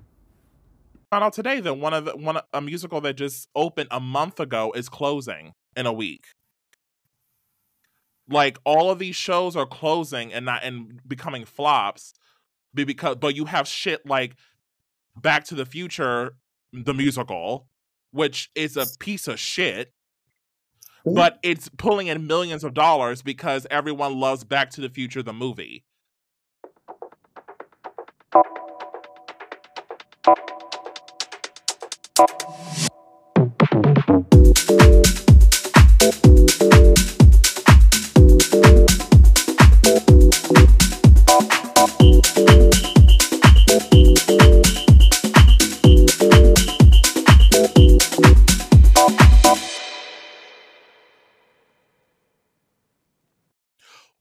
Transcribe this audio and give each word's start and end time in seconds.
Found 1.11 1.23
out 1.23 1.33
today 1.33 1.59
that 1.59 1.75
one 1.75 1.93
of 1.93 2.05
the 2.05 2.17
one 2.17 2.39
a 2.53 2.61
musical 2.61 2.99
that 3.01 3.15
just 3.15 3.47
opened 3.55 3.89
a 3.91 3.99
month 3.99 4.39
ago 4.39 4.71
is 4.75 4.89
closing 4.89 5.53
in 5.75 5.85
a 5.85 5.93
week. 5.93 6.23
Like 8.29 8.57
all 8.65 8.89
of 8.89 8.99
these 8.99 9.15
shows 9.15 9.55
are 9.55 9.65
closing 9.65 10.33
and 10.33 10.45
not 10.45 10.63
and 10.63 10.99
becoming 11.07 11.45
flops 11.45 12.13
because 12.73 13.17
but 13.17 13.35
you 13.35 13.45
have 13.45 13.67
shit 13.67 14.05
like 14.05 14.35
Back 15.15 15.45
to 15.45 15.55
the 15.55 15.65
Future 15.65 16.35
the 16.73 16.93
musical, 16.93 17.67
which 18.11 18.49
is 18.55 18.75
a 18.75 18.85
piece 18.99 19.27
of 19.27 19.39
shit 19.39 19.93
but 21.05 21.37
it's 21.43 21.69
pulling 21.77 22.07
in 22.07 22.25
millions 22.25 22.63
of 22.63 22.73
dollars 22.73 23.21
because 23.21 23.67
everyone 23.69 24.19
loves 24.19 24.43
Back 24.43 24.71
to 24.71 24.81
the 24.81 24.89
Future, 24.89 25.21
the 25.21 25.33
movie. 25.33 25.85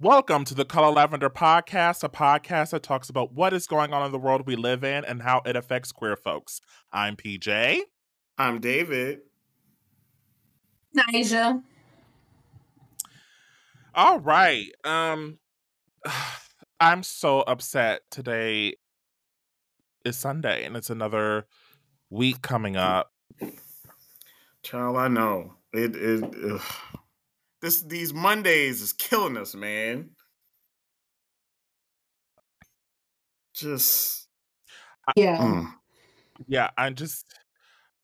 Welcome 0.04 0.44
to 0.44 0.54
the 0.54 0.66
Color 0.66 0.90
Lavender 0.90 1.30
Podcast, 1.30 2.04
a 2.04 2.10
podcast 2.10 2.72
that 2.72 2.82
talks 2.82 3.08
about 3.08 3.32
what 3.32 3.54
is 3.54 3.66
going 3.66 3.94
on 3.94 4.04
in 4.04 4.12
the 4.12 4.18
world 4.18 4.46
we 4.46 4.54
live 4.54 4.84
in 4.84 5.02
and 5.02 5.22
how 5.22 5.40
it 5.46 5.56
affects 5.56 5.92
queer 5.92 6.14
folks. 6.14 6.60
I'm 6.92 7.16
PJ. 7.16 7.80
I'm 8.36 8.60
David. 8.60 9.20
Nija. 10.94 11.62
All 13.94 14.20
right. 14.20 14.66
Um 14.84 15.38
I'm 16.80 17.02
so 17.02 17.40
upset 17.40 18.02
today 18.10 18.74
is 20.04 20.18
Sunday 20.18 20.66
and 20.66 20.76
it's 20.76 20.90
another 20.90 21.46
week 22.10 22.42
coming 22.42 22.76
up. 22.76 23.10
Child, 24.62 24.98
I 24.98 25.08
know. 25.08 25.54
It 25.72 25.96
is 25.96 26.22
this 27.64 27.82
these 27.82 28.12
Mondays 28.12 28.82
is 28.82 28.92
killing 28.92 29.36
us, 29.38 29.54
man. 29.54 30.10
Just 33.54 34.28
yeah. 35.16 35.38
Mm. 35.38 35.72
Yeah, 36.46 36.70
I'm 36.76 36.94
just 36.94 37.24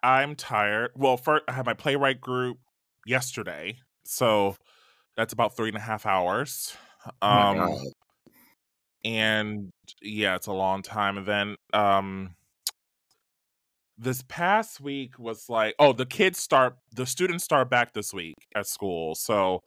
I'm 0.02 0.34
tired. 0.34 0.92
Well, 0.97 1.19
first 1.19 1.44
I 1.47 1.52
had 1.52 1.67
my 1.67 1.75
playwright 1.75 2.20
group 2.20 2.58
yesterday, 3.06 3.77
so 4.05 4.56
that's 5.17 5.34
about 5.34 5.56
three 5.56 5.69
and 5.69 5.77
a 5.77 5.80
half 5.80 6.06
hours. 6.06 6.74
Oh 7.20 7.28
Um 7.28 7.92
and 9.05 9.70
yeah, 10.00 10.36
it's 10.36 10.47
a 10.47 10.52
long 10.52 10.83
time. 10.83 11.19
And 11.19 11.27
then 11.27 11.56
um 11.74 12.34
this 14.00 14.22
past 14.28 14.80
week 14.80 15.18
was 15.18 15.48
like 15.50 15.74
oh 15.78 15.92
the 15.92 16.06
kids 16.06 16.38
start 16.38 16.74
the 16.94 17.05
students 17.05 17.44
start 17.44 17.68
back 17.68 17.92
this 17.92 18.14
week 18.14 18.34
at 18.56 18.66
school 18.66 19.14
so 19.14 19.62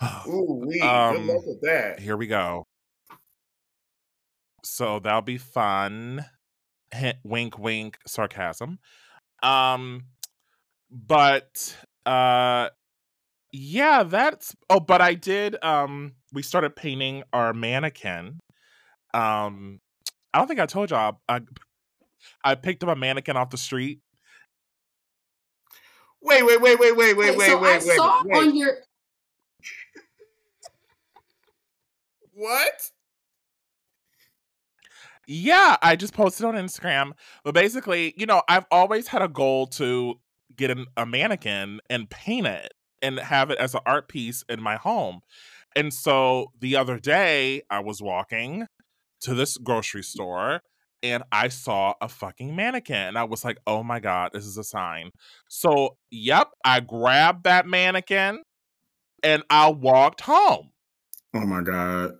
Ooh, 0.28 0.62
wee. 0.66 0.80
Um, 0.80 1.16
Good 1.16 1.26
luck 1.26 1.46
with 1.46 1.60
that. 1.62 1.98
here 1.98 2.16
we 2.16 2.28
go 2.28 2.64
so 4.64 5.00
that'll 5.00 5.20
be 5.22 5.38
fun 5.38 6.24
Hint, 6.94 7.18
wink 7.24 7.58
wink 7.58 7.98
sarcasm 8.06 8.78
um 9.42 10.04
but 10.90 11.76
uh 12.06 12.68
yeah 13.52 14.04
that's 14.04 14.54
oh 14.70 14.78
but 14.80 15.00
i 15.00 15.14
did 15.14 15.56
um 15.64 16.12
we 16.32 16.42
started 16.42 16.76
painting 16.76 17.24
our 17.32 17.52
mannequin 17.52 18.38
um 19.14 19.80
i 20.32 20.38
don't 20.38 20.46
think 20.46 20.60
i 20.60 20.66
told 20.66 20.90
y'all 20.90 21.20
i 21.28 21.40
i 22.44 22.54
picked 22.54 22.82
up 22.82 22.88
a 22.88 22.96
mannequin 22.96 23.36
off 23.36 23.50
the 23.50 23.58
street 23.58 24.00
Wait, 26.22 26.44
wait, 26.44 26.60
wait, 26.60 26.78
wait, 26.80 26.96
wait, 26.96 27.16
wait, 27.16 27.36
wait, 27.36 27.46
so 27.46 27.60
wait, 27.60 27.68
I 27.68 27.86
wait, 27.86 27.96
saw 27.96 28.22
wait. 28.24 28.36
on 28.36 28.56
your 28.56 28.78
What? 32.32 32.90
Yeah, 35.28 35.76
I 35.82 35.96
just 35.96 36.14
posted 36.14 36.44
on 36.44 36.54
Instagram. 36.54 37.12
But 37.44 37.54
basically, 37.54 38.12
you 38.16 38.26
know, 38.26 38.42
I've 38.48 38.66
always 38.70 39.08
had 39.08 39.22
a 39.22 39.28
goal 39.28 39.66
to 39.68 40.16
get 40.56 40.70
an, 40.70 40.86
a 40.96 41.06
mannequin 41.06 41.80
and 41.88 42.10
paint 42.10 42.46
it 42.46 42.74
and 43.02 43.18
have 43.18 43.50
it 43.50 43.58
as 43.58 43.74
an 43.74 43.80
art 43.86 44.08
piece 44.08 44.44
in 44.48 44.60
my 44.60 44.76
home. 44.76 45.20
And 45.74 45.92
so 45.92 46.52
the 46.60 46.76
other 46.76 46.98
day, 46.98 47.62
I 47.70 47.80
was 47.80 48.02
walking 48.02 48.66
to 49.20 49.34
this 49.34 49.56
grocery 49.58 50.02
store 50.02 50.62
and 51.02 51.22
I 51.30 51.48
saw 51.48 51.94
a 52.00 52.08
fucking 52.08 52.54
mannequin. 52.54 52.96
And 52.96 53.18
I 53.18 53.24
was 53.24 53.44
like, 53.44 53.58
oh 53.66 53.82
my 53.82 54.00
God, 54.00 54.30
this 54.32 54.44
is 54.44 54.56
a 54.56 54.64
sign. 54.64 55.10
So, 55.48 55.96
yep, 56.10 56.48
I 56.64 56.80
grabbed 56.80 57.44
that 57.44 57.66
mannequin 57.66 58.42
and 59.22 59.42
I 59.50 59.70
walked 59.70 60.22
home. 60.22 60.70
Oh 61.34 61.46
my 61.46 61.62
god. 61.62 62.12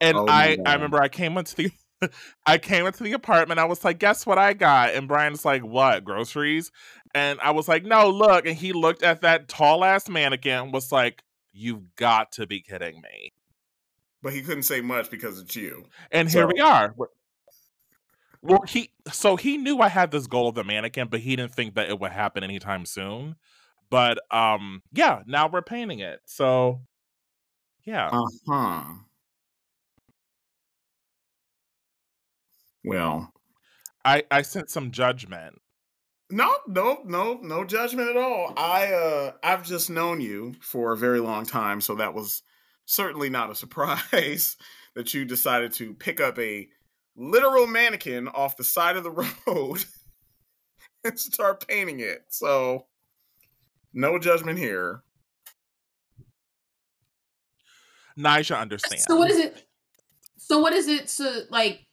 And 0.00 0.16
Oh 0.16 0.26
I, 0.28 0.56
I 0.64 0.74
remember 0.74 1.00
I 1.00 1.08
came 1.08 1.36
into 1.36 1.56
the 1.56 1.70
I 2.46 2.58
came 2.58 2.86
into 2.86 3.02
the 3.02 3.12
apartment. 3.12 3.58
I 3.58 3.64
was 3.64 3.84
like, 3.84 3.98
guess 3.98 4.24
what 4.24 4.38
I 4.38 4.52
got? 4.52 4.94
And 4.94 5.08
Brian's 5.08 5.44
like, 5.44 5.62
what? 5.64 6.04
Groceries? 6.04 6.70
And 7.14 7.40
I 7.40 7.50
was 7.50 7.66
like, 7.66 7.84
no, 7.84 8.08
look. 8.08 8.46
And 8.46 8.56
he 8.56 8.72
looked 8.72 9.02
at 9.02 9.22
that 9.22 9.48
tall 9.48 9.84
ass 9.84 10.08
mannequin 10.08 10.64
and 10.64 10.72
was 10.72 10.92
like, 10.92 11.22
You've 11.52 11.96
got 11.96 12.32
to 12.32 12.46
be 12.46 12.60
kidding 12.60 13.00
me. 13.00 13.32
But 14.22 14.32
he 14.32 14.42
couldn't 14.42 14.64
say 14.64 14.80
much 14.80 15.10
because 15.10 15.38
it's 15.40 15.54
you. 15.54 15.86
And 16.10 16.28
here 16.28 16.42
So- 16.42 16.50
we 16.54 16.60
are. 16.60 16.94
Well, 18.40 18.62
he 18.68 18.90
so 19.12 19.34
he 19.36 19.56
knew 19.58 19.80
I 19.80 19.88
had 19.88 20.12
this 20.12 20.28
goal 20.28 20.48
of 20.48 20.54
the 20.54 20.62
mannequin, 20.62 21.08
but 21.08 21.20
he 21.20 21.34
didn't 21.34 21.54
think 21.54 21.74
that 21.74 21.88
it 21.90 21.98
would 21.98 22.12
happen 22.12 22.44
anytime 22.44 22.86
soon. 22.86 23.34
But 23.90 24.18
um, 24.32 24.82
yeah, 24.92 25.22
now 25.26 25.48
we're 25.48 25.62
painting 25.62 25.98
it. 25.98 26.20
So 26.26 26.82
yeah. 27.84 28.10
Uh-huh. 28.12 28.84
Well, 32.84 33.32
I, 34.04 34.24
I 34.30 34.42
sent 34.42 34.70
some 34.70 34.90
judgment. 34.90 35.60
no, 36.30 36.54
no, 36.66 37.00
no, 37.04 37.38
no 37.42 37.64
judgment 37.64 38.08
at 38.10 38.16
all. 38.16 38.52
I 38.56 38.86
uh 38.92 39.32
I've 39.42 39.64
just 39.64 39.90
known 39.90 40.20
you 40.20 40.54
for 40.60 40.92
a 40.92 40.96
very 40.96 41.20
long 41.20 41.44
time, 41.44 41.80
so 41.80 41.94
that 41.96 42.14
was 42.14 42.42
certainly 42.88 43.28
not 43.28 43.50
a 43.50 43.54
surprise 43.54 44.56
that 44.94 45.14
you 45.14 45.24
decided 45.24 45.72
to 45.74 45.94
pick 45.94 46.20
up 46.20 46.38
a 46.38 46.66
literal 47.16 47.66
mannequin 47.66 48.28
off 48.28 48.56
the 48.56 48.64
side 48.64 48.96
of 48.96 49.04
the 49.04 49.10
road 49.46 49.84
and 51.04 51.18
start 51.20 51.66
painting 51.68 52.00
it. 52.00 52.24
So 52.30 52.86
no 53.92 54.18
judgment 54.18 54.58
here. 54.58 55.02
Nija 58.18 58.58
understands. 58.58 59.04
so 59.06 59.16
what 59.16 59.30
is 59.30 59.38
it 59.38 59.68
so 60.36 60.58
what 60.58 60.72
is 60.72 60.88
it 60.88 61.06
to 61.06 61.42
like 61.50 61.86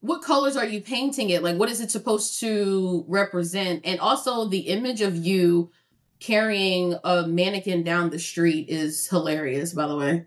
what 0.00 0.22
colors 0.22 0.56
are 0.56 0.64
you 0.64 0.80
painting 0.80 1.28
it 1.28 1.42
like 1.42 1.58
what 1.58 1.68
is 1.68 1.82
it 1.82 1.90
supposed 1.90 2.40
to 2.40 3.04
represent 3.08 3.82
and 3.84 4.00
also 4.00 4.48
the 4.48 4.60
image 4.60 5.02
of 5.02 5.14
you 5.14 5.70
carrying 6.20 6.94
a 7.04 7.26
mannequin 7.26 7.82
down 7.82 8.10
the 8.10 8.18
street 8.18 8.68
is 8.68 9.06
hilarious 9.08 9.72
by 9.72 9.86
the 9.86 9.96
way 9.96 10.26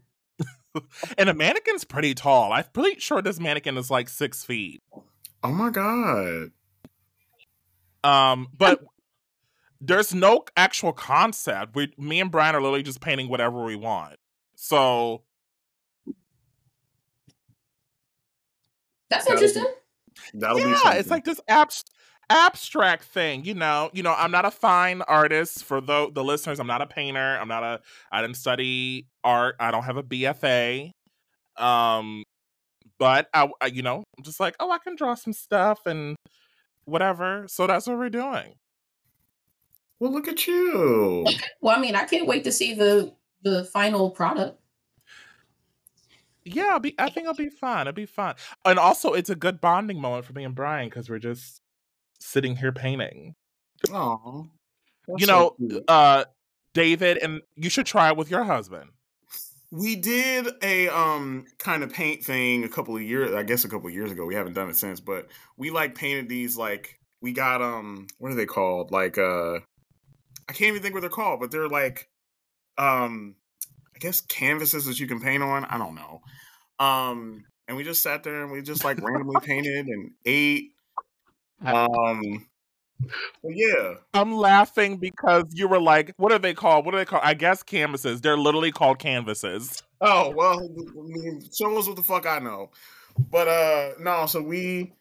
And 1.18 1.28
a 1.30 1.34
mannequin's 1.34 1.84
pretty 1.84 2.14
tall. 2.14 2.54
I'm 2.54 2.66
pretty 2.72 3.00
sure 3.00 3.22
this 3.22 3.40
mannequin 3.40 3.78
is 3.78 3.90
like 3.90 4.10
six 4.10 4.44
feet. 4.44 4.84
Oh 5.44 5.52
my 5.52 5.72
god. 5.72 6.52
Um, 8.04 8.48
but 8.56 8.84
there's 9.82 10.14
no 10.14 10.46
actual 10.56 10.94
concept. 10.94 11.76
We, 11.76 11.92
me 11.98 12.20
and 12.20 12.30
Brian 12.30 12.54
are 12.56 12.62
literally 12.62 12.84
just 12.84 13.02
painting 13.02 13.28
whatever 13.28 13.64
we 13.64 13.76
want. 13.76 14.18
So 14.56 15.24
that's 19.10 19.26
That'll 19.26 19.42
interesting 19.42 19.66
That'll 20.34 20.58
be 20.58 20.64
yeah, 20.64 20.78
something. 20.78 21.00
it's 21.00 21.10
like 21.10 21.26
this 21.26 21.40
abs- 21.48 21.86
abstract 22.30 23.04
thing, 23.04 23.46
you 23.46 23.54
know. 23.54 23.90
You 23.94 24.04
know, 24.04 24.14
I'm 24.18 24.32
not 24.32 24.46
a 24.46 24.52
fine 24.52 25.02
artist 25.04 25.64
for 25.64 25.82
the 25.82 26.10
the 26.14 26.24
listeners. 26.24 26.60
I'm 26.60 26.68
not 26.68 26.82
a 26.82 26.88
painter. 26.88 27.38
I'm 27.40 27.48
not 27.48 27.64
a. 27.64 27.82
I 28.12 28.22
didn't 28.22 28.38
study 28.38 29.08
art. 29.24 29.56
I 29.60 29.72
don't 29.72 29.84
have 29.84 29.98
a 29.98 30.04
BFA. 30.04 30.92
Um, 31.58 32.24
but 33.00 33.28
I, 33.34 33.50
I 33.62 33.68
you 33.68 33.82
know, 33.82 34.04
I'm 34.18 34.24
just 34.24 34.40
like, 34.40 34.56
oh, 34.60 34.72
I 34.72 34.78
can 34.78 34.96
draw 34.96 35.16
some 35.16 35.34
stuff 35.34 35.86
and 35.86 36.16
whatever. 36.86 37.46
So 37.48 37.68
that's 37.68 37.88
what 37.88 37.98
we're 37.98 38.10
doing. 38.10 38.56
Well, 40.00 40.12
look 40.12 40.28
at 40.28 40.46
you. 40.48 41.26
Well, 41.62 41.76
I 41.76 41.80
mean, 41.80 41.96
I 41.96 42.06
can't 42.06 42.28
wait 42.28 42.44
to 42.44 42.52
see 42.52 42.74
the 42.74 43.14
the 43.44 43.66
final 43.66 44.12
product. 44.12 44.60
Yeah, 46.44 46.70
I'll 46.72 46.80
be, 46.80 46.96
I 46.98 47.10
think 47.10 47.26
it'll 47.26 47.36
be 47.36 47.50
fun. 47.50 47.82
It'll 47.82 47.94
be 47.94 48.06
fun. 48.06 48.36
And 48.64 48.80
also, 48.80 49.14
it's 49.14 49.30
a 49.30 49.36
good 49.36 49.60
bonding 49.60 50.00
moment 50.00 50.24
for 50.24 50.32
me 50.32 50.46
and 50.46 50.56
Brian 50.56 50.88
because 50.88 51.10
we're 51.10 51.20
just 51.20 51.62
sitting 52.20 52.56
here 52.56 52.72
painting. 52.72 53.36
Oh, 53.92 54.48
you 55.18 55.26
know, 55.26 55.56
uh, 55.88 56.26
David, 56.74 57.18
and 57.18 57.42
you 57.56 57.70
should 57.70 57.86
try 57.86 58.10
it 58.10 58.18
with 58.18 58.30
your 58.30 58.44
husband. 58.44 58.92
We 59.72 59.96
did 59.96 60.48
a 60.62 60.88
um 60.90 61.46
kind 61.60 61.84
of 61.84 61.92
paint 61.92 62.24
thing 62.24 62.64
a 62.64 62.70
couple 62.70 62.96
of 62.96 63.02
years, 63.02 63.34
I 63.34 63.44
guess 63.44 63.66
a 63.66 63.70
couple 63.70 63.88
of 63.88 63.94
years 63.94 64.12
ago. 64.12 64.26
We 64.26 64.36
haven't 64.36 64.54
done 64.54 64.70
it 64.70 64.78
since, 64.78 65.00
but 65.00 65.28
we 65.58 65.72
like 65.72 65.96
painted 65.96 66.30
these 66.30 66.56
like 66.56 67.00
we 67.22 67.34
got 67.34 67.62
um 67.62 68.08
what 68.18 68.32
are 68.32 68.36
they 68.36 68.46
called? 68.46 68.92
Like 68.92 69.18
uh 69.18 69.56
I 70.50 70.54
can't 70.54 70.70
even 70.70 70.82
think 70.82 70.94
what 70.94 71.02
they're 71.02 71.10
called, 71.10 71.42
but 71.42 71.52
they're 71.52 71.68
like 71.68 72.08
um 72.78 73.36
I 73.94 74.00
guess 74.00 74.22
canvases 74.22 74.86
that 74.86 75.00
you 75.00 75.08
can 75.08 75.20
paint 75.20 75.44
on. 75.44 75.66
I 75.66 75.78
don't 75.78 75.96
know. 75.96 76.22
Um 76.80 77.44
and 77.68 77.76
we 77.76 77.84
just 77.84 78.02
sat 78.02 78.24
there 78.24 78.44
and 78.44 78.52
we 78.52 78.62
just 78.62 78.86
like 78.86 79.02
randomly 79.02 79.36
painted 79.44 79.88
and 79.88 80.12
ate. 80.26 80.72
Um 81.66 82.48
well, 83.42 83.54
yeah. 83.54 83.96
I'm 84.14 84.36
laughing 84.36 84.98
because 84.98 85.46
you 85.52 85.68
were 85.68 85.80
like, 85.80 86.14
what 86.18 86.32
are 86.32 86.40
they 86.40 86.54
called? 86.54 86.86
What 86.86 86.96
are 86.96 86.98
they 86.98 87.06
called? 87.06 87.24
I 87.24 87.36
guess 87.36 87.62
canvases. 87.62 88.22
They're 88.22 88.38
literally 88.38 88.72
called 88.72 89.00
canvases. 89.00 89.84
Oh, 90.02 90.32
well, 90.36 90.60
I 90.60 91.02
mean, 91.06 91.42
show 91.54 91.78
us 91.78 91.88
what 91.88 91.96
the 91.96 92.04
fuck 92.04 92.26
I 92.26 92.40
know. 92.40 92.72
But 93.32 93.48
uh 93.48 93.90
no, 94.00 94.26
so 94.26 94.42
we 94.42 94.94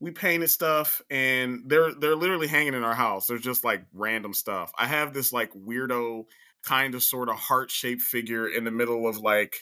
we 0.00 0.10
painted 0.10 0.48
stuff 0.48 1.02
and 1.10 1.62
they're 1.66 1.94
they're 1.94 2.16
literally 2.16 2.46
hanging 2.46 2.74
in 2.74 2.84
our 2.84 2.94
house. 2.94 3.26
They're 3.26 3.38
just 3.38 3.64
like 3.64 3.84
random 3.92 4.34
stuff. 4.34 4.72
I 4.78 4.86
have 4.86 5.14
this 5.14 5.32
like 5.32 5.52
weirdo 5.54 6.26
kind 6.62 6.94
of 6.94 7.02
sort 7.02 7.28
of 7.28 7.36
heart-shaped 7.36 8.02
figure 8.02 8.48
in 8.48 8.64
the 8.64 8.70
middle 8.70 9.06
of 9.06 9.18
like 9.18 9.54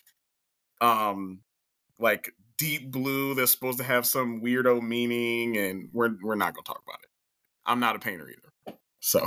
um 0.81 1.40
like 1.98 2.32
deep 2.62 2.93
blue 2.93 3.35
that's 3.35 3.50
supposed 3.50 3.76
to 3.76 3.82
have 3.82 4.06
some 4.06 4.41
weirdo 4.41 4.81
meaning 4.81 5.56
and 5.56 5.88
we're 5.93 6.14
we're 6.23 6.37
not 6.37 6.55
going 6.55 6.62
to 6.62 6.69
talk 6.69 6.81
about 6.87 7.00
it. 7.03 7.09
I'm 7.67 7.81
not 7.81 7.97
a 7.97 7.99
painter 7.99 8.29
either. 8.31 8.79
So. 9.00 9.26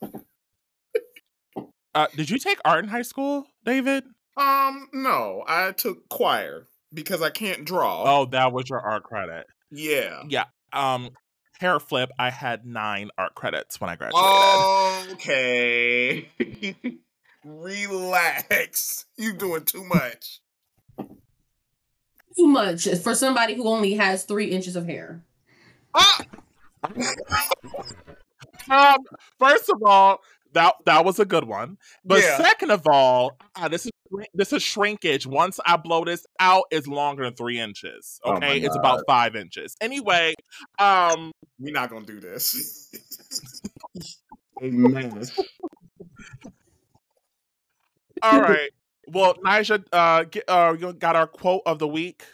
uh, 1.94 2.06
did 2.16 2.30
you 2.30 2.38
take 2.38 2.58
art 2.64 2.84
in 2.84 2.88
high 2.88 3.02
school, 3.02 3.44
David? 3.66 4.04
Um, 4.38 4.88
no, 4.94 5.44
I 5.46 5.72
took 5.72 6.08
choir 6.08 6.68
because 6.92 7.20
I 7.20 7.28
can't 7.28 7.66
draw. 7.66 8.04
Oh, 8.06 8.24
that 8.30 8.52
was 8.52 8.70
your 8.70 8.80
art 8.80 9.02
credit. 9.02 9.46
Yeah. 9.70 10.22
Yeah. 10.26 10.44
Um, 10.72 11.10
hair 11.60 11.78
flip. 11.78 12.08
I 12.18 12.30
had 12.30 12.64
nine 12.64 13.10
art 13.18 13.34
credits 13.34 13.78
when 13.78 13.90
I 13.90 13.96
graduated. 13.96 15.12
Okay. 15.12 16.30
Relax. 17.44 19.04
You're 19.18 19.34
doing 19.34 19.66
too 19.66 19.84
much. 19.84 20.40
Too 22.36 22.46
much 22.46 22.88
for 23.02 23.14
somebody 23.14 23.54
who 23.54 23.68
only 23.68 23.94
has 23.94 24.24
three 24.24 24.46
inches 24.46 24.76
of 24.76 24.86
hair. 24.86 25.22
Ah! 25.94 26.20
um, 28.70 28.98
first 29.38 29.70
of 29.70 29.82
all, 29.84 30.20
that 30.54 30.74
that 30.86 31.04
was 31.04 31.18
a 31.20 31.24
good 31.24 31.44
one. 31.44 31.78
But 32.04 32.22
yeah. 32.22 32.38
second 32.38 32.70
of 32.70 32.86
all, 32.86 33.36
uh, 33.56 33.68
this 33.68 33.86
is 33.86 33.92
this 34.32 34.52
is 34.52 34.62
shrinkage. 34.62 35.26
Once 35.26 35.60
I 35.66 35.76
blow 35.76 36.04
this 36.04 36.26
out, 36.40 36.64
it's 36.70 36.86
longer 36.86 37.24
than 37.24 37.34
three 37.34 37.60
inches. 37.60 38.20
Oh 38.24 38.34
okay, 38.36 38.60
oh 38.62 38.66
it's 38.66 38.76
about 38.76 39.02
five 39.06 39.36
inches. 39.36 39.76
Anyway, 39.80 40.34
um, 40.78 41.32
we're 41.58 41.72
not 41.72 41.90
gonna 41.90 42.06
do 42.06 42.20
this. 42.20 42.90
Amen. 44.62 45.22
all 48.22 48.40
right. 48.40 48.70
Well, 49.08 49.34
Nyjah, 49.34 49.84
uh, 49.92 50.24
get, 50.24 50.44
uh, 50.48 50.72
got 50.74 51.16
our 51.16 51.26
quote 51.26 51.62
of 51.66 51.78
the 51.78 51.88
week. 51.88 52.24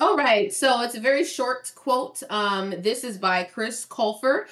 All 0.00 0.16
right. 0.16 0.52
So 0.52 0.82
it's 0.82 0.94
a 0.94 1.00
very 1.00 1.24
short 1.24 1.72
quote. 1.74 2.22
Um, 2.30 2.70
this 2.78 3.04
is 3.04 3.18
by 3.18 3.44
Chris 3.44 3.84
Colfer. 3.84 4.44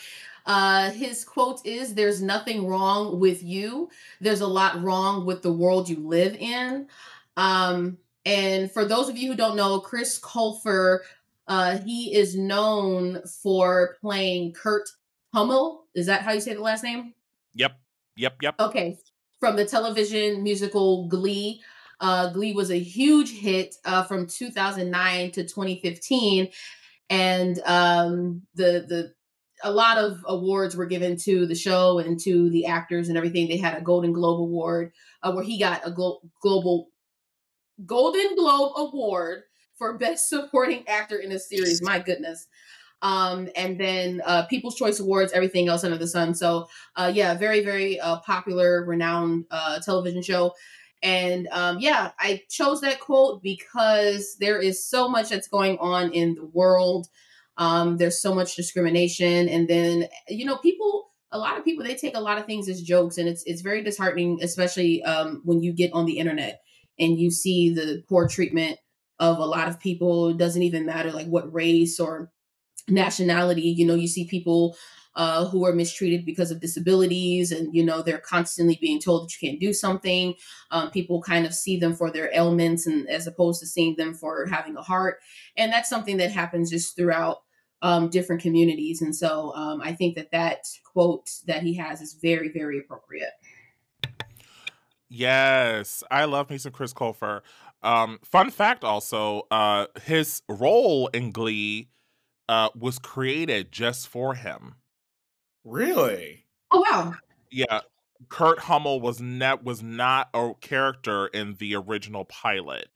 Uh, 0.44 0.90
his 0.90 1.24
quote 1.24 1.64
is 1.64 1.94
There's 1.94 2.20
nothing 2.20 2.66
wrong 2.66 3.18
with 3.18 3.42
you. 3.42 3.88
There's 4.20 4.40
a 4.40 4.46
lot 4.46 4.82
wrong 4.82 5.24
with 5.24 5.42
the 5.42 5.52
world 5.52 5.88
you 5.88 6.06
live 6.06 6.34
in. 6.34 6.88
Um, 7.36 7.98
and 8.26 8.70
for 8.70 8.84
those 8.84 9.08
of 9.08 9.16
you 9.16 9.30
who 9.30 9.36
don't 9.36 9.56
know, 9.56 9.80
Chris 9.80 10.20
Colfer, 10.20 11.00
uh, 11.48 11.78
he 11.78 12.14
is 12.14 12.36
known 12.36 13.22
for 13.26 13.96
playing 14.00 14.52
Kurt 14.52 14.88
Hummel. 15.32 15.86
Is 15.94 16.06
that 16.06 16.22
how 16.22 16.32
you 16.32 16.40
say 16.40 16.54
the 16.54 16.60
last 16.60 16.84
name? 16.84 17.14
Yep. 17.54 17.72
Yep. 18.16 18.36
Yep. 18.42 18.54
Okay. 18.60 18.98
From 19.42 19.56
the 19.56 19.64
television 19.64 20.44
musical 20.44 21.08
Glee. 21.08 21.60
Uh, 22.00 22.30
Glee 22.30 22.52
was 22.52 22.70
a 22.70 22.78
huge 22.78 23.32
hit 23.32 23.74
uh, 23.84 24.04
from 24.04 24.28
2009 24.28 25.32
to 25.32 25.42
2015, 25.42 26.48
and 27.10 27.58
um, 27.66 28.42
the 28.54 28.86
the 28.88 29.14
a 29.64 29.72
lot 29.72 29.98
of 29.98 30.20
awards 30.26 30.76
were 30.76 30.86
given 30.86 31.16
to 31.16 31.44
the 31.44 31.56
show 31.56 31.98
and 31.98 32.20
to 32.20 32.50
the 32.50 32.66
actors 32.66 33.08
and 33.08 33.18
everything. 33.18 33.48
They 33.48 33.56
had 33.56 33.76
a 33.76 33.80
Golden 33.80 34.12
Globe 34.12 34.42
Award 34.42 34.92
uh, 35.24 35.32
where 35.32 35.42
he 35.42 35.58
got 35.58 35.84
a 35.84 35.90
glo- 35.90 36.20
global 36.40 36.90
Golden 37.84 38.36
Globe 38.36 38.74
Award 38.76 39.42
for 39.74 39.98
Best 39.98 40.28
Supporting 40.28 40.86
Actor 40.86 41.16
in 41.16 41.32
a 41.32 41.38
Series. 41.40 41.82
My 41.82 41.98
goodness. 41.98 42.46
Um, 43.02 43.48
and 43.56 43.78
then 43.78 44.22
uh, 44.24 44.46
People's 44.46 44.76
Choice 44.76 45.00
Awards, 45.00 45.32
everything 45.32 45.68
else 45.68 45.84
under 45.84 45.98
the 45.98 46.06
sun. 46.06 46.34
So, 46.34 46.68
uh, 46.96 47.10
yeah, 47.12 47.34
very, 47.34 47.62
very 47.64 48.00
uh, 48.00 48.20
popular, 48.20 48.84
renowned 48.84 49.44
uh, 49.50 49.80
television 49.80 50.22
show. 50.22 50.54
And 51.02 51.48
um, 51.50 51.80
yeah, 51.80 52.12
I 52.20 52.42
chose 52.48 52.80
that 52.82 53.00
quote 53.00 53.42
because 53.42 54.36
there 54.38 54.60
is 54.60 54.86
so 54.86 55.08
much 55.08 55.30
that's 55.30 55.48
going 55.48 55.76
on 55.78 56.12
in 56.12 56.36
the 56.36 56.46
world. 56.46 57.08
Um, 57.58 57.96
there's 57.96 58.22
so 58.22 58.34
much 58.34 58.54
discrimination, 58.56 59.48
and 59.48 59.68
then 59.68 60.08
you 60.28 60.44
know, 60.44 60.56
people. 60.56 61.08
A 61.34 61.38
lot 61.38 61.56
of 61.56 61.64
people 61.64 61.82
they 61.82 61.94
take 61.94 62.14
a 62.14 62.20
lot 62.20 62.36
of 62.36 62.44
things 62.44 62.68
as 62.68 62.82
jokes, 62.82 63.16
and 63.16 63.26
it's 63.26 63.42
it's 63.46 63.62
very 63.62 63.82
disheartening, 63.82 64.38
especially 64.42 65.02
um, 65.02 65.40
when 65.44 65.62
you 65.62 65.72
get 65.72 65.90
on 65.94 66.04
the 66.04 66.18
internet 66.18 66.60
and 66.98 67.18
you 67.18 67.30
see 67.30 67.72
the 67.72 68.02
poor 68.06 68.28
treatment 68.28 68.78
of 69.18 69.38
a 69.38 69.44
lot 69.46 69.66
of 69.66 69.80
people. 69.80 70.28
It 70.28 70.36
doesn't 70.36 70.62
even 70.62 70.84
matter 70.84 71.10
like 71.10 71.26
what 71.26 71.52
race 71.52 71.98
or 71.98 72.30
nationality. 72.88 73.62
You 73.62 73.86
know, 73.86 73.94
you 73.94 74.08
see 74.08 74.26
people 74.26 74.76
uh, 75.14 75.46
who 75.46 75.64
are 75.66 75.74
mistreated 75.74 76.24
because 76.24 76.50
of 76.50 76.60
disabilities 76.60 77.52
and 77.52 77.74
you 77.74 77.84
know 77.84 78.02
they're 78.02 78.18
constantly 78.18 78.78
being 78.80 78.98
told 78.98 79.24
that 79.24 79.40
you 79.40 79.48
can't 79.48 79.60
do 79.60 79.72
something. 79.72 80.34
Um, 80.70 80.90
people 80.90 81.20
kind 81.20 81.44
of 81.44 81.54
see 81.54 81.78
them 81.78 81.94
for 81.94 82.10
their 82.10 82.30
ailments 82.34 82.86
and 82.86 83.08
as 83.08 83.26
opposed 83.26 83.60
to 83.60 83.66
seeing 83.66 83.96
them 83.96 84.14
for 84.14 84.46
having 84.46 84.76
a 84.76 84.82
heart. 84.82 85.18
And 85.56 85.72
that's 85.72 85.90
something 85.90 86.16
that 86.16 86.32
happens 86.32 86.70
just 86.70 86.96
throughout 86.96 87.42
um, 87.82 88.08
different 88.08 88.40
communities. 88.40 89.02
And 89.02 89.14
so 89.14 89.52
um, 89.54 89.80
i 89.82 89.92
think 89.92 90.14
that 90.14 90.30
that 90.30 90.66
quote 90.84 91.30
that 91.46 91.62
he 91.62 91.74
has 91.74 92.00
is 92.00 92.14
very 92.14 92.48
very 92.48 92.78
appropriate. 92.78 93.32
Yes. 95.08 96.02
I 96.10 96.24
love 96.24 96.48
me 96.48 96.56
some 96.56 96.72
chris 96.72 96.94
colfer. 96.94 97.42
Um, 97.82 98.20
fun 98.24 98.50
fact 98.50 98.84
also 98.84 99.42
uh, 99.50 99.86
his 100.04 100.40
role 100.48 101.08
in 101.08 101.32
glee 101.32 101.88
uh, 102.48 102.68
was 102.74 102.98
created 102.98 103.72
just 103.72 104.08
for 104.08 104.34
him 104.34 104.76
Really? 105.64 106.46
Oh 106.70 106.84
wow. 106.90 107.14
Yeah. 107.50 107.80
Kurt 108.28 108.60
Hummel 108.60 109.00
was 109.00 109.20
not 109.20 109.64
was 109.64 109.82
not 109.82 110.28
a 110.34 110.52
character 110.60 111.26
in 111.28 111.54
the 111.58 111.74
original 111.74 112.24
pilot. 112.24 112.88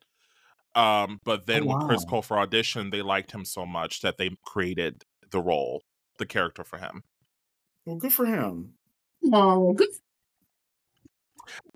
Um, 0.75 1.21
but 1.25 1.47
then 1.47 1.63
oh, 1.63 1.67
wow. 1.67 1.79
when 1.79 1.89
Chris 1.89 2.05
Colfer 2.05 2.47
auditioned, 2.47 2.93
they 2.93 3.03
liked 3.03 3.33
him 3.33 3.45
so 3.45 3.65
much 3.65 4.03
that 4.03 4.19
they 4.19 4.31
created 4.45 5.05
the 5.31 5.41
role, 5.41 5.83
the 6.19 6.27
character 6.27 6.65
for 6.65 6.79
him. 6.79 7.03
Well, 7.85 7.97
good 7.97 8.13
for 8.13 8.27
him. 8.27 8.75
Oh, 9.33 9.73
good. 9.73 9.89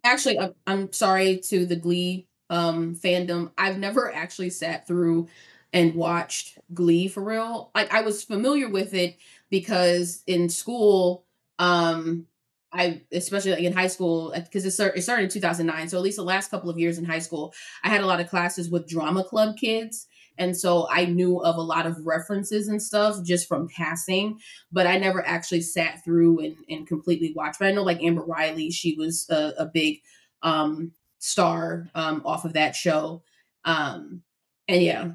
Actually, 0.04 0.38
I'm, 0.38 0.54
I'm 0.66 0.92
sorry 0.92 1.40
to 1.48 1.64
the 1.64 1.76
Glee 1.76 2.26
um, 2.50 2.94
fandom. 2.94 3.52
I've 3.56 3.78
never 3.78 4.12
actually 4.12 4.50
sat 4.50 4.86
through 4.86 5.28
and 5.72 5.94
watched 5.94 6.58
Glee 6.74 7.08
for 7.08 7.22
real. 7.22 7.70
Like 7.74 7.92
I 7.92 8.02
was 8.02 8.24
familiar 8.24 8.68
with 8.68 8.94
it 8.94 9.16
because 9.50 10.22
in 10.26 10.48
school, 10.48 11.24
um, 11.58 12.26
I 12.72 13.02
especially 13.12 13.52
like 13.52 13.62
in 13.62 13.72
high 13.72 13.88
school 13.88 14.32
because 14.34 14.64
it, 14.64 14.70
start, 14.70 14.96
it 14.96 15.02
started 15.02 15.24
in 15.24 15.30
2009. 15.30 15.88
So 15.88 15.96
at 15.96 16.02
least 16.02 16.16
the 16.16 16.22
last 16.22 16.50
couple 16.50 16.70
of 16.70 16.78
years 16.78 16.98
in 16.98 17.04
high 17.04 17.18
school, 17.18 17.52
I 17.82 17.88
had 17.88 18.00
a 18.00 18.06
lot 18.06 18.20
of 18.20 18.28
classes 18.28 18.70
with 18.70 18.88
drama 18.88 19.24
club 19.24 19.56
kids, 19.56 20.06
and 20.38 20.56
so 20.56 20.86
I 20.90 21.04
knew 21.04 21.42
of 21.42 21.56
a 21.56 21.62
lot 21.62 21.86
of 21.86 22.06
references 22.06 22.68
and 22.68 22.82
stuff 22.82 23.22
just 23.24 23.48
from 23.48 23.68
passing, 23.68 24.38
but 24.70 24.86
I 24.86 24.98
never 24.98 25.26
actually 25.26 25.62
sat 25.62 26.04
through 26.04 26.40
and, 26.40 26.56
and 26.68 26.86
completely 26.86 27.32
watched. 27.34 27.58
But 27.58 27.68
I 27.68 27.72
know 27.72 27.82
like 27.82 28.02
Amber 28.02 28.22
Riley, 28.22 28.70
she 28.70 28.94
was 28.94 29.26
a, 29.30 29.52
a 29.58 29.66
big 29.66 29.98
um, 30.42 30.92
star 31.18 31.88
um, 31.94 32.22
off 32.24 32.44
of 32.44 32.52
that 32.52 32.76
show, 32.76 33.22
um, 33.64 34.22
and 34.68 34.82
yeah, 34.82 35.10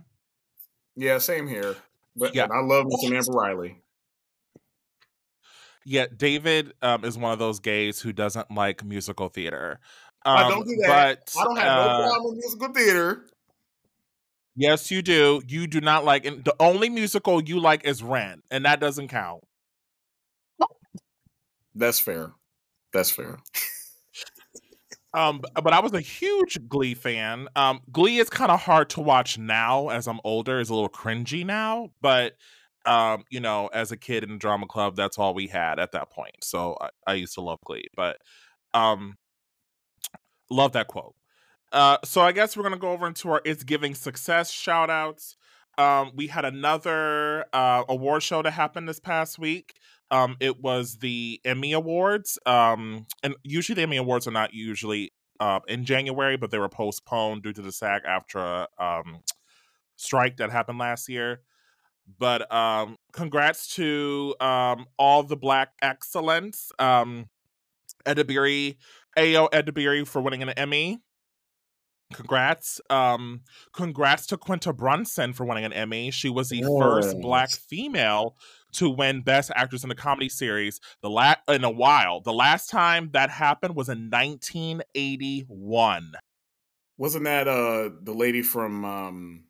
yeah, 0.95 1.17
same 1.17 1.47
here. 1.47 1.75
But 2.15 2.33
Yeah. 2.33 2.47
I 2.51 2.61
love 2.61 2.87
some 3.01 3.13
Amber 3.13 3.31
Riley. 3.31 3.81
Yeah, 5.85 6.07
David 6.15 6.73
um, 6.81 7.05
is 7.05 7.17
one 7.17 7.31
of 7.31 7.39
those 7.39 7.59
gays 7.59 7.99
who 8.01 8.11
doesn't 8.11 8.49
like 8.49 8.83
musical 8.83 9.29
theater. 9.29 9.79
I 10.23 10.43
Um, 10.43 10.51
don't 10.51 10.67
do 10.67 10.75
that. 10.77 11.31
But 11.35 11.39
I 11.39 11.43
don't 11.43 11.57
have 11.57 11.77
uh, 11.77 11.97
no 11.97 12.03
problem 12.07 12.35
with 12.35 12.43
musical 12.43 12.73
theater. 12.73 13.25
Yes, 14.55 14.89
you 14.89 15.01
do. 15.01 15.41
You 15.47 15.67
do 15.67 15.81
not 15.81 16.05
like, 16.05 16.25
and 16.25 16.43
the 16.43 16.55
only 16.59 16.89
musical 16.89 17.43
you 17.43 17.59
like 17.59 17.85
is 17.85 18.01
Rent, 18.01 18.43
and 18.49 18.65
that 18.65 18.79
doesn't 18.79 19.09
count. 19.09 19.43
That's 21.75 21.99
fair. 21.99 22.31
That's 22.93 23.11
fair. 23.11 23.37
Um, 25.15 25.41
but 25.63 25.71
I 25.71 25.79
was 25.79 25.93
a 25.93 26.01
huge 26.01 26.59
Glee 26.67 26.93
fan. 26.93 27.47
Um, 27.55 27.79
Glee 27.91 28.17
is 28.17 28.29
kind 28.29 28.51
of 28.51 28.61
hard 28.61 28.89
to 28.91 29.01
watch 29.01 29.37
now 29.37 29.87
as 29.87 30.07
I'm 30.07 30.19
older. 30.25 30.59
It's 30.59 30.69
a 30.69 30.73
little 30.73 30.89
cringy 30.89 31.45
now, 31.45 31.89
but 32.01 32.33
um, 32.85 33.23
you 33.29 33.39
know, 33.39 33.67
as 33.73 33.91
a 33.91 33.97
kid 33.97 34.23
in 34.23 34.31
the 34.31 34.37
drama 34.37 34.67
club, 34.67 34.95
that's 34.95 35.17
all 35.17 35.33
we 35.33 35.47
had 35.47 35.79
at 35.79 35.93
that 35.93 36.11
point. 36.11 36.43
So 36.43 36.77
I, 36.81 36.89
I 37.07 37.13
used 37.13 37.33
to 37.35 37.41
love 37.41 37.59
Glee, 37.65 37.85
but 37.95 38.17
um, 38.73 39.15
love 40.51 40.73
that 40.73 40.87
quote. 40.87 41.15
Uh, 41.71 41.97
so 42.03 42.21
I 42.21 42.33
guess 42.33 42.55
we're 42.55 42.63
gonna 42.63 42.77
go 42.77 42.91
over 42.91 43.07
into 43.07 43.29
our 43.29 43.41
It's 43.45 43.63
Giving 43.63 43.95
Success 43.95 44.51
shout 44.51 44.89
outs. 44.89 45.37
Um, 45.77 46.11
we 46.15 46.27
had 46.27 46.45
another 46.45 47.45
uh, 47.53 47.83
award 47.89 48.23
show 48.23 48.41
that 48.41 48.51
happened 48.51 48.87
this 48.87 48.99
past 48.99 49.39
week. 49.39 49.75
Um, 50.11 50.37
it 50.39 50.61
was 50.61 50.97
the 50.97 51.41
Emmy 51.43 51.73
Awards. 51.73 52.37
Um, 52.45 53.07
and 53.23 53.35
usually 53.43 53.75
the 53.75 53.83
Emmy 53.83 53.97
Awards 53.97 54.27
are 54.27 54.31
not 54.31 54.53
usually 54.53 55.11
uh, 55.39 55.59
in 55.67 55.85
January, 55.85 56.37
but 56.37 56.51
they 56.51 56.59
were 56.59 56.69
postponed 56.69 57.43
due 57.43 57.53
to 57.53 57.61
the 57.61 57.71
SAG-AFTRA 57.71 58.67
um, 58.79 59.19
strike 59.95 60.37
that 60.37 60.51
happened 60.51 60.77
last 60.77 61.09
year. 61.09 61.41
But 62.19 62.51
um, 62.53 62.97
congrats 63.11 63.73
to 63.75 64.35
um, 64.39 64.85
all 64.97 65.23
the 65.23 65.35
Black 65.35 65.69
excellence. 65.81 66.71
Um, 66.77 67.29
Edebiri, 68.05 68.77
Ayo 69.17 69.49
Edebiri 69.51 70.07
for 70.07 70.21
winning 70.21 70.43
an 70.43 70.49
Emmy. 70.49 70.99
Congrats. 72.15 72.79
Um, 72.89 73.41
congrats 73.73 74.25
to 74.27 74.37
Quinta 74.37 74.71
Brunson 74.73 75.33
for 75.33 75.45
winning 75.45 75.65
an 75.65 75.73
Emmy. 75.73 76.11
She 76.11 76.29
was 76.29 76.49
the 76.49 76.63
first 76.79 77.19
black 77.19 77.49
female 77.51 78.35
to 78.73 78.89
win 78.89 79.21
Best 79.21 79.51
Actress 79.55 79.83
in 79.83 79.91
a 79.91 79.95
Comedy 79.95 80.29
Series 80.29 80.79
the 81.01 81.09
la- 81.09 81.35
in 81.49 81.63
a 81.63 81.69
while. 81.69 82.21
The 82.21 82.33
last 82.33 82.69
time 82.69 83.09
that 83.13 83.29
happened 83.29 83.75
was 83.75 83.89
in 83.89 84.09
1981. 84.09 86.13
Wasn't 86.97 87.25
that 87.25 87.47
uh 87.49 87.89
the 88.01 88.13
lady 88.13 88.41
from 88.41 88.85
um 88.85 89.43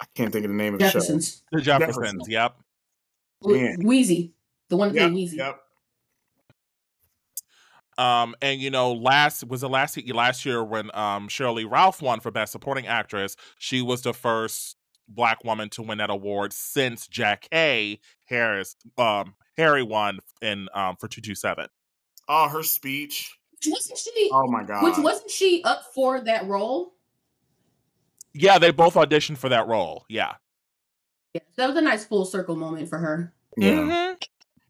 I 0.00 0.06
can't 0.14 0.32
think 0.32 0.44
of 0.44 0.50
the 0.50 0.56
name 0.56 0.74
of 0.74 0.80
the 0.80 0.86
show. 0.88 1.00
Jeffersons, 1.00 1.42
The 1.52 1.60
Jeffersons, 1.60 2.28
yep. 2.28 2.56
Man. 3.44 3.82
Weezy, 3.82 4.32
the 4.68 4.76
one 4.76 4.92
that 4.92 4.94
Yep, 4.94 5.10
played 5.10 5.28
Weezy. 5.28 5.36
yep. 5.36 5.60
Um, 7.98 8.34
and 8.40 8.60
you 8.60 8.70
know, 8.70 8.92
last 8.92 9.46
was 9.46 9.60
the 9.60 9.68
last 9.68 9.98
last 10.12 10.46
year 10.46 10.64
when 10.64 10.90
um 10.94 11.28
Sheryl 11.28 11.54
Lee 11.54 11.64
Ralph 11.64 12.00
won 12.00 12.20
for 12.20 12.30
Best 12.30 12.52
Supporting 12.52 12.86
Actress. 12.86 13.36
She 13.58 13.82
was 13.82 14.02
the 14.02 14.14
first 14.14 14.76
black 15.08 15.44
woman 15.44 15.68
to 15.70 15.82
win 15.82 15.98
that 15.98 16.08
award 16.10 16.52
since 16.52 17.08
Jackée 17.08 17.98
Harris 18.26 18.76
um 18.96 19.34
Harry 19.56 19.82
won 19.82 20.20
in 20.40 20.68
um 20.74 20.96
for 20.96 21.08
two 21.08 21.20
two 21.20 21.34
seven. 21.34 21.66
Oh, 22.28 22.48
her 22.48 22.62
speech. 22.62 23.36
Wasn't 23.66 23.98
she? 23.98 24.30
Oh 24.32 24.46
my 24.46 24.62
god. 24.64 24.82
Which 24.84 24.96
wasn't 24.98 25.30
she 25.30 25.62
up 25.64 25.82
for 25.94 26.20
that 26.20 26.46
role? 26.46 26.94
Yeah, 28.32 28.58
they 28.58 28.70
both 28.70 28.94
auditioned 28.94 29.36
for 29.38 29.48
that 29.48 29.66
role. 29.66 30.04
Yeah. 30.08 30.34
Yeah, 31.34 31.40
that 31.56 31.66
was 31.68 31.76
a 31.76 31.80
nice 31.82 32.04
full 32.04 32.24
circle 32.24 32.56
moment 32.56 32.88
for 32.88 32.98
her. 32.98 33.34
yeah. 33.56 33.72
Mhm. 33.72 34.22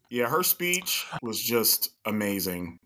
Yeah, 0.09 0.27
her 0.27 0.43
speech 0.43 1.05
was 1.21 1.39
just 1.39 1.91
amazing. 2.05 2.79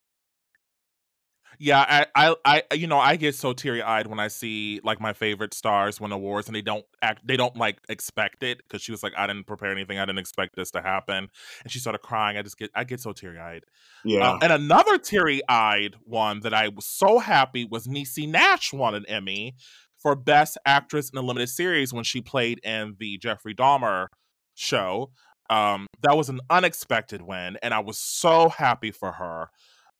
Yeah, 1.59 1.79
I, 1.79 2.05
I, 2.15 2.35
I, 2.69 2.75
you 2.75 2.87
know, 2.87 2.99
I 2.99 3.15
get 3.15 3.35
so 3.35 3.53
teary 3.53 3.81
eyed 3.81 4.07
when 4.07 4.19
I 4.19 4.27
see 4.27 4.79
like 4.83 4.99
my 4.99 5.13
favorite 5.13 5.53
stars 5.53 5.99
win 5.99 6.11
awards, 6.11 6.47
and 6.47 6.55
they 6.55 6.61
don't 6.61 6.85
act, 7.01 7.25
they 7.25 7.37
don't 7.37 7.55
like 7.55 7.77
expect 7.89 8.43
it 8.43 8.59
because 8.59 8.81
she 8.81 8.91
was 8.91 9.03
like, 9.03 9.13
I 9.17 9.27
didn't 9.27 9.45
prepare 9.47 9.71
anything, 9.71 9.99
I 9.99 10.05
didn't 10.05 10.19
expect 10.19 10.55
this 10.55 10.71
to 10.71 10.81
happen, 10.81 11.29
and 11.63 11.71
she 11.71 11.79
started 11.79 11.99
crying. 11.99 12.37
I 12.37 12.41
just 12.41 12.57
get, 12.57 12.71
I 12.75 12.83
get 12.83 12.99
so 12.99 13.13
teary 13.13 13.39
eyed. 13.39 13.63
Yeah. 14.03 14.31
Um, 14.31 14.39
and 14.41 14.53
another 14.53 14.97
teary 14.97 15.41
eyed 15.47 15.95
one 16.03 16.41
that 16.41 16.53
I 16.53 16.69
was 16.69 16.85
so 16.85 17.19
happy 17.19 17.65
was 17.65 17.87
Niecy 17.87 18.27
Nash 18.27 18.73
won 18.73 18.95
an 18.95 19.05
Emmy 19.07 19.55
for 19.97 20.15
Best 20.15 20.57
Actress 20.65 21.09
in 21.09 21.17
a 21.17 21.21
Limited 21.21 21.49
Series 21.49 21.91
when 21.91 22.03
she 22.03 22.21
played 22.21 22.59
in 22.63 22.95
the 22.99 23.17
Jeffrey 23.17 23.55
Dahmer 23.55 24.07
show. 24.53 25.11
Um, 25.49 25.87
that 26.01 26.17
was 26.17 26.29
an 26.29 26.41
unexpected 26.49 27.21
win, 27.21 27.57
and 27.61 27.73
I 27.73 27.79
was 27.79 27.97
so 27.99 28.49
happy 28.49 28.91
for 28.91 29.13
her. 29.13 29.49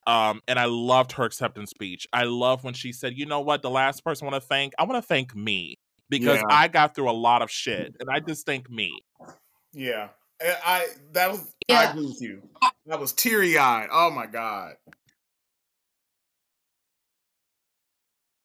Um, 0.08 0.42
and 0.48 0.60
I 0.60 0.66
loved 0.66 1.14
her 1.14 1.24
acceptance 1.24 1.72
speech. 1.72 2.08
I 2.14 2.24
love 2.24 2.64
when 2.64 2.74
she 2.74 2.92
said, 2.92 3.18
"You 3.18 3.26
know 3.26 3.40
what? 3.42 3.62
The 3.62 3.70
last 3.70 4.04
person 4.04 4.28
I 4.28 4.32
want 4.32 4.44
to 4.44 4.48
thank, 4.48 4.74
I 4.78 4.84
want 4.84 5.02
to 5.02 5.08
thank 5.08 5.36
me 5.36 5.78
because 6.10 6.38
Yeah. 6.38 6.56
I 6.56 6.68
got 6.68 6.94
through 6.96 7.10
a 7.10 7.14
lot 7.14 7.42
of 7.42 7.50
shit, 7.50 7.96
and 8.00 8.10
I 8.10 8.20
just 8.20 8.46
thank 8.46 8.70
me." 8.70 9.00
yeah. 9.74 10.10
I, 10.42 10.56
I 10.66 10.88
that 11.14 11.32
was 11.32 11.54
I 11.70 11.86
agree 11.86 12.06
with 12.06 12.22
you. 12.22 12.42
That 12.86 13.00
was 13.00 13.14
teary 13.14 13.58
eyed. 13.58 13.88
Oh 13.92 14.12
my 14.12 14.26
god. 14.26 14.74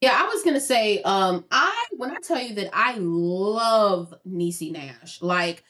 Yeah, 0.01 0.17
I 0.19 0.29
was 0.33 0.43
gonna 0.43 0.61
say, 0.61 1.03
um, 1.03 1.45
I 1.51 1.85
when 1.97 2.11
I 2.11 2.17
tell 2.23 2.41
you 2.41 2.55
that 2.55 2.71
I 2.73 2.95
love 2.99 4.15
Niecy 4.27 4.73
Nash, 4.73 5.21
like 5.21 5.63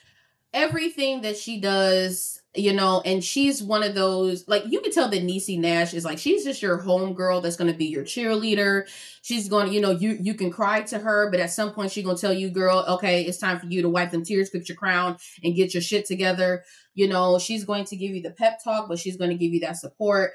everything 0.53 1.21
that 1.23 1.37
she 1.37 1.61
does, 1.61 2.41
you 2.57 2.73
know, 2.73 3.01
and 3.05 3.23
she's 3.23 3.63
one 3.63 3.85
of 3.85 3.95
those 3.95 4.47
like 4.49 4.65
you 4.69 4.81
can 4.81 4.91
tell 4.91 5.09
that 5.09 5.23
Niecy 5.23 5.59
Nash 5.59 5.95
is 5.95 6.05
like 6.05 6.19
she's 6.19 6.45
just 6.45 6.63
your 6.63 6.79
home 6.79 7.15
girl 7.15 7.41
that's 7.41 7.57
gonna 7.57 7.75
be 7.75 7.87
your 7.87 8.05
cheerleader. 8.05 8.85
She's 9.23 9.49
gonna, 9.49 9.71
you 9.71 9.81
know, 9.81 9.93
you 9.93 10.19
you 10.21 10.35
can 10.35 10.51
cry 10.51 10.83
to 10.83 10.99
her, 10.99 11.31
but 11.31 11.41
at 11.41 11.53
some 11.53 11.73
point 11.73 11.93
she's 11.93 12.05
gonna 12.05 12.19
tell 12.19 12.33
you, 12.33 12.51
girl, 12.51 12.85
okay, 12.89 13.23
it's 13.23 13.39
time 13.39 13.61
for 13.61 13.67
you 13.67 13.83
to 13.83 13.89
wipe 13.89 14.11
them 14.11 14.25
tears, 14.25 14.51
put 14.51 14.69
your 14.69 14.77
crown, 14.77 15.17
and 15.45 15.55
get 15.55 15.75
your 15.75 15.83
shit 15.83 16.07
together. 16.07 16.65
You 16.95 17.07
know, 17.07 17.39
she's 17.39 17.65
going 17.65 17.85
to 17.87 17.97
give 17.97 18.11
you 18.11 18.21
the 18.21 18.33
pep 18.33 18.63
talk, 18.63 18.89
but 18.89 18.99
she's 18.99 19.17
going 19.17 19.31
to 19.31 19.37
give 19.37 19.53
you 19.53 19.61
that 19.61 19.77
support. 19.77 20.33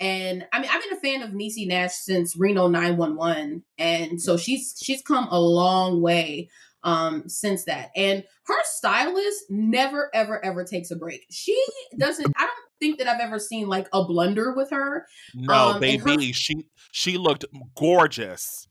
And 0.00 0.46
I 0.52 0.60
mean, 0.60 0.70
I've 0.72 0.82
been 0.82 0.96
a 0.96 1.00
fan 1.00 1.22
of 1.22 1.34
Niecy 1.34 1.68
Nash 1.68 1.92
since 1.92 2.34
Reno 2.34 2.66
911. 2.66 3.62
And 3.76 4.20
so 4.20 4.38
she's 4.38 4.74
she's 4.82 5.02
come 5.02 5.28
a 5.30 5.38
long 5.38 6.00
way 6.00 6.48
um 6.82 7.28
since 7.28 7.64
that. 7.64 7.90
And 7.96 8.24
her 8.46 8.62
stylist 8.64 9.44
never 9.50 10.10
ever 10.14 10.44
ever 10.44 10.64
takes 10.64 10.90
a 10.90 10.96
break. 10.96 11.26
She 11.30 11.60
doesn't 11.98 12.32
I 12.36 12.40
don't 12.40 12.52
think 12.80 12.98
that 12.98 13.08
I've 13.08 13.20
ever 13.20 13.38
seen 13.38 13.68
like 13.68 13.88
a 13.92 14.04
blunder 14.04 14.54
with 14.54 14.70
her. 14.70 15.06
No, 15.34 15.70
Um, 15.70 15.82
and 15.82 16.00
her- 16.00 16.04
baby, 16.04 16.32
she 16.32 16.66
she 16.92 17.18
looked 17.18 17.44
gorgeous. 17.76 18.68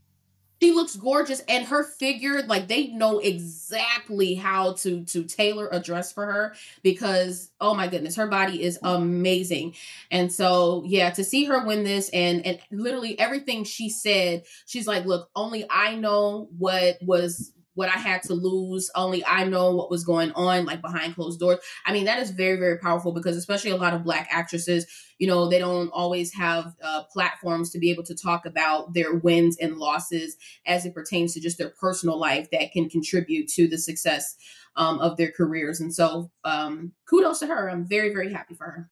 She 0.60 0.72
looks 0.72 0.96
gorgeous 0.96 1.42
and 1.48 1.68
her 1.68 1.84
figure 1.84 2.42
like 2.48 2.68
they 2.68 2.88
know 2.88 3.20
exactly 3.20 4.34
how 4.34 4.74
to 4.78 5.06
to 5.06 5.24
tailor 5.24 5.70
a 5.72 5.80
dress 5.80 6.12
for 6.12 6.26
her 6.26 6.56
because 6.82 7.52
oh 7.62 7.76
my 7.76 7.88
goodness 7.88 8.16
her 8.16 8.26
body 8.26 8.64
is 8.64 8.80
amazing 8.82 9.76
and 10.10 10.34
so 10.34 10.84
yeah 10.88 11.12
to 11.12 11.24
see 11.24 11.46
her 11.46 11.64
win 11.64 11.84
this 11.84 12.10
and 12.10 12.44
and 12.44 12.60
literally 12.72 13.20
everything 13.20 13.66
she 13.66 13.88
said 13.88 14.46
she's 14.66 14.88
like 14.88 15.06
look 15.06 15.30
only 15.36 15.64
I 15.70 15.94
know 15.94 16.50
what 16.58 16.98
was 17.04 17.54
what 17.78 17.90
I 17.90 18.00
had 18.00 18.24
to 18.24 18.34
lose 18.34 18.90
only 18.96 19.24
I 19.26 19.44
know 19.44 19.76
what 19.76 19.92
was 19.92 20.04
going 20.04 20.32
on 20.32 20.66
like 20.66 20.82
behind 20.82 21.14
closed 21.14 21.40
doors 21.40 21.60
I 21.86 21.94
mean 21.94 22.06
that 22.06 22.20
is 22.20 22.32
very 22.32 22.58
very 22.58 22.80
powerful 22.80 23.12
because 23.12 23.38
especially 23.38 23.72
a 23.72 23.78
lot 23.78 23.94
of 23.94 24.04
black 24.04 24.28
actresses 24.32 24.88
you 25.20 25.28
know 25.28 25.48
they 25.48 25.60
don't 25.60 25.90
always 25.90 26.34
have 26.34 26.76
uh, 26.82 27.04
platforms 27.04 27.70
to 27.72 27.80
be 27.80 27.92
able 27.92 28.04
to 28.04 28.16
talk 28.16 28.46
about 28.46 28.94
their 28.94 29.14
wins 29.14 29.58
and 29.62 29.78
losses 29.78 30.38
as 30.66 30.86
it 30.86 30.96
pertains 30.96 31.34
to 31.34 31.40
just 31.40 31.60
their 31.60 31.70
personal 31.70 32.20
life 32.20 32.50
that 32.52 32.72
can 32.72 32.90
contribute 32.90 33.48
to 33.50 33.68
the 33.68 33.78
success 33.78 34.36
um, 34.76 35.00
of 35.00 35.18
their 35.18 35.32
careers. 35.32 35.80
And 35.80 35.94
so, 35.94 36.32
um, 36.44 36.94
kudos 37.10 37.40
to 37.40 37.48
her. 37.48 37.70
I'm 37.70 37.86
very, 37.86 38.10
very 38.14 38.32
happy 38.32 38.54
for 38.54 38.66
her. 38.66 38.90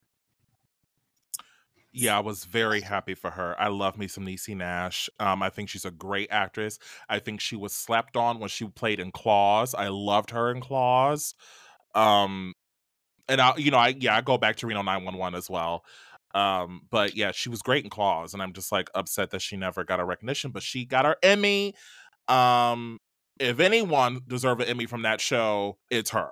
Yeah, 1.98 2.18
I 2.18 2.20
was 2.20 2.44
very 2.44 2.82
happy 2.82 3.14
for 3.16 3.32
her. 3.32 3.56
I 3.58 3.70
love 3.70 3.98
me 3.98 4.08
some 4.10 4.26
Niecy 4.26 4.54
Nash. 4.54 5.10
Um, 5.18 5.42
I 5.42 5.50
think 5.50 5.70
she's 5.70 5.86
a 5.86 5.92
great 5.92 6.28
actress. 6.30 6.78
I 7.08 7.20
think 7.20 7.40
she 7.40 7.56
was 7.56 7.72
slept 7.72 8.18
on 8.18 8.40
when 8.40 8.50
she 8.50 8.68
played 8.68 9.00
in 9.00 9.12
Claws. 9.14 9.74
I 9.74 9.88
loved 9.88 10.32
her 10.32 10.52
in 10.52 10.60
Claws. 10.60 11.36
Um, 11.96 12.54
and 13.30 13.42
I, 13.42 13.56
you 13.58 13.72
know, 13.72 13.78
I 13.78 13.90
yeah, 14.00 14.18
I 14.18 14.22
go 14.22 14.38
back 14.38 14.58
to 14.58 14.68
Reno 14.68 14.82
911 14.82 15.38
as 15.38 15.50
well. 15.50 15.86
Um, 16.36 16.82
but 16.92 17.16
yeah, 17.16 17.32
she 17.32 17.50
was 17.50 17.62
great 17.62 17.86
in 17.86 17.90
Claws, 17.90 18.34
and 18.34 18.44
I'm 18.44 18.54
just 18.54 18.72
like 18.72 18.90
upset 18.96 19.32
that 19.32 19.42
she 19.42 19.58
never 19.58 19.86
got 19.86 20.02
a 20.02 20.06
recognition, 20.06 20.52
but 20.52 20.64
she 20.64 20.86
got 20.86 21.06
her 21.06 21.18
Emmy. 21.24 21.76
Um, 22.28 23.00
if 23.40 23.60
anyone 23.62 24.22
deserved 24.28 24.62
an 24.62 24.68
Emmy 24.68 24.86
from 24.86 25.04
that 25.04 25.22
show, 25.22 25.78
it's 25.90 26.12
her. 26.12 26.32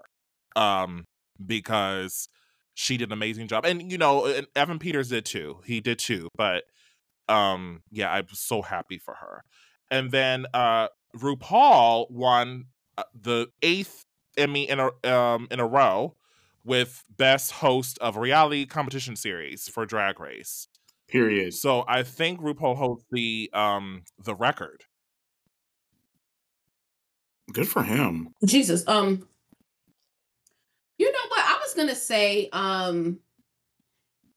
Um, 0.55 1.05
because 1.46 2.27
she 2.74 2.98
did 2.98 3.10
an 3.10 3.13
amazing 3.13 3.48
job. 3.48 3.65
And 3.65 3.92
you 3.92 3.98
know, 3.98 4.25
and 4.25 4.48
Evan 4.56 4.80
Peters 4.80 5.10
did 5.10 5.25
too. 5.25 5.60
He 5.65 5.82
did 5.82 6.00
too. 6.00 6.30
But 6.36 6.63
um, 7.30 7.82
yeah, 7.92 8.12
I'm 8.12 8.27
so 8.32 8.62
happy 8.62 8.98
for 8.98 9.15
her. 9.15 9.44
And 9.92 10.12
then 10.12 10.46
uh 10.53 10.88
RuPaul 11.15 12.10
won 12.10 12.65
uh, 12.98 13.03
the 13.20 13.48
eighth 13.62 14.03
Emmy 14.38 14.68
in 14.70 14.80
a 14.80 14.89
um 15.08 15.48
in 15.51 15.60
a 15.60 15.68
row 15.68 16.15
with 16.65 17.03
best 17.15 17.51
host 17.51 18.00
of 18.00 18.15
a 18.15 18.20
reality 18.20 18.65
competition 18.65 19.15
series 19.15 19.68
for 19.68 19.86
Drag 19.86 20.20
Race. 20.20 20.68
Period. 21.08 21.53
So 21.53 21.84
I 21.88 22.03
think 22.03 22.39
RuPaul 22.42 22.77
holds 22.77 23.03
the 23.12 23.50
um 23.53 24.03
the 24.24 24.34
record. 24.34 24.84
Good 27.51 27.68
for 27.68 27.84
him. 27.84 28.30
Jesus. 28.46 28.84
Um 28.88 29.27
you 30.98 31.12
know 31.12 31.27
what? 31.27 31.39
I 31.44 31.60
was 31.74 31.86
gonna 31.86 31.96
say, 31.96 32.50
um 32.53 33.20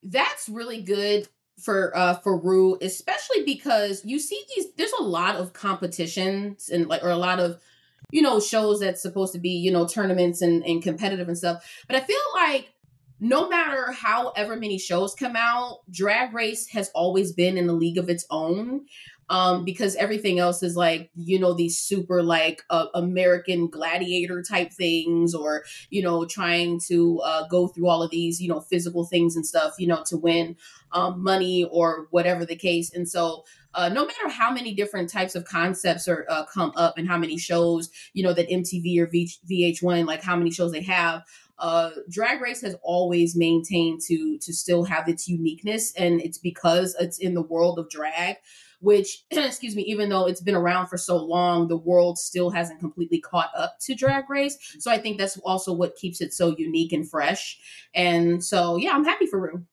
that's 0.03 0.49
really 0.49 0.83
good 0.83 1.29
for 1.61 1.97
uh 1.97 2.15
for 2.15 2.39
Ru, 2.39 2.79
especially 2.81 3.45
because 3.45 4.05
you 4.05 4.19
see 4.19 4.43
these 4.55 4.73
there's 4.77 4.93
a 4.99 5.03
lot 5.03 5.37
of 5.37 5.53
competitions 5.53 6.69
and 6.69 6.87
like 6.87 7.03
or 7.03 7.11
a 7.11 7.17
lot 7.17 7.41
of 7.41 7.59
you 8.13 8.23
know 8.23 8.41
shows 8.41 8.81
that's 8.81 9.03
supposed 9.03 9.33
to 9.33 9.39
be, 9.39 9.51
you 9.51 9.71
know, 9.71 9.87
tournaments 9.87 10.43
and, 10.43 10.65
and 10.65 10.83
competitive 10.83 11.29
and 11.29 11.39
stuff. 11.39 11.65
But 11.87 11.97
I 11.97 12.01
feel 12.01 12.17
like 12.35 12.73
no 13.19 13.49
matter 13.49 13.93
however 13.93 14.57
many 14.57 14.79
shows 14.79 15.15
come 15.15 15.37
out, 15.37 15.81
Drag 15.91 16.35
Race 16.35 16.69
has 16.69 16.91
always 16.95 17.33
been 17.33 17.57
in 17.57 17.69
a 17.69 17.73
league 17.73 17.99
of 17.99 18.11
its 18.11 18.27
own 18.31 18.87
um, 19.29 19.65
because 19.65 19.97
everything 19.97 20.39
else 20.39 20.63
is 20.63 20.77
like 20.77 21.11
you 21.17 21.39
know 21.39 21.53
these 21.53 21.79
super 21.79 22.23
like 22.23 22.63
uh, 22.71 22.87
American 22.95 23.69
gladiator 23.69 24.43
type 24.43 24.73
things, 24.73 25.35
or 25.35 25.65
you 25.91 26.03
know 26.03 26.25
trying 26.25 26.81
to 26.89 27.21
uh, 27.25 27.47
go 27.49 27.69
through 27.69 27.89
all 27.89 28.03
of 28.03 28.11
these 28.11 28.41
you 28.41 28.49
know 28.49 28.61
physical 28.61 29.05
things 29.05 29.37
and 29.37 29.47
stuff, 29.47 29.75
you 29.79 29.87
know 29.87 30.03
to 30.07 30.17
win 30.17 30.57
um, 30.93 31.23
money 31.23 31.65
or 31.65 32.07
whatever 32.11 32.45
the 32.45 32.57
case. 32.57 32.93
And 32.93 33.09
so, 33.09 33.45
uh, 33.75 33.89
no 33.89 34.07
matter 34.07 34.29
how 34.29 34.51
many 34.51 34.75
different 34.75 35.11
types 35.11 35.35
of 35.35 35.45
concepts 35.45 36.09
are 36.09 36.25
uh, 36.29 36.45
come 36.47 36.73
up 36.77 36.97
and 36.97 37.07
how 37.07 37.19
many 37.19 37.37
shows 37.37 37.91
you 38.15 38.23
know 38.23 38.33
that 38.33 38.49
MTV 38.49 38.99
or 38.99 39.07
v- 39.07 39.31
VH1 39.51 40.07
like 40.07 40.23
how 40.23 40.37
many 40.37 40.51
shows 40.51 40.73
they 40.73 40.83
have 40.83 41.23
uh 41.59 41.91
drag 42.11 42.41
race 42.41 42.61
has 42.61 42.77
always 42.83 43.37
maintained 43.37 44.01
to 44.01 44.39
to 44.39 44.53
still 44.53 44.85
have 44.85 45.09
its 45.09 45.27
uniqueness 45.27 45.93
and 45.95 46.21
it's 46.21 46.39
because 46.39 46.95
it's 47.01 47.19
in 47.19 47.35
the 47.35 47.43
world 47.43 47.79
of 47.79 47.89
drag 47.89 48.37
which, 48.81 49.25
excuse 49.31 49.77
me, 49.77 49.83
even 49.83 50.09
though 50.09 50.27
it's 50.27 50.41
been 50.41 50.55
around 50.55 50.87
for 50.89 50.97
so 50.97 51.17
long, 51.17 51.69
the 51.69 51.77
world 51.77 52.19
still 52.19 52.51
hasn't 52.51 52.81
completely 52.81 53.21
caught 53.21 53.51
up 53.57 53.79
to 53.81 53.95
Drag 53.95 54.29
Race. 54.29 54.57
So 54.79 54.91
I 54.91 54.99
think 54.99 55.19
that's 55.19 55.39
also 55.39 55.73
what 55.73 55.97
keeps 55.97 56.21
it 56.21 56.33
so 56.33 56.55
unique 56.57 56.93
and 56.93 57.09
fresh. 57.09 57.59
And 57.95 58.43
so, 58.43 58.77
yeah, 58.77 58.93
I'm 58.93 59.05
happy 59.05 59.27
for 59.27 59.41
Ru. 59.41 59.65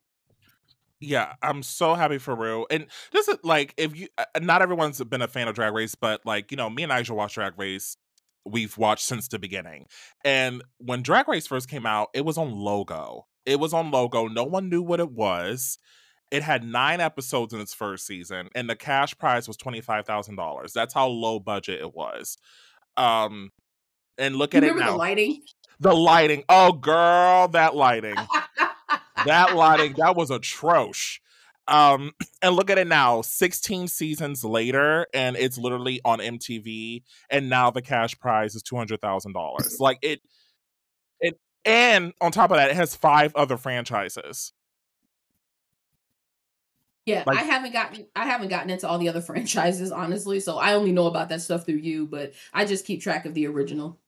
Yeah, 1.00 1.34
I'm 1.42 1.63
so 1.63 1.96
happy 1.96 2.18
for 2.18 2.34
real 2.34 2.66
And 2.72 2.86
this 3.12 3.28
is 3.28 3.38
like, 3.44 3.74
if 3.75 3.94
you, 3.94 4.08
uh, 4.18 4.24
not 4.42 4.62
everyone's 4.62 5.04
been 5.04 5.22
a 5.22 5.28
fan 5.28 5.50
of 5.50 5.56
Drag 5.56 5.74
Race, 5.74 5.96
but 5.96 6.25
like, 6.25 6.50
you 6.50 6.56
know, 6.56 6.70
me 6.70 6.84
and 6.84 6.92
Nigel 6.92 7.18
watch 7.18 7.34
Drag 7.34 7.60
Race 7.60 7.98
we've 8.45 8.77
watched 8.77 9.05
since 9.05 9.27
the 9.27 9.39
beginning. 9.39 9.85
And 10.23 10.63
when 10.77 11.01
Drag 11.01 11.27
Race 11.27 11.47
first 11.47 11.69
came 11.69 11.85
out, 11.85 12.09
it 12.13 12.25
was 12.25 12.38
on 12.38 12.51
Logo. 12.51 13.27
It 13.45 13.59
was 13.59 13.73
on 13.73 13.91
Logo. 13.91 14.27
No 14.27 14.43
one 14.43 14.69
knew 14.69 14.81
what 14.81 15.00
it 15.00 15.12
was. 15.12 15.77
It 16.31 16.43
had 16.43 16.63
nine 16.63 17.00
episodes 17.00 17.53
in 17.53 17.59
its 17.62 17.73
first 17.73 18.07
season, 18.07 18.50
and 18.55 18.69
the 18.69 18.75
cash 18.75 19.15
prize 19.17 19.47
was 19.47 19.55
twenty 19.57 19.81
five 19.81 20.05
thousand 20.05 20.35
dollars. 20.35 20.73
That's 20.73 20.93
how 20.93 21.07
low 21.07 21.39
budget 21.39 21.81
it 21.81 21.93
was. 21.93 22.38
Um, 22.97 23.51
and 24.17 24.35
look 24.35 24.55
at 24.55 24.62
Remember 24.63 24.81
it 24.81 24.85
now. 24.85 24.91
the 24.93 24.97
lighting? 24.97 25.41
The 25.79 25.93
lighting. 25.93 26.43
Oh, 26.50 26.71
girl, 26.73 27.50
that 27.50 27.75
lighting. 27.75 28.15
that 29.25 29.55
lighting. 29.55 29.95
That 29.97 30.15
was 30.15 30.31
atrocious. 30.31 31.19
Um, 31.67 32.12
and 32.41 32.55
look 32.55 32.70
at 32.70 32.77
it 32.77 32.88
now, 32.88 33.22
16 33.22 33.88
seasons 33.88 34.43
later, 34.43 35.08
and 35.13 35.36
it's 35.36 35.58
literally 35.58 36.01
on 36.03 36.19
MTV, 36.19 37.04
and 37.30 37.49
now 37.49 37.71
the 37.71 37.82
cash 37.82 38.17
prize 38.19 38.56
is 38.56 38.63
two 38.63 38.76
hundred 38.76 39.02
thousand 39.02 39.34
dollars. 39.34 39.78
Like 39.80 39.99
it, 40.02 40.21
it, 41.19 41.39
and 41.65 42.13
on 42.19 42.32
top 42.32 42.52
of 42.52 42.58
that, 42.58 42.69
it 42.69 42.76
has 42.76 42.95
five 42.95 43.36
other 43.36 43.58
franchises. 43.58 44.54
Yeah, 47.06 47.23
Like- 47.28 47.38
I 47.38 47.43
haven't 47.43 47.73
gotten 47.73 48.08
I 48.15 48.26
haven't 48.26 48.47
gotten 48.47 48.69
into 48.69 48.88
all 48.88 48.97
the 48.97 49.10
other 49.10 49.21
franchises 49.30 49.91
honestly, 49.91 50.39
so 50.39 50.58
I 50.58 50.73
only 50.73 50.91
know 50.91 51.08
about 51.08 51.30
that 51.30 51.41
stuff 51.41 51.65
through 51.65 51.76
you, 51.76 52.08
but 52.08 52.34
I 52.54 52.65
just 52.65 52.86
keep 52.86 53.02
track 53.02 53.26
of 53.26 53.34
the 53.34 53.47
original. 53.47 53.99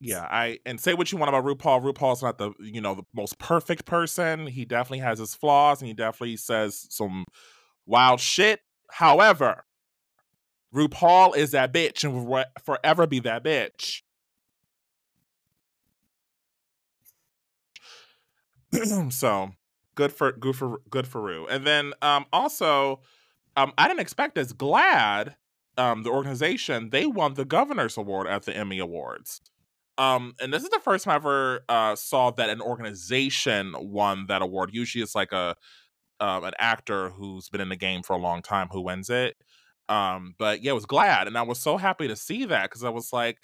Yeah, 0.00 0.26
I 0.30 0.58
and 0.66 0.78
say 0.78 0.92
what 0.94 1.10
you 1.10 1.18
want 1.18 1.30
about 1.30 1.44
RuPaul. 1.44 1.82
RuPaul's 1.82 2.22
not 2.22 2.36
the 2.38 2.52
you 2.60 2.80
know 2.80 2.94
the 2.94 3.04
most 3.14 3.38
perfect 3.38 3.86
person. 3.86 4.46
He 4.46 4.64
definitely 4.64 4.98
has 4.98 5.18
his 5.18 5.34
flaws, 5.34 5.80
and 5.80 5.88
he 5.88 5.94
definitely 5.94 6.36
says 6.36 6.86
some 6.90 7.24
wild 7.86 8.20
shit. 8.20 8.60
However, 8.90 9.64
RuPaul 10.74 11.36
is 11.36 11.52
that 11.52 11.72
bitch 11.72 12.04
and 12.04 12.12
will 12.14 12.26
re- 12.36 12.44
forever 12.64 13.06
be 13.06 13.20
that 13.20 13.42
bitch. 13.42 14.02
so 19.10 19.50
good 19.94 20.12
for 20.12 20.32
good 20.32 20.56
for 20.56 20.80
good 20.90 21.06
for 21.06 21.20
Ru. 21.20 21.46
And 21.46 21.66
then 21.66 21.92
um 22.02 22.26
also 22.32 23.00
um 23.56 23.72
I 23.78 23.88
didn't 23.88 24.00
expect 24.00 24.38
as 24.38 24.52
GLAAD 24.52 25.34
um 25.78 26.02
the 26.02 26.10
organization 26.10 26.90
they 26.90 27.06
won 27.06 27.34
the 27.34 27.44
governor's 27.44 27.96
award 27.96 28.26
at 28.26 28.42
the 28.44 28.56
Emmy 28.56 28.78
Awards. 28.78 29.40
Um 29.98 30.34
and 30.40 30.52
this 30.52 30.62
is 30.62 30.70
the 30.70 30.80
first 30.80 31.04
time 31.04 31.12
I 31.12 31.16
ever 31.16 31.60
uh 31.68 31.96
saw 31.96 32.30
that 32.32 32.50
an 32.50 32.60
organization 32.60 33.74
won 33.78 34.26
that 34.28 34.42
award. 34.42 34.70
Usually 34.72 35.02
it's 35.02 35.14
like 35.14 35.32
a 35.32 35.56
um 36.20 36.44
an 36.44 36.52
actor 36.58 37.10
who's 37.10 37.48
been 37.48 37.60
in 37.60 37.68
the 37.68 37.76
game 37.76 38.02
for 38.02 38.14
a 38.14 38.18
long 38.18 38.42
time 38.42 38.68
who 38.70 38.82
wins 38.82 39.10
it. 39.10 39.36
Um 39.88 40.34
but 40.38 40.62
yeah, 40.62 40.72
I 40.72 40.74
was 40.74 40.86
glad 40.86 41.26
and 41.26 41.38
I 41.38 41.42
was 41.42 41.60
so 41.60 41.76
happy 41.76 42.08
to 42.08 42.16
see 42.16 42.44
that 42.46 42.70
cuz 42.70 42.84
I 42.84 42.90
was 42.90 43.12
like 43.12 43.38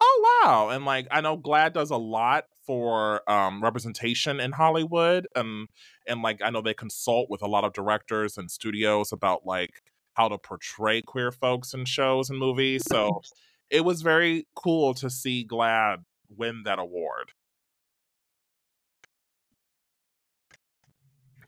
oh 0.00 0.40
wow 0.44 0.68
and 0.70 0.84
like 0.84 1.06
i 1.10 1.20
know 1.20 1.36
GLAAD 1.36 1.72
does 1.72 1.90
a 1.90 1.96
lot 1.96 2.44
for 2.66 3.28
um 3.30 3.62
representation 3.62 4.40
in 4.40 4.52
hollywood 4.52 5.26
um 5.36 5.68
and 6.06 6.22
like 6.22 6.40
i 6.42 6.50
know 6.50 6.60
they 6.60 6.74
consult 6.74 7.30
with 7.30 7.42
a 7.42 7.46
lot 7.46 7.64
of 7.64 7.72
directors 7.72 8.36
and 8.36 8.50
studios 8.50 9.12
about 9.12 9.46
like 9.46 9.82
how 10.14 10.28
to 10.28 10.38
portray 10.38 11.02
queer 11.02 11.30
folks 11.30 11.74
in 11.74 11.84
shows 11.84 12.30
and 12.30 12.38
movies 12.38 12.84
so 12.88 13.22
it 13.70 13.84
was 13.84 14.02
very 14.02 14.46
cool 14.54 14.94
to 14.94 15.10
see 15.10 15.46
GLAAD 15.46 16.04
win 16.28 16.62
that 16.64 16.78
award 16.78 17.30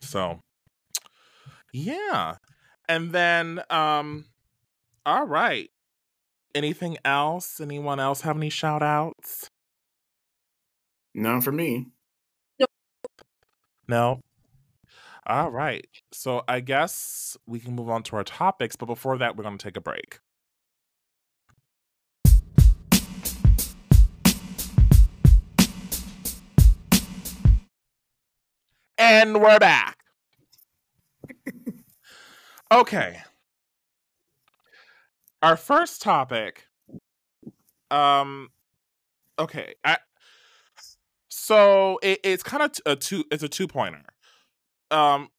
so 0.01 0.39
yeah 1.73 2.35
and 2.87 3.11
then 3.11 3.61
um 3.69 4.25
all 5.05 5.25
right 5.25 5.69
anything 6.55 6.97
else 7.03 7.59
anyone 7.59 7.99
else 7.99 8.21
have 8.21 8.37
any 8.37 8.49
shout 8.49 8.81
outs 8.81 9.49
None 11.17 11.41
for 11.41 11.51
me. 11.51 11.87
No. 13.87 14.21
All 15.25 15.49
right. 15.49 15.87
So 16.11 16.43
I 16.47 16.59
guess 16.59 17.35
we 17.47 17.59
can 17.59 17.75
move 17.75 17.89
on 17.89 18.03
to 18.03 18.15
our 18.17 18.23
topics, 18.23 18.75
but 18.75 18.85
before 18.85 19.17
that, 19.17 19.35
we're 19.35 19.43
going 19.43 19.57
to 19.57 19.63
take 19.63 19.77
a 19.77 19.81
break. 19.81 20.19
And 29.09 29.41
we're 29.41 29.57
back. 29.57 29.99
okay. 32.73 33.21
Our 35.41 35.55
first 35.55 36.01
topic 36.01 36.67
um 37.89 38.49
okay, 39.39 39.75
I 39.85 39.99
so 41.29 41.99
it, 42.03 42.19
it's 42.25 42.43
kind 42.43 42.61
of 42.61 42.71
a 42.85 42.97
two. 42.97 43.23
It's 43.31 43.43
a 43.43 43.47
two 43.47 43.65
pointer. 43.65 44.03
Um, 44.91 45.29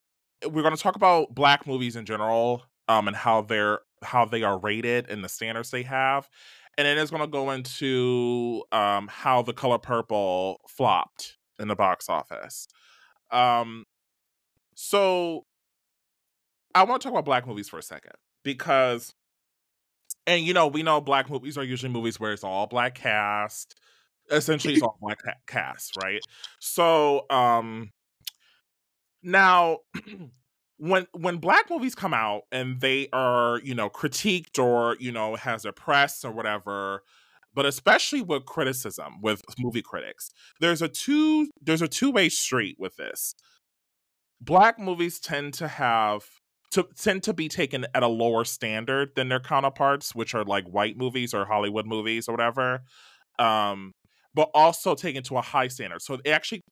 we're 0.47 0.63
going 0.63 0.75
to 0.75 0.83
talk 0.83 0.97
about 0.97 1.35
black 1.35 1.67
movies 1.67 1.95
in 1.95 2.07
general, 2.07 2.63
um, 2.89 3.07
and 3.07 3.15
how 3.15 3.43
they're 3.43 3.81
how 4.03 4.25
they 4.25 4.45
are 4.45 4.59
rated 4.59 5.11
and 5.11 5.23
the 5.23 5.29
standards 5.29 5.71
they 5.73 5.83
have, 5.83 6.31
and 6.79 6.87
then 6.87 6.97
it's 6.97 7.11
going 7.11 7.21
to 7.21 7.27
go 7.27 7.51
into 7.51 8.65
um 8.73 9.09
how 9.09 9.43
the 9.43 9.53
color 9.53 9.77
purple 9.77 10.63
flopped 10.67 11.37
in 11.59 11.69
the 11.69 11.77
box 11.77 12.09
office. 12.09 12.67
Um, 13.31 13.85
so 14.75 15.45
I 16.75 16.85
want 16.85 17.03
to 17.03 17.07
talk 17.07 17.13
about 17.13 17.25
black 17.25 17.47
movies 17.47 17.69
for 17.69 17.79
a 17.79 17.83
second 17.83 18.13
because, 18.45 19.15
and 20.27 20.45
you 20.45 20.55
know, 20.55 20.67
we 20.69 20.83
know 20.83 21.01
black 21.01 21.31
movies 21.31 21.59
are 21.59 21.65
usually 21.65 21.93
movies 21.93 22.21
where 22.21 22.33
it's 22.33 22.45
all 22.45 22.67
black 22.67 22.95
cast 22.95 23.75
essentially 24.31 24.75
it's 24.75 24.83
all 24.85 24.99
black 25.01 25.19
cast 25.47 25.97
right? 26.03 26.21
So 26.61 27.27
um 27.31 27.91
now 29.23 29.79
when 30.79 31.07
when 31.13 31.39
black 31.39 31.71
movies 31.71 31.95
come 31.95 32.15
out 32.15 32.43
and 32.53 32.81
they 32.81 33.09
are 33.13 33.61
you 33.65 33.75
know 33.75 33.91
critiqued 33.91 34.63
or 34.63 34.97
you 35.01 35.13
know 35.13 35.35
has 35.37 35.65
a 35.65 35.73
press 35.73 36.25
or 36.25 36.31
whatever 36.31 37.03
but 37.59 37.67
especially 37.67 38.23
with 38.23 38.47
criticism 38.47 39.21
with 39.21 39.43
movie 39.59 39.83
critics. 39.83 40.31
There's 40.61 40.81
a 40.81 40.87
two 40.87 41.49
there's 41.61 41.83
a 41.83 41.89
two-way 41.89 42.29
street 42.29 42.77
with 42.79 42.95
this. 42.95 43.35
Black 44.41 44.79
movies 44.79 45.19
tend 45.19 45.55
to 45.55 45.67
have 45.67 46.25
to 46.71 46.87
tend 46.97 47.25
to 47.25 47.35
be 47.35 47.49
taken 47.49 47.85
at 47.97 48.05
a 48.05 48.07
lower 48.07 48.45
standard 48.45 49.09
than 49.17 49.29
their 49.29 49.41
counterparts 49.41 50.15
which 50.15 50.37
are 50.37 50.45
like 50.45 50.69
white 50.69 50.97
movies 50.97 51.35
or 51.35 51.47
hollywood 51.47 51.85
movies 51.85 52.29
or 52.29 52.33
whatever 52.33 52.83
um 53.41 53.91
but 54.35 54.51
also 54.55 54.95
taken 54.95 55.25
to 55.25 55.37
a 55.37 55.43
high 55.43 55.67
standard. 55.67 56.01
So 56.01 56.15
it 56.15 56.29
actually 56.29 56.63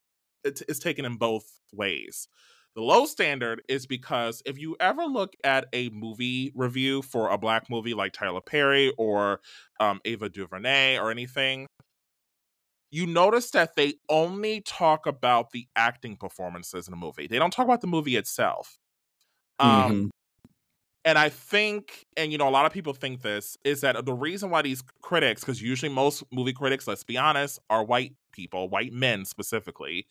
it's 0.45 0.79
taken 0.79 1.03
in 1.03 1.17
both 1.17 1.43
ways 1.73 2.29
the 2.77 2.83
low 2.83 3.07
standard 3.07 3.63
is 3.67 3.87
because 3.87 4.43
if 4.45 4.59
you 4.59 4.77
ever 4.79 5.05
look 5.05 5.35
at 5.43 5.65
a 5.73 5.89
movie 5.89 6.51
review 6.53 7.01
for 7.01 7.31
a 7.31 7.37
black 7.37 7.71
movie 7.71 7.95
like 7.95 8.13
Tyler 8.13 8.39
Perry 8.39 8.93
or 8.99 9.39
um, 9.79 9.99
Ava 10.05 10.29
DuVernay 10.29 10.99
or 10.99 11.09
anything, 11.09 11.65
you 12.91 13.07
notice 13.07 13.49
that 13.49 13.75
they 13.75 13.95
only 14.09 14.61
talk 14.61 15.07
about 15.07 15.49
the 15.49 15.65
acting 15.75 16.17
performances 16.17 16.87
in 16.87 16.91
the 16.91 16.97
movie. 16.97 17.25
They 17.25 17.39
don't 17.39 17.51
talk 17.51 17.65
about 17.65 17.81
the 17.81 17.87
movie 17.87 18.15
itself. 18.15 18.77
Um, 19.57 19.71
mm-hmm. 19.71 20.07
And 21.03 21.17
I 21.17 21.29
think, 21.29 22.05
and 22.15 22.31
you 22.31 22.37
know, 22.37 22.47
a 22.47 22.51
lot 22.51 22.67
of 22.67 22.73
people 22.73 22.93
think 22.93 23.23
this 23.23 23.57
is 23.63 23.81
that 23.81 24.05
the 24.05 24.13
reason 24.13 24.51
why 24.51 24.61
these 24.61 24.83
critics, 25.01 25.41
because 25.41 25.59
usually 25.63 25.91
most 25.91 26.23
movie 26.31 26.53
critics, 26.53 26.87
let's 26.87 27.03
be 27.03 27.17
honest, 27.17 27.57
are 27.71 27.83
white 27.83 28.13
people, 28.33 28.69
white 28.69 28.93
men 28.93 29.25
specifically. 29.25 30.05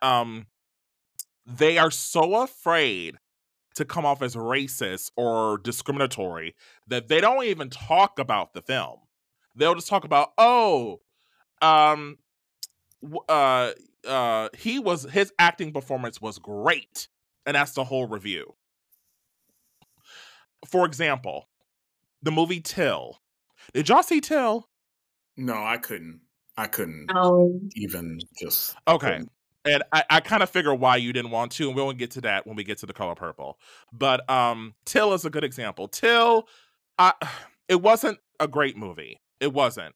Um, 0.00 0.46
they 1.46 1.78
are 1.78 1.90
so 1.90 2.42
afraid 2.42 3.18
to 3.76 3.84
come 3.84 4.04
off 4.04 4.22
as 4.22 4.34
racist 4.34 5.10
or 5.16 5.58
discriminatory 5.58 6.54
that 6.86 7.08
they 7.08 7.20
don't 7.20 7.44
even 7.44 7.70
talk 7.70 8.18
about 8.18 8.52
the 8.52 8.62
film. 8.62 8.98
They'll 9.54 9.74
just 9.74 9.88
talk 9.88 10.04
about, 10.04 10.32
oh, 10.38 11.00
um, 11.62 12.18
uh, 13.28 13.72
uh, 14.06 14.48
he 14.56 14.78
was 14.78 15.04
his 15.04 15.32
acting 15.38 15.72
performance 15.72 16.20
was 16.20 16.38
great, 16.38 17.08
and 17.44 17.54
that's 17.54 17.72
the 17.72 17.84
whole 17.84 18.06
review. 18.06 18.54
For 20.66 20.84
example, 20.86 21.48
the 22.22 22.32
movie 22.32 22.60
Till. 22.60 23.20
Did 23.72 23.88
y'all 23.88 24.02
see 24.02 24.20
Till? 24.20 24.68
No, 25.36 25.54
I 25.54 25.76
couldn't. 25.76 26.20
I 26.56 26.66
couldn't 26.66 27.10
oh. 27.14 27.60
even 27.74 28.18
just. 28.40 28.74
Okay, 28.88 29.20
and 29.66 29.82
I, 29.92 30.04
I 30.08 30.20
kind 30.20 30.42
of 30.42 30.50
figure 30.50 30.74
why 30.74 30.96
you 30.96 31.12
didn't 31.12 31.30
want 31.30 31.52
to, 31.52 31.68
and 31.68 31.76
we 31.76 31.82
won't 31.82 31.98
get 31.98 32.12
to 32.12 32.20
that 32.22 32.46
when 32.46 32.56
we 32.56 32.64
get 32.64 32.78
to 32.78 32.86
the 32.86 32.92
color 32.92 33.14
purple. 33.14 33.58
But 33.92 34.28
um, 34.30 34.74
Till 34.84 35.12
is 35.12 35.24
a 35.24 35.30
good 35.30 35.44
example. 35.44 35.88
Till, 35.88 36.48
I, 36.98 37.12
it 37.68 37.82
wasn't 37.82 38.18
a 38.40 38.48
great 38.48 38.76
movie. 38.76 39.20
It 39.40 39.52
wasn't. 39.52 39.94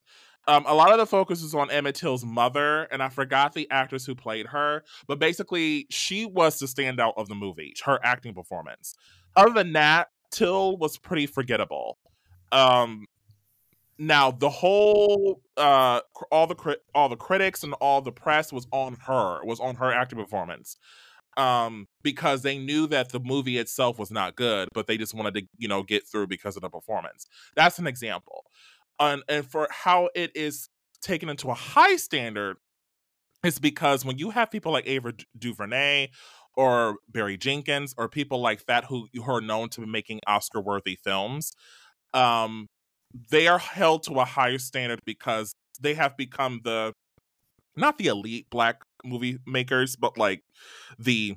Um, 0.48 0.64
a 0.66 0.74
lot 0.74 0.90
of 0.90 0.98
the 0.98 1.06
focus 1.06 1.42
is 1.42 1.54
on 1.54 1.70
Emmett 1.70 1.94
Till's 1.94 2.24
mother, 2.24 2.84
and 2.84 3.02
I 3.02 3.08
forgot 3.08 3.52
the 3.52 3.70
actress 3.70 4.04
who 4.04 4.14
played 4.14 4.46
her. 4.46 4.82
But 5.06 5.18
basically, 5.18 5.86
she 5.90 6.26
was 6.26 6.58
the 6.58 6.66
standout 6.66 7.12
of 7.16 7.28
the 7.28 7.34
movie, 7.34 7.74
her 7.84 8.00
acting 8.02 8.34
performance. 8.34 8.94
Other 9.36 9.52
than 9.52 9.72
that, 9.74 10.08
Till 10.32 10.76
was 10.76 10.96
pretty 10.96 11.26
forgettable. 11.26 11.98
Um, 12.52 13.06
now 14.00 14.30
the 14.30 14.48
whole 14.48 15.42
uh 15.58 16.00
all 16.32 16.46
the 16.46 16.78
all 16.94 17.08
the 17.08 17.16
critics 17.16 17.62
and 17.62 17.74
all 17.74 18.00
the 18.00 18.10
press 18.10 18.50
was 18.52 18.66
on 18.72 18.94
her 19.06 19.44
was 19.44 19.60
on 19.60 19.76
her 19.76 19.92
acting 19.92 20.18
performance 20.18 20.78
um 21.36 21.86
because 22.02 22.42
they 22.42 22.58
knew 22.58 22.86
that 22.86 23.10
the 23.10 23.20
movie 23.20 23.58
itself 23.58 23.98
was 23.98 24.10
not 24.10 24.34
good 24.34 24.68
but 24.74 24.86
they 24.86 24.96
just 24.96 25.14
wanted 25.14 25.34
to 25.34 25.42
you 25.58 25.68
know 25.68 25.82
get 25.82 26.06
through 26.06 26.26
because 26.26 26.56
of 26.56 26.62
the 26.62 26.70
performance. 26.70 27.26
That's 27.54 27.78
an 27.78 27.86
example. 27.86 28.44
And, 28.98 29.22
and 29.28 29.46
for 29.46 29.68
how 29.70 30.08
it 30.14 30.32
is 30.34 30.68
taken 31.00 31.28
into 31.28 31.50
a 31.50 31.54
high 31.54 31.96
standard 31.96 32.56
is 33.44 33.58
because 33.58 34.04
when 34.04 34.18
you 34.18 34.30
have 34.30 34.50
people 34.50 34.72
like 34.72 34.86
Ava 34.86 35.14
DuVernay 35.38 36.08
or 36.56 36.96
Barry 37.08 37.36
Jenkins 37.36 37.94
or 37.96 38.08
people 38.08 38.40
like 38.40 38.66
that 38.66 38.84
who, 38.84 39.08
who 39.14 39.30
are 39.30 39.40
known 39.40 39.68
to 39.70 39.80
be 39.80 39.86
making 39.86 40.20
Oscar 40.26 40.60
worthy 40.60 40.96
films 40.96 41.52
um 42.12 42.68
they 43.30 43.46
are 43.48 43.58
held 43.58 44.02
to 44.04 44.14
a 44.20 44.24
higher 44.24 44.58
standard 44.58 45.00
because 45.04 45.52
they 45.80 45.94
have 45.94 46.16
become 46.16 46.60
the 46.64 46.92
not 47.76 47.98
the 47.98 48.08
elite 48.08 48.46
black 48.50 48.82
movie 49.04 49.38
makers, 49.46 49.96
but 49.96 50.18
like 50.18 50.42
the 50.98 51.36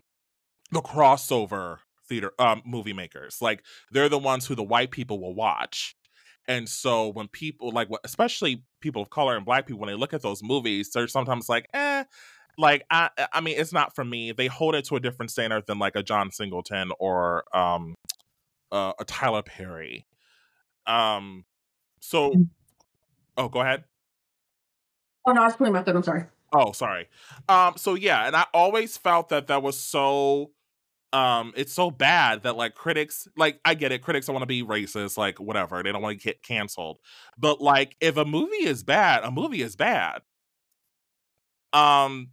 the 0.71 0.81
crossover 0.81 1.77
theater 2.07 2.31
um 2.39 2.61
movie 2.65 2.93
makers. 2.93 3.37
Like 3.41 3.63
they're 3.91 4.09
the 4.09 4.17
ones 4.19 4.45
who 4.47 4.55
the 4.55 4.63
white 4.63 4.91
people 4.91 5.19
will 5.19 5.35
watch. 5.35 5.95
And 6.47 6.67
so 6.67 7.07
when 7.09 7.27
people 7.29 7.71
like 7.71 7.87
especially 8.03 8.63
people 8.81 9.01
of 9.01 9.09
color 9.09 9.35
and 9.35 9.45
black 9.45 9.65
people 9.65 9.79
when 9.79 9.89
they 9.89 9.95
look 9.95 10.13
at 10.13 10.21
those 10.21 10.43
movies, 10.43 10.91
they're 10.91 11.07
sometimes 11.07 11.47
like, 11.47 11.67
eh, 11.73 12.03
like 12.57 12.85
I 12.91 13.09
I 13.31 13.41
mean 13.41 13.57
it's 13.57 13.73
not 13.73 13.95
for 13.95 14.03
me. 14.03 14.31
They 14.31 14.47
hold 14.47 14.75
it 14.75 14.85
to 14.85 14.95
a 14.95 14.99
different 14.99 15.31
standard 15.31 15.65
than 15.67 15.79
like 15.79 15.95
a 15.95 16.03
John 16.03 16.31
Singleton 16.31 16.91
or 16.99 17.43
um 17.55 17.95
uh, 18.71 18.93
a 18.99 19.05
Tyler 19.05 19.43
Perry. 19.43 20.05
Um 20.87 21.45
so, 22.03 22.31
mm. 22.31 22.47
oh, 23.37 23.47
go 23.47 23.61
ahead. 23.61 23.85
Oh 25.25 25.31
no, 25.31 25.41
I 25.41 25.45
was 25.45 25.55
putting 25.55 25.71
my 25.71 25.81
third. 25.83 25.95
I'm 25.95 26.03
sorry. 26.03 26.25
Oh, 26.53 26.73
sorry. 26.73 27.07
Um, 27.47 27.75
so 27.77 27.95
yeah, 27.95 28.27
and 28.27 28.35
I 28.35 28.45
always 28.53 28.97
felt 28.97 29.29
that 29.29 29.47
that 29.47 29.63
was 29.63 29.79
so 29.79 30.51
um 31.13 31.53
it's 31.55 31.71
so 31.71 31.89
bad 31.91 32.41
that 32.41 32.57
like 32.57 32.73
critics 32.73 33.27
like 33.37 33.59
i 33.65 33.75
get 33.75 33.91
it 33.91 34.01
critics 34.01 34.25
don't 34.25 34.33
want 34.33 34.41
to 34.41 34.47
be 34.47 34.63
racist 34.63 35.15
like 35.15 35.39
whatever 35.39 35.83
they 35.83 35.91
don't 35.91 36.01
want 36.01 36.19
to 36.19 36.25
get 36.25 36.41
canceled 36.41 36.97
but 37.37 37.61
like 37.61 37.95
if 38.01 38.17
a 38.17 38.25
movie 38.25 38.65
is 38.65 38.81
bad 38.81 39.23
a 39.23 39.29
movie 39.29 39.61
is 39.61 39.75
bad 39.75 40.23
um 41.71 42.31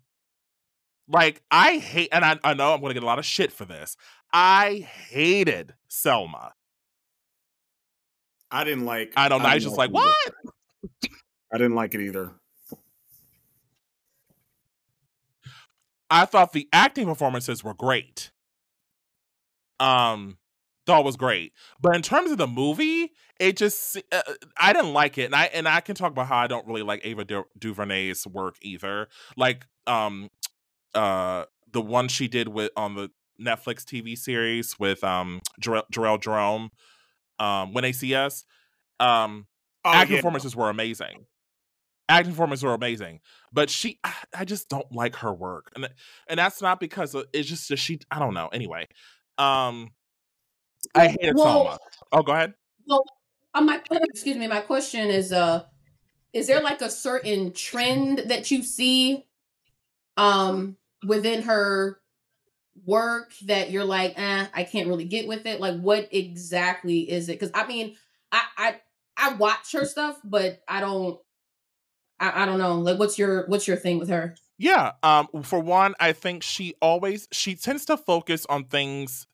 like 1.09 1.43
i 1.51 1.77
hate 1.77 2.09
and 2.11 2.25
i, 2.25 2.39
I 2.43 2.55
know 2.55 2.73
i'm 2.73 2.81
gonna 2.81 2.95
get 2.95 3.03
a 3.03 3.07
lot 3.07 3.19
of 3.19 3.27
shit 3.27 3.53
for 3.53 3.67
this 3.67 3.99
i 4.33 4.89
hated 5.11 5.75
selma 5.89 6.55
I 8.51 8.65
didn't 8.65 8.85
like. 8.85 9.13
I 9.17 9.29
don't 9.29 9.43
know. 9.43 9.49
I, 9.49 9.53
I 9.53 9.55
was 9.55 9.65
just 9.65 9.77
like, 9.77 9.91
what? 9.91 10.15
I 11.53 11.59
didn't 11.59 11.75
like 11.75 11.95
it 11.95 12.01
either. 12.01 12.33
I 16.11 16.25
thought 16.25 16.53
the 16.53 16.69
acting 16.73 17.07
performances 17.07 17.63
were 17.63 17.75
great. 17.75 18.33
Um, 19.79 20.39
thought 20.85 21.05
was 21.05 21.17
great, 21.17 21.53
but 21.81 21.95
in 21.95 22.03
terms 22.03 22.31
of 22.31 22.39
the 22.39 22.47
movie, 22.47 23.13
it 23.39 23.57
just 23.57 23.97
uh, 24.13 24.23
I 24.59 24.73
didn't 24.73 24.93
like 24.93 25.17
it, 25.17 25.27
and 25.27 25.35
I 25.35 25.45
and 25.47 25.67
I 25.67 25.81
can 25.81 25.95
talk 25.95 26.11
about 26.11 26.27
how 26.27 26.37
I 26.37 26.49
don't 26.49 26.67
really 26.67 26.83
like 26.83 27.01
Ava 27.05 27.25
du- 27.25 27.47
DuVernay's 27.59 28.27
work 28.27 28.57
either. 28.61 29.09
Like, 29.37 29.67
um, 29.87 30.29
uh, 30.95 31.45
the 31.73 31.81
one 31.81 32.09
she 32.09 32.29
did 32.29 32.49
with 32.49 32.73
on 32.77 32.95
the 32.95 33.11
Netflix 33.41 33.85
TV 33.85 34.19
series 34.19 34.79
with 34.79 35.03
um 35.03 35.41
Jharrel 35.61 36.21
Jerome 36.21 36.71
um, 37.41 37.73
when 37.73 37.83
they 37.83 37.93
see 37.93 38.15
us. 38.15 38.45
Um, 39.01 39.47
oh, 39.85 39.91
acting 39.93 40.15
yeah. 40.15 40.21
performances 40.21 40.55
were 40.55 40.71
amazing. 40.71 41.27
Acting 42.09 42.33
performances 42.33 42.65
were 42.65 42.75
amazing, 42.75 43.21
but 43.53 43.71
she, 43.71 43.99
I, 44.05 44.15
I 44.39 44.45
just 44.45 44.69
don't 44.69 44.91
like 44.93 45.17
her 45.17 45.33
work, 45.33 45.71
and 45.75 45.89
and 46.29 46.39
that's 46.39 46.61
not 46.61 46.81
because 46.81 47.15
of, 47.15 47.27
it's 47.33 47.49
just 47.49 47.69
that 47.69 47.79
she. 47.79 48.01
I 48.11 48.19
don't 48.19 48.35
know. 48.35 48.49
Anyway, 48.49 48.89
um, 49.39 49.91
I 50.95 51.09
hated 51.09 51.37
well, 51.37 51.65
Selma. 51.65 51.79
Oh, 52.13 52.23
go 52.23 52.33
ahead. 52.33 52.55
Well, 52.87 53.05
my 53.55 53.81
excuse 53.91 54.37
me. 54.37 54.49
My 54.49 54.61
question 54.61 55.09
is, 55.09 55.33
uh, 55.33 55.63
is 56.33 56.49
there 56.49 56.61
like 56.61 56.83
a 56.83 56.91
certain 56.91 57.53
trend 57.53 58.25
that 58.27 58.51
you 58.51 58.65
see, 58.65 59.25
um, 60.17 60.77
within 61.07 61.43
her 61.43 62.01
work 62.85 63.33
that 63.47 63.71
you're 63.71 63.85
like, 63.85 64.15
eh, 64.17 64.47
I 64.53 64.65
can't 64.65 64.89
really 64.89 65.05
get 65.05 65.29
with 65.29 65.47
it? 65.47 65.61
Like, 65.61 65.81
what 65.81 66.09
exactly 66.13 67.11
is 67.11 67.29
it? 67.29 67.39
Because 67.39 67.51
I 67.55 67.67
mean, 67.67 67.97
I 68.33 68.43
I 68.57 68.81
I 69.17 69.35
watch 69.35 69.73
her 69.73 69.85
stuff, 69.85 70.19
but 70.25 70.63
I 70.69 70.81
don't. 70.81 71.19
I, 72.19 72.43
I 72.43 72.47
don't 72.47 72.59
know. 72.59 72.77
Like, 72.77 72.99
what's 72.99 73.19
your 73.19 73.47
what's 73.47 73.67
your 73.67 73.77
thing 73.77 73.99
with 73.99 74.09
her? 74.09 74.37
Yeah. 74.59 74.93
Um. 75.03 75.29
For 75.43 75.59
one, 75.59 75.95
I 76.01 76.13
think 76.13 76.43
she 76.43 76.75
always 76.81 77.29
she 77.33 77.55
tends 77.55 77.85
to 77.87 77.97
focus 77.97 78.47
on 78.49 78.65
things 78.65 79.27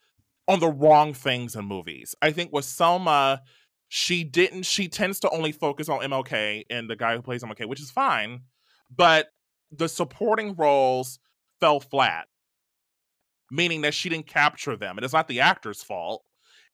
on 0.49 0.61
the 0.61 0.69
wrong 0.69 1.15
things 1.15 1.57
in 1.57 1.65
movies. 1.65 2.15
I 2.23 2.31
think 2.31 2.53
with 2.53 2.65
Selma, 2.65 3.43
she 3.89 4.25
didn't. 4.25 4.65
She 4.65 4.89
tends 4.89 5.21
to 5.21 5.31
only 5.31 5.53
focus 5.53 5.89
on 5.89 6.01
MLK 6.01 6.65
and 6.71 6.89
the 6.89 6.97
guy 6.97 7.17
who 7.17 7.23
plays 7.23 7.43
MLK, 7.43 7.67
which 7.69 7.81
is 7.81 7.91
fine, 7.91 8.43
but 8.95 9.29
the 9.71 9.89
supporting 9.89 10.55
roles 10.55 11.19
fell 11.61 11.81
flat 11.81 12.29
meaning 13.51 13.83
that 13.83 13.95
she 13.95 14.09
didn't 14.09 14.27
capture 14.27 14.77
them. 14.77 14.97
And 14.97 15.05
it's 15.05 15.15
not 15.15 15.29
the 15.29 15.41
actor's 15.41 15.83
fault. 15.83 16.25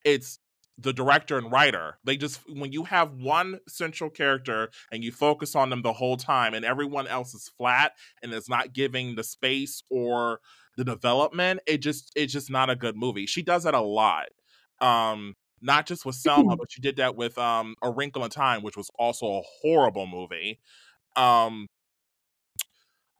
It's 0.05 0.39
the 0.79 0.93
director 0.93 1.39
and 1.39 1.53
writer. 1.53 1.99
They 2.05 2.17
just 2.17 2.41
when 2.49 2.73
you 2.73 2.85
have 2.85 3.13
one 3.13 3.61
central 3.69 4.11
character 4.11 4.71
and 4.91 5.05
you 5.05 5.13
focus 5.13 5.55
on 5.55 5.71
them 5.71 5.83
the 5.83 5.93
whole 5.93 6.17
time 6.17 6.55
and 6.55 6.65
everyone 6.65 7.07
else 7.07 7.35
is 7.35 7.51
flat 7.57 7.93
and 8.23 8.33
is 8.33 8.49
not 8.49 8.73
giving 8.73 9.15
the 9.15 9.23
space 9.23 9.83
or 9.91 10.41
the 10.77 10.85
development, 10.85 11.61
it 11.67 11.79
just 11.79 12.11
it's 12.17 12.33
just 12.33 12.51
not 12.51 12.71
a 12.71 12.77
good 12.77 12.97
movie. 12.97 13.27
She 13.27 13.43
does 13.43 13.65
that 13.65 13.75
a 13.75 13.81
lot. 13.81 14.27
Um, 14.81 15.37
not 15.61 15.87
just 15.87 16.05
with 16.05 16.17
Selma, 16.17 16.57
but 16.59 16.71
she 16.71 16.81
did 16.81 16.97
that 16.97 17.17
with 17.17 17.37
um 17.39 17.75
A 17.83 17.91
Wrinkle 17.91 18.25
in 18.25 18.31
Time, 18.31 18.63
which 18.63 18.77
was 18.77 18.91
also 18.99 19.27
a 19.27 19.43
horrible 19.61 20.07
movie. 20.07 20.59
Um, 21.17 21.69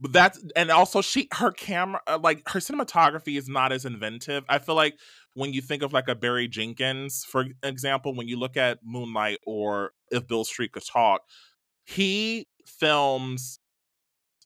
but 0.03 0.13
that's 0.13 0.45
and 0.57 0.71
also 0.71 1.01
she 1.01 1.29
her 1.35 1.53
camera 1.53 2.01
uh, 2.09 2.19
like 2.21 2.43
her 2.49 2.59
cinematography 2.59 3.39
is 3.39 3.49
not 3.49 3.71
as 3.71 3.85
inventive. 3.85 4.45
I 4.49 4.59
feel 4.59 4.75
like 4.75 4.99
when 5.35 5.53
you 5.53 5.63
think 5.63 5.83
of 5.83 5.93
like 5.93 6.09
a 6.09 6.17
Barry 6.17 6.49
Jenkins, 6.49 7.25
for 7.25 7.47
example, 7.63 8.13
when 8.13 8.27
you 8.27 8.37
look 8.37 8.57
at 8.57 8.81
Moonlight 8.83 9.39
or 9.47 9.93
If 10.11 10.27
Beale 10.27 10.45
Street 10.45 10.73
Could 10.73 10.85
Talk, 10.85 11.23
he 11.85 12.49
films 12.67 13.61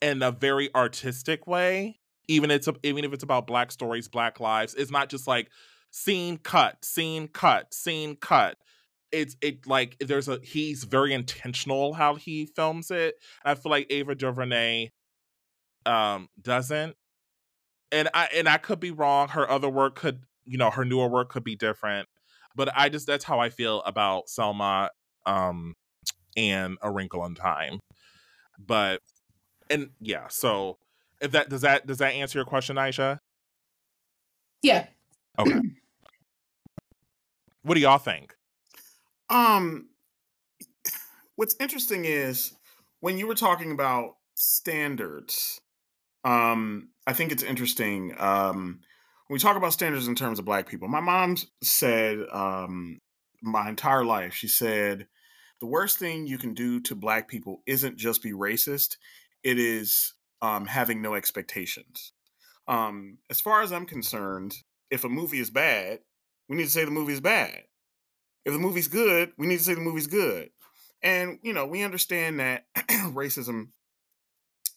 in 0.02 0.22
a 0.22 0.30
very 0.30 0.68
artistic 0.74 1.46
way. 1.46 2.00
Even 2.28 2.50
it's 2.50 2.68
a, 2.68 2.74
even 2.82 3.04
if 3.04 3.14
it's 3.14 3.24
about 3.24 3.46
black 3.46 3.72
stories, 3.72 4.08
black 4.08 4.40
lives, 4.40 4.74
it's 4.74 4.90
not 4.90 5.08
just 5.08 5.26
like 5.26 5.48
scene 5.90 6.36
cut, 6.36 6.84
scene 6.84 7.28
cut, 7.28 7.72
scene 7.72 8.16
cut. 8.16 8.58
It's 9.10 9.36
it 9.40 9.66
like 9.66 9.96
there's 10.00 10.28
a 10.28 10.38
he's 10.42 10.84
very 10.84 11.14
intentional 11.14 11.94
how 11.94 12.16
he 12.16 12.44
films 12.44 12.90
it. 12.90 13.14
And 13.42 13.52
I 13.52 13.54
feel 13.54 13.70
like 13.70 13.86
Ava 13.88 14.14
DuVernay 14.14 14.90
um 15.86 16.28
doesn't. 16.40 16.96
And 17.92 18.08
I 18.14 18.28
and 18.34 18.48
I 18.48 18.58
could 18.58 18.80
be 18.80 18.90
wrong. 18.90 19.28
Her 19.28 19.48
other 19.48 19.68
work 19.68 19.96
could, 19.96 20.22
you 20.44 20.58
know, 20.58 20.70
her 20.70 20.84
newer 20.84 21.08
work 21.08 21.30
could 21.30 21.44
be 21.44 21.56
different. 21.56 22.08
But 22.54 22.70
I 22.74 22.88
just 22.88 23.06
that's 23.06 23.24
how 23.24 23.38
I 23.38 23.50
feel 23.50 23.82
about 23.82 24.28
Selma 24.28 24.90
um 25.24 25.74
and 26.36 26.78
A 26.82 26.90
Wrinkle 26.90 27.24
in 27.24 27.34
Time. 27.34 27.80
But 28.58 29.00
and 29.70 29.90
yeah, 30.00 30.28
so 30.28 30.78
if 31.20 31.32
that 31.32 31.48
does 31.48 31.62
that 31.62 31.86
does 31.86 31.98
that 31.98 32.14
answer 32.14 32.38
your 32.38 32.46
question, 32.46 32.76
Aisha? 32.76 33.18
Yeah. 34.62 34.86
Okay. 35.38 35.60
what 37.62 37.74
do 37.74 37.80
y'all 37.80 37.98
think? 37.98 38.34
Um, 39.28 39.88
what's 41.36 41.56
interesting 41.60 42.04
is 42.04 42.52
when 43.00 43.18
you 43.18 43.26
were 43.26 43.34
talking 43.34 43.72
about 43.72 44.16
standards. 44.36 45.60
Um, 46.24 46.90
I 47.06 47.12
think 47.12 47.32
it's 47.32 47.42
interesting. 47.42 48.14
Um, 48.18 48.80
when 49.26 49.34
we 49.34 49.38
talk 49.38 49.56
about 49.56 49.72
standards 49.72 50.08
in 50.08 50.14
terms 50.14 50.38
of 50.38 50.44
Black 50.44 50.68
people, 50.68 50.88
my 50.88 51.00
mom 51.00 51.36
said 51.62 52.18
um, 52.32 53.00
my 53.42 53.68
entire 53.68 54.04
life. 54.04 54.34
She 54.34 54.48
said 54.48 55.06
the 55.60 55.66
worst 55.66 55.98
thing 55.98 56.26
you 56.26 56.38
can 56.38 56.54
do 56.54 56.80
to 56.80 56.94
Black 56.94 57.28
people 57.28 57.62
isn't 57.66 57.96
just 57.96 58.22
be 58.22 58.32
racist; 58.32 58.96
it 59.42 59.58
is 59.58 60.14
um, 60.42 60.66
having 60.66 61.02
no 61.02 61.14
expectations. 61.14 62.12
Um, 62.68 63.18
as 63.30 63.40
far 63.40 63.62
as 63.62 63.72
I'm 63.72 63.86
concerned, 63.86 64.54
if 64.90 65.04
a 65.04 65.08
movie 65.08 65.40
is 65.40 65.50
bad, 65.50 66.00
we 66.48 66.56
need 66.56 66.64
to 66.64 66.70
say 66.70 66.84
the 66.84 66.90
movie 66.90 67.12
is 67.12 67.20
bad. 67.20 67.62
If 68.44 68.52
the 68.52 68.58
movie's 68.58 68.88
good, 68.88 69.32
we 69.38 69.46
need 69.46 69.58
to 69.58 69.64
say 69.64 69.74
the 69.74 69.80
movie's 69.80 70.06
good. 70.06 70.50
And 71.02 71.38
you 71.42 71.52
know, 71.52 71.66
we 71.66 71.82
understand 71.82 72.40
that 72.40 72.66
racism 72.76 73.68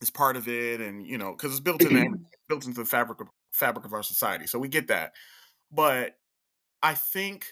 is 0.01 0.09
part 0.09 0.37
of 0.37 0.47
it, 0.47 0.81
and 0.81 1.05
you 1.05 1.17
know, 1.17 1.31
because 1.31 1.51
it's 1.51 1.59
built 1.59 1.83
in 1.83 2.25
built 2.47 2.65
into 2.65 2.79
the 2.79 2.85
fabric 2.85 3.21
of 3.21 3.27
fabric 3.51 3.85
of 3.85 3.93
our 3.93 4.03
society. 4.03 4.47
So 4.47 4.59
we 4.59 4.67
get 4.67 4.87
that. 4.87 5.13
But 5.71 6.15
I 6.81 6.95
think 6.95 7.45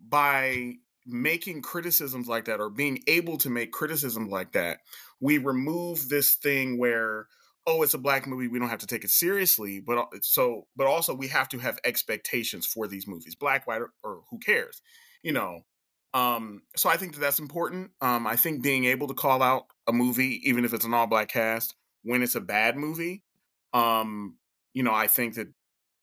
by 0.00 0.74
making 1.06 1.62
criticisms 1.62 2.28
like 2.28 2.46
that 2.46 2.60
or 2.60 2.70
being 2.70 3.02
able 3.06 3.36
to 3.38 3.50
make 3.50 3.72
criticisms 3.72 4.30
like 4.30 4.52
that, 4.52 4.78
we 5.20 5.38
remove 5.38 6.08
this 6.08 6.34
thing 6.34 6.78
where 6.78 7.26
oh 7.66 7.82
it's 7.82 7.94
a 7.94 7.98
black 7.98 8.26
movie 8.26 8.48
we 8.48 8.58
don't 8.58 8.68
have 8.68 8.78
to 8.78 8.86
take 8.86 9.04
it 9.04 9.10
seriously 9.10 9.80
but 9.80 9.98
so 10.22 10.66
but 10.76 10.86
also 10.86 11.14
we 11.14 11.28
have 11.28 11.48
to 11.48 11.58
have 11.58 11.78
expectations 11.84 12.66
for 12.66 12.86
these 12.86 13.06
movies 13.06 13.34
black 13.34 13.66
white 13.66 13.82
or, 13.82 13.92
or 14.02 14.22
who 14.30 14.38
cares 14.38 14.80
you 15.22 15.32
know 15.32 15.60
um 16.14 16.62
so 16.74 16.88
i 16.88 16.96
think 16.96 17.12
that 17.12 17.20
that's 17.20 17.38
important 17.38 17.90
um 18.00 18.26
i 18.26 18.34
think 18.34 18.62
being 18.62 18.86
able 18.86 19.06
to 19.06 19.14
call 19.14 19.42
out 19.42 19.66
a 19.86 19.92
movie 19.92 20.40
even 20.48 20.64
if 20.64 20.72
it's 20.72 20.84
an 20.84 20.94
all 20.94 21.06
black 21.06 21.28
cast 21.28 21.74
when 22.02 22.22
it's 22.22 22.34
a 22.34 22.40
bad 22.40 22.76
movie 22.76 23.22
um 23.72 24.36
you 24.72 24.82
know 24.82 24.94
i 24.94 25.06
think 25.06 25.34
that 25.34 25.48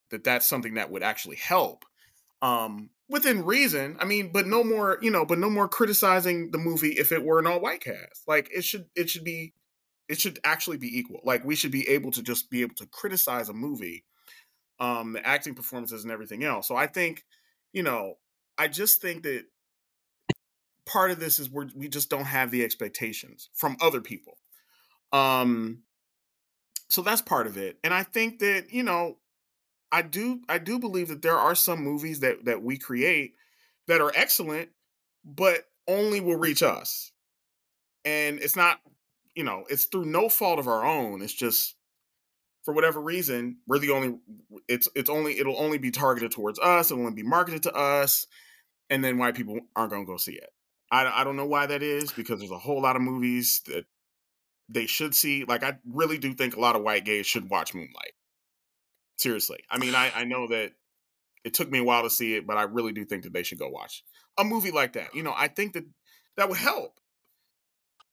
that 0.10 0.24
that's 0.24 0.48
something 0.48 0.76
that 0.76 0.92
would 0.92 1.04
actually 1.04 1.36
help 1.36 1.86
um 2.42 2.90
within 3.10 3.44
reason 3.44 3.98
i 4.00 4.06
mean 4.06 4.32
but 4.32 4.48
no 4.48 4.64
more 4.64 4.98
you 5.02 5.12
know 5.12 5.26
but 5.26 5.40
no 5.40 5.50
more 5.50 5.68
criticizing 5.68 6.52
the 6.52 6.58
movie 6.58 6.92
if 6.92 7.12
it 7.12 7.24
were 7.24 7.40
an 7.40 7.48
all 7.48 7.60
white 7.60 7.82
cast 7.82 8.28
like 8.28 8.50
it 8.54 8.64
should 8.64 8.86
it 8.96 9.10
should 9.10 9.24
be 9.24 9.54
it 10.08 10.20
should 10.20 10.40
actually 10.44 10.78
be 10.78 10.98
equal. 10.98 11.22
Like 11.24 11.44
we 11.44 11.56
should 11.56 11.72
be 11.72 11.88
able 11.90 12.12
to 12.12 12.22
just 12.22 12.50
be 12.50 12.62
able 12.62 12.76
to 12.76 12.86
criticize 12.86 13.50
a 13.50 13.54
movie, 13.54 14.06
um, 14.80 15.14
the 15.14 15.26
acting 15.26 15.54
performances 15.54 16.04
and 16.04 16.12
everything 16.12 16.44
else. 16.44 16.68
So 16.68 16.76
I 16.76 16.88
think, 16.88 17.26
you 17.74 17.84
know, 17.84 18.16
I 18.58 18.68
just 18.68 19.02
think 19.02 19.24
that 19.24 19.46
part 20.86 21.12
of 21.12 21.20
this 21.20 21.40
is 21.40 21.50
we 21.50 21.66
we 21.76 21.90
just 21.90 22.10
don't 22.10 22.26
have 22.26 22.52
the 22.52 22.64
expectations 22.64 23.50
from 23.54 23.76
other 23.82 24.02
people. 24.02 24.38
Um, 25.12 25.84
so 26.90 27.02
that's 27.02 27.22
part 27.22 27.48
of 27.48 27.58
it. 27.58 27.78
And 27.84 27.94
I 27.94 28.04
think 28.04 28.40
that, 28.40 28.72
you 28.72 28.84
know, 28.84 29.18
I 29.92 30.02
do 30.02 30.42
I 30.50 30.58
do 30.58 30.80
believe 30.80 31.08
that 31.10 31.22
there 31.22 31.38
are 31.38 31.56
some 31.56 31.84
movies 31.84 32.20
that 32.22 32.46
that 32.46 32.62
we 32.62 32.78
create 32.78 33.36
that 33.88 34.02
are 34.02 34.12
excellent, 34.16 34.70
but 35.24 35.66
only 35.88 36.20
will 36.20 36.38
reach 36.38 36.62
us. 36.62 37.12
And 38.04 38.40
it's 38.40 38.56
not 38.56 38.80
you 39.36 39.44
know, 39.44 39.66
it's 39.70 39.86
through 39.86 40.06
no 40.06 40.30
fault 40.30 40.58
of 40.58 40.68
our 40.68 40.84
own. 40.84 41.22
It's 41.22 41.34
just 41.34 41.76
for 42.66 42.74
whatever 42.74 43.00
reason, 43.00 43.60
we're 43.68 43.80
the 43.80 43.92
only 43.92 44.18
it's 44.68 44.90
it's 44.96 45.10
only 45.10 45.40
it'll 45.40 45.58
only 45.58 45.78
be 45.78 45.92
targeted 45.92 46.32
towards 46.32 46.60
us, 46.60 46.92
it'll 46.92 47.04
only 47.04 47.16
be 47.16 47.28
marketed 47.28 47.64
to 47.64 47.74
us, 47.74 48.28
and 48.90 49.04
then 49.04 49.18
white 49.18 49.36
people 49.36 49.60
aren't 49.76 49.92
gonna 49.92 50.06
go 50.06 50.18
see 50.18 50.34
it. 50.34 50.50
I, 50.92 51.22
I 51.22 51.24
don't 51.24 51.36
know 51.36 51.46
why 51.46 51.66
that 51.68 51.84
is 51.84 52.12
because 52.12 52.40
there's 52.40 52.52
a 52.52 52.58
whole 52.58 52.82
lot 52.82 52.96
of 52.96 53.02
movies 53.02 53.62
that 53.68 53.86
they 54.70 54.86
should 54.86 55.16
see. 55.16 55.44
Like 55.46 55.64
I 55.64 55.78
really 55.86 56.18
do 56.18 56.34
think 56.34 56.56
a 56.56 56.60
lot 56.60 56.76
of 56.76 56.84
white 56.84 57.06
gays 57.06 57.26
should 57.26 57.50
watch 57.50 57.74
Moonlight. 57.74 58.14
Seriously. 59.18 59.60
I 59.70 59.78
mean, 59.78 59.96
I, 59.96 60.12
I 60.16 60.24
know 60.26 60.48
that 60.48 60.74
it 61.44 61.54
took 61.54 61.72
me 61.72 61.80
a 61.80 61.84
while 61.84 62.04
to 62.04 62.10
see 62.10 62.36
it, 62.36 62.46
but 62.46 62.58
I 62.58 62.64
really 62.64 62.92
do 62.92 63.06
think 63.06 63.24
that 63.24 63.34
they 63.34 63.44
should 63.44 63.60
go 63.60 63.70
watch 63.70 64.04
a 64.38 64.44
movie 64.44 64.72
like 64.72 64.94
that. 64.94 65.16
You 65.16 65.24
know, 65.24 65.34
I 65.36 65.48
think 65.48 65.74
that 65.74 65.86
that 66.36 66.50
would 66.50 66.58
help. 66.58 67.00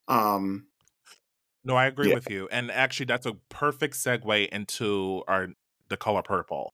Um, 0.08 0.66
no, 1.64 1.76
I 1.76 1.86
agree 1.86 2.10
yeah. 2.10 2.14
with 2.14 2.30
you. 2.30 2.48
And 2.50 2.70
actually 2.70 3.06
that's 3.06 3.26
a 3.26 3.34
perfect 3.48 3.94
segue 3.94 4.48
into 4.48 5.22
our 5.28 5.48
the 5.88 5.96
color 5.96 6.22
purple. 6.22 6.72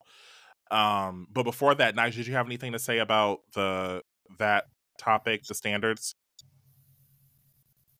Um, 0.70 1.26
but 1.32 1.42
before 1.42 1.74
that, 1.74 1.96
Nige, 1.96 2.14
did 2.14 2.26
you 2.26 2.34
have 2.34 2.46
anything 2.46 2.72
to 2.72 2.78
say 2.78 2.98
about 2.98 3.40
the 3.54 4.02
that 4.38 4.64
topic, 4.98 5.44
the 5.44 5.54
standards? 5.54 6.14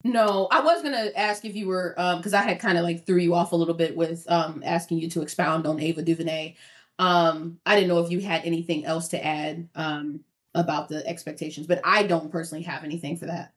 No, 0.03 0.49
I 0.51 0.61
was 0.61 0.83
gonna 0.83 1.11
ask 1.15 1.45
if 1.45 1.55
you 1.55 1.67
were 1.67 1.95
um 1.99 2.19
because 2.19 2.35
I 2.35 2.43
had 2.43 2.59
kind 2.59 2.79
of 2.79 2.85
like 2.85 3.05
threw 3.05 3.19
you 3.19 3.35
off 3.35 3.53
a 3.53 3.57
little 3.57 3.75
bit 3.75 3.97
with 3.97 4.25
um 4.31 4.63
asking 4.65 4.99
you 4.99 5.11
to 5.11 5.23
expound 5.23 5.67
on 5.67 5.81
Ava 5.81 6.03
DuVernay. 6.03 6.57
Um, 6.99 7.59
I 7.65 7.77
didn't 7.77 7.89
know 7.89 8.05
if 8.05 8.11
you 8.11 8.21
had 8.21 8.45
anything 8.45 8.85
else 8.85 9.09
to 9.09 9.25
add 9.25 9.69
um 9.75 10.21
about 10.55 10.89
the 10.89 11.07
expectations, 11.07 11.67
but 11.67 11.81
I 11.85 12.05
don't 12.05 12.33
personally 12.33 12.65
have 12.65 12.83
anything 12.83 13.17
for 13.17 13.27
that. 13.27 13.53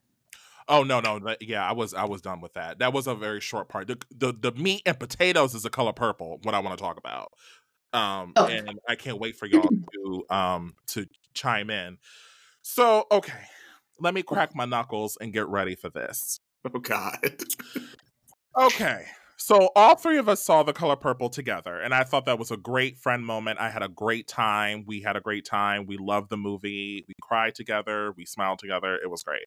Oh 0.68 0.82
no, 0.82 1.00
no, 1.00 1.34
yeah, 1.40 1.66
I 1.66 1.72
was 1.72 1.92
I 1.94 2.04
was 2.04 2.22
done 2.22 2.40
with 2.40 2.54
that. 2.54 2.78
That 2.78 2.92
was 2.92 3.06
a 3.06 3.14
very 3.14 3.40
short 3.40 3.68
part. 3.68 3.86
The 3.86 3.98
the, 4.14 4.32
the 4.32 4.52
meat 4.52 4.82
and 4.86 4.98
potatoes 4.98 5.54
is 5.54 5.62
the 5.62 5.70
color 5.70 5.92
purple. 5.92 6.40
What 6.42 6.54
I 6.54 6.60
want 6.60 6.76
to 6.78 6.82
talk 6.82 6.98
about, 6.98 7.32
um, 7.92 8.32
oh. 8.36 8.46
and 8.46 8.78
I 8.88 8.96
can't 8.96 9.18
wait 9.18 9.36
for 9.36 9.46
y'all 9.46 9.68
to 9.94 10.24
um 10.30 10.74
to 10.88 11.06
chime 11.34 11.68
in. 11.70 11.98
So 12.62 13.06
okay, 13.10 13.32
let 14.00 14.14
me 14.14 14.22
crack 14.22 14.54
my 14.54 14.64
knuckles 14.64 15.16
and 15.20 15.32
get 15.32 15.46
ready 15.48 15.74
for 15.74 15.90
this. 15.90 16.38
Oh 16.64 16.78
God. 16.78 17.18
okay. 18.56 19.04
So 19.36 19.70
all 19.76 19.96
three 19.96 20.18
of 20.18 20.28
us 20.28 20.42
saw 20.42 20.62
the 20.62 20.72
color 20.72 20.96
purple 20.96 21.28
together, 21.28 21.78
and 21.78 21.92
I 21.92 22.04
thought 22.04 22.24
that 22.26 22.38
was 22.38 22.50
a 22.50 22.56
great 22.56 22.96
friend 22.96 23.26
moment. 23.26 23.58
I 23.60 23.68
had 23.68 23.82
a 23.82 23.88
great 23.88 24.28
time. 24.28 24.84
We 24.86 25.02
had 25.02 25.16
a 25.16 25.20
great 25.20 25.44
time. 25.44 25.86
We 25.86 25.98
loved 25.98 26.30
the 26.30 26.36
movie. 26.36 27.04
We 27.06 27.14
cried 27.20 27.54
together. 27.54 28.12
We 28.16 28.24
smiled 28.24 28.60
together. 28.60 28.94
It 28.94 29.10
was 29.10 29.22
great. 29.22 29.46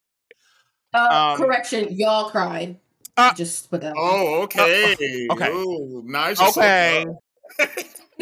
Uh, 0.94 1.34
um, 1.34 1.38
correction, 1.38 1.88
y'all 1.92 2.30
cried. 2.30 2.78
Uh, 3.16 3.34
Just 3.34 3.72
put 3.72 3.82
that. 3.82 3.94
Oh, 3.98 4.42
okay. 4.44 5.28
Uh, 5.30 5.34
okay. 5.34 5.52
Ooh, 5.52 6.04
nice. 6.06 6.40
Okay. 6.40 7.06
no, 7.60 7.68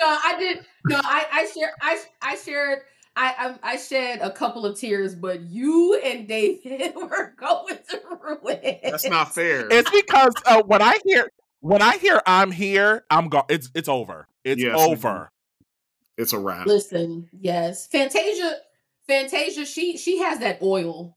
I 0.05 0.35
did. 0.39 0.65
No, 0.85 0.99
I 1.03 1.25
I 1.31 1.45
shared. 1.53 1.73
I 1.81 1.99
I 2.21 2.35
shared. 2.35 2.79
I, 3.15 3.55
I 3.63 3.73
I 3.73 3.77
shed 3.77 4.19
a 4.21 4.31
couple 4.31 4.65
of 4.65 4.77
tears, 4.77 5.15
but 5.15 5.41
you 5.41 5.99
and 6.03 6.27
David 6.27 6.93
were 6.95 7.33
going 7.37 7.77
through 7.77 8.39
it. 8.49 8.81
That's 8.83 9.07
not 9.07 9.33
fair. 9.33 9.67
It's 9.71 9.89
because 9.89 10.33
uh, 10.45 10.63
when 10.63 10.81
I 10.81 10.99
hear 11.05 11.29
when 11.61 11.81
I 11.81 11.97
hear 11.97 12.21
I'm 12.25 12.51
here, 12.51 13.05
I'm 13.09 13.29
go. 13.29 13.43
It's 13.49 13.69
it's 13.73 13.89
over. 13.89 14.27
It's 14.43 14.61
yes, 14.61 14.77
over. 14.79 15.31
It's 16.17 16.33
a 16.33 16.39
wrap. 16.39 16.67
Listen, 16.67 17.29
yes, 17.39 17.87
Fantasia. 17.87 18.57
Fantasia. 19.07 19.65
She 19.65 19.97
she 19.97 20.19
has 20.19 20.39
that 20.39 20.61
oil 20.61 21.15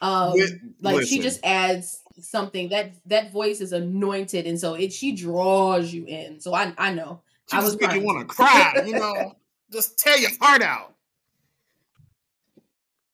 um, 0.00 0.34
like 0.80 0.96
listen. 0.96 1.08
she 1.08 1.22
just 1.22 1.40
adds 1.44 2.02
something 2.20 2.68
that 2.68 2.92
that 3.06 3.32
voice 3.32 3.60
is 3.60 3.72
anointed, 3.72 4.46
and 4.46 4.58
so 4.58 4.74
it 4.74 4.92
she 4.92 5.12
draws 5.12 5.92
you 5.92 6.04
in. 6.06 6.40
So 6.40 6.54
I 6.54 6.72
I 6.78 6.94
know 6.94 7.22
She 7.50 7.56
I 7.56 7.60
was 7.60 7.78
make 7.80 7.92
you 7.92 8.02
want 8.02 8.20
to 8.20 8.24
cry, 8.24 8.82
you 8.86 8.92
know. 8.92 9.34
just 9.72 9.98
tear 9.98 10.16
your 10.18 10.30
heart 10.40 10.62
out. 10.62 10.94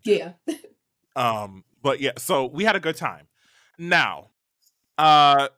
Yeah. 0.05 0.33
um, 1.17 1.65
but 1.83 2.01
yeah, 2.01 2.13
so 2.19 2.47
we 2.47 2.65
had 2.65 2.77
a 2.77 2.81
good 2.81 2.97
time. 2.97 3.29
Now, 3.79 4.31
uh 4.99 5.49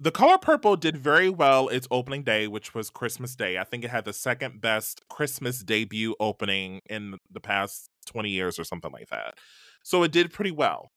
the 0.00 0.10
color 0.10 0.38
purple 0.38 0.76
did 0.76 0.96
very 0.96 1.30
well 1.30 1.68
its 1.68 1.88
opening 1.90 2.22
day, 2.24 2.48
which 2.48 2.74
was 2.74 2.90
Christmas 2.90 3.36
Day. 3.36 3.58
I 3.58 3.64
think 3.64 3.84
it 3.84 3.90
had 3.90 4.04
the 4.04 4.12
second 4.12 4.60
best 4.60 5.02
Christmas 5.08 5.62
debut 5.62 6.14
opening 6.20 6.82
in 6.90 7.16
the 7.30 7.40
past 7.40 7.90
20 8.06 8.30
years 8.30 8.58
or 8.58 8.64
something 8.64 8.92
like 8.92 9.08
that. 9.10 9.36
So 9.84 10.02
it 10.02 10.12
did 10.12 10.32
pretty 10.32 10.50
well. 10.50 10.90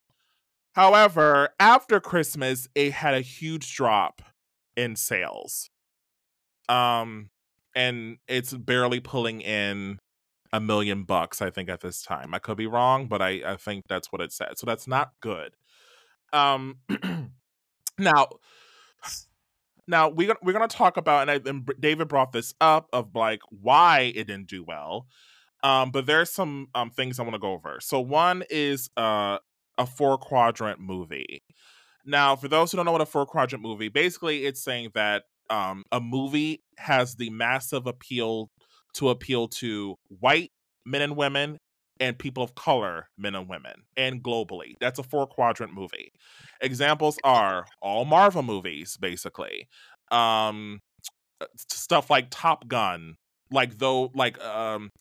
However, 0.74 1.50
after 1.60 2.00
Christmas, 2.00 2.68
it 2.76 2.94
had 2.94 3.14
a 3.16 3.22
huge 3.22 3.76
drop 3.76 4.22
in 4.76 4.96
sales. 4.96 5.70
Um 6.68 7.30
and 7.76 8.18
it's 8.28 8.54
barely 8.54 9.00
pulling 9.00 9.42
in 9.42 10.00
a 10.52 10.60
million 10.60 11.04
bucks, 11.04 11.42
I 11.42 11.50
think, 11.50 11.70
at 11.70 11.82
this 11.82 12.02
time. 12.02 12.34
I 12.34 12.40
could 12.40 12.58
be 12.58 12.68
wrong, 12.68 13.08
but 13.08 13.22
I, 13.22 13.42
I 13.46 13.56
think 13.56 13.88
that's 13.88 14.12
what 14.12 14.22
it 14.22 14.32
said. 14.32 14.58
So 14.58 14.66
that's 14.66 14.88
not 14.88 15.12
good. 15.22 15.56
Um 16.32 16.78
now 17.98 18.28
now 19.88 20.10
we're 20.10 20.36
we're 20.44 20.54
gonna 20.54 20.68
talk 20.68 20.98
about 20.98 21.28
and, 21.28 21.32
I, 21.32 21.50
and 21.50 21.70
David 21.80 22.08
brought 22.08 22.32
this 22.32 22.54
up 22.62 22.88
of 22.94 23.16
like 23.16 23.42
why 23.50 24.12
it 24.16 24.28
didn't 24.28 24.48
do 24.48 24.64
well. 24.64 25.08
Um, 25.64 25.92
but 25.92 26.06
there's 26.06 26.30
some 26.30 26.68
um 26.76 26.92
things 26.92 27.20
I 27.20 27.24
want 27.24 27.34
to 27.34 27.40
go 27.40 27.54
over. 27.54 27.80
So 27.82 28.00
one 28.00 28.44
is 28.50 28.90
uh 28.96 29.40
a 29.78 29.86
four 29.86 30.18
quadrant 30.18 30.80
movie. 30.80 31.44
Now, 32.06 32.36
for 32.36 32.48
those 32.48 32.72
who 32.72 32.78
don't 32.78 32.86
know 32.86 32.92
what 32.92 33.02
a 33.02 33.06
four 33.06 33.26
quadrant 33.26 33.64
movie, 33.64 33.90
basically 33.90 34.46
it's 34.46 34.64
saying 34.64 34.92
that 34.94 35.24
um 35.50 35.84
a 35.92 36.00
movie 36.00 36.64
has 36.78 37.16
the 37.16 37.32
massive 37.32 37.88
appeal 37.88 38.52
to 38.94 39.10
appeal 39.10 39.48
to 39.48 39.96
white 40.08 40.52
men 40.86 41.02
and 41.02 41.16
women 41.16 41.58
and 42.00 42.18
people 42.18 42.42
of 42.44 42.56
color 42.56 43.10
men 43.18 43.36
and 43.36 43.50
women 43.50 43.84
and 43.98 44.24
globally. 44.24 44.76
That's 44.80 45.00
a 45.00 45.04
four 45.04 45.28
quadrant 45.28 45.74
movie. 45.74 46.12
Examples 46.62 47.18
are 47.24 47.66
all 47.82 48.06
marvel 48.06 48.44
movies 48.44 48.98
basically. 48.98 49.68
Um 50.12 50.80
uh, 51.42 51.46
stuff 51.70 52.10
like 52.10 52.28
top 52.30 52.68
gun 52.68 53.16
like 53.52 53.78
though 53.78 54.12
like 54.16 54.42
um 54.44 54.92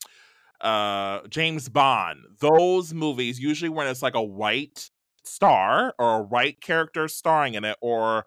uh 0.61 1.21
james 1.29 1.69
bond. 1.69 2.19
Those 2.39 2.93
movies 2.93 3.39
usually 3.39 3.69
when 3.69 3.87
it's 3.87 4.01
like 4.01 4.15
a 4.15 4.23
white 4.23 4.89
star 5.23 5.93
or 5.99 6.19
a 6.19 6.23
white 6.23 6.61
character 6.61 7.07
starring 7.07 7.53
in 7.53 7.63
it 7.63 7.77
or 7.81 8.25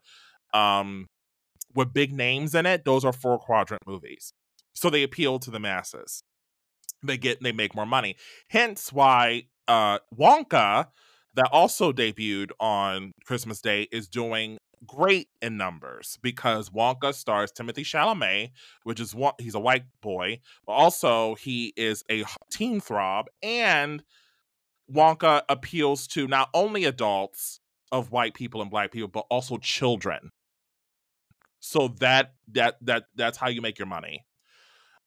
um 0.55 1.07
with 1.75 1.93
big 1.93 2.13
names 2.13 2.55
in 2.55 2.67
it 2.67 2.85
those 2.85 3.05
are 3.05 3.13
four 3.13 3.39
quadrant 3.39 3.81
movies 3.87 4.33
so 4.75 4.91
they 4.91 5.03
appeal 5.03 5.39
to 5.39 5.51
the 5.51 5.61
masses 5.61 6.23
they 7.03 7.17
get 7.17 7.43
they 7.43 7.53
make 7.53 7.75
more 7.75 7.87
money. 7.87 8.17
Hence 8.49 8.93
why 8.93 9.45
uh 9.69 9.99
Wonka 10.17 10.89
that 11.35 11.49
also 11.51 11.93
debuted 11.93 12.51
on 12.61 13.13
Christmas 13.25 13.61
Day 13.61 13.89
is 13.91 14.09
doing 14.09 14.59
great 14.87 15.29
in 15.41 15.57
numbers 15.57 16.19
because 16.23 16.71
Wonka 16.71 17.15
stars 17.15 17.53
Timothée 17.53 17.85
Chalamet, 17.85 18.51
which 18.85 19.01
is 19.01 19.15
one 19.15 19.35
he's 19.39 19.55
a 19.55 19.61
white 19.61 19.85
boy, 20.01 20.41
but 20.67 20.73
also 20.73 21.35
he 21.37 21.73
is 21.77 22.05
a 22.11 22.25
teen 22.51 22.81
throb 22.81 23.27
and 23.43 24.03
Wonka 24.93 25.43
appeals 25.49 26.07
to 26.09 26.27
not 26.27 26.51
only 26.53 26.85
adults 26.85 27.61
of 27.91 28.11
white 28.11 28.35
people 28.35 28.61
and 28.63 28.71
black 28.71 28.91
people 28.91 29.09
but 29.09 29.27
also 29.31 29.57
children. 29.59 30.31
So 31.61 31.89
that 32.01 32.35
that 32.49 32.77
that 32.83 33.05
that's 33.15 33.39
how 33.39 33.49
you 33.49 33.61
make 33.61 33.79
your 33.79 33.87
money. 33.87 34.25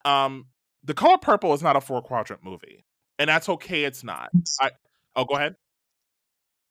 Um 0.05 0.45
the 0.83 0.93
color 0.93 1.17
purple 1.17 1.53
is 1.53 1.63
not 1.63 1.75
a 1.75 1.81
four 1.81 2.01
quadrant 2.01 2.43
movie, 2.43 2.85
and 3.17 3.29
that's 3.29 3.49
okay. 3.49 3.83
It's 3.83 4.03
not. 4.03 4.29
I 4.61 4.71
oh, 5.15 5.25
go 5.25 5.35
ahead. 5.35 5.55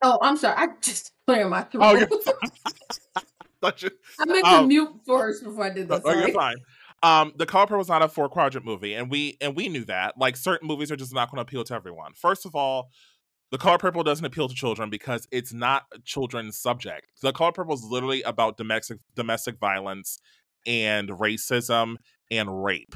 Oh, 0.01 0.17
I'm 0.21 0.37
sorry. 0.37 0.55
I 0.57 0.67
just 0.81 1.11
cleared 1.27 1.49
my 1.49 1.63
throat. 1.63 1.83
Oh, 1.83 1.95
you're 1.95 2.07
you, 3.79 3.89
I 4.19 4.25
meant 4.25 4.45
to 4.45 4.51
um, 4.51 4.67
mute 4.67 4.89
first 5.05 5.43
before 5.43 5.65
I 5.65 5.69
did 5.71 5.87
that. 5.89 6.01
Oh, 6.05 6.13
you're 6.13 6.29
fine. 6.29 6.57
Um, 7.03 7.33
the 7.35 7.45
color 7.45 7.65
purple 7.65 7.81
is 7.81 7.89
not 7.89 8.01
a 8.01 8.07
four 8.07 8.29
quadrant 8.29 8.65
movie, 8.65 8.93
and 8.93 9.09
we 9.09 9.37
and 9.41 9.55
we 9.55 9.67
knew 9.67 9.85
that. 9.85 10.17
Like 10.17 10.37
certain 10.37 10.67
movies 10.67 10.91
are 10.91 10.95
just 10.95 11.13
not 11.13 11.29
going 11.29 11.37
to 11.37 11.41
appeal 11.41 11.63
to 11.65 11.73
everyone. 11.73 12.13
First 12.13 12.45
of 12.45 12.55
all, 12.55 12.89
the 13.51 13.57
color 13.57 13.77
purple 13.77 14.03
doesn't 14.03 14.25
appeal 14.25 14.47
to 14.47 14.55
children 14.55 14.89
because 14.89 15.27
it's 15.31 15.53
not 15.53 15.83
a 15.93 15.99
children's 15.99 16.57
subject. 16.57 17.07
The 17.21 17.33
color 17.33 17.51
purple 17.51 17.73
is 17.73 17.83
literally 17.83 18.21
about 18.23 18.57
domestic 18.57 18.99
domestic 19.15 19.59
violence 19.59 20.19
and 20.65 21.09
racism 21.09 21.95
and 22.31 22.63
rape. 22.63 22.95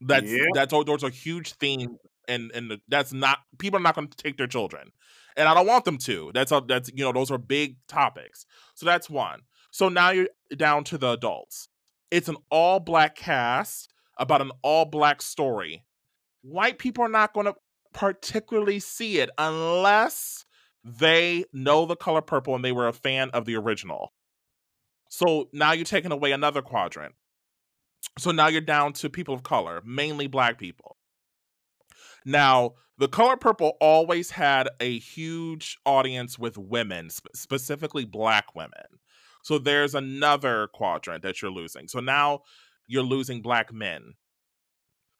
That's 0.00 0.30
yeah. 0.30 0.44
that's 0.54 0.72
those 0.72 1.04
are 1.04 1.10
huge 1.10 1.54
themes, 1.54 1.98
and 2.28 2.50
and 2.54 2.78
that's 2.88 3.12
not 3.12 3.38
people 3.58 3.78
are 3.78 3.82
not 3.82 3.94
going 3.94 4.08
to 4.08 4.16
take 4.16 4.36
their 4.36 4.46
children, 4.46 4.92
and 5.36 5.48
I 5.48 5.54
don't 5.54 5.66
want 5.66 5.84
them 5.84 5.98
to. 5.98 6.30
That's 6.34 6.52
a, 6.52 6.62
that's 6.66 6.90
you 6.94 7.04
know 7.04 7.12
those 7.12 7.30
are 7.30 7.38
big 7.38 7.76
topics. 7.88 8.46
So 8.74 8.86
that's 8.86 9.08
one. 9.08 9.40
So 9.70 9.88
now 9.88 10.10
you're 10.10 10.28
down 10.56 10.84
to 10.84 10.98
the 10.98 11.12
adults. 11.12 11.68
It's 12.10 12.28
an 12.28 12.36
all 12.50 12.80
black 12.80 13.16
cast 13.16 13.92
about 14.18 14.40
an 14.40 14.52
all 14.62 14.84
black 14.84 15.22
story. 15.22 15.84
White 16.42 16.78
people 16.78 17.04
are 17.04 17.08
not 17.08 17.34
going 17.34 17.46
to 17.46 17.54
particularly 17.92 18.78
see 18.78 19.18
it 19.18 19.30
unless 19.38 20.44
they 20.84 21.44
know 21.52 21.84
the 21.86 21.96
color 21.96 22.22
purple 22.22 22.54
and 22.54 22.64
they 22.64 22.72
were 22.72 22.86
a 22.86 22.92
fan 22.92 23.30
of 23.30 23.44
the 23.44 23.56
original. 23.56 24.12
So 25.08 25.48
now 25.52 25.72
you're 25.72 25.84
taking 25.84 26.12
away 26.12 26.32
another 26.32 26.62
quadrant. 26.62 27.14
So 28.18 28.30
now 28.30 28.48
you're 28.48 28.60
down 28.60 28.92
to 28.94 29.10
people 29.10 29.34
of 29.34 29.42
color, 29.42 29.82
mainly 29.84 30.26
black 30.26 30.58
people. 30.58 30.96
Now, 32.24 32.74
the 32.98 33.08
color 33.08 33.36
purple 33.36 33.76
always 33.80 34.30
had 34.30 34.68
a 34.80 34.98
huge 34.98 35.76
audience 35.84 36.38
with 36.38 36.56
women, 36.56 37.10
sp- 37.12 37.28
specifically 37.34 38.04
black 38.04 38.54
women. 38.54 39.00
So 39.42 39.58
there's 39.58 39.94
another 39.94 40.68
quadrant 40.72 41.22
that 41.22 41.40
you're 41.40 41.50
losing. 41.50 41.88
So 41.88 42.00
now 42.00 42.40
you're 42.86 43.02
losing 43.02 43.42
black 43.42 43.72
men. 43.72 44.14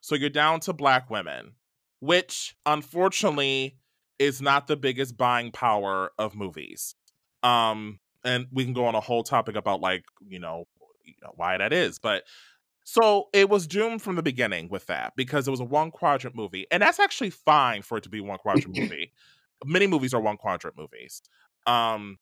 So 0.00 0.14
you're 0.14 0.30
down 0.30 0.60
to 0.60 0.72
black 0.72 1.10
women, 1.10 1.52
which 2.00 2.56
unfortunately 2.64 3.78
is 4.18 4.40
not 4.40 4.66
the 4.66 4.76
biggest 4.76 5.16
buying 5.16 5.52
power 5.52 6.10
of 6.18 6.34
movies. 6.34 6.94
Um 7.42 8.00
and 8.24 8.46
we 8.50 8.64
can 8.64 8.72
go 8.72 8.86
on 8.86 8.96
a 8.96 9.00
whole 9.00 9.22
topic 9.22 9.54
about 9.54 9.80
like, 9.80 10.04
you 10.26 10.40
know, 10.40 10.64
you 11.04 11.14
know 11.22 11.32
why 11.36 11.58
that 11.58 11.72
is, 11.72 11.98
but 12.00 12.24
so 12.88 13.30
it 13.32 13.48
was 13.48 13.66
doomed 13.66 14.00
from 14.00 14.14
the 14.14 14.22
beginning 14.22 14.68
with 14.68 14.86
that 14.86 15.14
because 15.16 15.48
it 15.48 15.50
was 15.50 15.58
a 15.58 15.64
one 15.64 15.90
quadrant 15.90 16.36
movie. 16.36 16.68
And 16.70 16.80
that's 16.80 17.00
actually 17.00 17.30
fine 17.30 17.82
for 17.82 17.98
it 17.98 18.04
to 18.04 18.08
be 18.08 18.20
one 18.20 18.38
quadrant 18.38 18.78
movie. 18.78 19.12
Many 19.64 19.88
movies 19.88 20.14
are 20.14 20.20
one 20.20 20.36
quadrant 20.36 20.78
movies. 20.78 21.20
Um 21.66 22.18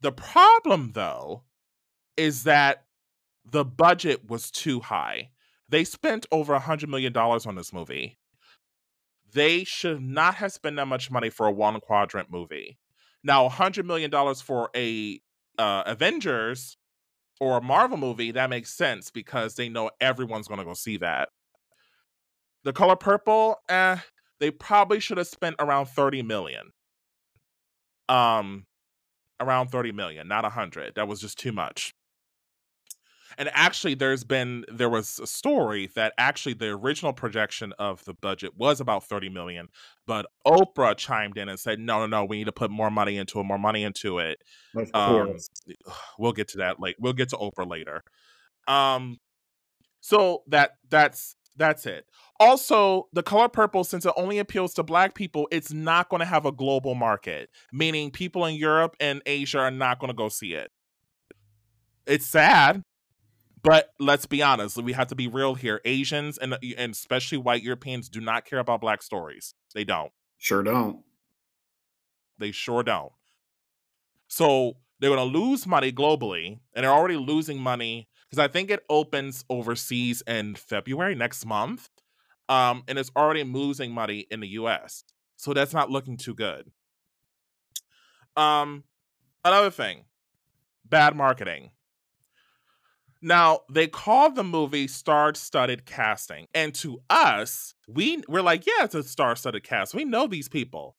the 0.00 0.12
problem 0.12 0.92
though 0.92 1.42
is 2.16 2.44
that 2.44 2.84
the 3.44 3.64
budget 3.64 4.30
was 4.30 4.52
too 4.52 4.78
high. 4.78 5.30
They 5.68 5.82
spent 5.82 6.26
over 6.30 6.54
a 6.54 6.60
hundred 6.60 6.90
million 6.90 7.12
dollars 7.12 7.44
on 7.44 7.56
this 7.56 7.72
movie. 7.72 8.20
They 9.32 9.64
should 9.64 10.00
not 10.00 10.36
have 10.36 10.52
spent 10.52 10.76
that 10.76 10.86
much 10.86 11.10
money 11.10 11.28
for 11.28 11.48
a 11.48 11.52
one 11.52 11.80
quadrant 11.80 12.30
movie. 12.30 12.78
Now, 13.24 13.46
a 13.46 13.50
hundred 13.50 13.84
million 13.84 14.12
dollars 14.12 14.40
for 14.40 14.70
a 14.76 15.20
uh, 15.58 15.82
Avengers 15.86 16.77
or 17.40 17.58
a 17.58 17.62
Marvel 17.62 17.96
movie, 17.96 18.32
that 18.32 18.50
makes 18.50 18.72
sense 18.72 19.10
because 19.10 19.54
they 19.54 19.68
know 19.68 19.90
everyone's 20.00 20.48
going 20.48 20.58
to 20.58 20.64
go 20.64 20.74
see 20.74 20.96
that. 20.98 21.28
The 22.64 22.72
color 22.72 22.96
purple, 22.96 23.56
eh, 23.68 23.98
they 24.40 24.50
probably 24.50 25.00
should 25.00 25.18
have 25.18 25.26
spent 25.28 25.56
around 25.58 25.86
30 25.86 26.22
million. 26.22 26.72
Um 28.08 28.66
around 29.40 29.68
30 29.68 29.92
million, 29.92 30.28
not 30.28 30.44
100. 30.44 30.94
That 30.96 31.08
was 31.08 31.20
just 31.20 31.38
too 31.38 31.52
much. 31.52 31.94
And 33.38 33.48
actually 33.54 33.94
there's 33.94 34.24
been 34.24 34.64
there 34.70 34.90
was 34.90 35.20
a 35.20 35.26
story 35.26 35.88
that 35.94 36.12
actually 36.18 36.54
the 36.54 36.70
original 36.70 37.12
projection 37.12 37.72
of 37.78 38.04
the 38.04 38.12
budget 38.12 38.56
was 38.56 38.80
about 38.80 39.04
30 39.04 39.28
million, 39.28 39.68
but 40.06 40.26
Oprah 40.46 40.96
chimed 40.96 41.38
in 41.38 41.48
and 41.48 41.58
said, 41.58 41.78
"No, 41.78 42.00
no, 42.00 42.06
no, 42.06 42.24
we 42.24 42.38
need 42.38 42.46
to 42.46 42.52
put 42.52 42.70
more 42.70 42.90
money 42.90 43.16
into 43.16 43.38
it, 43.38 43.44
more 43.44 43.58
money 43.58 43.84
into 43.84 44.18
it." 44.18 44.42
Of 44.76 44.92
course. 44.92 45.48
Um, 45.66 45.74
we'll 46.18 46.32
get 46.32 46.48
to 46.48 46.58
that 46.58 46.80
like 46.80 46.96
we'll 46.98 47.12
get 47.12 47.28
to 47.30 47.36
Oprah 47.36 47.68
later. 47.68 48.02
Um 48.66 49.18
so 50.00 50.42
that 50.48 50.72
that's 50.90 51.36
that's 51.58 51.86
it. 51.86 52.06
Also, 52.40 53.08
the 53.12 53.22
color 53.22 53.48
purple, 53.48 53.84
since 53.84 54.06
it 54.06 54.12
only 54.16 54.38
appeals 54.38 54.72
to 54.74 54.82
black 54.82 55.14
people, 55.14 55.48
it's 55.50 55.72
not 55.72 56.08
going 56.08 56.20
to 56.20 56.26
have 56.26 56.46
a 56.46 56.52
global 56.52 56.94
market, 56.94 57.50
meaning 57.72 58.10
people 58.10 58.46
in 58.46 58.54
Europe 58.54 58.96
and 59.00 59.20
Asia 59.26 59.58
are 59.58 59.70
not 59.70 59.98
going 59.98 60.08
to 60.08 60.16
go 60.16 60.28
see 60.28 60.54
it. 60.54 60.70
It's 62.06 62.26
sad, 62.26 62.82
but 63.62 63.90
let's 63.98 64.26
be 64.26 64.42
honest, 64.42 64.76
we 64.82 64.92
have 64.92 65.08
to 65.08 65.14
be 65.14 65.28
real 65.28 65.54
here. 65.54 65.80
Asians 65.84 66.38
and 66.38 66.56
and 66.76 66.92
especially 66.92 67.38
white 67.38 67.62
Europeans 67.62 68.08
do 68.08 68.20
not 68.20 68.44
care 68.44 68.58
about 68.58 68.80
black 68.80 69.02
stories. 69.02 69.54
They 69.74 69.84
don't. 69.84 70.12
Sure 70.36 70.62
don't. 70.62 71.02
They 72.38 72.52
sure 72.52 72.82
don't. 72.82 73.12
So 74.28 74.74
they're 75.00 75.10
going 75.10 75.32
to 75.32 75.38
lose 75.38 75.66
money 75.66 75.92
globally, 75.92 76.60
and 76.74 76.84
they're 76.84 76.92
already 76.92 77.16
losing 77.16 77.58
money 77.58 78.08
because 78.28 78.38
I 78.38 78.48
think 78.48 78.70
it 78.70 78.84
opens 78.88 79.44
overseas 79.48 80.22
in 80.26 80.54
February 80.54 81.14
next 81.14 81.46
month. 81.46 81.88
Um, 82.48 82.82
and 82.88 82.98
it's 82.98 83.10
already 83.14 83.44
losing 83.44 83.92
money 83.92 84.26
in 84.30 84.40
the 84.40 84.48
US. 84.48 85.04
So 85.36 85.52
that's 85.52 85.74
not 85.74 85.90
looking 85.90 86.16
too 86.16 86.34
good. 86.34 86.70
Um, 88.36 88.84
another 89.44 89.70
thing, 89.70 90.04
bad 90.84 91.14
marketing. 91.14 91.70
Now 93.20 93.60
they 93.70 93.88
call 93.88 94.30
the 94.30 94.44
movie 94.44 94.86
star-studded 94.86 95.84
casting, 95.86 96.46
and 96.54 96.72
to 96.76 97.00
us, 97.10 97.74
we 97.88 98.22
we're 98.28 98.42
like, 98.42 98.64
yeah, 98.66 98.84
it's 98.84 98.94
a 98.94 99.02
star-studded 99.02 99.64
cast. 99.64 99.94
We 99.94 100.04
know 100.04 100.28
these 100.28 100.48
people, 100.48 100.94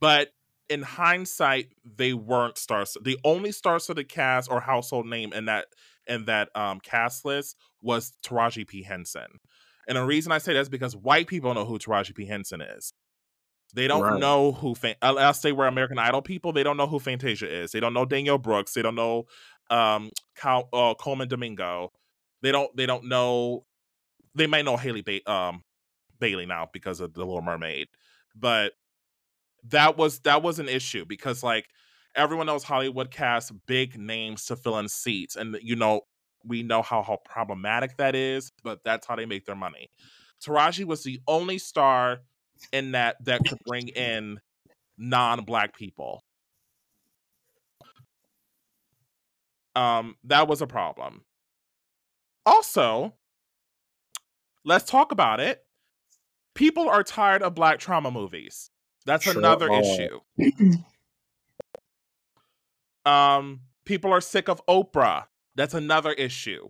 but 0.00 0.30
in 0.68 0.82
hindsight, 0.82 1.68
they 1.84 2.12
weren't 2.12 2.58
stars. 2.58 2.96
The 3.02 3.18
only 3.24 3.52
star-studded 3.52 4.08
cast 4.08 4.50
or 4.50 4.60
household 4.60 5.06
name 5.06 5.32
in 5.32 5.44
that 5.44 5.66
in 6.08 6.24
that 6.24 6.48
um, 6.56 6.80
cast 6.80 7.24
list 7.24 7.56
was 7.80 8.12
Taraji 8.26 8.66
P 8.66 8.82
Henson, 8.82 9.38
and 9.86 9.96
the 9.96 10.04
reason 10.04 10.32
I 10.32 10.38
say 10.38 10.54
that 10.54 10.60
is 10.60 10.68
because 10.68 10.96
white 10.96 11.28
people 11.28 11.54
know 11.54 11.64
who 11.64 11.78
Taraji 11.78 12.16
P 12.16 12.26
Henson 12.26 12.62
is. 12.62 12.92
They 13.74 13.88
don't 13.88 14.02
right. 14.02 14.20
know 14.20 14.52
who 14.52 14.76
unless 15.02 15.40
they 15.40 15.50
were 15.50 15.66
American 15.66 15.98
Idol 15.98 16.22
people. 16.22 16.52
They 16.52 16.62
don't 16.62 16.76
know 16.76 16.86
who 16.86 17.00
Fantasia 17.00 17.52
is. 17.52 17.72
They 17.72 17.80
don't 17.80 17.92
know 17.92 18.04
Danielle 18.04 18.38
Brooks. 18.38 18.72
They 18.72 18.82
don't 18.82 18.94
know 18.94 19.24
um 19.70 20.10
Cal, 20.36 20.68
uh, 20.72 20.94
Colman 20.94 21.28
Domingo. 21.28 21.92
They 22.42 22.52
don't 22.52 22.74
they 22.76 22.86
don't 22.86 23.04
know. 23.04 23.64
They 24.34 24.46
might 24.46 24.64
know 24.64 24.76
Halle 24.76 25.02
ba- 25.02 25.30
um 25.30 25.62
Bailey 26.18 26.46
now 26.46 26.68
because 26.72 27.00
of 27.00 27.14
the 27.14 27.20
Little 27.20 27.42
Mermaid, 27.42 27.88
but 28.34 28.72
that 29.70 29.96
was 29.96 30.20
that 30.20 30.42
was 30.42 30.58
an 30.58 30.68
issue 30.68 31.04
because 31.06 31.42
like 31.42 31.68
everyone 32.14 32.46
knows 32.46 32.62
Hollywood 32.64 33.10
casts 33.10 33.50
big 33.66 33.98
names 33.98 34.46
to 34.46 34.56
fill 34.56 34.78
in 34.78 34.88
seats, 34.88 35.36
and 35.36 35.56
you 35.62 35.76
know 35.76 36.02
we 36.44 36.62
know 36.62 36.82
how 36.82 37.02
how 37.02 37.18
problematic 37.24 37.96
that 37.96 38.14
is, 38.14 38.52
but 38.62 38.80
that's 38.84 39.06
how 39.06 39.16
they 39.16 39.26
make 39.26 39.46
their 39.46 39.56
money. 39.56 39.88
Taraji 40.44 40.84
was 40.84 41.02
the 41.02 41.20
only 41.26 41.58
star 41.58 42.20
in 42.72 42.92
that 42.92 43.16
that 43.24 43.40
could 43.46 43.58
bring 43.66 43.88
in 43.96 44.38
non-black 44.98 45.76
people. 45.76 46.22
Um, 49.74 50.16
that 50.24 50.48
was 50.48 50.62
a 50.62 50.66
problem. 50.66 51.22
Also, 52.46 53.14
let's 54.64 54.88
talk 54.88 55.12
about 55.12 55.40
it. 55.40 55.64
People 56.54 56.88
are 56.88 57.02
tired 57.02 57.42
of 57.42 57.54
black 57.54 57.78
trauma 57.78 58.10
movies. 58.10 58.70
That's 59.06 59.24
sure 59.24 59.38
another 59.38 59.70
are. 59.70 59.80
issue. 59.80 60.20
um, 63.04 63.60
people 63.84 64.12
are 64.12 64.20
sick 64.20 64.48
of 64.48 64.64
Oprah. 64.66 65.24
That's 65.54 65.74
another 65.74 66.12
issue. 66.12 66.68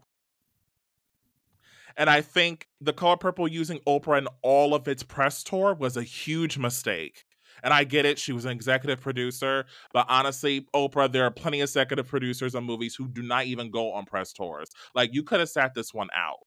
And 1.96 2.11
I 2.11 2.22
think 2.22 2.68
the 2.80 2.92
color 2.92 3.16
purple 3.16 3.46
using 3.46 3.78
Oprah 3.86 4.18
in 4.18 4.28
all 4.42 4.74
of 4.74 4.88
its 4.88 5.02
press 5.02 5.44
tour 5.44 5.74
was 5.74 5.96
a 5.96 6.02
huge 6.02 6.59
mistake. 6.59 7.24
And 7.64 7.72
I 7.72 7.82
get 7.82 8.04
it, 8.04 8.18
she 8.18 8.32
was 8.32 8.44
an 8.44 8.52
executive 8.52 9.00
producer, 9.00 9.64
but 9.92 10.06
honestly, 10.08 10.66
Oprah, 10.74 11.10
there 11.10 11.24
are 11.24 11.30
plenty 11.30 11.60
of 11.60 11.64
executive 11.64 12.06
producers 12.06 12.54
on 12.54 12.62
movies 12.62 12.94
who 12.94 13.08
do 13.08 13.22
not 13.22 13.46
even 13.46 13.70
go 13.70 13.92
on 13.92 14.04
press 14.04 14.32
tours. 14.32 14.68
Like 14.94 15.14
you 15.14 15.22
could 15.22 15.40
have 15.40 15.48
sat 15.48 15.74
this 15.74 15.92
one 15.92 16.08
out. 16.14 16.40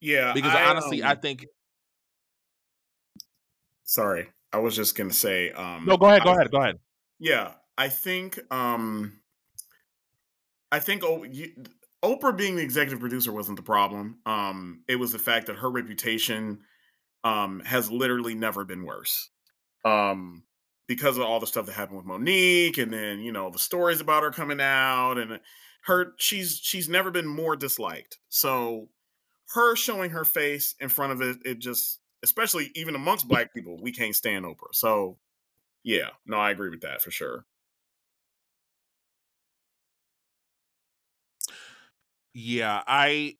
Yeah. 0.00 0.32
Because 0.34 0.54
I, 0.54 0.64
honestly, 0.64 1.02
um, 1.02 1.10
I 1.10 1.14
think 1.14 1.46
Sorry. 3.84 4.28
I 4.52 4.58
was 4.58 4.76
just 4.76 4.96
gonna 4.96 5.12
say 5.12 5.50
um 5.52 5.86
No, 5.86 5.96
go 5.96 6.06
ahead, 6.06 6.22
go 6.22 6.30
I, 6.30 6.34
ahead, 6.34 6.50
go 6.50 6.60
ahead. 6.60 6.76
Yeah. 7.18 7.54
I 7.78 7.88
think 7.88 8.38
um 8.52 9.20
I 10.70 10.78
think 10.78 11.02
oh, 11.04 11.24
you, 11.24 11.52
Oprah 12.02 12.36
being 12.36 12.56
the 12.56 12.62
executive 12.62 13.00
producer 13.00 13.32
wasn't 13.32 13.56
the 13.56 13.62
problem. 13.62 14.18
Um, 14.24 14.84
it 14.88 14.96
was 14.96 15.12
the 15.12 15.18
fact 15.18 15.46
that 15.46 15.56
her 15.56 15.70
reputation 15.70 16.60
um, 17.24 17.60
has 17.64 17.90
literally 17.90 18.34
never 18.34 18.64
been 18.64 18.84
worse. 18.84 19.30
Um, 19.84 20.44
because 20.88 21.16
of 21.16 21.22
all 21.24 21.40
the 21.40 21.46
stuff 21.46 21.66
that 21.66 21.72
happened 21.74 21.98
with 21.98 22.06
Mo'Nique, 22.06 22.78
and 22.82 22.92
then 22.92 23.20
you 23.20 23.32
know 23.32 23.50
the 23.50 23.58
stories 23.58 24.00
about 24.00 24.22
her 24.24 24.30
coming 24.32 24.60
out, 24.60 25.14
and 25.18 25.40
her 25.84 26.14
she's 26.18 26.58
she's 26.62 26.88
never 26.88 27.10
been 27.10 27.26
more 27.26 27.56
disliked. 27.56 28.18
So 28.28 28.88
her 29.54 29.76
showing 29.76 30.10
her 30.10 30.24
face 30.24 30.74
in 30.80 30.88
front 30.88 31.12
of 31.12 31.22
it, 31.22 31.38
it 31.44 31.58
just 31.58 32.00
especially 32.22 32.70
even 32.74 32.94
amongst 32.94 33.28
black 33.28 33.54
people, 33.54 33.78
we 33.82 33.92
can't 33.92 34.14
stand 34.16 34.44
Oprah. 34.44 34.74
So 34.74 35.18
yeah, 35.84 36.10
no, 36.26 36.36
I 36.38 36.50
agree 36.52 36.70
with 36.70 36.82
that 36.82 37.02
for 37.02 37.10
sure. 37.10 37.46
Yeah, 42.32 42.82
I 42.86 43.36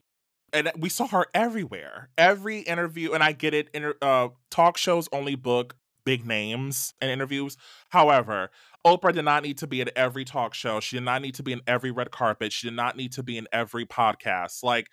and 0.53 0.71
we 0.79 0.89
saw 0.89 1.07
her 1.09 1.27
everywhere. 1.35 2.11
Every 2.19 2.61
interview, 2.61 3.13
and 3.13 3.23
I 3.23 3.33
get 3.33 3.55
it. 3.55 3.69
Inter, 3.75 3.95
uh, 4.03 4.29
talk 4.51 4.77
shows 4.77 5.09
only 5.13 5.35
book 5.35 5.77
big 6.05 6.27
names 6.27 6.95
and 7.01 7.11
interviews. 7.11 7.57
However, 7.91 8.51
Oprah 8.87 9.13
did 9.13 9.25
not 9.25 9.43
need 9.43 9.59
to 9.59 9.67
be 9.67 9.81
at 9.81 9.91
every 9.95 10.25
talk 10.25 10.55
show. 10.55 10.81
She 10.81 10.97
did 10.97 11.05
not 11.05 11.23
need 11.23 11.35
to 11.35 11.43
be 11.43 11.53
in 11.53 11.61
every 11.67 11.91
red 11.91 12.11
carpet. 12.11 12.53
She 12.53 12.67
did 12.67 12.75
not 12.75 12.97
need 12.97 13.13
to 13.13 13.23
be 13.23 13.37
in 13.37 13.47
every 13.53 13.85
podcast. 13.85 14.63
Like, 14.63 14.89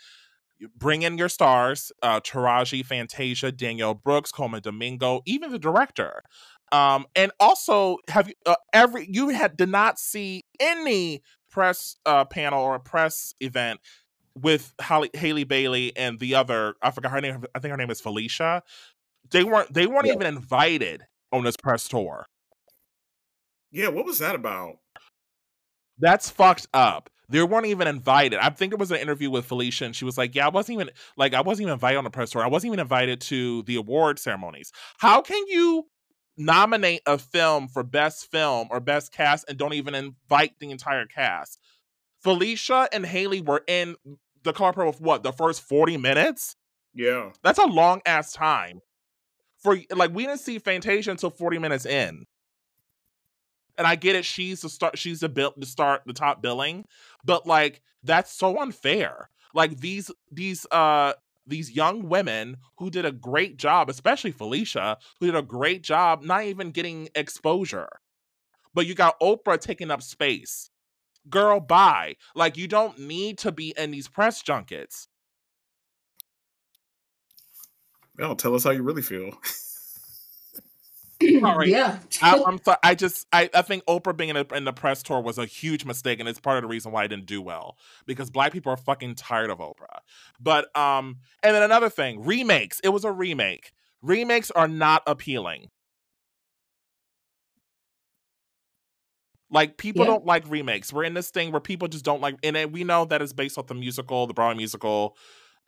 bring 0.76 1.04
in 1.04 1.18
your 1.18 1.30
stars: 1.30 1.92
uh, 2.02 2.20
Taraji, 2.20 2.86
Fantasia, 2.86 3.52
Danielle 3.52 3.94
Brooks, 3.94 4.32
Colman 4.32 4.62
Domingo, 4.62 5.22
even 5.26 5.52
the 5.52 5.60
director. 5.60 6.24
Um, 6.72 7.06
and 7.16 7.32
also, 7.40 7.98
have 8.10 8.28
you 8.28 8.34
uh, 8.46 8.56
every 8.74 9.08
you 9.10 9.30
had 9.30 9.56
did 9.56 9.70
not 9.70 10.00
see 10.00 10.44
any 10.60 11.22
press 11.50 11.96
uh, 12.06 12.26
panel 12.26 12.62
or 12.62 12.76
a 12.76 12.80
press 12.80 13.34
event 13.40 13.80
with 14.42 14.74
Holly, 14.82 15.10
Halle 15.14 15.44
Bailey 15.44 15.96
and 15.96 16.20
the 16.20 16.36
other 16.36 16.76
I 16.82 16.92
forgot 16.92 17.12
her 17.12 17.22
name 17.22 17.46
I 17.56 17.60
think 17.60 17.72
her 17.72 17.78
name 17.78 17.92
is 17.92 18.02
Phylicia. 18.02 18.62
They 19.32 19.44
weren't 19.44 19.74
they 19.74 19.88
weren't 19.88 20.08
yeah. 20.08 20.14
even 20.14 20.28
invited 20.28 21.04
on 21.32 21.44
this 21.44 21.58
press 21.58 21.88
tour. 21.88 22.26
Yeah, 23.72 23.90
what 23.90 24.06
was 24.06 24.20
that 24.20 24.36
about? 24.36 24.78
That's 26.00 26.30
fucked 26.30 26.68
up. 26.74 27.10
They 27.30 27.44
weren't 27.44 27.66
even 27.66 27.88
invited. 27.88 28.40
I 28.40 28.50
think 28.50 28.72
it 28.72 28.80
was 28.80 28.92
an 28.92 28.98
interview 28.98 29.30
with 29.30 29.50
Phylicia, 29.50 29.86
and 29.86 29.96
she 29.96 30.06
was 30.06 30.18
like, 30.18 30.34
"Yeah, 30.34 30.46
I 30.46 30.50
wasn't 30.50 30.76
even 30.80 30.92
like 31.18 31.34
I 31.34 31.42
wasn't 31.42 31.64
even 31.64 31.74
invited 31.74 31.98
on 31.98 32.06
the 32.06 32.10
press 32.10 32.30
tour. 32.30 32.44
I 32.44 32.48
wasn't 32.48 32.70
even 32.70 32.80
invited 32.80 33.20
to 33.22 33.64
the 33.64 33.76
award 33.76 34.20
ceremonies. 34.20 34.72
How 34.98 35.22
can 35.22 35.44
you 35.48 35.88
nominate 36.38 37.02
a 37.06 37.18
film 37.18 37.68
for 37.68 37.84
best 37.84 38.30
film 38.30 38.68
or 38.70 38.80
best 38.80 39.12
cast 39.12 39.46
and 39.50 39.58
don't 39.58 39.74
even 39.74 39.96
invite 39.96 40.54
the 40.60 40.70
entire 40.70 41.06
cast. 41.06 41.60
Phylicia 42.24 42.88
and 42.92 43.06
Halle 43.06 43.42
were 43.42 43.64
in 43.68 43.96
the 44.48 44.54
car 44.54 44.74
for 44.74 44.92
what 44.94 45.24
the 45.24 45.32
first 45.32 45.62
40 45.62 45.98
minutes? 45.98 46.56
Yeah. 46.94 47.32
That's 47.44 47.60
a 47.60 47.66
long 47.66 48.02
ass 48.06 48.34
time. 48.34 48.82
For 49.60 49.78
like 49.96 50.14
we 50.14 50.26
didn't 50.26 50.40
see 50.40 50.60
Fantasia 50.60 51.12
until 51.12 51.30
40 51.30 51.60
minutes 51.60 51.86
in. 51.86 52.26
And 53.78 53.86
I 53.86 53.96
get 53.96 54.16
it, 54.16 54.26
she's 54.26 54.62
the 54.62 54.70
start 54.70 54.98
she's 54.98 55.20
the 55.20 55.30
bill 55.30 55.54
the 55.56 55.66
start 55.66 56.02
the 56.06 56.14
top 56.14 56.42
billing, 56.42 56.86
but 57.24 57.46
like 57.46 57.82
that's 58.04 58.32
so 58.32 58.60
unfair. 58.60 59.30
Like 59.54 59.80
these 59.80 60.10
these 60.32 60.66
uh 60.72 61.14
these 61.46 61.72
young 61.72 62.10
women 62.10 62.58
who 62.78 62.90
did 62.90 63.06
a 63.06 63.12
great 63.12 63.58
job, 63.58 63.90
especially 63.90 64.34
Phylicia, 64.34 64.98
who 65.20 65.28
did 65.28 65.36
a 65.36 65.42
great 65.42 65.82
job 65.82 66.24
not 66.24 66.44
even 66.44 66.72
getting 66.72 67.10
exposure. 67.16 67.90
But 68.74 68.86
you 68.86 68.96
got 68.96 69.20
Oprah 69.20 69.60
taking 69.60 69.92
up 69.92 70.02
space. 70.02 70.70
Girl, 71.30 71.60
bye. 71.60 72.16
Like, 72.36 72.58
you 72.58 72.68
don't 72.68 73.00
need 73.00 73.38
to 73.40 73.52
be 73.52 73.74
in 73.78 73.92
these 73.92 74.08
press 74.08 74.42
junkets. 74.42 75.08
Well, 78.18 78.36
tell 78.36 78.56
us 78.56 78.64
how 78.64 78.72
you 78.72 78.84
really 78.84 79.02
feel. 79.02 79.32
Sorry. 81.40 81.72
Yeah. 81.72 82.00
I, 82.22 82.38
am 82.48 82.60
sorry. 82.64 82.78
I 82.84 82.96
just 82.96 83.28
I, 83.34 83.50
I 83.54 83.62
think 83.62 83.84
Oprah 83.86 84.16
being 84.16 84.30
in, 84.30 84.38
a, 84.38 84.46
in 84.56 84.66
the 84.66 84.74
press 84.74 85.04
tour 85.04 85.22
was 85.22 85.38
a 85.38 85.46
huge 85.46 85.86
mistake, 85.86 86.20
and 86.20 86.30
it's 86.30 86.40
part 86.40 86.58
of 86.58 86.64
the 86.64 86.68
reason 86.68 86.92
why 86.92 87.04
I 87.04 87.08
didn't 87.08 87.26
do 87.26 87.42
well 87.42 87.78
because 88.06 88.30
black 88.30 88.54
people 88.54 88.72
are 88.72 88.78
fucking 88.78 89.16
tired 89.16 89.50
of 89.50 89.60
Oprah. 89.60 90.00
But 90.40 90.76
um, 90.78 91.18
and 91.44 91.56
then 91.56 91.64
another 91.64 91.90
thing, 91.90 92.24
remakes. 92.24 92.80
It 92.84 92.90
was 92.90 93.04
a 93.04 93.12
remake. 93.12 93.72
Remakes 94.02 94.52
are 94.52 94.68
not 94.68 95.04
appealing. 95.08 95.70
Like 99.50 99.78
people 99.78 100.02
yeah. 100.02 100.12
don't 100.12 100.26
like 100.26 100.50
remakes. 100.50 100.92
We're 100.92 101.06
in 101.06 101.14
this 101.14 101.30
thing 101.30 101.52
where 101.52 101.62
people 101.62 101.88
just 101.88 102.04
don't 102.04 102.22
like, 102.22 102.36
and 102.44 102.74
we 102.74 102.84
know 102.84 103.06
that 103.06 103.22
it's 103.22 103.34
based 103.34 103.58
off 103.58 103.68
the 103.68 103.76
musical, 103.76 104.28
the 104.28 104.34
Broadway 104.34 104.58
musical. 104.58 105.16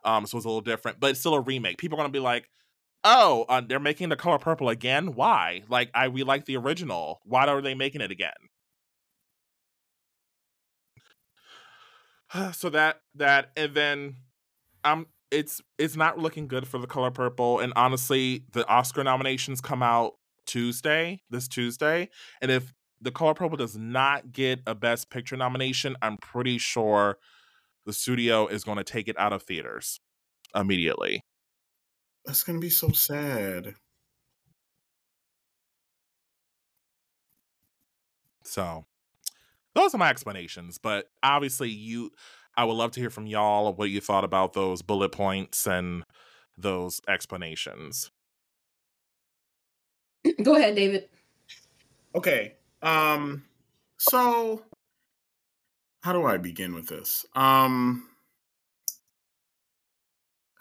Um, 0.03 0.25
so 0.25 0.37
it's 0.37 0.45
a 0.45 0.49
little 0.49 0.61
different, 0.61 0.99
but 0.99 1.11
it's 1.11 1.19
still 1.19 1.33
a 1.33 1.41
remake. 1.41 1.77
People 1.77 1.97
are 1.97 2.01
gonna 2.01 2.11
be 2.11 2.19
like, 2.19 2.49
oh, 3.03 3.45
uh, 3.47 3.61
they're 3.61 3.79
making 3.79 4.09
the 4.09 4.15
color 4.15 4.37
purple 4.37 4.69
again. 4.69 5.13
Why? 5.13 5.63
Like, 5.69 5.91
I 5.93 6.09
we 6.09 6.23
like 6.23 6.45
the 6.45 6.57
original. 6.57 7.21
Why 7.23 7.45
are 7.45 7.61
they 7.61 7.73
making 7.73 8.01
it 8.01 8.11
again? 8.11 8.33
so 12.53 12.69
that 12.69 13.01
that 13.15 13.51
and 13.55 13.73
then 13.73 14.15
um 14.83 15.07
it's 15.31 15.61
it's 15.77 15.95
not 15.95 16.17
looking 16.17 16.47
good 16.47 16.67
for 16.67 16.79
the 16.79 16.87
color 16.87 17.11
purple 17.11 17.59
and 17.59 17.73
honestly 17.75 18.45
the 18.53 18.67
oscar 18.67 19.03
nominations 19.03 19.61
come 19.61 19.83
out 19.83 20.13
tuesday 20.45 21.21
this 21.29 21.47
tuesday 21.47 22.09
and 22.41 22.49
if 22.49 22.73
The 23.01 23.11
Color 23.11 23.33
Purple 23.33 23.57
does 23.57 23.77
not 23.77 24.31
get 24.31 24.59
a 24.67 24.75
Best 24.75 25.09
Picture 25.09 25.37
nomination, 25.37 25.95
I'm 26.01 26.17
pretty 26.17 26.57
sure 26.57 27.17
the 27.85 27.93
studio 27.93 28.47
is 28.47 28.63
going 28.63 28.77
to 28.77 28.83
take 28.83 29.07
it 29.07 29.17
out 29.17 29.33
of 29.33 29.43
theaters 29.43 29.99
immediately. 30.53 31.21
That's 32.25 32.43
going 32.43 32.59
to 32.59 32.61
be 32.61 32.69
so 32.69 32.89
sad. 32.89 33.75
So, 38.43 38.85
those 39.75 39.93
are 39.93 39.97
my 39.97 40.09
explanations. 40.09 40.77
But 40.77 41.09
obviously, 41.23 41.69
you, 41.69 42.11
I 42.57 42.65
would 42.65 42.73
love 42.73 42.91
to 42.91 42.99
hear 42.99 43.09
from 43.09 43.27
y'all 43.27 43.73
what 43.73 43.89
you 43.89 44.01
thought 44.01 44.23
about 44.23 44.53
those 44.53 44.81
bullet 44.81 45.11
points 45.11 45.65
and 45.65 46.03
those 46.57 46.99
explanations. 47.07 48.11
Go 50.43 50.55
ahead, 50.55 50.75
David. 50.75 51.09
Okay. 52.13 52.55
Um 52.81 53.45
so 53.97 54.63
how 56.01 56.13
do 56.13 56.25
I 56.25 56.37
begin 56.37 56.73
with 56.73 56.87
this? 56.87 57.25
Um 57.35 58.07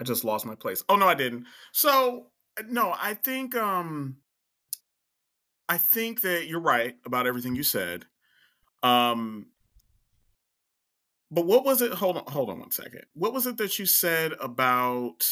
I 0.01 0.05
just 0.05 0.25
lost 0.25 0.47
my 0.47 0.55
place. 0.55 0.83
Oh 0.89 0.97
no, 0.97 1.07
I 1.07 1.15
didn't. 1.15 1.47
So 1.73 2.27
no, 2.69 2.95
I 2.99 3.15
think 3.15 3.55
um 3.55 4.19
I 5.69 5.79
think 5.79 6.23
that 6.23 6.47
you're 6.47 6.61
right 6.61 6.97
about 7.05 7.27
everything 7.27 7.55
you 7.55 7.63
said. 7.63 8.07
Um 8.83 9.47
but 11.31 11.45
what 11.45 11.65
was 11.65 11.83
it? 11.83 11.93
Hold 11.93 12.17
on, 12.17 12.25
hold 12.27 12.49
on 12.49 12.61
one 12.61 12.71
second. 12.71 13.03
What 13.13 13.35
was 13.35 13.47
it 13.47 13.59
that 13.59 13.79
you 13.79 13.87
said 13.87 14.33
about 14.41 15.29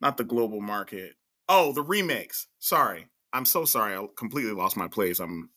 not 0.00 0.16
the 0.16 0.24
global 0.24 0.60
market? 0.60 1.14
Oh, 1.48 1.72
the 1.72 1.82
remakes. 1.82 2.46
Sorry. 2.58 3.08
I'm 3.36 3.44
so 3.44 3.64
sorry. 3.64 3.94
I 3.94 4.06
completely 4.16 4.52
lost 4.52 4.76
my 4.76 4.88
place. 4.88 5.20
I'm 5.20 5.50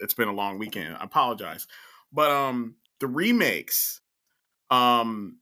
it's 0.00 0.14
been 0.14 0.28
a 0.28 0.32
long 0.32 0.58
weekend. 0.58 0.96
I 0.96 1.04
apologize. 1.04 1.66
But 2.12 2.30
um 2.30 2.76
the 3.00 3.06
remakes 3.08 4.00
um 4.70 5.38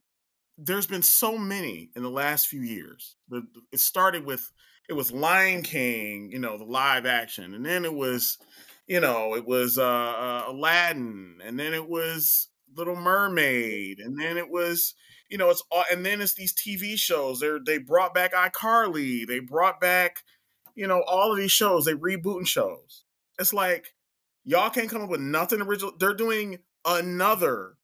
there's 0.59 0.87
been 0.87 1.03
so 1.03 1.37
many 1.39 1.91
in 1.97 2.03
the 2.03 2.11
last 2.11 2.47
few 2.49 2.61
years. 2.61 3.17
The, 3.29 3.47
it 3.73 3.81
started 3.81 4.25
with 4.25 4.51
it 4.89 4.95
was 4.95 5.13
Lion 5.13 5.63
King, 5.63 6.31
you 6.31 6.39
know, 6.39 6.59
the 6.59 6.65
live 6.65 7.07
action, 7.07 7.55
and 7.55 7.65
then 7.65 7.85
it 7.85 7.95
was, 7.95 8.39
you 8.87 9.01
know, 9.01 9.35
it 9.35 9.47
was 9.47 9.79
uh, 9.79 9.83
uh, 9.85 10.45
Aladdin, 10.49 11.39
and 11.45 11.59
then 11.59 11.73
it 11.73 11.89
was 11.89 12.49
Little 12.77 12.97
Mermaid, 12.97 14.01
and 14.01 14.19
then 14.21 14.37
it 14.37 14.51
was, 14.51 14.95
you 15.31 15.39
know, 15.39 15.51
it's 15.51 15.63
all, 15.71 15.85
and 15.91 16.05
then 16.05 16.21
it's 16.21 16.35
these 16.35 16.55
TV 16.55 16.99
shows. 16.99 17.41
They 17.41 17.51
they 17.65 17.79
brought 17.79 18.13
back 18.13 18.35
iCarly, 18.35 19.27
they 19.27 19.39
brought 19.39 19.81
back, 19.81 20.25
you 20.75 20.87
know, 20.87 21.03
all 21.07 21.33
of 21.33 21.39
these 21.39 21.53
shows. 21.53 21.85
They 21.85 21.95
rebooting 21.95 22.47
shows. 22.47 23.05
It's 23.39 23.53
like 23.53 23.95
y'all 24.45 24.71
can't 24.71 24.91
come 24.91 25.03
up 25.03 25.11
with 25.11 25.21
nothing 25.21 25.61
original. 25.61 25.93
They're 25.99 26.15
doing 26.15 26.59
another 26.85 27.75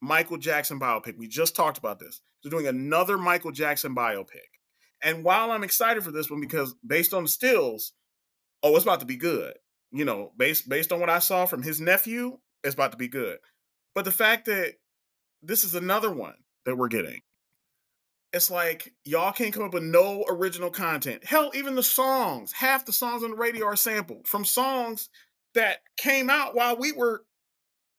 Michael 0.00 0.38
Jackson 0.38 0.78
biopic. 0.78 1.16
We 1.16 1.28
just 1.28 1.56
talked 1.56 1.78
about 1.78 1.98
this. 1.98 2.20
They're 2.42 2.50
doing 2.50 2.66
another 2.66 3.18
Michael 3.18 3.52
Jackson 3.52 3.94
biopic. 3.94 4.48
And 5.02 5.24
while 5.24 5.50
I'm 5.50 5.64
excited 5.64 6.02
for 6.02 6.10
this 6.10 6.30
one 6.30 6.40
because 6.40 6.74
based 6.86 7.12
on 7.12 7.24
the 7.24 7.28
stills, 7.28 7.92
oh, 8.62 8.74
it's 8.74 8.84
about 8.84 9.00
to 9.00 9.06
be 9.06 9.16
good. 9.16 9.54
You 9.92 10.04
know, 10.04 10.32
based 10.36 10.68
based 10.68 10.92
on 10.92 11.00
what 11.00 11.10
I 11.10 11.20
saw 11.20 11.46
from 11.46 11.62
his 11.62 11.80
nephew, 11.80 12.38
it's 12.64 12.74
about 12.74 12.92
to 12.92 12.98
be 12.98 13.08
good. 13.08 13.38
But 13.94 14.04
the 14.04 14.12
fact 14.12 14.46
that 14.46 14.74
this 15.42 15.64
is 15.64 15.74
another 15.74 16.10
one 16.10 16.34
that 16.64 16.76
we're 16.76 16.88
getting, 16.88 17.20
it's 18.32 18.50
like 18.50 18.92
y'all 19.04 19.32
can't 19.32 19.52
come 19.54 19.64
up 19.64 19.74
with 19.74 19.82
no 19.82 20.24
original 20.28 20.70
content. 20.70 21.24
Hell, 21.24 21.50
even 21.54 21.74
the 21.74 21.82
songs, 21.82 22.52
half 22.52 22.84
the 22.84 22.92
songs 22.92 23.22
on 23.22 23.30
the 23.30 23.36
radio 23.36 23.66
are 23.66 23.76
sampled 23.76 24.26
from 24.26 24.44
songs 24.44 25.08
that 25.54 25.78
came 25.96 26.28
out 26.28 26.54
while 26.54 26.76
we 26.76 26.92
were 26.92 27.24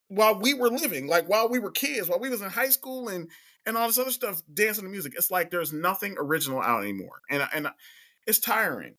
while 0.09 0.39
we 0.39 0.53
were 0.53 0.69
living, 0.69 1.07
like 1.07 1.27
while 1.27 1.49
we 1.49 1.59
were 1.59 1.71
kids, 1.71 2.07
while 2.07 2.19
we 2.19 2.29
was 2.29 2.41
in 2.41 2.49
high 2.49 2.69
school 2.69 3.09
and 3.09 3.29
and 3.65 3.77
all 3.77 3.87
this 3.87 3.97
other 3.97 4.11
stuff, 4.11 4.41
dancing 4.53 4.85
to 4.85 4.89
music. 4.89 5.13
It's 5.15 5.31
like 5.31 5.51
there's 5.51 5.73
nothing 5.73 6.15
original 6.17 6.61
out 6.61 6.83
anymore, 6.83 7.21
and 7.29 7.47
and 7.53 7.67
it's 8.25 8.39
tiring. 8.39 8.95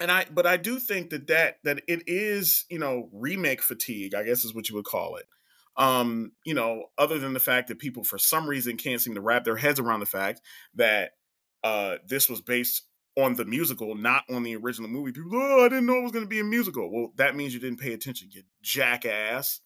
And 0.00 0.10
I, 0.10 0.26
but 0.28 0.44
I 0.44 0.56
do 0.56 0.80
think 0.80 1.10
that 1.10 1.28
that 1.28 1.58
that 1.62 1.82
it 1.86 2.02
is, 2.06 2.64
you 2.68 2.78
know, 2.78 3.08
remake 3.12 3.62
fatigue. 3.62 4.14
I 4.14 4.24
guess 4.24 4.44
is 4.44 4.54
what 4.54 4.68
you 4.68 4.74
would 4.74 4.84
call 4.84 5.16
it. 5.16 5.26
Um, 5.76 6.32
you 6.44 6.54
know, 6.54 6.84
other 6.98 7.18
than 7.18 7.32
the 7.32 7.40
fact 7.40 7.68
that 7.68 7.78
people 7.78 8.04
for 8.04 8.18
some 8.18 8.48
reason 8.48 8.76
can't 8.76 9.00
seem 9.00 9.14
to 9.14 9.20
wrap 9.20 9.44
their 9.44 9.56
heads 9.56 9.80
around 9.80 10.00
the 10.00 10.06
fact 10.06 10.40
that 10.74 11.12
uh, 11.64 11.96
this 12.06 12.28
was 12.28 12.40
based 12.40 12.82
on 13.16 13.34
the 13.34 13.44
musical, 13.44 13.94
not 13.94 14.24
on 14.30 14.42
the 14.42 14.56
original 14.56 14.88
movie. 14.88 15.12
People, 15.12 15.30
oh, 15.34 15.64
I 15.64 15.68
didn't 15.68 15.86
know 15.86 15.98
it 15.98 16.02
was 16.02 16.12
going 16.12 16.24
to 16.24 16.28
be 16.28 16.40
a 16.40 16.44
musical. 16.44 16.90
Well, 16.90 17.12
that 17.16 17.36
means 17.36 17.54
you 17.54 17.60
didn't 17.60 17.80
pay 17.80 17.92
attention, 17.92 18.28
you 18.32 18.42
jackass. 18.62 19.60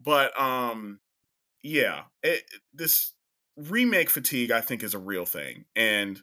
But 0.00 0.38
um, 0.40 1.00
yeah, 1.62 2.02
it, 2.22 2.42
this 2.72 3.12
remake 3.56 4.10
fatigue, 4.10 4.50
I 4.50 4.60
think, 4.60 4.82
is 4.82 4.94
a 4.94 4.98
real 4.98 5.24
thing, 5.24 5.64
and 5.76 6.20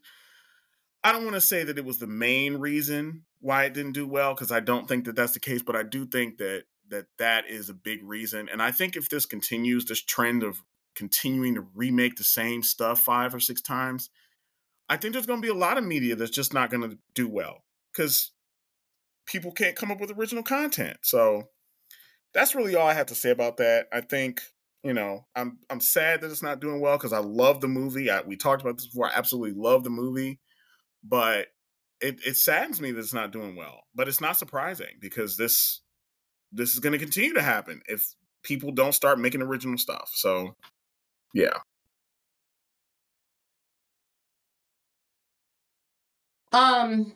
I 1.03 1.11
don't 1.11 1.23
want 1.23 1.35
to 1.35 1.41
say 1.41 1.63
that 1.63 1.77
it 1.77 1.85
was 1.85 1.99
the 1.99 2.07
main 2.07 2.57
reason 2.57 3.23
why 3.39 3.65
it 3.65 3.73
didn't 3.73 3.93
do 3.93 4.07
well 4.07 4.33
because 4.33 4.51
I 4.51 4.59
don't 4.59 4.87
think 4.87 5.05
that 5.05 5.15
that's 5.15 5.33
the 5.33 5.39
case, 5.39 5.61
but 5.61 5.75
I 5.75 5.83
do 5.83 6.05
think 6.05 6.37
that 6.39 6.63
that 6.89 7.05
that 7.19 7.49
is 7.49 7.69
a 7.69 7.73
big 7.73 8.03
reason, 8.03 8.49
and 8.51 8.61
I 8.61 8.71
think 8.71 8.95
if 8.95 9.09
this 9.09 9.25
continues, 9.25 9.85
this 9.85 10.01
trend 10.01 10.43
of 10.43 10.61
continuing 10.95 11.55
to 11.55 11.67
remake 11.75 12.15
the 12.15 12.23
same 12.23 12.63
stuff 12.63 13.01
five 13.01 13.33
or 13.33 13.39
six 13.39 13.61
times, 13.61 14.09
I 14.89 14.97
think 14.97 15.13
there's 15.13 15.25
going 15.25 15.41
to 15.41 15.45
be 15.45 15.51
a 15.51 15.57
lot 15.57 15.77
of 15.77 15.83
media 15.83 16.15
that's 16.15 16.31
just 16.31 16.53
not 16.53 16.69
going 16.69 16.89
to 16.89 16.97
do 17.13 17.29
well 17.29 17.63
because 17.91 18.31
people 19.25 19.51
can't 19.51 19.75
come 19.75 19.91
up 19.91 19.99
with 19.99 20.17
original 20.17 20.43
content. 20.43 20.97
So 21.03 21.49
that's 22.33 22.55
really 22.55 22.75
all 22.75 22.87
I 22.87 22.93
have 22.93 23.07
to 23.07 23.15
say 23.15 23.29
about 23.29 23.57
that. 23.57 23.87
I 23.93 24.01
think 24.01 24.41
you 24.83 24.93
know 24.93 25.25
I'm 25.35 25.59
I'm 25.69 25.81
sad 25.81 26.21
that 26.21 26.31
it's 26.31 26.43
not 26.43 26.59
doing 26.59 26.79
well 26.79 26.97
because 26.97 27.13
I 27.13 27.19
love 27.19 27.61
the 27.61 27.67
movie. 27.67 28.09
I, 28.09 28.21
we 28.21 28.35
talked 28.35 28.61
about 28.61 28.77
this 28.77 28.87
before. 28.87 29.07
I 29.07 29.15
absolutely 29.15 29.59
love 29.59 29.83
the 29.83 29.89
movie, 29.89 30.39
but 31.03 31.47
it 32.01 32.19
it 32.25 32.37
saddens 32.37 32.79
me 32.79 32.91
that 32.91 32.99
it's 32.99 33.13
not 33.13 33.31
doing 33.31 33.55
well. 33.55 33.81
But 33.93 34.07
it's 34.07 34.21
not 34.21 34.37
surprising 34.37 34.97
because 34.99 35.37
this 35.37 35.81
this 36.51 36.73
is 36.73 36.79
going 36.79 36.93
to 36.93 36.99
continue 36.99 37.33
to 37.33 37.41
happen 37.41 37.81
if 37.87 38.15
people 38.43 38.71
don't 38.71 38.93
start 38.93 39.19
making 39.19 39.41
original 39.41 39.77
stuff. 39.77 40.11
So 40.13 40.55
yeah. 41.33 41.57
Um. 46.51 47.13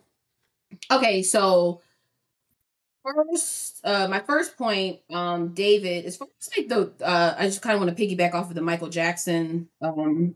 Okay, 0.92 1.24
so 1.24 1.82
first 3.04 3.80
uh 3.84 4.08
my 4.08 4.20
first 4.20 4.58
point 4.58 5.00
um 5.12 5.50
david 5.54 6.06
as 6.06 6.18
far 6.18 6.28
as 6.40 6.50
like 6.56 6.68
the 6.68 6.92
uh 7.04 7.34
i 7.38 7.46
just 7.46 7.62
kind 7.62 7.74
of 7.74 7.82
want 7.82 7.96
to 7.96 8.08
piggyback 8.08 8.34
off 8.34 8.50
of 8.50 8.56
the 8.56 8.62
michael 8.62 8.90
jackson 8.90 9.68
um 9.82 10.36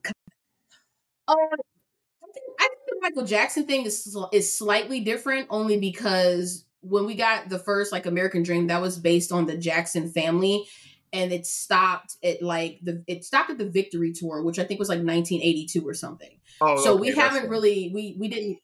uh, 1.27 1.33
I 1.33 2.27
think, 2.33 2.45
I 2.59 2.67
think 2.67 2.79
the 2.87 2.97
michael 3.01 3.25
jackson 3.25 3.65
thing 3.65 3.85
is 3.85 4.17
is 4.31 4.57
slightly 4.57 4.99
different 4.99 5.47
only 5.51 5.79
because 5.79 6.65
when 6.87 7.05
we 7.05 7.15
got 7.15 7.49
the 7.49 7.59
first 7.59 7.91
like 7.91 8.05
american 8.05 8.43
dream 8.43 8.67
that 8.67 8.81
was 8.81 8.97
based 8.97 9.31
on 9.31 9.45
the 9.45 9.57
jackson 9.57 10.09
family. 10.09 10.65
And 11.13 11.31
it 11.31 11.45
stopped 11.45 12.17
at 12.25 12.41
like 12.41 12.79
the 12.83 13.01
it 13.07 13.23
stopped 13.23 13.49
at 13.49 13.57
the 13.57 13.69
victory 13.69 14.11
tour 14.11 14.43
which 14.43 14.59
i 14.59 14.65
think 14.65 14.79
was 14.79 14.89
like 14.89 14.97
1982 14.97 15.87
or 15.87 15.93
something. 15.93 16.39
Oh, 16.59 16.83
so 16.83 16.93
okay, 16.95 17.01
we 17.01 17.15
haven't 17.15 17.49
really 17.49 17.89
we 17.93 18.17
we 18.19 18.27
didn't 18.27 18.57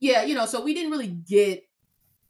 yeah 0.00 0.22
you 0.24 0.34
know 0.34 0.44
so 0.44 0.62
we 0.62 0.74
didn't 0.74 0.90
really 0.90 1.06
get 1.06 1.64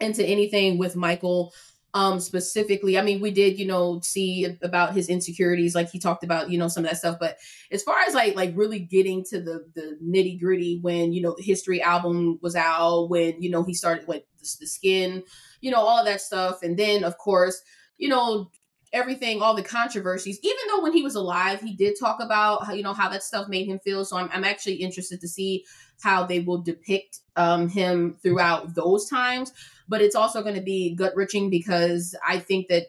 into 0.02 0.24
anything 0.24 0.78
with 0.78 0.96
Michael 0.96 1.52
um 1.94 2.20
specifically. 2.20 2.98
I 2.98 3.02
mean 3.02 3.20
we 3.20 3.30
did 3.30 3.58
you 3.58 3.66
know 3.66 4.00
see 4.02 4.46
about 4.62 4.94
his 4.94 5.08
insecurities 5.08 5.74
like 5.74 5.90
he 5.90 5.98
talked 5.98 6.24
about 6.24 6.50
you 6.50 6.58
know 6.58 6.68
some 6.68 6.84
of 6.84 6.90
that 6.90 6.98
stuff. 6.98 7.18
But 7.20 7.36
as 7.70 7.82
far 7.82 7.98
as 8.06 8.14
like 8.14 8.34
like 8.34 8.52
really 8.56 8.78
getting 8.78 9.24
to 9.24 9.40
the 9.40 9.66
the 9.74 9.98
nitty 10.02 10.40
gritty 10.40 10.78
when 10.80 11.12
you 11.12 11.20
know 11.20 11.34
the 11.36 11.42
history 11.42 11.82
album 11.82 12.38
was 12.42 12.56
out 12.56 13.08
when 13.10 13.42
you 13.42 13.50
know 13.50 13.62
he 13.62 13.74
started 13.74 14.08
with 14.08 14.22
the, 14.42 14.56
the 14.60 14.66
skin 14.66 15.22
you 15.60 15.70
know 15.70 15.80
all 15.80 16.04
that 16.04 16.20
stuff. 16.20 16.62
And 16.62 16.78
then 16.78 17.04
of 17.04 17.16
course 17.18 17.62
you 17.98 18.08
know 18.08 18.50
everything 18.92 19.40
all 19.40 19.54
the 19.54 19.62
controversies. 19.62 20.38
Even 20.42 20.60
though 20.68 20.82
when 20.82 20.92
he 20.92 21.02
was 21.02 21.14
alive 21.14 21.60
he 21.60 21.74
did 21.74 21.94
talk 21.98 22.20
about 22.20 22.66
how 22.66 22.72
you 22.72 22.82
know 22.82 22.92
how 22.92 23.08
that 23.08 23.22
stuff 23.22 23.48
made 23.48 23.66
him 23.66 23.78
feel. 23.78 24.04
So 24.04 24.16
i'm, 24.16 24.28
I'm 24.32 24.44
actually 24.44 24.74
interested 24.74 25.20
to 25.20 25.28
see 25.28 25.64
how 26.02 26.26
they 26.26 26.40
will 26.40 26.58
depict 26.58 27.20
um, 27.36 27.68
him 27.68 28.16
throughout 28.22 28.74
those 28.74 29.08
times. 29.08 29.52
But 29.88 30.02
it's 30.02 30.16
also 30.16 30.42
going 30.42 30.54
to 30.54 30.62
be 30.62 30.94
gut 30.94 31.14
wrenching 31.16 31.50
because 31.50 32.14
I 32.26 32.38
think 32.38 32.68
that 32.68 32.86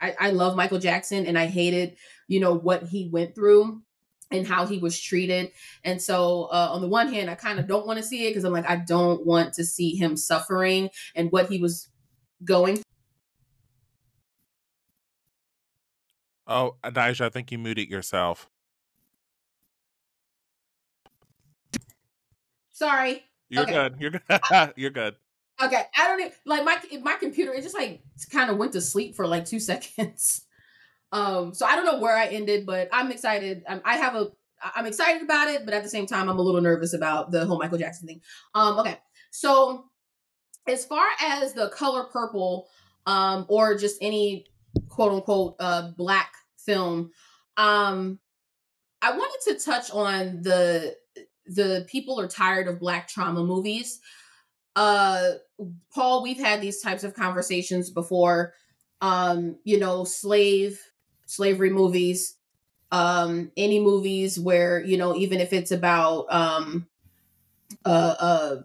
I, 0.00 0.14
I 0.18 0.30
love 0.30 0.56
Michael 0.56 0.78
Jackson 0.78 1.26
and 1.26 1.38
I 1.38 1.46
hated, 1.46 1.96
you 2.28 2.40
know, 2.40 2.54
what 2.54 2.84
he 2.84 3.08
went 3.08 3.34
through 3.34 3.82
and 4.30 4.46
how 4.46 4.66
he 4.66 4.78
was 4.78 5.00
treated. 5.00 5.52
And 5.84 6.00
so, 6.00 6.44
uh, 6.44 6.70
on 6.72 6.80
the 6.80 6.88
one 6.88 7.12
hand, 7.12 7.30
I 7.30 7.34
kind 7.34 7.58
of 7.58 7.66
don't 7.66 7.86
want 7.86 7.98
to 7.98 8.02
see 8.02 8.26
it 8.26 8.30
because 8.30 8.44
I'm 8.44 8.52
like, 8.52 8.68
I 8.68 8.76
don't 8.76 9.24
want 9.24 9.54
to 9.54 9.64
see 9.64 9.94
him 9.96 10.16
suffering 10.16 10.90
and 11.14 11.30
what 11.30 11.48
he 11.48 11.58
was 11.58 11.88
going. 12.44 12.82
Oh, 16.46 16.76
Daisha, 16.84 17.22
I 17.22 17.28
think 17.28 17.50
you 17.50 17.58
muted 17.58 17.88
yourself. 17.88 18.48
Sorry. 22.72 23.24
You're 23.48 23.62
okay. 23.62 23.72
good. 23.72 23.96
You're 23.98 24.10
good. 24.10 24.72
You're 24.76 24.90
good. 24.90 25.16
Okay, 25.62 25.82
I 25.96 26.06
don't 26.06 26.20
even 26.20 26.32
like 26.44 26.64
my 26.64 26.78
my 27.00 27.14
computer. 27.14 27.54
It 27.54 27.62
just 27.62 27.74
like 27.74 28.02
kind 28.30 28.50
of 28.50 28.58
went 28.58 28.72
to 28.72 28.80
sleep 28.80 29.16
for 29.16 29.26
like 29.26 29.46
two 29.46 29.60
seconds. 29.60 30.45
Um, 31.12 31.54
so 31.54 31.66
I 31.66 31.76
don't 31.76 31.84
know 31.84 32.00
where 32.00 32.16
I 32.16 32.26
ended, 32.26 32.66
but 32.66 32.88
I'm 32.92 33.10
excited. 33.10 33.62
I'm, 33.68 33.80
I 33.84 33.96
have 33.96 34.14
a 34.14 34.28
I'm 34.74 34.86
excited 34.86 35.22
about 35.22 35.48
it, 35.48 35.64
but 35.64 35.74
at 35.74 35.82
the 35.82 35.88
same 35.88 36.06
time, 36.06 36.28
I'm 36.28 36.38
a 36.38 36.42
little 36.42 36.60
nervous 36.60 36.94
about 36.94 37.30
the 37.30 37.44
whole 37.46 37.58
Michael 37.58 37.78
Jackson 37.78 38.08
thing. 38.08 38.20
Um, 38.54 38.78
okay, 38.78 38.98
so 39.30 39.84
as 40.66 40.84
far 40.84 41.06
as 41.20 41.52
the 41.52 41.68
color 41.68 42.04
purple, 42.04 42.68
um, 43.06 43.46
or 43.48 43.76
just 43.76 43.98
any 44.00 44.46
quote 44.88 45.12
unquote 45.12 45.56
uh 45.60 45.90
black 45.96 46.32
film, 46.58 47.10
um, 47.56 48.18
I 49.02 49.12
wanted 49.12 49.54
to 49.58 49.64
touch 49.64 49.90
on 49.90 50.42
the 50.42 50.96
the 51.46 51.86
people 51.88 52.20
are 52.20 52.28
tired 52.28 52.66
of 52.66 52.80
black 52.80 53.08
trauma 53.08 53.44
movies. 53.44 54.00
Uh, 54.74 55.32
Paul, 55.94 56.22
we've 56.22 56.40
had 56.40 56.60
these 56.60 56.80
types 56.80 57.04
of 57.04 57.14
conversations 57.14 57.90
before. 57.90 58.52
Um, 59.00 59.58
you 59.64 59.78
know, 59.78 60.04
slave 60.04 60.80
slavery 61.26 61.70
movies, 61.70 62.36
um, 62.92 63.52
any 63.56 63.80
movies 63.80 64.38
where 64.38 64.82
you 64.82 64.96
know, 64.96 65.16
even 65.16 65.40
if 65.40 65.52
it's 65.52 65.72
about 65.72 66.26
um, 66.32 66.86
uh, 67.84 68.14
uh, 68.18 68.56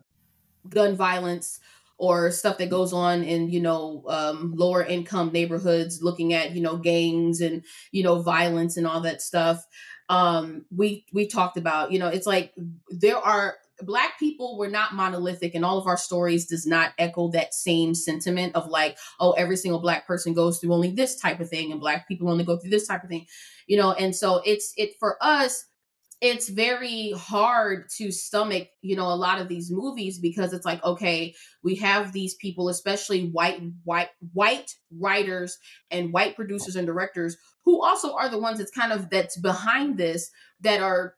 gun 0.70 0.95
violence 0.95 1.59
or 1.97 2.32
stuff 2.32 2.57
that 2.57 2.70
goes 2.70 2.93
on 2.93 3.24
in 3.24 3.49
you 3.49 3.59
know 3.59 4.03
um, 4.07 4.53
lower 4.55 4.84
income 4.84 5.32
neighborhoods, 5.32 6.01
looking 6.01 6.34
at 6.34 6.51
you 6.53 6.62
know 6.62 6.78
gangs 6.78 7.41
and 7.41 7.64
you 7.91 8.03
know 8.03 8.22
violence 8.22 8.78
and 8.78 8.88
all 8.88 9.01
that 9.01 9.22
stuff. 9.22 9.66
Um, 10.09 10.66
we 10.76 11.05
we 11.14 11.28
talked 11.28 11.57
about 11.57 11.91
you 11.91 11.99
know 11.99 12.07
it's 12.07 12.28
like 12.28 12.53
there 12.89 13.18
are 13.18 13.55
black 13.86 14.19
people 14.19 14.57
were 14.57 14.69
not 14.69 14.93
monolithic 14.93 15.55
and 15.55 15.65
all 15.65 15.77
of 15.77 15.88
our 15.88 15.97
stories 15.97 16.45
does 16.45 16.65
not 16.65 16.91
echo 16.97 17.29
that 17.29 17.53
same 17.53 17.93
sentiment 17.95 18.55
of 18.55 18.67
like 18.67 18.97
oh 19.19 19.32
every 19.34 19.57
single 19.57 19.79
black 19.79 20.05
person 20.07 20.34
goes 20.34 20.59
through 20.59 20.73
only 20.73 20.91
this 20.91 21.19
type 21.19 21.39
of 21.39 21.49
thing 21.49 21.71
and 21.71 21.82
black 21.82 22.07
people 22.07 22.29
only 22.29 22.43
go 22.43 22.57
through 22.57 22.71
this 22.71 22.88
type 22.88 23.03
of 23.03 23.09
thing 23.09 23.25
you 23.71 23.77
know? 23.77 23.93
And 23.93 24.13
so 24.13 24.41
it's 24.45 24.73
it 24.75 24.95
for 24.99 25.17
us 25.21 25.65
it's 26.19 26.49
very 26.49 27.13
hard 27.17 27.89
to 27.97 28.11
stomach 28.11 28.67
you 28.82 28.95
know 28.95 29.07
a 29.07 29.15
lot 29.15 29.41
of 29.41 29.47
these 29.47 29.71
movies 29.71 30.19
because 30.19 30.53
it's 30.53 30.65
like 30.65 30.84
okay 30.84 31.34
we 31.63 31.75
have 31.75 32.13
these 32.13 32.36
people 32.36 32.69
especially 32.69 33.29
white 33.29 33.59
white 33.84 34.09
white 34.34 34.75
writers 34.99 35.57
and 35.89 36.13
white 36.13 36.36
producers 36.36 36.75
and 36.75 36.86
directors 36.86 37.38
who 37.65 37.84
also 37.84 38.13
are 38.13 38.29
the 38.29 38.38
ones 38.38 38.59
that's 38.59 38.69
kind 38.69 38.91
of 38.91 39.09
that's 39.09 39.39
behind 39.39 39.97
this 39.97 40.29
that 40.59 40.79
are 40.79 41.15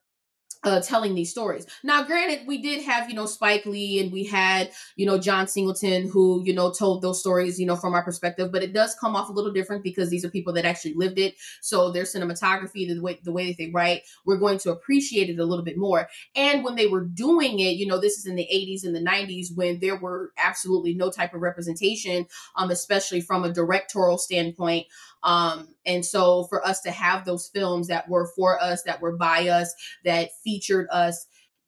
uh, 0.64 0.82
telling 0.82 1.16
these 1.16 1.30
stories. 1.30 1.66
Now, 1.84 2.04
granted, 2.04 2.48
we 2.48 2.62
did 2.62 2.84
have, 2.84 3.10
you 3.10 3.16
know, 3.16 3.26
Spike 3.26 3.66
Lee 3.66 4.00
and 4.00 4.12
we 4.12 4.24
had, 4.24 4.72
you 4.96 5.06
know, 5.06 5.18
John 5.18 5.48
Singleton 5.48 6.10
who, 6.10 6.42
you 6.46 6.54
know, 6.54 6.72
told 6.72 7.02
those 7.02 7.20
stories, 7.20 7.60
you 7.60 7.66
know, 7.66 7.76
from 7.76 7.94
our 7.94 8.04
perspective, 8.04 8.52
but 8.52 8.64
it 8.64 8.74
does 8.74 8.96
come 8.96 9.16
off 9.16 9.30
a 9.30 9.34
little 9.34 9.52
different 9.52 9.84
because 9.84 10.10
these 10.10 10.24
are 10.24 10.30
people 10.30 10.54
that 10.54 10.66
actually 10.66 10.94
lived 10.94 11.20
it. 11.20 11.36
So 11.62 11.92
their 11.92 12.04
cinematography, 12.04 12.88
the 12.88 13.00
way, 13.02 13.20
the 13.24 13.32
way 13.32 13.48
that 13.48 13.58
they 13.58 13.72
write, 13.72 14.04
we're 14.26 14.38
going 14.38 14.60
to 14.60 14.72
appreciate 14.72 15.30
it 15.30 15.40
a 15.40 15.46
little 15.46 15.66
bit 15.66 15.78
more. 15.78 16.08
And 16.36 16.64
when 16.64 16.76
they 16.76 16.88
were 16.88 17.04
doing 17.04 17.60
it, 17.60 17.76
you 17.76 17.86
know, 17.86 18.00
this 18.00 18.18
is 18.18 18.26
in 18.26 18.36
the 18.36 18.48
80s 18.52 18.86
and 18.86 18.96
the 18.96 19.02
90s 19.02 19.48
when 19.56 19.80
there 19.80 19.98
were 19.98 20.32
absolutely 20.38 20.94
no 20.94 21.10
type 21.12 21.34
of 21.34 21.42
representation, 21.42 22.26
um, 22.56 22.72
especially 22.72 23.22
from 23.22 23.44
a 23.44 23.52
directorial 23.52 24.18
standpoint. 24.18 24.88
Um, 25.24 25.70
and 25.86 26.06
so 26.06 26.44
for 26.46 26.66
us 26.66 26.82
to 26.82 26.92
have 26.92 27.26
those 27.26 27.48
films 27.48 27.88
that 27.88 28.10
were 28.10 28.28
for 28.36 28.62
us, 28.62 28.84
that 28.84 29.02
were 29.02 29.16
by 29.16 29.48
us, 29.48 29.74
that 30.04 30.30
featured 30.44 30.88
us, 30.92 31.26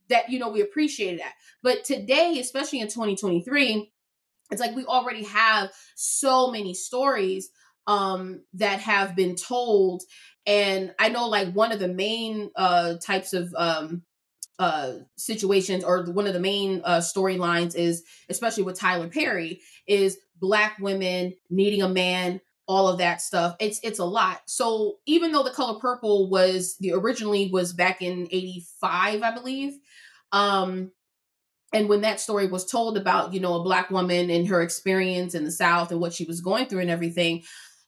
that, 0.09 0.29
you 0.29 0.39
know, 0.39 0.49
we 0.49 0.61
appreciated 0.61 1.19
that. 1.19 1.33
But 1.63 1.83
today, 1.83 2.37
especially 2.39 2.79
in 2.79 2.87
2023, 2.87 3.91
it's 4.51 4.61
like 4.61 4.75
we 4.75 4.85
already 4.85 5.23
have 5.23 5.71
so 5.95 6.51
many 6.51 6.73
stories 6.73 7.49
um, 7.87 8.41
that 8.53 8.79
have 8.79 9.15
been 9.15 9.35
told. 9.35 10.03
And 10.45 10.93
I 10.99 11.09
know 11.09 11.27
like 11.27 11.53
one 11.53 11.71
of 11.71 11.79
the 11.79 11.87
main 11.87 12.51
uh, 12.55 12.95
types 12.95 13.33
of 13.33 13.53
um, 13.57 14.03
uh 14.57 14.93
situations 15.17 15.83
or 15.83 16.05
one 16.05 16.27
of 16.27 16.33
the 16.33 16.39
main 16.39 16.81
uh 16.85 16.99
storylines 16.99 17.75
is 17.75 18.03
especially 18.29 18.63
with 18.63 18.79
Tyler 18.79 19.09
Perry 19.09 19.59
is 19.85 20.17
black 20.39 20.77
women 20.79 21.33
needing 21.49 21.81
a 21.81 21.89
man 21.89 22.39
all 22.67 22.87
of 22.87 22.97
that 22.97 23.21
stuff. 23.21 23.55
It's 23.59 23.79
it's 23.83 23.99
a 23.99 24.05
lot. 24.05 24.41
So 24.45 24.95
even 25.05 25.31
though 25.31 25.43
the 25.43 25.51
color 25.51 25.79
purple 25.79 26.29
was 26.29 26.75
the 26.79 26.93
originally 26.93 27.49
was 27.51 27.73
back 27.73 28.01
in 28.01 28.27
85, 28.31 29.21
I 29.21 29.31
believe. 29.33 29.77
Um 30.31 30.91
and 31.73 31.89
when 31.89 32.01
that 32.01 32.19
story 32.19 32.47
was 32.47 32.65
told 32.65 32.97
about, 32.97 33.33
you 33.33 33.39
know, 33.39 33.55
a 33.55 33.63
black 33.63 33.89
woman 33.89 34.29
and 34.29 34.47
her 34.47 34.61
experience 34.61 35.35
in 35.35 35.43
the 35.43 35.51
South 35.51 35.91
and 35.91 35.99
what 35.99 36.13
she 36.13 36.23
was 36.23 36.39
going 36.39 36.67
through 36.67 36.79
and 36.79 36.89
everything, 36.89 37.43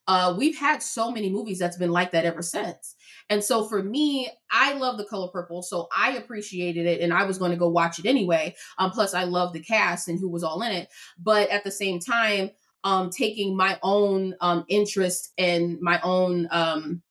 uh, 0.08 0.34
we've 0.38 0.58
had 0.58 0.82
so 0.82 1.12
many 1.12 1.30
movies 1.30 1.60
that's 1.60 1.78
been 1.78 1.92
like 1.92 2.12
that 2.12 2.26
ever 2.26 2.42
since. 2.42 2.96
And 3.30 3.44
so 3.44 3.66
for 3.66 3.84
me, 3.84 4.30
I 4.52 4.74
love 4.74 4.98
the 4.98 5.06
color 5.06 5.28
purple, 5.28 5.62
so 5.62 5.90
I 5.96 6.14
appreciated 6.14 6.86
it, 6.86 7.02
and 7.02 7.14
I 7.14 7.26
was 7.26 7.38
going 7.38 7.52
to 7.52 7.58
go 7.58 7.70
watch 7.70 8.00
it 8.00 8.06
anyway. 8.06 8.56
Um, 8.78 8.92
plus, 8.92 9.14
I 9.14 9.26
love 9.26 9.52
the 9.52 9.60
cast 9.60 10.08
and 10.08 10.18
who 10.18 10.30
was 10.30 10.44
all 10.44 10.62
in 10.62 10.72
it. 10.72 10.88
But 11.18 11.50
at 11.50 11.66
the 11.66 11.72
same 11.72 12.00
time, 12.00 12.52
um, 12.88 13.10
taking 13.10 13.54
my 13.54 13.78
own 13.84 14.34
um, 14.40 14.64
interest 14.70 15.34
and 15.38 15.78
my 15.82 16.00
own 16.04 16.48
um, 16.52 17.02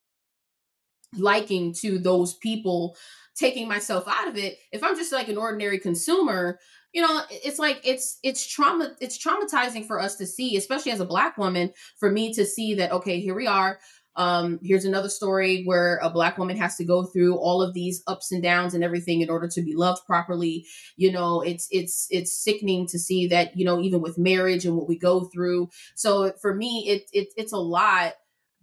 liking 1.18 1.74
to 1.74 1.98
those 1.98 2.32
people, 2.36 2.96
taking 3.34 3.68
myself 3.68 4.04
out 4.08 4.26
of 4.26 4.38
it. 4.38 4.56
If 4.72 4.82
I'm 4.82 4.96
just 4.96 5.12
like 5.12 5.28
an 5.28 5.36
ordinary 5.36 5.78
consumer, 5.78 6.58
you 6.94 7.02
know, 7.02 7.20
it's 7.30 7.58
like 7.58 7.78
it's 7.84 8.18
it's 8.22 8.46
trauma 8.46 8.96
it's 9.02 9.22
traumatizing 9.22 9.86
for 9.86 10.00
us 10.00 10.16
to 10.16 10.26
see, 10.26 10.56
especially 10.56 10.92
as 10.92 11.00
a 11.00 11.04
black 11.04 11.36
woman, 11.36 11.70
for 11.98 12.10
me 12.10 12.32
to 12.32 12.46
see 12.46 12.72
that 12.76 12.90
okay, 12.92 13.20
here 13.20 13.34
we 13.34 13.46
are 13.46 13.78
um, 14.16 14.58
here's 14.62 14.86
another 14.86 15.10
story 15.10 15.62
where 15.64 15.98
a 16.02 16.08
black 16.08 16.38
woman 16.38 16.56
has 16.56 16.76
to 16.76 16.84
go 16.84 17.04
through 17.04 17.36
all 17.36 17.60
of 17.62 17.74
these 17.74 18.02
ups 18.06 18.32
and 18.32 18.42
downs 18.42 18.74
and 18.74 18.82
everything 18.82 19.20
in 19.20 19.28
order 19.28 19.46
to 19.48 19.62
be 19.62 19.74
loved 19.74 20.06
properly. 20.06 20.66
You 20.96 21.12
know, 21.12 21.42
it's 21.42 21.68
it's 21.70 22.06
it's 22.10 22.32
sickening 22.32 22.86
to 22.88 22.98
see 22.98 23.26
that 23.28 23.56
you 23.56 23.64
know 23.64 23.80
even 23.80 24.00
with 24.00 24.18
marriage 24.18 24.64
and 24.64 24.76
what 24.76 24.88
we 24.88 24.98
go 24.98 25.24
through. 25.24 25.68
So 25.94 26.32
for 26.40 26.54
me, 26.54 26.88
it, 26.88 27.10
it 27.12 27.28
it's 27.36 27.52
a 27.52 27.58
lot 27.58 28.14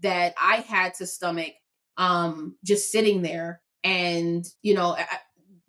that 0.01 0.33
I 0.41 0.57
had 0.57 0.95
to 0.95 1.05
stomach 1.05 1.53
um, 1.97 2.57
just 2.63 2.91
sitting 2.91 3.21
there 3.21 3.61
and 3.83 4.45
you 4.63 4.73
know 4.73 4.95
I, 4.97 5.05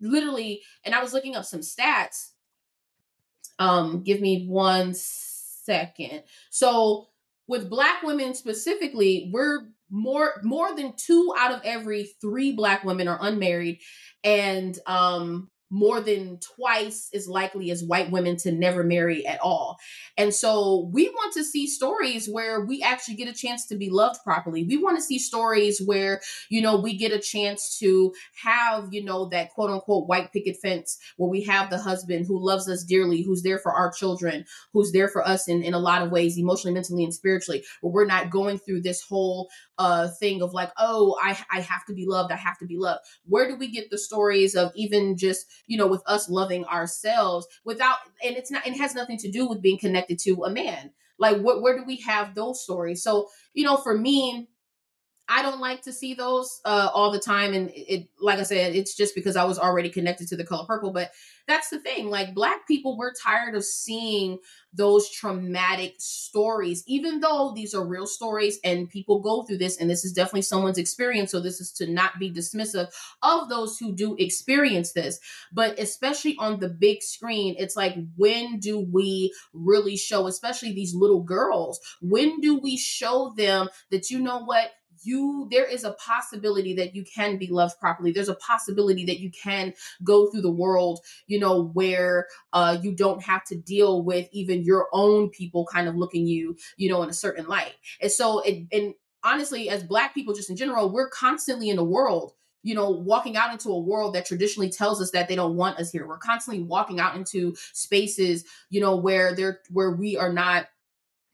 literally. 0.01 0.61
And 0.83 0.95
I 0.95 1.01
was 1.01 1.13
looking 1.13 1.35
up 1.35 1.45
some 1.45 1.61
stats. 1.61 2.31
Um, 3.59 4.03
give 4.03 4.19
me 4.19 4.47
one 4.47 4.93
second. 4.93 6.23
So 6.49 7.09
with 7.47 7.69
black 7.69 8.01
women 8.03 8.33
specifically, 8.33 9.29
we're 9.31 9.67
more 9.89 10.33
more 10.43 10.75
than 10.75 10.93
two 10.97 11.33
out 11.37 11.53
of 11.53 11.61
every 11.63 12.09
three 12.21 12.53
black 12.53 12.83
women 12.83 13.07
are 13.07 13.19
unmarried. 13.21 13.79
And 14.23 14.77
um 14.87 15.49
more 15.69 15.99
than 15.99 16.39
twice 16.39 17.09
as 17.13 17.27
likely 17.27 17.71
as 17.71 17.83
white 17.83 18.11
women 18.11 18.37
to 18.37 18.51
never 18.51 18.83
marry 18.83 19.25
at 19.25 19.39
all. 19.41 19.77
And 20.17 20.33
so 20.33 20.89
we 20.93 21.09
want 21.09 21.33
to 21.33 21.43
see 21.43 21.67
stories 21.67 22.29
where 22.29 22.63
we 22.63 22.81
actually 22.81 23.15
get 23.15 23.27
a 23.27 23.33
chance 23.33 23.65
to 23.67 23.75
be 23.75 23.89
loved 23.89 24.23
properly. 24.23 24.63
We 24.63 24.77
want 24.77 24.97
to 24.97 25.03
see 25.03 25.17
stories 25.17 25.81
where, 25.83 26.21
you 26.49 26.61
know, 26.61 26.77
we 26.77 26.97
get 26.97 27.11
a 27.11 27.19
chance 27.19 27.77
to 27.79 28.13
have, 28.43 28.89
you 28.91 29.03
know, 29.03 29.27
that 29.29 29.51
quote 29.51 29.71
unquote 29.71 30.07
white 30.07 30.31
picket 30.31 30.57
fence 30.61 30.97
where 31.17 31.29
we 31.29 31.43
have 31.43 31.69
the 31.69 31.79
husband 31.79 32.25
who 32.27 32.43
loves 32.43 32.69
us 32.69 32.83
dearly, 32.83 33.23
who's 33.23 33.41
there 33.41 33.59
for 33.59 33.73
our 33.73 33.91
children, 33.91 34.45
who's 34.71 34.91
there 34.91 35.07
for 35.07 35.27
us 35.27 35.47
in, 35.47 35.63
in 35.63 35.73
a 35.73 35.79
lot 35.79 36.01
of 36.03 36.11
ways, 36.11 36.37
emotionally, 36.37 36.75
mentally, 36.75 37.03
and 37.03 37.13
spiritually, 37.13 37.63
where 37.81 37.91
we're 37.91 38.05
not 38.05 38.29
going 38.29 38.59
through 38.59 38.81
this 38.81 39.01
whole 39.01 39.49
uh 39.77 40.07
thing 40.19 40.41
of 40.41 40.53
like, 40.53 40.71
oh, 40.77 41.17
I, 41.21 41.37
I 41.51 41.59
have 41.59 41.85
to 41.87 41.93
be 41.93 42.05
loved, 42.05 42.31
I 42.31 42.37
have 42.37 42.57
to 42.59 42.65
be 42.65 42.77
loved. 42.77 43.01
Where 43.25 43.47
do 43.47 43.55
we 43.55 43.69
get 43.69 43.89
the 43.89 43.97
stories 43.97 44.55
of 44.55 44.71
even 44.75 45.17
just 45.17 45.45
you 45.67 45.77
know, 45.77 45.87
with 45.87 46.01
us 46.05 46.29
loving 46.29 46.65
ourselves 46.65 47.47
without, 47.63 47.97
and 48.23 48.35
it's 48.35 48.51
not, 48.51 48.65
it 48.65 48.77
has 48.77 48.95
nothing 48.95 49.17
to 49.17 49.31
do 49.31 49.47
with 49.47 49.61
being 49.61 49.77
connected 49.77 50.19
to 50.19 50.43
a 50.43 50.49
man. 50.49 50.91
Like, 51.17 51.39
what, 51.39 51.61
where 51.61 51.77
do 51.77 51.85
we 51.85 51.97
have 52.01 52.35
those 52.35 52.63
stories? 52.63 53.03
So, 53.03 53.29
you 53.53 53.63
know, 53.63 53.77
for 53.77 53.97
me, 53.97 54.49
I 55.27 55.41
don't 55.41 55.59
like 55.59 55.81
to 55.83 55.93
see 55.93 56.13
those 56.13 56.61
uh, 56.65 56.89
all 56.93 57.11
the 57.11 57.19
time, 57.19 57.53
and 57.53 57.71
it, 57.73 58.07
like 58.19 58.39
I 58.39 58.43
said, 58.43 58.75
it's 58.75 58.95
just 58.95 59.15
because 59.15 59.35
I 59.35 59.43
was 59.43 59.57
already 59.57 59.89
connected 59.89 60.27
to 60.29 60.35
the 60.35 60.43
color 60.43 60.65
purple. 60.65 60.91
But 60.91 61.11
that's 61.47 61.69
the 61.69 61.79
thing, 61.79 62.09
like 62.09 62.33
black 62.33 62.67
people, 62.67 62.97
we're 62.97 63.13
tired 63.13 63.55
of 63.55 63.63
seeing 63.63 64.39
those 64.73 65.09
traumatic 65.09 65.95
stories, 65.99 66.83
even 66.87 67.19
though 67.21 67.53
these 67.55 67.73
are 67.73 67.85
real 67.85 68.07
stories 68.07 68.59
and 68.63 68.89
people 68.89 69.19
go 69.19 69.43
through 69.43 69.57
this, 69.57 69.77
and 69.79 69.89
this 69.89 70.03
is 70.05 70.11
definitely 70.11 70.41
someone's 70.41 70.77
experience. 70.77 71.31
So 71.31 71.39
this 71.39 71.61
is 71.61 71.71
to 71.73 71.87
not 71.87 72.19
be 72.19 72.31
dismissive 72.31 72.89
of 73.21 73.49
those 73.49 73.77
who 73.77 73.95
do 73.95 74.15
experience 74.19 74.93
this, 74.93 75.19
but 75.51 75.79
especially 75.79 76.35
on 76.39 76.59
the 76.59 76.69
big 76.69 77.01
screen, 77.01 77.55
it's 77.57 77.75
like 77.75 77.95
when 78.15 78.59
do 78.59 78.79
we 78.79 79.33
really 79.53 79.97
show, 79.97 80.27
especially 80.27 80.73
these 80.73 80.93
little 80.95 81.21
girls, 81.21 81.79
when 82.01 82.41
do 82.41 82.57
we 82.59 82.77
show 82.77 83.33
them 83.37 83.69
that 83.91 84.09
you 84.09 84.19
know 84.19 84.43
what? 84.43 84.71
You 85.05 85.47
there 85.51 85.65
is 85.65 85.83
a 85.83 85.93
possibility 85.93 86.73
that 86.73 86.95
you 86.95 87.03
can 87.03 87.37
be 87.37 87.47
loved 87.47 87.79
properly 87.79 88.11
there's 88.11 88.29
a 88.29 88.35
possibility 88.35 89.05
that 89.05 89.19
you 89.19 89.31
can 89.31 89.73
go 90.03 90.27
through 90.27 90.41
the 90.41 90.51
world 90.51 90.99
you 91.27 91.39
know 91.39 91.65
where 91.73 92.27
uh 92.53 92.77
you 92.81 92.93
don't 92.93 93.23
have 93.23 93.43
to 93.43 93.55
deal 93.55 94.03
with 94.03 94.27
even 94.31 94.63
your 94.63 94.87
own 94.91 95.29
people 95.29 95.65
kind 95.65 95.87
of 95.87 95.95
looking 95.95 96.25
you 96.27 96.55
you 96.77 96.89
know 96.89 97.03
in 97.03 97.09
a 97.09 97.13
certain 97.13 97.47
light 97.47 97.73
and 98.01 98.11
so 98.11 98.39
it 98.41 98.65
and 98.71 98.93
honestly 99.23 99.69
as 99.69 99.83
black 99.83 100.13
people 100.13 100.33
just 100.33 100.49
in 100.49 100.55
general 100.55 100.89
we're 100.89 101.09
constantly 101.09 101.69
in 101.69 101.75
the 101.75 101.83
world 101.83 102.33
you 102.65 102.73
know, 102.73 102.89
walking 102.89 103.37
out 103.37 103.51
into 103.51 103.69
a 103.69 103.79
world 103.79 104.15
that 104.15 104.25
traditionally 104.25 104.71
tells 104.71 104.99
us 104.99 105.11
that 105.11 105.27
they 105.27 105.35
don't 105.35 105.55
want 105.55 105.77
us 105.77 105.91
here. 105.91 106.07
We're 106.07 106.17
constantly 106.17 106.63
walking 106.63 106.99
out 106.99 107.15
into 107.15 107.55
spaces, 107.73 108.43
you 108.71 108.81
know, 108.81 108.95
where 108.95 109.35
they're 109.35 109.59
where 109.69 109.91
we 109.91 110.17
are 110.17 110.33
not 110.33 110.65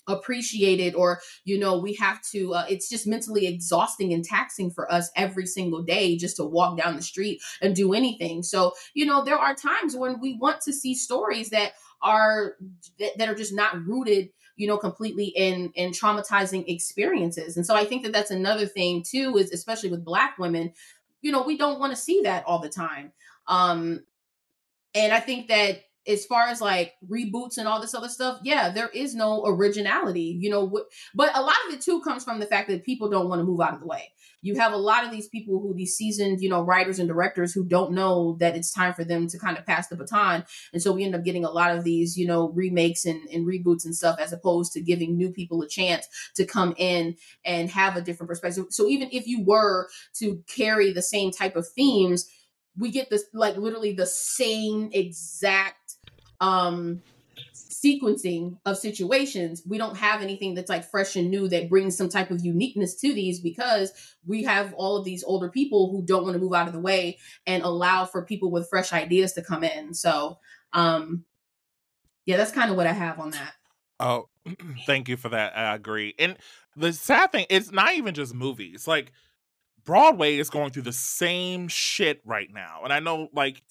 appreciated 0.08 0.96
or 0.96 1.20
you 1.46 1.60
know 1.60 1.78
we 1.80 1.94
have 1.94 2.20
to 2.32 2.54
uh, 2.54 2.66
it's 2.70 2.90
just 2.90 3.06
mentally 3.08 3.48
exhausting 3.48 4.14
and 4.14 4.24
taxing 4.24 4.72
for 4.72 4.92
us 4.92 5.12
every 5.16 5.46
single 5.46 5.82
day 5.84 6.18
just 6.18 6.38
to 6.38 6.44
walk 6.44 6.78
down 6.78 6.96
the 6.96 7.02
street 7.02 7.42
and 7.62 7.76
do 7.76 7.94
anything. 7.94 8.44
So 8.44 8.74
you 8.94 9.06
know 9.06 9.24
there 9.24 9.38
are 9.38 9.56
times 9.56 9.96
when 9.96 10.20
we 10.20 10.38
want 10.38 10.62
to 10.62 10.74
see 10.74 10.96
stories 10.96 11.50
that 11.52 11.74
are 12.02 12.56
that, 13.00 13.18
that 13.18 13.30
are 13.30 13.36
just 13.36 13.54
not 13.54 13.86
rooted 13.86 14.30
you 14.56 14.68
know 14.68 14.78
completely 14.78 15.26
in 15.36 15.72
in 15.76 15.92
traumatizing 15.92 16.64
experiences. 16.68 17.56
And 17.58 17.66
so 17.66 17.76
i 17.76 17.86
think 17.86 18.04
that 18.04 18.12
that's 18.12 18.32
another 18.32 18.66
thing 18.66 19.04
too 19.08 19.38
is 19.38 19.52
especially 19.52 19.92
with 19.92 20.06
black 20.06 20.38
women 20.38 20.74
you 21.22 21.32
know 21.32 21.44
we 21.44 21.58
don't 21.58 21.80
want 21.80 21.92
to 21.92 22.02
see 22.02 22.22
that 22.24 22.44
all 22.46 22.60
the 22.60 22.70
time. 22.70 23.12
Um 23.48 24.04
and 24.94 25.14
i 25.14 25.20
think 25.20 25.48
that 25.48 25.84
as 26.08 26.26
far 26.26 26.48
as 26.48 26.62
like 26.62 26.94
reboots 27.10 27.58
and 27.58 27.68
all 27.68 27.80
this 27.80 27.94
other 27.94 28.10
stuff, 28.10 28.40
yeah, 28.44 28.70
there 28.70 28.90
is 28.90 29.14
no 29.14 29.46
originality, 29.46 30.38
you 30.40 30.50
know. 30.50 30.68
But 31.14 31.36
a 31.36 31.42
lot 31.42 31.56
of 31.68 31.74
it 31.74 31.82
too 31.82 32.02
comes 32.02 32.24
from 32.24 32.40
the 32.40 32.46
fact 32.46 32.70
that 32.70 32.84
people 32.84 33.10
don't 33.10 33.30
want 33.30 33.40
to 33.40 33.46
move 33.46 33.62
out 33.62 33.74
of 33.74 33.80
the 33.82 33.86
way. 33.86 34.12
You 34.44 34.56
have 34.56 34.74
a 34.74 34.78
lot 34.78 35.06
of 35.06 35.12
these 35.12 35.28
people 35.28 35.60
who, 35.60 35.76
these 35.76 35.96
seasoned, 35.96 36.42
you 36.42 36.50
know, 36.50 36.64
writers 36.64 36.98
and 36.98 37.08
directors 37.08 37.54
who 37.54 37.64
don't 37.64 37.92
know 37.92 38.38
that 38.40 38.56
it's 38.56 38.72
time 38.72 38.94
for 38.96 39.04
them 39.04 39.28
to 39.28 39.38
kind 39.38 39.56
of 39.56 39.68
pass 39.68 39.88
the 39.88 39.96
baton. 39.96 40.44
And 40.74 40.82
so 40.82 40.92
we 40.92 41.04
end 41.04 41.14
up 41.14 41.24
getting 41.24 41.46
a 41.46 41.52
lot 41.52 41.76
of 41.78 41.84
these, 41.84 42.18
you 42.18 42.26
know, 42.26 42.50
remakes 42.50 43.06
and, 43.06 43.22
and 43.30 43.46
reboots 43.46 43.86
and 43.86 43.96
stuff, 43.96 44.20
as 44.20 44.34
opposed 44.34 44.74
to 44.74 44.82
giving 44.82 45.16
new 45.16 45.30
people 45.30 45.62
a 45.62 45.68
chance 45.68 46.08
to 46.36 46.46
come 46.46 46.74
in 46.78 47.16
and 47.46 47.70
have 47.70 47.96
a 47.96 48.02
different 48.02 48.30
perspective. 48.30 48.66
So 48.72 48.88
even 48.88 49.10
if 49.12 49.28
you 49.28 49.44
were 49.44 49.90
to 50.16 50.44
carry 50.48 50.92
the 50.92 51.04
same 51.04 51.30
type 51.30 51.56
of 51.56 51.68
themes, 51.68 52.28
we 52.82 52.90
get 52.90 53.10
this 53.12 53.26
like 53.34 53.56
literally 53.58 53.94
the 53.94 54.08
same 54.08 54.90
exact 54.92 55.96
um 56.42 57.02
sequencing 57.54 58.58
of 58.66 58.78
situations. 58.78 59.64
We 59.68 59.78
don't 59.78 59.98
have 59.98 60.22
anything 60.22 60.56
that's 60.56 60.70
like 60.70 60.90
fresh 60.90 61.16
and 61.16 61.30
new 61.30 61.48
that 61.50 61.70
brings 61.70 61.96
some 61.96 62.10
type 62.10 62.32
of 62.32 62.44
uniqueness 62.44 62.96
to 63.02 63.14
these 63.14 63.40
because 63.40 63.92
we 64.26 64.44
have 64.44 64.74
all 64.74 64.98
of 64.98 65.06
these 65.06 65.24
older 65.24 65.50
people 65.50 65.92
who 65.92 66.04
don't 66.04 66.24
want 66.24 66.34
to 66.34 66.40
move 66.40 66.54
out 66.54 66.68
of 66.68 66.74
the 66.74 66.80
way 66.80 67.20
and 67.48 67.64
allow 67.64 68.06
for 68.06 68.26
people 68.26 68.52
with 68.52 68.70
fresh 68.70 68.94
ideas 68.94 69.34
to 69.34 69.44
come 69.44 69.64
in. 69.64 69.94
So 69.94 70.40
um 70.74 71.26
yeah 72.26 72.38
that's 72.38 72.52
kind 72.52 72.72
of 72.72 72.78
what 72.78 72.88
i 72.88 72.94
have 72.94 73.20
on 73.20 73.30
that. 73.32 73.54
Oh 74.00 74.28
thank 74.88 75.08
you 75.08 75.18
for 75.18 75.30
that 75.30 75.56
i 75.56 75.76
agree. 75.76 76.16
And 76.18 76.38
the 76.76 76.94
sad 76.94 77.32
thing 77.32 77.46
it's 77.50 77.72
not 77.72 77.94
even 77.94 78.16
just 78.16 78.34
movies 78.34 78.88
like 78.88 79.12
broadway 79.86 80.38
is 80.38 80.50
going 80.50 80.72
through 80.72 80.82
the 80.82 80.94
same 80.94 81.68
shit 81.68 82.22
right 82.26 82.50
now 82.54 82.82
and 82.84 82.94
i 82.94 83.00
know 83.00 83.28
like 83.34 83.62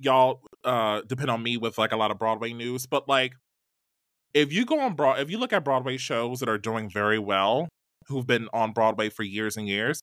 y'all 0.00 0.40
uh 0.64 1.02
depend 1.02 1.30
on 1.30 1.42
me 1.42 1.56
with 1.56 1.78
like 1.78 1.92
a 1.92 1.96
lot 1.96 2.10
of 2.10 2.18
Broadway 2.18 2.52
news, 2.52 2.86
but 2.86 3.08
like 3.08 3.34
if 4.32 4.52
you 4.52 4.64
go 4.64 4.80
on 4.80 4.94
broad 4.94 5.20
if 5.20 5.30
you 5.30 5.38
look 5.38 5.52
at 5.52 5.64
Broadway 5.64 5.96
shows 5.96 6.40
that 6.40 6.48
are 6.48 6.58
doing 6.58 6.88
very 6.88 7.18
well, 7.18 7.68
who've 8.06 8.26
been 8.26 8.48
on 8.52 8.72
Broadway 8.72 9.10
for 9.10 9.22
years 9.22 9.56
and 9.56 9.68
years, 9.68 10.02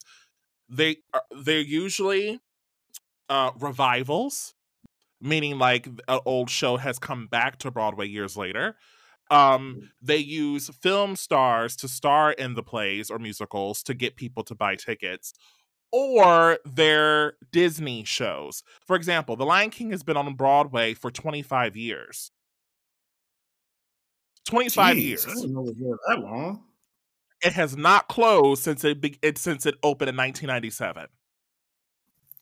they 0.70 0.98
are, 1.14 1.24
they're 1.44 1.60
usually 1.60 2.40
uh 3.30 3.52
revivals, 3.60 4.54
meaning 5.20 5.58
like 5.58 5.88
an 6.08 6.20
old 6.26 6.50
show 6.50 6.78
has 6.78 7.00
come 7.00 7.28
back 7.28 7.58
to 7.60 7.72
Broadway 7.72 8.08
years 8.08 8.38
later. 8.38 8.76
Um, 9.30 9.90
they 10.02 10.18
use 10.18 10.70
film 10.70 11.16
stars 11.16 11.76
to 11.78 11.88
star 11.88 12.32
in 12.32 12.54
the 12.54 12.64
plays 12.64 13.10
or 13.10 13.20
musicals 13.20 13.84
to 13.84 13.94
get 13.94 14.16
people 14.16 14.44
to 14.44 14.56
buy 14.56 14.76
tickets 14.76 15.34
or 15.92 16.60
their 16.66 17.34
Disney 17.52 18.04
shows. 18.04 18.64
For 18.86 18.96
example, 18.96 19.36
The 19.36 19.46
Lion 19.46 19.70
King 19.70 19.92
has 19.92 20.04
been 20.04 20.18
on 20.18 20.34
Broadway 20.36 20.94
for 20.94 21.12
25 21.12 21.76
years. 21.76 22.32
25 24.48 24.96
Jeez, 24.96 25.02
years. 25.02 25.26
I 25.26 25.34
didn't 25.34 25.54
know 25.54 25.68
it 25.68 25.76
was 25.78 26.00
that 26.08 26.20
long. 26.20 26.64
It 27.44 27.54
has 27.54 27.78
not 27.78 28.08
closed 28.08 28.64
since 28.64 28.84
it, 28.84 29.00
be- 29.02 29.20
it 29.22 29.38
since 29.38 29.66
it 29.66 29.76
opened 29.84 30.10
in 30.10 30.16
1997. 30.16 31.08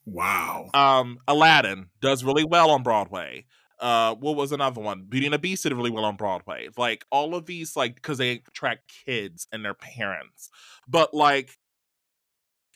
Wow. 0.06 0.70
Um, 0.74 1.18
Aladdin 1.28 1.88
does 2.02 2.24
really 2.24 2.44
well 2.44 2.70
on 2.70 2.84
Broadway. 2.84 3.46
Uh, 3.80 4.15
what 4.15 4.36
was 4.36 4.51
another 4.51 4.82
one? 4.82 5.05
Beauty 5.07 5.26
and 5.26 5.34
the 5.34 5.39
Beast 5.39 5.63
did 5.63 5.73
really 5.73 5.91
well 5.91 6.05
on 6.05 6.15
Broadway. 6.15 6.69
Like 6.78 7.05
all 7.11 7.36
of 7.36 7.45
these, 7.45 7.76
like 7.76 7.95
because 7.95 8.17
they 8.17 8.41
attract 8.47 8.91
kids 9.05 9.47
and 9.51 9.63
their 9.63 9.73
parents. 9.73 10.49
But 10.88 11.13
like 11.13 11.57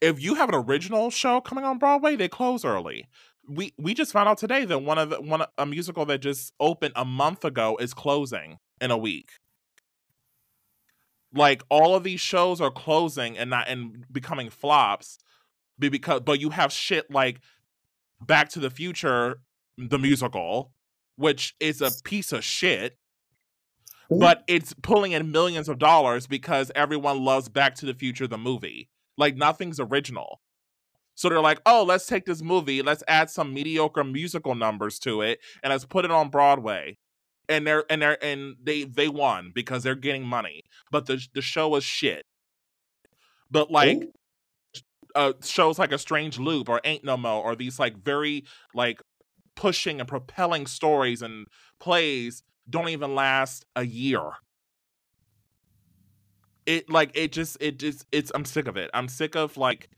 if 0.02 0.22
you 0.22 0.36
have 0.36 0.50
an 0.50 0.56
original 0.56 1.10
show 1.10 1.42
coming 1.42 1.66
on 1.66 1.78
Broadway, 1.78 2.16
they 2.16 2.28
close 2.28 2.64
early. 2.66 3.08
We 3.48 3.74
we 3.78 3.94
just 3.94 4.12
found 4.12 4.30
out 4.30 4.38
today 4.38 4.66
that 4.66 4.80
one 4.80 4.98
of 4.98 5.10
the 5.10 5.22
one 5.22 5.44
a 5.58 5.66
musical 5.66 6.06
that 6.06 6.20
just 6.20 6.54
opened 6.60 6.94
a 6.96 7.06
month 7.06 7.44
ago 7.44 7.78
is 7.80 7.94
closing 7.94 8.60
in 8.80 8.92
a 8.92 8.98
week. 8.98 9.32
Like 11.34 11.64
all 11.70 11.96
of 11.96 12.04
these 12.04 12.22
shows 12.22 12.60
are 12.60 12.72
closing 12.72 13.38
and 13.38 13.50
not 13.50 13.68
and 13.68 14.06
becoming 14.12 14.50
flops 14.50 15.18
because 15.78 16.22
but 16.22 16.40
you 16.40 16.50
have 16.50 16.72
shit 16.72 17.10
like 17.10 17.40
Back 18.22 18.50
to 18.50 18.60
the 18.60 18.70
Future 18.70 19.40
the 19.78 19.98
musical, 19.98 20.72
which 21.20 21.56
is 21.60 21.82
a 21.82 21.92
piece 22.04 22.32
of 22.32 22.44
shit 22.44 22.98
but 24.10 24.44
it's 24.48 24.74
pulling 24.82 25.12
in 25.12 25.32
millions 25.32 25.70
of 25.70 25.78
dollars 25.78 26.26
because 26.26 26.72
everyone 26.76 27.24
loves 27.24 27.48
Back 27.48 27.76
to 27.76 27.86
the 27.86 27.94
Future 27.94 28.28
the 28.28 28.38
movie. 28.38 28.90
Like 29.18 29.36
nothing's 29.36 29.80
original. 29.80 30.42
So 31.16 31.30
they're 31.30 31.42
like, 31.42 31.62
oh, 31.66 31.84
let's 31.84 32.06
take 32.06 32.26
this 32.26 32.42
movie, 32.42 32.82
let's 32.82 33.04
add 33.08 33.30
some 33.30 33.54
mediocre 33.54 34.04
musical 34.04 34.56
numbers 34.56 35.00
to 35.00 35.22
it, 35.22 35.40
and 35.62 35.72
let's 35.72 35.86
put 35.86 36.06
it 36.06 36.12
on 36.12 36.30
Broadway. 36.30 36.98
And 37.50 37.68
they're 37.68 37.84
and 37.90 38.02
they're 38.02 38.24
and 38.24 38.56
they 38.64 38.84
they 38.84 39.10
won 39.10 39.52
because 39.54 39.84
they're 39.84 39.96
getting 39.96 40.24
money. 40.24 40.64
But 40.92 41.08
the 41.08 41.22
the 41.34 41.42
show 41.42 41.68
was 41.70 41.84
shit. 41.84 42.26
But 43.52 43.70
like 43.70 44.08
uh 45.16 45.34
shows 45.44 45.80
like 45.80 45.92
a 45.92 45.98
strange 45.98 46.40
loop 46.40 46.70
or 46.70 46.80
ain't 46.84 47.04
no 47.04 47.18
mo 47.18 47.40
or 47.40 47.56
these 47.56 47.80
like 47.80 47.98
very 47.98 48.46
like 48.76 49.02
pushing 49.60 50.00
and 50.00 50.08
propelling 50.08 50.66
stories 50.66 51.22
and 51.22 51.48
plays 51.80 52.44
don't 52.70 52.90
even 52.90 53.14
last 53.14 53.66
a 53.76 53.86
year 53.86 54.32
it 56.70 56.88
like 56.88 57.10
it 57.16 57.32
just 57.32 57.58
it 57.60 57.80
just 57.80 58.06
it's 58.12 58.32
I'm 58.36 58.46
sick 58.46 58.68
of 58.68 58.78
it. 58.78 58.92
I'm 58.94 59.08
sick 59.08 59.36
of 59.36 59.58
like 59.58 59.90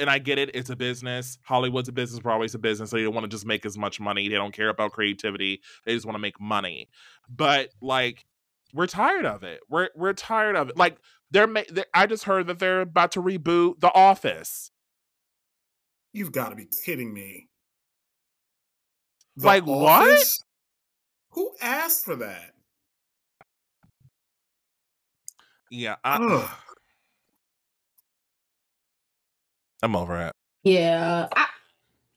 and 0.00 0.10
I 0.10 0.18
get 0.18 0.38
it, 0.38 0.50
it's 0.52 0.68
a 0.68 0.76
business. 0.76 1.38
Hollywood's 1.42 1.88
a 1.88 1.92
business, 1.92 2.20
Broadway's 2.20 2.54
a 2.54 2.58
business. 2.58 2.90
So 2.90 2.96
they 2.96 3.04
don't 3.04 3.14
want 3.14 3.24
to 3.24 3.28
just 3.28 3.46
make 3.46 3.64
as 3.64 3.78
much 3.78 4.00
money. 4.00 4.28
They 4.28 4.34
don't 4.34 4.54
care 4.54 4.68
about 4.68 4.92
creativity. 4.92 5.60
They 5.84 5.94
just 5.94 6.06
want 6.06 6.16
to 6.16 6.20
make 6.20 6.40
money. 6.40 6.88
But 7.28 7.70
like 7.80 8.26
we're 8.74 8.88
tired 8.88 9.26
of 9.26 9.44
it. 9.44 9.60
We're 9.68 9.90
we're 9.94 10.12
tired 10.12 10.56
of 10.56 10.70
it. 10.70 10.76
Like 10.76 10.98
they're, 11.30 11.46
ma- 11.46 11.62
they're 11.70 11.86
I 11.94 12.06
just 12.06 12.24
heard 12.24 12.48
that 12.48 12.58
they're 12.58 12.80
about 12.80 13.12
to 13.12 13.22
reboot 13.22 13.78
The 13.78 13.94
Office. 13.94 14.72
You've 16.12 16.32
got 16.32 16.48
to 16.48 16.56
be 16.56 16.66
kidding 16.84 17.14
me. 17.14 17.48
The 19.38 19.46
like 19.46 19.68
Office? 19.68 20.42
what? 21.30 21.40
Who 21.40 21.52
asked 21.62 22.04
for 22.04 22.16
that? 22.16 22.50
Yeah, 25.70 25.94
I, 26.02 26.48
I'm 29.80 29.94
over 29.94 30.20
it. 30.26 30.32
Yeah, 30.64 31.28
I, 31.36 31.46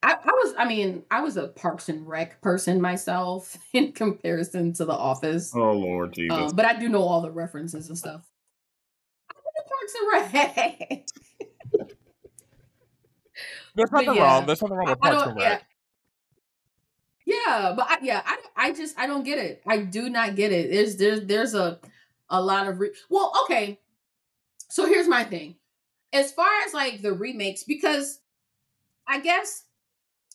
I, 0.01 0.13
I 0.13 0.31
was. 0.31 0.55
I 0.57 0.65
mean, 0.65 1.03
I 1.11 1.21
was 1.21 1.37
a 1.37 1.49
Parks 1.49 1.89
and 1.89 2.07
Rec 2.07 2.41
person 2.41 2.81
myself 2.81 3.55
in 3.73 3.91
comparison 3.91 4.73
to 4.73 4.85
The 4.85 4.93
Office. 4.93 5.53
Oh 5.55 5.73
Lord 5.73 6.13
Jesus! 6.13 6.35
Um, 6.35 6.55
but 6.55 6.65
I 6.65 6.79
do 6.79 6.89
know 6.89 7.03
all 7.03 7.21
the 7.21 7.29
references 7.29 7.87
and 7.89 7.97
stuff. 7.97 8.25
The 9.29 9.63
Parks 9.69 9.93
and 9.99 10.33
Rec. 10.33 11.05
There's 13.75 13.91
nothing 13.91 14.15
yeah, 14.15 14.23
wrong. 14.23 14.45
There's 14.47 14.61
nothing 14.63 14.77
wrong 14.77 14.89
with 14.89 14.99
Parks 14.99 15.21
and 15.21 15.37
Rec. 15.37 15.67
Yeah. 17.31 17.73
but 17.75 17.87
I, 17.89 17.97
yeah, 18.01 18.21
I, 18.25 18.37
I 18.55 18.71
just 18.73 18.97
I 18.99 19.07
don't 19.07 19.23
get 19.23 19.37
it. 19.37 19.61
I 19.67 19.77
do 19.77 20.09
not 20.09 20.35
get 20.35 20.51
it. 20.51 20.71
There's 20.71 20.97
there's 20.97 21.25
there's 21.25 21.55
a 21.55 21.79
a 22.31 22.41
lot 22.41 22.67
of 22.67 22.79
re- 22.79 22.93
well 23.09 23.33
okay 23.43 23.79
so 24.69 24.87
here's 24.87 25.07
my 25.07 25.23
thing 25.23 25.55
as 26.13 26.31
far 26.31 26.49
as 26.65 26.73
like 26.73 27.01
the 27.01 27.13
remakes 27.13 27.63
because 27.63 28.19
i 29.07 29.19
guess 29.19 29.65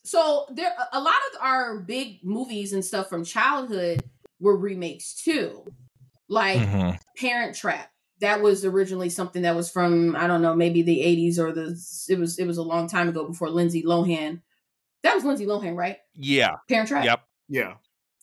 so 0.05 0.47
there 0.51 0.73
a 0.93 1.01
lot 1.01 1.15
of 1.33 1.41
our 1.41 1.81
big 1.81 2.21
movies 2.23 2.73
and 2.73 2.85
stuff 2.85 3.09
from 3.09 3.25
childhood 3.25 4.05
were 4.39 4.57
remakes 4.57 5.15
too 5.15 5.65
like 6.29 6.61
mm-hmm. 6.61 6.97
parent 7.17 7.57
trap 7.57 7.91
that 8.21 8.41
was 8.41 8.65
originally 8.65 9.11
something 9.11 9.43
that 9.43 9.55
was 9.55 9.71
from 9.71 10.17
I 10.17 10.27
don't 10.27 10.41
know 10.41 10.55
maybe 10.55 10.81
the 10.81 11.01
80s 11.01 11.39
or 11.39 11.53
the 11.53 11.79
it 12.09 12.19
was 12.19 12.39
it 12.39 12.47
was 12.47 12.57
a 12.57 12.63
long 12.63 12.89
time 12.89 13.09
ago 13.11 13.27
before 13.27 13.51
Lindsay 13.51 13.83
Lohan. 13.83 14.41
That 15.07 15.15
was 15.15 15.25
Lindsay 15.25 15.47
Lohan, 15.47 15.77
right? 15.77 15.99
Yeah. 16.17 16.57
Parent 16.69 16.89
Trap. 16.89 17.05
Yep. 17.05 17.21
Yeah. 17.49 17.75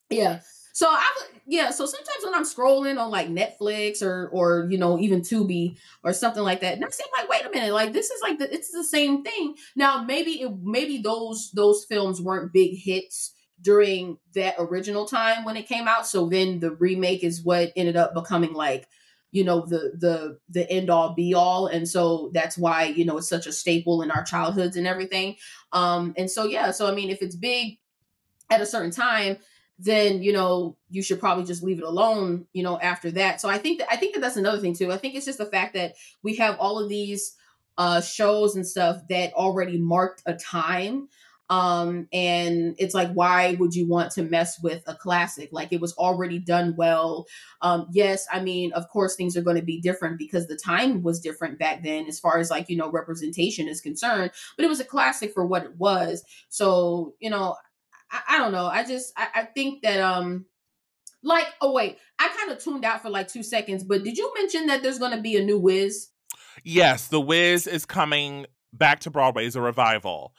Yeah. 0.09 0.39
So 0.73 0.87
I 0.89 1.09
would 1.15 1.41
yeah, 1.45 1.71
so 1.71 1.85
sometimes 1.85 2.23
when 2.25 2.33
I'm 2.33 2.43
scrolling 2.43 2.99
on 2.99 3.09
like 3.09 3.29
Netflix 3.29 4.01
or 4.01 4.27
or 4.33 4.67
you 4.69 4.77
know 4.77 4.99
even 4.99 5.21
Tubi 5.21 5.77
or 6.03 6.11
something 6.11 6.43
like 6.43 6.59
that, 6.59 6.73
and 6.73 6.83
I 6.83 6.89
say 6.89 7.05
like, 7.17 7.29
wait 7.29 7.45
a 7.45 7.49
minute, 7.49 7.73
like 7.73 7.93
this 7.93 8.09
is 8.09 8.21
like 8.21 8.37
the, 8.37 8.53
it's 8.53 8.71
the 8.71 8.83
same 8.83 9.23
thing. 9.23 9.55
Now 9.77 10.03
maybe 10.03 10.41
it, 10.41 10.51
maybe 10.61 10.97
those 10.97 11.51
those 11.53 11.85
films 11.85 12.21
weren't 12.21 12.51
big 12.51 12.77
hits 12.77 13.33
during 13.61 14.17
that 14.35 14.55
original 14.59 15.05
time 15.05 15.45
when 15.45 15.55
it 15.55 15.69
came 15.69 15.87
out, 15.87 16.05
so 16.05 16.27
then 16.27 16.59
the 16.59 16.71
remake 16.71 17.23
is 17.23 17.43
what 17.43 17.71
ended 17.77 17.95
up 17.95 18.13
becoming 18.13 18.53
like 18.53 18.87
you 19.33 19.43
know 19.43 19.65
the 19.65 19.91
the 19.97 20.37
the 20.47 20.69
end 20.71 20.89
all 20.89 21.13
be 21.15 21.33
all 21.33 21.65
and 21.65 21.89
so 21.89 22.29
that's 22.33 22.57
why 22.57 22.85
you 22.85 23.03
know 23.03 23.17
it's 23.17 23.27
such 23.27 23.47
a 23.47 23.51
staple 23.51 24.03
in 24.03 24.11
our 24.11 24.23
childhoods 24.23 24.77
and 24.77 24.85
everything 24.87 25.35
um 25.73 26.13
and 26.17 26.29
so 26.29 26.45
yeah 26.45 26.71
so 26.71 26.87
i 26.87 26.93
mean 26.93 27.09
if 27.09 27.21
it's 27.21 27.35
big 27.35 27.77
at 28.49 28.61
a 28.61 28.65
certain 28.65 28.91
time 28.91 29.37
then 29.79 30.21
you 30.21 30.31
know 30.31 30.77
you 30.89 31.01
should 31.01 31.19
probably 31.19 31.43
just 31.43 31.63
leave 31.63 31.79
it 31.79 31.83
alone 31.83 32.45
you 32.53 32.63
know 32.63 32.79
after 32.79 33.11
that. 33.11 33.41
So 33.41 33.49
i 33.49 33.57
think 33.57 33.79
that 33.79 33.91
i 33.91 33.97
think 33.97 34.13
that 34.13 34.21
that's 34.21 34.37
another 34.37 34.59
thing 34.59 34.75
too. 34.75 34.91
I 34.91 34.97
think 34.97 35.15
it's 35.15 35.25
just 35.25 35.39
the 35.39 35.45
fact 35.45 35.73
that 35.73 35.95
we 36.21 36.35
have 36.37 36.57
all 36.59 36.79
of 36.79 36.89
these 36.89 37.35
uh 37.77 38.01
shows 38.01 38.55
and 38.55 38.65
stuff 38.65 39.01
that 39.09 39.33
already 39.33 39.77
marked 39.79 40.21
a 40.25 40.35
time 40.35 41.09
um 41.53 42.07
and 42.11 42.75
it's 42.79 42.93
like 42.93 43.11
why 43.13 43.55
would 43.59 43.75
you 43.75 43.87
want 43.87 44.11
to 44.11 44.23
mess 44.23 44.59
with 44.61 44.81
a 44.87 44.95
classic? 44.95 45.49
Like 45.51 45.71
it 45.71 45.81
was 45.81 45.93
already 45.93 46.39
done 46.39 46.75
well. 46.77 47.27
Um 47.61 47.87
yes 47.91 48.25
i 48.31 48.39
mean 48.39 48.71
of 48.73 48.87
course 48.89 49.15
things 49.15 49.37
are 49.37 49.41
going 49.41 49.57
to 49.57 49.61
be 49.61 49.79
different 49.79 50.17
because 50.17 50.47
the 50.47 50.55
time 50.55 51.03
was 51.03 51.19
different 51.19 51.59
back 51.59 51.83
then 51.83 52.07
as 52.07 52.19
far 52.19 52.39
as 52.39 52.49
like 52.49 52.69
you 52.69 52.77
know 52.77 52.89
representation 52.91 53.67
is 53.67 53.81
concerned 53.81 54.31
but 54.55 54.65
it 54.65 54.69
was 54.69 54.79
a 54.79 54.85
classic 54.85 55.33
for 55.33 55.45
what 55.45 55.63
it 55.63 55.75
was. 55.77 56.23
So 56.49 57.13
you 57.19 57.29
know 57.29 57.55
i, 58.11 58.21
I 58.29 58.37
don't 58.39 58.51
know. 58.51 58.65
I 58.65 58.83
just 58.83 59.13
I, 59.17 59.27
I 59.35 59.43
think 59.43 59.83
that 59.83 59.99
um 59.99 60.45
like 61.25 61.47
oh 61.61 61.71
wait 61.71 61.97
i 62.19 62.27
kind 62.37 62.51
of 62.51 62.61
tuned 62.61 62.83
out 62.83 63.01
for 63.01 63.09
like 63.09 63.29
two 63.29 63.43
seconds 63.43 63.81
but 63.83 64.03
did 64.03 64.17
you 64.17 64.29
mention 64.37 64.67
that 64.67 64.83
there's 64.83 64.99
going 64.99 65.15
to 65.15 65.21
be 65.21 65.37
a 65.37 65.43
new 65.43 65.57
Wiz? 65.57 66.09
Yes, 66.63 67.07
The 67.07 67.21
Wiz 67.21 67.67
is 67.67 67.85
coming 67.85 68.45
back 68.71 68.99
to 69.01 69.09
Broadway. 69.09 69.45
As 69.45 69.55
a 69.55 69.61
revival. 69.61 70.33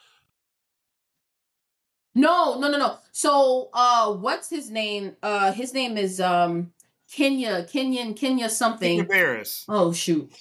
No, 2.14 2.58
no, 2.58 2.70
no, 2.70 2.78
no. 2.78 2.98
So, 3.12 3.70
uh, 3.72 4.12
what's 4.12 4.48
his 4.48 4.70
name? 4.70 5.16
Uh, 5.22 5.52
his 5.52 5.74
name 5.74 5.96
is 5.96 6.20
um 6.20 6.72
Kenya, 7.10 7.64
Kenyan, 7.64 8.16
Kenya 8.16 8.48
something. 8.48 8.98
Kenya 8.98 9.04
Barris. 9.04 9.64
Oh 9.68 9.92
shoot. 9.92 10.32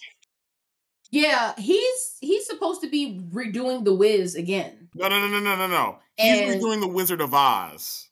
Yeah, 1.12 1.54
he's 1.58 2.18
he's 2.22 2.48
supposed 2.48 2.82
to 2.82 2.90
be 2.90 3.22
redoing 3.32 3.86
the 3.86 3.94
Wiz 3.94 4.36
again. 4.36 4.90
No, 4.96 5.08
no, 5.08 5.20
no, 5.20 5.28
no, 5.28 5.40
no, 5.40 5.56
no, 5.56 5.68
no. 5.68 6.00
He's 6.18 6.56
redoing 6.56 6.82
the 6.82 6.88
Wizard 6.88 7.22
of 7.22 7.34
Oz. 7.34 8.10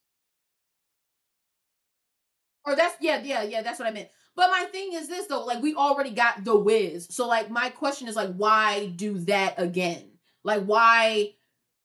Or 2.66 2.76
that's 2.76 2.96
yeah, 3.02 3.22
yeah, 3.24 3.44
yeah. 3.44 3.62
That's 3.64 3.80
what 3.80 3.88
I 3.88 3.92
meant. 3.92 4.10
But 4.36 4.50
my 4.50 4.66
thing 4.72 4.94
is 4.94 5.08
this 5.08 5.26
though, 5.28 5.46
like 5.46 5.62
we 5.62 5.76
already 5.76 6.12
got 6.12 6.44
the 6.44 6.56
Wiz, 6.58 7.08
so 7.10 7.28
like 7.28 7.50
my 7.50 7.70
question 7.70 8.08
is 8.08 8.16
like, 8.16 8.34
why 8.36 8.94
do 8.96 9.18
that 9.20 9.56
again? 9.58 10.12
Like, 10.44 10.64
why 10.64 11.34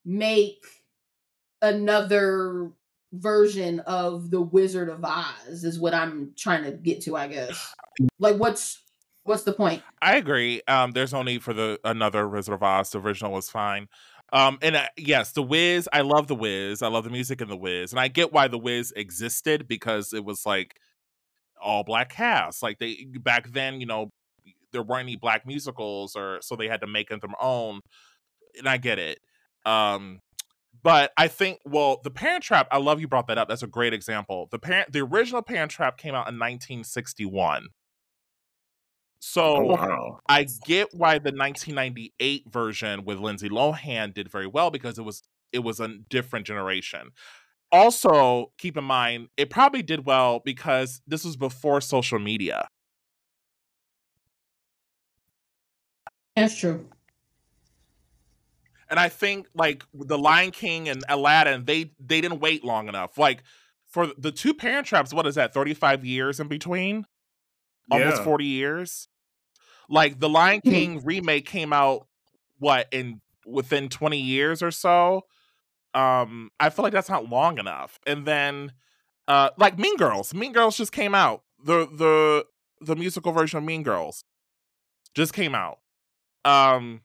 make 0.05 0.63
another 1.67 2.71
version 3.13 3.81
of 3.81 4.31
the 4.31 4.41
Wizard 4.41 4.89
of 4.89 5.05
Oz? 5.05 5.65
Is 5.65 5.79
what 5.79 5.95
I'm 5.95 6.33
trying 6.37 6.65
to 6.65 6.73
get 6.73 7.03
to, 7.03 7.17
I 7.17 7.29
guess. 7.29 7.75
Like, 8.19 8.37
what's 8.37 8.83
what's 9.25 9.43
the 9.43 9.53
point? 9.53 9.83
I 10.01 10.17
agree. 10.17 10.63
Um, 10.69 10.93
there's 10.93 11.13
no 11.13 11.23
need 11.23 11.43
for 11.43 11.53
the 11.53 11.79
another 11.85 12.29
Wizard 12.29 12.55
of 12.55 12.63
Oz. 12.63 12.91
The 12.91 13.01
original 13.01 13.33
was 13.33 13.51
fine. 13.51 13.89
Um, 14.33 14.59
and 14.61 14.77
uh, 14.77 14.89
yes, 14.97 15.33
the 15.33 15.43
Wiz. 15.43 15.89
I 15.93 16.01
love 16.01 16.27
the 16.27 16.35
Wiz. 16.35 16.83
I 16.83 16.89
love 16.89 17.05
the 17.05 17.11
music 17.11 17.41
in 17.41 17.49
the 17.49 17.57
Wiz, 17.57 17.93
and 17.93 18.01
I 18.01 18.09
get 18.09 18.33
why 18.33 18.49
the 18.49 18.59
Wiz 18.59 18.93
existed 18.97 19.69
because 19.69 20.13
it 20.13 20.25
was 20.25 20.45
like 20.45 20.77
all 21.61 21.85
black 21.85 22.11
cast. 22.11 22.63
Like 22.63 22.79
they 22.79 23.07
back 23.21 23.53
then, 23.53 23.81
you 23.81 23.87
know, 23.87 24.11
there 24.73 24.83
weren't 24.83 25.05
any 25.05 25.17
black 25.17 25.47
musicals, 25.47 26.17
or 26.17 26.39
so 26.43 26.57
they 26.57 26.69
had 26.69 26.81
to 26.81 26.87
make 26.87 27.09
them 27.09 27.21
their 27.21 27.31
own. 27.41 27.81
And 28.59 28.69
I 28.69 28.79
get 28.79 28.99
it. 28.99 29.21
Um, 29.65 30.21
but 30.87 31.11
I 31.17 31.27
think, 31.27 31.59
well, 31.65 32.01
the 32.05 32.13
Parent 32.13 32.45
Trap. 32.45 32.69
I 32.71 32.79
love 32.79 33.01
you 33.01 33.09
brought 33.09 33.27
that 33.27 33.39
up. 33.39 33.49
That's 33.49 33.65
a 33.65 33.67
great 33.67 33.93
example. 33.93 34.47
The 34.53 34.61
parent, 34.61 34.93
the 34.93 35.01
original 35.01 35.43
Parent 35.43 35.73
Trap 35.73 35.99
came 35.99 36.15
out 36.15 36.29
in 36.29 36.39
1961. 36.39 37.71
So 39.19 39.57
Oh, 39.57 39.63
wow. 39.65 40.21
I 40.29 40.47
get 40.65 40.95
why 40.95 41.19
the 41.19 41.33
1998 41.33 42.45
version 42.49 43.05
with 43.05 43.19
Lindsay 43.19 43.49
Lohan 43.49 44.15
did 44.15 44.31
very 44.31 44.47
well 44.47 44.71
because 44.71 44.97
it 44.97 45.03
was 45.03 45.25
it 45.53 45.65
was 45.65 45.81
a 45.81 45.89
different 46.09 46.47
generation. 46.47 47.11
Also, 47.73 48.53
keep 48.57 48.77
in 48.77 48.85
mind 48.85 49.31
it 49.37 49.51
probably 49.51 49.83
did 49.83 50.07
well 50.07 50.41
because 50.45 51.03
this 51.05 51.25
was 51.25 51.37
before 51.37 51.81
social 51.81 52.21
media. 52.21 52.69
That's 56.37 56.57
true. 56.57 56.89
And 58.89 59.01
I 59.01 59.09
think 59.09 59.49
like 59.55 59.85
the 59.93 60.19
Lion 60.19 60.51
King 60.53 60.89
and 60.89 61.03
Aladdin, 61.09 61.65
they 61.65 61.93
they 61.99 62.21
didn't 62.21 62.41
wait 62.41 62.65
long 62.65 62.89
enough. 62.89 63.19
Like 63.19 63.43
for 63.89 64.09
the 64.19 64.31
two 64.33 64.55
Parent 64.55 64.87
Traps, 64.87 65.13
what 65.13 65.27
is 65.27 65.35
that? 65.37 65.53
35 65.55 66.05
years 66.05 66.39
in 66.41 66.49
between? 66.49 67.07
Almost 67.91 68.19
Yeah. 68.19 68.25
40 68.25 68.45
years. 68.45 69.09
Like 69.89 70.19
the 70.21 70.29
Lion 70.29 70.61
King 70.61 71.03
remake 71.05 71.47
came 71.47 71.73
out 71.73 72.07
what 72.59 72.89
in 72.93 73.21
within 73.45 73.89
20 73.89 74.19
years 74.21 74.63
or 74.63 74.71
so. 74.71 75.23
Um 75.95 76.51
I 76.61 76.71
feel 76.71 76.83
like 76.83 76.93
that's 76.93 77.09
not 77.09 77.29
long 77.29 77.59
enough. 77.59 77.99
And 78.07 78.27
then 78.27 78.73
uh 79.29 79.51
like 79.57 79.79
Mean 79.79 79.97
Girls. 79.97 80.35
Mean 80.35 80.53
Girls 80.53 80.77
just 80.77 80.93
came 80.93 81.15
out. 81.15 81.43
The 81.65 81.87
the 81.87 82.47
the 82.81 82.97
musical 82.97 83.33
version 83.33 83.59
of 83.59 83.65
Mean 83.65 83.83
Girls 83.83 84.25
just 85.15 85.33
came 85.33 85.55
out. 85.55 85.79
Um 86.45 87.03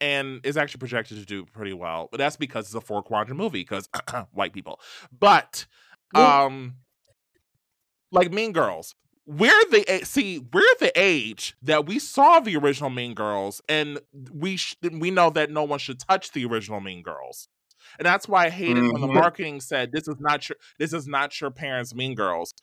and 0.00 0.40
is 0.44 0.56
actually 0.56 0.78
projected 0.78 1.18
to 1.18 1.24
do 1.24 1.44
pretty 1.44 1.72
well. 1.72 2.08
But 2.10 2.18
that's 2.18 2.36
because 2.36 2.66
it's 2.66 2.74
a 2.74 2.80
four 2.80 3.02
quadrant 3.02 3.38
movie 3.38 3.60
because 3.60 3.88
white 4.32 4.52
people. 4.52 4.80
But 5.16 5.66
um 6.14 6.76
like 8.10 8.32
Mean 8.32 8.52
Girls. 8.52 8.94
We're 9.26 9.62
the 9.70 10.00
see 10.04 10.38
we're 10.38 10.62
the 10.80 10.90
age 10.96 11.54
that 11.60 11.84
we 11.84 11.98
saw 11.98 12.40
the 12.40 12.56
original 12.56 12.88
Mean 12.88 13.12
Girls, 13.14 13.60
and 13.68 13.98
we 14.32 14.56
sh- 14.56 14.76
we 14.90 15.10
know 15.10 15.28
that 15.30 15.50
no 15.50 15.64
one 15.64 15.78
should 15.78 16.00
touch 16.00 16.32
the 16.32 16.46
original 16.46 16.80
Mean 16.80 17.02
Girls, 17.02 17.46
and 17.98 18.06
that's 18.06 18.26
why 18.26 18.46
I 18.46 18.48
hated 18.48 18.90
when 18.90 19.02
the 19.02 19.06
Mhm. 19.06 19.12
marketing 19.14 19.60
said 19.60 19.92
this 19.92 20.08
is 20.08 20.16
not 20.18 20.48
your 20.48 20.56
this 20.78 20.94
is 20.94 21.06
not 21.06 21.38
your 21.42 21.50
parents' 21.50 21.94
Mean 21.94 22.14
Girls. 22.14 22.54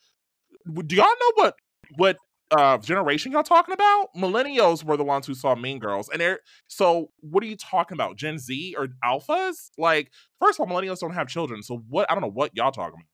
Do 0.86 0.96
y'all 0.96 1.04
know 1.04 1.32
what 1.36 1.54
what 1.96 2.16
uh 2.50 2.78
generation 2.78 3.32
y'all 3.32 3.42
talking 3.42 3.72
about? 3.72 4.08
Millennials 4.16 4.84
were 4.84 4.96
the 4.96 5.04
ones 5.04 5.26
who 5.26 5.34
saw 5.34 5.54
Mean 5.54 5.78
Girls, 5.78 6.08
and 6.08 6.20
they're 6.20 6.40
so 6.68 7.10
what 7.20 7.42
are 7.42 7.46
you 7.46 7.56
talking 7.56 7.96
about? 7.96 8.16
Gen 8.16 8.38
Z 8.38 8.74
or 8.78 8.88
alphas? 9.04 9.70
Like, 9.78 10.10
first 10.40 10.60
of 10.60 10.68
all, 10.68 10.74
millennials 10.74 11.00
don't 11.00 11.14
have 11.14 11.28
children, 11.28 11.62
so 11.62 11.82
what? 11.88 12.10
I 12.10 12.14
don't 12.14 12.22
know 12.22 12.30
what 12.30 12.52
y'all 12.54 12.72
talking 12.72 12.94
about. 12.94 13.06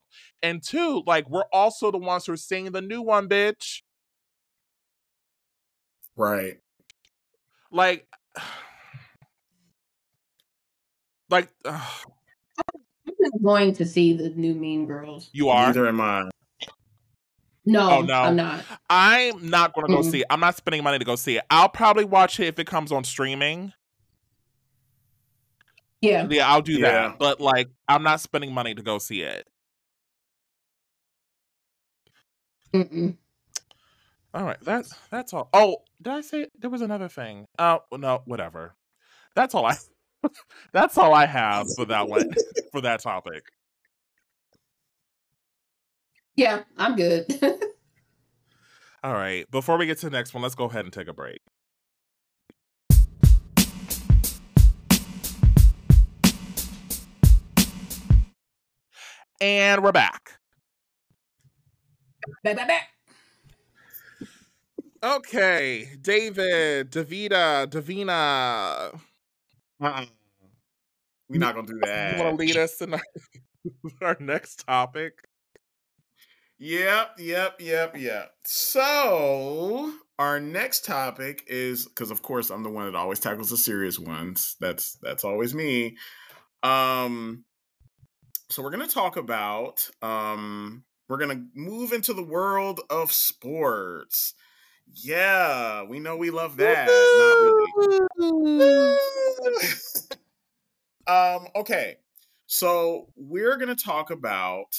And 0.42 0.62
two, 0.62 1.02
like, 1.06 1.28
we're 1.30 1.44
also 1.52 1.90
the 1.90 1.98
ones 1.98 2.26
who 2.26 2.32
are 2.32 2.36
seeing 2.36 2.70
the 2.72 2.82
new 2.82 3.00
one, 3.00 3.28
bitch. 3.28 3.82
Right. 6.16 6.58
Like, 7.70 8.06
like 11.30 11.48
ugh, 11.64 11.80
I'm 13.06 13.14
just 13.20 13.42
going 13.42 13.72
to 13.74 13.86
see 13.86 14.12
the 14.12 14.30
new 14.30 14.54
Mean 14.54 14.86
Girls. 14.86 15.30
you 15.32 15.48
are. 15.48 15.66
Neither 15.66 15.88
am 15.88 16.00
I. 16.00 16.28
No, 17.64 17.88
Oh, 17.90 18.02
no. 18.02 18.14
I'm 18.14 18.36
not. 18.36 18.64
I'm 18.90 19.48
not 19.50 19.72
going 19.74 19.86
to 19.86 19.92
go 19.92 20.00
Mm-mm. 20.00 20.10
see 20.10 20.20
it. 20.20 20.26
I'm 20.30 20.40
not 20.40 20.56
spending 20.56 20.82
money 20.82 20.98
to 20.98 21.04
go 21.04 21.14
see 21.16 21.36
it. 21.36 21.44
I'll 21.50 21.68
probably 21.68 22.04
watch 22.04 22.40
it 22.40 22.46
if 22.46 22.58
it 22.58 22.66
comes 22.66 22.90
on 22.90 23.04
streaming. 23.04 23.72
Yeah. 26.00 26.26
Yeah, 26.28 26.48
I'll 26.50 26.62
do 26.62 26.72
Yeah. 26.72 27.08
that. 27.08 27.18
But 27.18 27.40
like, 27.40 27.68
I'm 27.88 28.02
not 28.02 28.20
spending 28.20 28.52
money 28.52 28.74
to 28.74 28.82
go 28.82 28.98
see 28.98 29.22
it. 29.22 29.46
Mm-mm. 32.74 33.16
All 34.34 34.44
right, 34.44 34.56
that's 34.62 34.94
that's 35.10 35.34
all. 35.34 35.50
Oh, 35.52 35.82
did 36.00 36.12
I 36.14 36.20
say 36.22 36.46
there 36.58 36.70
was 36.70 36.80
another 36.80 37.08
thing? 37.08 37.44
Oh 37.58 37.80
no, 37.92 38.22
whatever. 38.24 38.74
That's 39.36 39.54
all 39.54 39.66
I. 39.66 39.76
that's 40.72 40.96
all 40.96 41.12
I 41.12 41.26
have 41.26 41.66
for 41.74 41.84
that 41.84 42.08
one 42.08 42.30
for 42.72 42.80
that 42.80 43.00
topic. 43.00 43.44
Yeah, 46.36 46.62
I'm 46.78 46.96
good. 46.96 47.26
All 49.04 49.12
right, 49.12 49.50
before 49.50 49.76
we 49.76 49.86
get 49.86 49.98
to 49.98 50.08
the 50.08 50.16
next 50.16 50.32
one, 50.32 50.42
let's 50.42 50.54
go 50.54 50.64
ahead 50.64 50.84
and 50.84 50.92
take 50.92 51.08
a 51.08 51.12
break. 51.12 51.40
And 59.40 59.82
we're 59.82 59.92
back. 59.92 60.38
back, 62.44 62.56
back, 62.56 62.68
back. 62.68 62.88
Okay, 65.02 65.88
David, 66.00 66.92
Davida, 66.92 67.66
Davina. 67.66 68.98
Uh-uh. 69.82 70.06
We're 71.28 71.38
not 71.38 71.56
gonna 71.56 71.66
do 71.66 71.80
that. 71.82 72.16
You 72.16 72.22
want 72.22 72.38
to 72.38 72.44
lead 72.44 72.56
us 72.56 72.80
in 72.80 72.94
our, 72.94 73.00
our 74.02 74.16
next 74.20 74.64
topic? 74.64 75.14
Yep, 76.64 77.18
yep, 77.18 77.60
yep, 77.60 77.96
yep. 77.98 78.34
So 78.44 79.92
our 80.16 80.38
next 80.38 80.84
topic 80.84 81.42
is 81.48 81.86
because 81.86 82.12
of 82.12 82.22
course 82.22 82.50
I'm 82.50 82.62
the 82.62 82.70
one 82.70 82.84
that 82.86 82.96
always 82.96 83.18
tackles 83.18 83.50
the 83.50 83.56
serious 83.56 83.98
ones. 83.98 84.54
That's 84.60 84.96
that's 85.02 85.24
always 85.24 85.56
me. 85.56 85.96
Um 86.62 87.42
so 88.48 88.62
we're 88.62 88.70
gonna 88.70 88.86
talk 88.86 89.16
about 89.16 89.90
um 90.02 90.84
we're 91.08 91.16
gonna 91.16 91.44
move 91.52 91.92
into 91.92 92.14
the 92.14 92.22
world 92.22 92.80
of 92.90 93.10
sports. 93.10 94.34
Yeah, 94.94 95.82
we 95.82 95.98
know 95.98 96.16
we 96.16 96.30
love 96.30 96.58
that. 96.58 96.86
Really. 98.20 98.96
um, 101.08 101.48
okay. 101.56 101.96
So 102.46 103.08
we're 103.16 103.56
gonna 103.56 103.74
talk 103.74 104.12
about 104.12 104.76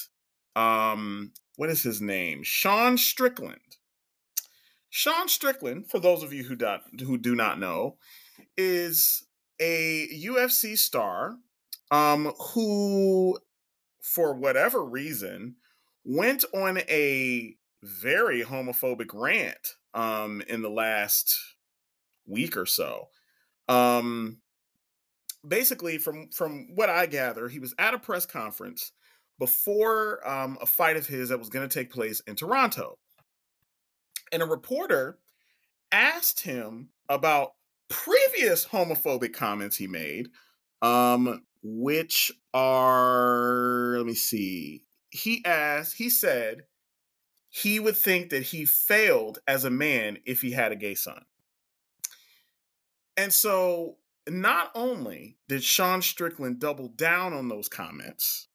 um 0.55 1.33
what 1.55 1.69
is 1.69 1.83
his 1.83 2.01
name? 2.01 2.43
Sean 2.43 2.97
Strickland. 2.97 3.77
Sean 4.89 5.27
Strickland, 5.27 5.89
for 5.89 5.99
those 5.99 6.23
of 6.23 6.33
you 6.33 6.43
who 6.43 6.55
do, 6.55 6.77
who 7.03 7.17
do 7.17 7.35
not 7.35 7.59
know, 7.59 7.97
is 8.57 9.25
a 9.59 10.07
UFC 10.09 10.77
star 10.77 11.37
um, 11.91 12.31
who, 12.53 13.39
for 14.01 14.33
whatever 14.33 14.83
reason, 14.83 15.55
went 16.03 16.45
on 16.53 16.79
a 16.89 17.55
very 17.81 18.43
homophobic 18.43 19.09
rant 19.13 19.75
um, 19.93 20.41
in 20.47 20.61
the 20.61 20.69
last 20.69 21.37
week 22.25 22.55
or 22.57 22.65
so. 22.65 23.09
Um, 23.67 24.37
basically, 25.47 25.97
from 25.97 26.29
from 26.29 26.67
what 26.75 26.89
I 26.89 27.05
gather, 27.05 27.47
he 27.47 27.59
was 27.59 27.73
at 27.77 27.93
a 27.93 27.99
press 27.99 28.25
conference 28.25 28.91
before 29.39 30.27
um, 30.27 30.57
a 30.61 30.65
fight 30.65 30.97
of 30.97 31.07
his 31.07 31.29
that 31.29 31.39
was 31.39 31.49
going 31.49 31.67
to 31.67 31.73
take 31.73 31.91
place 31.91 32.21
in 32.21 32.35
Toronto, 32.35 32.97
and 34.31 34.41
a 34.41 34.45
reporter 34.45 35.19
asked 35.91 36.41
him 36.41 36.89
about 37.09 37.53
previous 37.89 38.65
homophobic 38.65 39.33
comments 39.33 39.77
he 39.77 39.87
made, 39.87 40.29
um, 40.81 41.43
which 41.61 42.31
are 42.53 43.95
let 43.97 44.05
me 44.05 44.15
see. 44.15 44.83
He 45.11 45.43
asked, 45.45 45.95
he 45.97 46.09
said 46.09 46.63
he 47.49 47.79
would 47.79 47.95
think 47.95 48.31
that 48.31 48.41
he 48.41 48.65
failed 48.65 49.37
as 49.47 49.63
a 49.63 49.69
man 49.69 50.17
if 50.25 50.41
he 50.41 50.51
had 50.51 50.71
a 50.71 50.75
gay 50.75 50.95
son. 50.95 51.23
And 53.15 53.31
so, 53.31 53.97
not 54.27 54.71
only 54.73 55.37
did 55.47 55.63
Sean 55.63 56.01
Strickland 56.01 56.59
double 56.59 56.87
down 56.87 57.31
on 57.33 57.49
those 57.49 57.69
comments, 57.69 58.47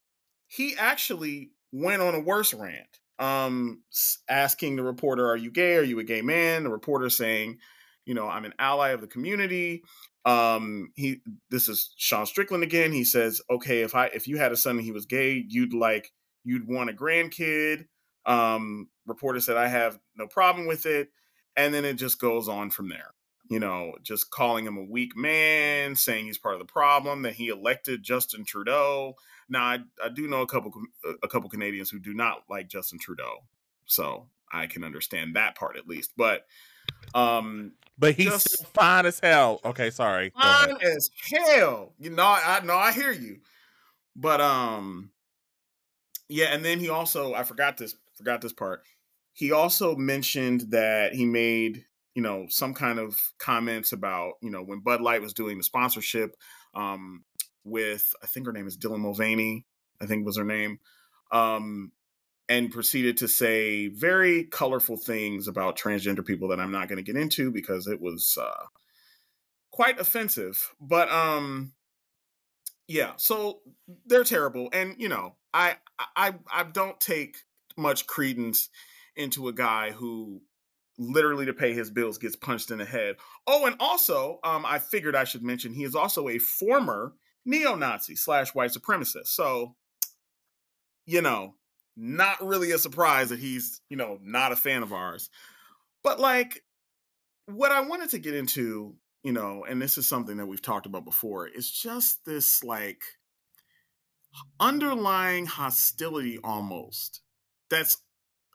he 0.49 0.77
actually 0.77 1.53
went 1.73 2.03
on 2.03 2.15
a 2.15 2.21
worse 2.21 2.53
rant, 2.55 2.99
um, 3.19 3.83
asking 4.29 4.77
the 4.77 4.83
reporter, 4.83 5.29
"Are 5.29 5.37
you 5.37 5.51
gay? 5.51 5.77
Are 5.77 5.83
you 5.83 5.99
a 6.01 6.05
gay 6.05 6.23
man?" 6.23 6.65
The 6.65 6.71
reporter 6.71 7.11
saying, 7.11 7.59
"You 8.07 8.15
know, 8.15 8.29
I'm 8.29 8.45
an 8.45 8.55
ally 8.59 8.91
of 8.91 9.01
the 9.01 9.07
community." 9.07 9.85
Um, 10.25 10.93
he 10.97 11.21
this 11.51 11.69
is 11.69 11.95
Sean 11.97 12.27
Strickland 12.27 12.65
again. 12.65 12.93
He 12.93 13.05
says, 13.05 13.41
"Okay, 13.51 13.83
if 13.83 13.95
I 13.95 14.07
if 14.09 14.27
you 14.29 14.39
had 14.39 14.53
a 14.53 14.57
son 14.57 14.77
and 14.77 14.85
he 14.85 14.93
was 14.93 15.07
gay, 15.07 15.45
you'd 15.49 15.75
like 15.75 16.13
you'd 16.45 16.67
want 16.67 16.91
a 16.91 16.93
grandkid." 16.93 17.87
Um, 18.27 18.91
reporter 19.07 19.41
said, 19.41 19.57
I 19.57 19.69
have 19.69 19.99
no 20.17 20.27
problem 20.27 20.67
with 20.67 20.87
it. 20.87 21.09
And 21.57 21.75
then 21.75 21.85
it 21.85 21.95
just 21.95 22.21
goes 22.21 22.49
on 22.49 22.71
from 22.71 22.89
there. 22.89 23.15
You 23.51 23.59
know, 23.59 23.95
just 24.03 24.31
calling 24.31 24.67
him 24.67 24.77
a 24.77 24.85
weak 24.85 25.17
man, 25.17 25.97
saying 25.97 26.27
he's 26.27 26.37
part 26.37 26.55
of 26.55 26.59
the 26.59 26.71
problem, 26.71 27.23
that 27.23 27.33
he 27.33 27.49
elected 27.49 28.03
Justin 28.03 28.45
Trudeau. 28.45 29.15
Now, 29.49 29.65
I, 29.65 29.79
I 30.05 30.11
do 30.11 30.29
know 30.29 30.43
a 30.43 30.47
couple 30.47 30.71
a 31.23 31.29
couple 31.29 31.49
Canadians 31.49 31.89
who 31.89 31.99
do 31.99 32.13
not 32.13 32.45
like 32.51 32.69
Justin 32.69 32.99
Trudeau, 32.99 33.45
so 33.87 34.27
I 34.53 34.67
can 34.67 34.85
understand 34.85 35.37
that 35.37 35.55
part 35.55 35.79
at 35.79 35.89
least. 35.89 36.13
But, 36.15 36.45
um, 37.15 37.73
but 37.99 38.15
he's 38.15 38.27
just, 38.27 38.51
still 38.51 38.69
fine 38.75 39.07
as 39.07 39.19
hell. 39.19 39.61
Okay, 39.65 39.89
sorry. 39.89 40.31
Fine 40.39 40.77
as 40.83 41.11
hell. 41.33 41.95
You 41.99 42.11
know, 42.11 42.27
I 42.27 42.61
know 42.63 42.77
I 42.77 42.93
hear 42.93 43.13
you, 43.13 43.39
but 44.15 44.43
um, 44.43 45.11
yeah. 46.29 46.49
And 46.53 46.63
then 46.63 46.81
he 46.81 46.91
also 46.91 47.33
I 47.33 47.45
forgot 47.45 47.79
this 47.79 47.95
forgot 48.17 48.43
this 48.43 48.53
part. 48.53 48.83
He 49.33 49.53
also 49.53 49.97
mentioned 49.97 50.67
that 50.73 51.15
he 51.15 51.25
made, 51.25 51.87
you 52.15 52.23
know, 52.23 52.47
some 52.49 52.75
kind 52.75 52.99
of 52.99 53.17
comments 53.39 53.93
about, 53.93 54.35
you 54.43 54.51
know, 54.51 54.63
when 54.63 54.81
Bud 54.81 55.01
Light 55.01 55.23
was 55.23 55.35
doing 55.35 55.59
the 55.59 55.65
sponsorship 55.65 56.35
um, 56.75 57.25
with, 57.65 58.13
I 58.23 58.27
think 58.27 58.47
her 58.47 58.53
name 58.53 58.67
is 58.67 58.79
Dylan 58.79 59.01
Mulvaney, 59.01 59.67
I 60.01 60.07
think 60.07 60.27
was 60.27 60.37
her 60.37 60.45
name, 60.45 60.79
um, 61.31 61.93
and 62.49 62.71
proceeded 62.73 63.19
to 63.19 63.29
say 63.29 63.89
very 63.89 64.45
colorful 64.45 64.97
things 64.97 65.49
about 65.49 65.79
transgender 65.79 66.25
people 66.25 66.49
that 66.49 66.61
I'm 66.61 66.73
not 66.73 66.89
going 66.89 66.97
to 66.97 67.03
get 67.03 67.21
into 67.21 67.51
because 67.51 67.87
it 67.87 68.01
was 68.01 68.39
uh, 68.41 68.65
quite 69.71 70.01
offensive. 70.01 70.75
But 70.81 71.11
um, 71.11 71.73
yeah, 72.87 73.13
so 73.17 73.61
they're 74.07 74.25
terrible, 74.25 74.71
and 74.73 74.95
you 74.99 75.09
know, 75.09 75.37
I 75.53 75.77
I 76.17 76.35
I 76.51 76.65
don't 76.65 76.99
take 76.99 77.37
much 77.77 78.07
credence 78.07 78.71
into 79.15 79.49
a 79.49 79.53
guy 79.53 79.91
who 79.91 80.41
literally 80.99 81.47
to 81.47 81.53
pay 81.53 81.73
his 81.73 81.91
bills 81.91 82.19
gets 82.19 82.37
punched 82.37 82.71
in 82.71 82.79
the 82.79 82.85
head. 82.85 83.17
Oh, 83.47 83.67
and 83.67 83.77
also, 83.79 84.41
um, 84.43 84.67
I 84.67 84.79
figured 84.79 85.15
I 85.15 85.25
should 85.25 85.43
mention 85.43 85.73
he 85.73 85.85
is 85.85 85.95
also 85.95 86.29
a 86.29 86.39
former 86.39 87.15
neo-Nazi 87.45 88.17
slash 88.17 88.55
white 88.55 88.73
supremacist. 88.73 89.29
So, 89.29 89.77
you 91.07 91.23
know, 91.23 91.55
not 91.97 92.45
really 92.45 92.73
a 92.73 92.79
surprise 92.79 93.31
that 93.31 93.39
he's, 93.39 93.81
you 93.89 93.97
know, 93.97 94.19
not 94.23 94.53
a 94.53 94.57
fan 94.57 94.83
of 94.83 94.93
ours. 94.93 95.31
But 96.03 96.21
like 96.21 96.63
what 97.47 97.73
I 97.73 97.81
wanted 97.81 98.11
to 98.11 98.19
get 98.19 98.35
into, 98.35 98.97
you 99.23 99.33
know, 99.33 99.65
and 99.69 99.81
this 99.81 99.99
is 99.99 100.07
something 100.07 100.37
that 100.37 100.47
we've 100.47 100.63
talked 100.63 100.87
about 100.87 101.05
before, 101.05 101.49
is 101.49 101.71
just 101.71 102.25
this 102.25 102.63
like 102.63 103.03
underlying 104.61 105.47
hostility 105.47 106.39
almost 106.45 107.23
that's 107.71 107.97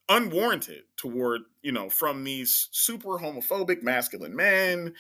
unwarranted 0.09 0.83
toward 0.97 1.41
you 1.61 1.71
know 1.71 1.89
from 1.89 2.23
these 2.23 2.67
super 2.71 3.17
homophobic 3.17 3.81
masculine 3.81 4.35
men 4.35 4.93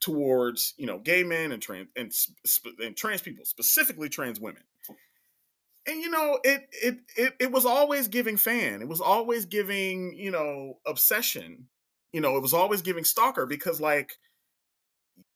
towards 0.00 0.74
you 0.76 0.86
know 0.86 0.98
gay 0.98 1.22
men 1.22 1.52
and 1.52 1.62
trans 1.62 1.88
and, 1.96 2.12
and 2.82 2.96
trans 2.96 3.22
people 3.22 3.44
specifically 3.44 4.08
trans 4.08 4.40
women. 4.40 4.62
And 5.86 6.00
you 6.00 6.10
know 6.10 6.38
it, 6.44 6.68
it 6.72 6.98
it 7.16 7.34
it 7.40 7.52
was 7.52 7.64
always 7.64 8.08
giving 8.08 8.36
fan. 8.36 8.82
It 8.82 8.88
was 8.88 9.00
always 9.00 9.46
giving 9.46 10.14
you 10.16 10.30
know 10.30 10.78
obsession. 10.86 11.68
You 12.12 12.20
know 12.20 12.36
it 12.36 12.42
was 12.42 12.54
always 12.54 12.82
giving 12.82 13.04
stalker 13.04 13.46
because 13.46 13.80
like 13.80 14.18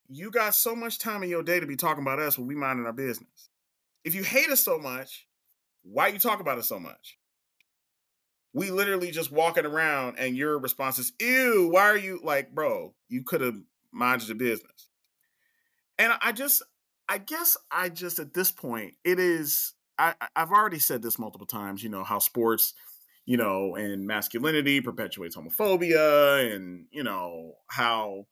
you 0.09 0.31
got 0.31 0.55
so 0.55 0.77
much 0.77 0.99
time 0.99 1.23
in 1.23 1.31
your 1.31 1.43
day 1.43 1.61
to 1.61 1.67
be 1.67 1.77
talking 1.77 2.03
about 2.03 2.19
us 2.19 2.37
when 2.37 2.47
we 2.47 2.55
minding 2.55 2.85
our 2.85 2.93
business. 2.93 3.49
If 4.05 4.15
you 4.15 4.23
hate 4.23 4.51
us 4.51 4.63
so 4.63 4.79
much 4.79 5.27
why 5.83 6.09
you 6.09 6.19
talk 6.19 6.41
about 6.41 6.59
us 6.59 6.69
so 6.69 6.79
much 6.79 7.19
we 8.55 8.71
literally 8.71 9.11
just 9.11 9.33
walking 9.33 9.67
around 9.67 10.17
and 10.19 10.37
your 10.37 10.59
response 10.59 10.99
is, 11.01 11.13
ew, 11.21 11.69
why 11.73 11.83
are 11.83 11.97
you 11.97 12.21
like, 12.23 12.55
bro, 12.55 12.95
you 13.09 13.25
could 13.25 13.41
have 13.41 13.61
minded 13.93 14.29
your 14.29 14.37
business. 14.37 14.89
And 15.99 16.13
I 16.23 16.31
just, 16.33 16.63
I 17.09 17.19
guess 17.19 17.57
I 17.71 17.89
just 17.89 18.21
at 18.21 18.33
this 18.33 18.53
point, 18.53 18.95
it 19.05 19.19
is, 19.19 19.75
I, 19.99 20.15
I've 20.35 20.53
already 20.53 20.79
said 20.79 21.03
this 21.03 21.19
multiple 21.19 21.47
times, 21.47 21.83
you 21.83 21.91
know, 21.91 22.05
how 22.05 22.21
sports, 22.21 22.75
you 23.27 23.37
know, 23.37 23.75
and 23.75 24.07
masculinity 24.07 24.81
perpetuates 24.81 25.37
homophobia 25.37 26.55
and, 26.55 26.87
you 26.93 27.03
know, 27.03 27.55
how 27.69 28.27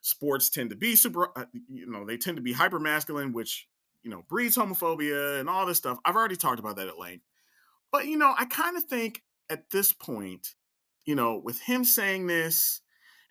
sports 0.00 0.50
tend 0.50 0.70
to 0.70 0.76
be 0.76 0.96
super, 0.96 1.28
uh, 1.36 1.44
you 1.68 1.86
know, 1.88 2.04
they 2.04 2.16
tend 2.16 2.36
to 2.36 2.42
be 2.42 2.52
hyper 2.52 2.80
masculine, 2.80 3.32
which, 3.32 3.68
you 4.02 4.10
know, 4.10 4.24
breeds 4.28 4.56
homophobia 4.56 5.38
and 5.38 5.48
all 5.48 5.64
this 5.64 5.78
stuff. 5.78 5.98
I've 6.04 6.16
already 6.16 6.36
talked 6.36 6.58
about 6.58 6.76
that 6.76 6.88
at 6.88 6.98
length. 6.98 7.24
But, 7.92 8.06
you 8.06 8.16
know, 8.16 8.34
I 8.36 8.46
kind 8.46 8.76
of 8.76 8.84
think 8.84 9.22
at 9.50 9.70
this 9.70 9.92
point, 9.92 10.54
you 11.04 11.14
know, 11.14 11.40
with 11.42 11.60
him 11.60 11.84
saying 11.84 12.26
this 12.26 12.80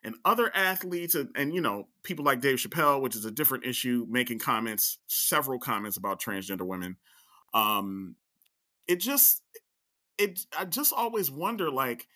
and 0.03 0.15
other 0.26 0.51
athletes 0.55 1.15
and, 1.15 1.30
and, 1.36 1.53
you 1.53 1.61
know, 1.61 1.88
people 2.03 2.26
like 2.26 2.41
Dave 2.41 2.57
Chappelle, 2.57 3.01
which 3.01 3.15
is 3.15 3.26
a 3.26 3.32
different 3.32 3.65
issue, 3.65 4.05
making 4.09 4.39
comments, 4.39 4.99
several 5.07 5.59
comments 5.59 5.97
about 5.97 6.22
transgender 6.22 6.67
women. 6.67 6.97
Um, 7.53 8.15
it 8.88 8.99
just 8.99 9.41
it 10.17 10.41
I 10.57 10.65
just 10.65 10.93
always 10.93 11.32
wonder 11.32 11.72
like 11.72 12.07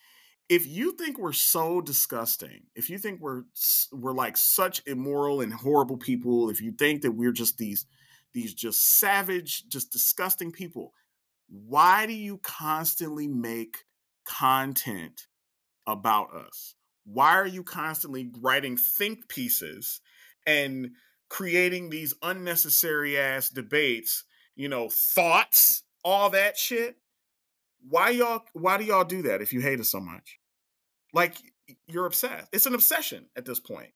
if 0.49 0.67
you 0.67 0.91
think 0.91 1.17
we're 1.17 1.31
so 1.31 1.81
disgusting, 1.81 2.63
if 2.75 2.89
you 2.89 2.97
think 2.97 3.21
we're 3.21 3.43
we're 3.91 4.13
like 4.13 4.37
such 4.37 4.81
immoral 4.85 5.41
and 5.41 5.53
horrible 5.53 5.97
people, 5.97 6.49
if 6.49 6.61
you 6.61 6.71
think 6.71 7.01
that 7.01 7.13
we're 7.13 7.31
just 7.31 7.57
these 7.57 7.85
these 8.33 8.53
just 8.53 8.99
savage, 8.99 9.67
just 9.67 9.91
disgusting 9.91 10.51
people, 10.51 10.93
why 11.47 12.05
do 12.05 12.13
you 12.13 12.39
constantly 12.39 13.27
make 13.27 13.85
content 14.25 15.27
about 15.87 16.33
us? 16.33 16.75
why 17.05 17.35
are 17.35 17.47
you 17.47 17.63
constantly 17.63 18.29
writing 18.39 18.77
think 18.77 19.27
pieces 19.27 20.01
and 20.45 20.91
creating 21.29 21.89
these 21.89 22.13
unnecessary 22.21 23.17
ass 23.17 23.49
debates, 23.49 24.23
you 24.55 24.69
know, 24.69 24.89
thoughts, 24.89 25.83
all 26.03 26.29
that 26.31 26.57
shit? 26.57 26.95
Why 27.87 28.11
y'all 28.11 28.43
why 28.53 28.77
do 28.77 28.85
y'all 28.85 29.03
do 29.03 29.23
that 29.23 29.41
if 29.41 29.51
you 29.51 29.59
hate 29.59 29.79
us 29.79 29.89
so 29.89 29.99
much? 29.99 30.39
Like 31.13 31.35
you're 31.87 32.05
obsessed. 32.05 32.47
It's 32.53 32.65
an 32.65 32.75
obsession 32.75 33.25
at 33.35 33.45
this 33.45 33.59
point. 33.59 33.91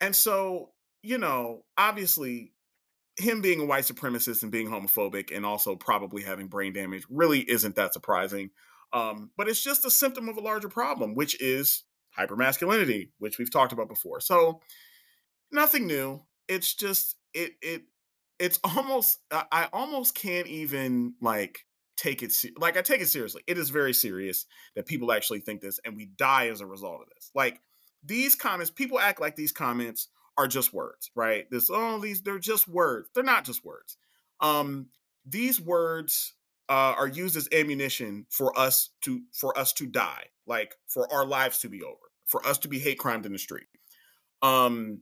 And 0.00 0.14
so, 0.14 0.70
you 1.02 1.18
know, 1.18 1.64
obviously 1.78 2.52
him 3.16 3.40
being 3.40 3.60
a 3.60 3.64
white 3.64 3.84
supremacist 3.84 4.42
and 4.42 4.52
being 4.52 4.68
homophobic 4.68 5.34
and 5.34 5.44
also 5.44 5.76
probably 5.76 6.22
having 6.22 6.46
brain 6.46 6.72
damage 6.72 7.04
really 7.10 7.40
isn't 7.40 7.76
that 7.76 7.92
surprising. 7.92 8.50
Um, 8.92 9.30
but 9.36 9.48
it's 9.48 9.62
just 9.62 9.84
a 9.84 9.90
symptom 9.90 10.28
of 10.28 10.36
a 10.36 10.40
larger 10.40 10.68
problem, 10.68 11.14
which 11.14 11.40
is 11.40 11.84
hypermasculinity, 12.18 13.10
which 13.18 13.38
we've 13.38 13.52
talked 13.52 13.72
about 13.72 13.88
before. 13.88 14.20
So 14.20 14.60
nothing 15.52 15.86
new. 15.86 16.22
It's 16.48 16.74
just 16.74 17.16
it 17.34 17.52
it 17.62 17.82
it's 18.38 18.58
almost 18.64 19.20
I 19.30 19.68
almost 19.72 20.14
can't 20.14 20.46
even 20.46 21.14
like 21.20 21.66
take 21.96 22.22
it 22.22 22.32
like 22.58 22.76
I 22.76 22.82
take 22.82 23.00
it 23.00 23.08
seriously. 23.08 23.42
It 23.46 23.58
is 23.58 23.70
very 23.70 23.92
serious 23.92 24.46
that 24.74 24.86
people 24.86 25.12
actually 25.12 25.40
think 25.40 25.60
this 25.60 25.78
and 25.84 25.96
we 25.96 26.06
die 26.06 26.48
as 26.48 26.60
a 26.60 26.66
result 26.66 27.02
of 27.02 27.08
this. 27.14 27.30
Like 27.34 27.60
these 28.02 28.34
comments, 28.34 28.70
people 28.70 28.98
act 28.98 29.20
like 29.20 29.36
these 29.36 29.52
comments 29.52 30.08
are 30.38 30.48
just 30.48 30.72
words, 30.72 31.10
right? 31.14 31.46
This 31.50 31.68
oh 31.70 32.00
these 32.00 32.22
they're 32.22 32.38
just 32.38 32.66
words. 32.66 33.08
They're 33.14 33.22
not 33.22 33.44
just 33.44 33.64
words. 33.64 33.96
Um 34.40 34.88
these 35.26 35.60
words 35.60 36.34
uh, 36.70 36.94
are 36.96 37.08
used 37.08 37.36
as 37.36 37.48
ammunition 37.52 38.26
for 38.30 38.56
us 38.56 38.90
to 39.02 39.20
for 39.34 39.58
us 39.58 39.72
to 39.74 39.86
die, 39.86 40.26
like 40.46 40.76
for 40.86 41.12
our 41.12 41.26
lives 41.26 41.58
to 41.58 41.68
be 41.68 41.82
over, 41.82 41.96
for 42.26 42.46
us 42.46 42.58
to 42.58 42.68
be 42.68 42.78
hate 42.78 42.98
crimed 42.98 43.26
in 43.26 43.32
the 43.32 43.38
street. 43.38 43.66
Um, 44.40 45.00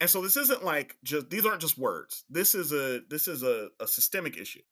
and 0.00 0.08
so 0.08 0.22
this 0.22 0.36
isn't 0.36 0.64
like 0.64 0.96
just 1.02 1.28
these 1.28 1.44
aren't 1.44 1.60
just 1.60 1.76
words. 1.76 2.24
This 2.30 2.54
is 2.54 2.72
a 2.72 3.00
this 3.10 3.26
is 3.26 3.42
a, 3.42 3.68
a 3.80 3.86
systemic 3.88 4.38
issue. 4.38 4.62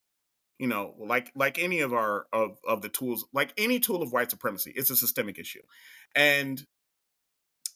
You 0.61 0.69
know, 0.69 0.95
like 0.99 1.33
like 1.35 1.59
any 1.59 1.81
of 1.81 1.93
our 1.93 2.27
of 2.33 2.59
of 2.67 2.81
the 2.81 2.89
tools, 2.89 3.27
like 3.35 3.53
any 3.59 3.81
tool 3.81 4.01
of 4.01 4.13
white 4.13 4.31
supremacy, 4.31 4.73
it's 4.77 4.91
a 4.91 4.97
systemic 4.97 5.37
issue. 5.37 5.63
And 6.15 6.65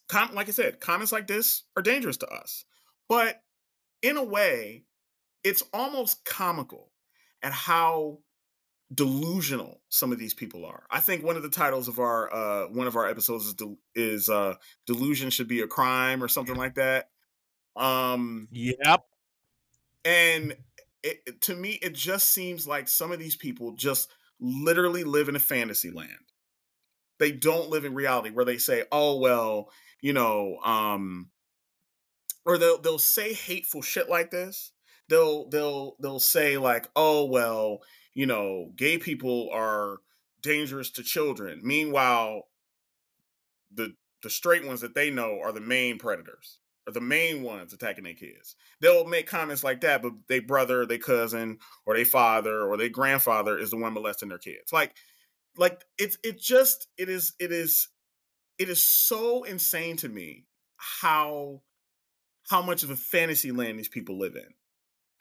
com- 0.08 0.32
like 0.32 0.48
I 0.48 0.52
said, 0.52 0.78
comments 0.78 1.10
like 1.10 1.26
this 1.26 1.64
are 1.76 1.82
dangerous 1.82 2.18
to 2.18 2.28
us. 2.28 2.64
But 3.08 3.42
in 4.00 4.16
a 4.16 4.24
way, 4.24 4.84
it's 5.42 5.62
almost 5.72 6.24
comical 6.24 6.91
at 7.42 7.52
how 7.52 8.18
delusional 8.94 9.80
some 9.88 10.12
of 10.12 10.18
these 10.18 10.34
people 10.34 10.64
are. 10.66 10.84
I 10.90 11.00
think 11.00 11.24
one 11.24 11.36
of 11.36 11.42
the 11.42 11.48
titles 11.50 11.88
of 11.88 11.98
our 11.98 12.32
uh 12.32 12.68
one 12.68 12.86
of 12.86 12.96
our 12.96 13.08
episodes 13.08 13.46
is 13.46 13.54
de- 13.54 13.76
is 13.94 14.28
uh 14.28 14.54
delusion 14.86 15.30
should 15.30 15.48
be 15.48 15.60
a 15.60 15.66
crime 15.66 16.22
or 16.22 16.28
something 16.28 16.56
like 16.56 16.74
that. 16.74 17.08
Um 17.76 18.48
Yep. 18.52 19.04
And 20.04 20.56
it, 21.02 21.40
to 21.42 21.54
me 21.56 21.78
it 21.82 21.94
just 21.94 22.30
seems 22.32 22.66
like 22.66 22.88
some 22.88 23.12
of 23.12 23.18
these 23.18 23.36
people 23.36 23.72
just 23.72 24.10
literally 24.40 25.04
live 25.04 25.28
in 25.28 25.36
a 25.36 25.40
fantasy 25.40 25.90
land. 25.90 26.10
They 27.18 27.32
don't 27.32 27.70
live 27.70 27.84
in 27.84 27.94
reality 27.94 28.30
where 28.30 28.44
they 28.44 28.58
say, 28.58 28.84
"Oh 28.92 29.18
well, 29.18 29.70
you 30.00 30.12
know, 30.12 30.58
um 30.64 31.30
or 32.44 32.58
they'll 32.58 32.78
they'll 32.78 32.98
say 32.98 33.32
hateful 33.32 33.82
shit 33.82 34.08
like 34.08 34.30
this 34.30 34.72
they'll 35.12 35.48
they'll 35.50 35.96
they'll 36.00 36.20
say 36.20 36.56
like, 36.56 36.88
"Oh 36.96 37.26
well, 37.26 37.82
you 38.14 38.24
know, 38.24 38.72
gay 38.76 38.96
people 38.96 39.50
are 39.52 39.98
dangerous 40.40 40.90
to 40.92 41.02
children." 41.02 41.60
Meanwhile, 41.62 42.48
the 43.70 43.94
the 44.22 44.30
straight 44.30 44.66
ones 44.66 44.80
that 44.80 44.94
they 44.94 45.10
know 45.10 45.38
are 45.42 45.52
the 45.52 45.60
main 45.60 45.98
predators, 45.98 46.58
are 46.86 46.94
the 46.94 47.00
main 47.00 47.42
ones 47.42 47.74
attacking 47.74 48.04
their 48.04 48.14
kids. 48.14 48.56
They'll 48.80 49.04
make 49.04 49.26
comments 49.26 49.62
like 49.62 49.82
that, 49.82 50.00
but 50.00 50.12
their 50.28 50.40
brother, 50.40 50.86
their 50.86 50.98
cousin, 50.98 51.58
or 51.84 51.94
their 51.94 52.06
father, 52.06 52.62
or 52.62 52.78
their 52.78 52.88
grandfather 52.88 53.58
is 53.58 53.70
the 53.70 53.76
one 53.76 53.92
molesting 53.92 54.30
their 54.30 54.38
kids. 54.38 54.72
Like, 54.72 54.96
like 55.58 55.84
it's 55.98 56.16
it 56.24 56.40
just 56.40 56.88
it 56.96 57.10
is 57.10 57.34
it 57.38 57.52
is 57.52 57.88
it 58.58 58.70
is 58.70 58.82
so 58.82 59.42
insane 59.42 59.98
to 59.98 60.08
me 60.08 60.46
how 60.76 61.60
how 62.48 62.62
much 62.62 62.82
of 62.82 62.90
a 62.90 62.96
fantasy 62.96 63.52
land 63.52 63.78
these 63.78 63.88
people 63.88 64.18
live 64.18 64.36
in. 64.36 64.54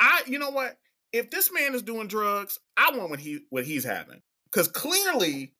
I, 0.02 0.24
you 0.26 0.40
know 0.40 0.50
what? 0.50 0.78
If 1.14 1.30
this 1.30 1.52
man 1.54 1.76
is 1.76 1.84
doing 1.84 2.08
drugs, 2.08 2.58
I 2.76 2.98
want 2.98 3.12
what 3.12 3.20
he 3.20 3.42
what 3.50 3.66
he's 3.66 3.84
having 3.84 4.22
because 4.52 4.68
clearly, 4.68 5.54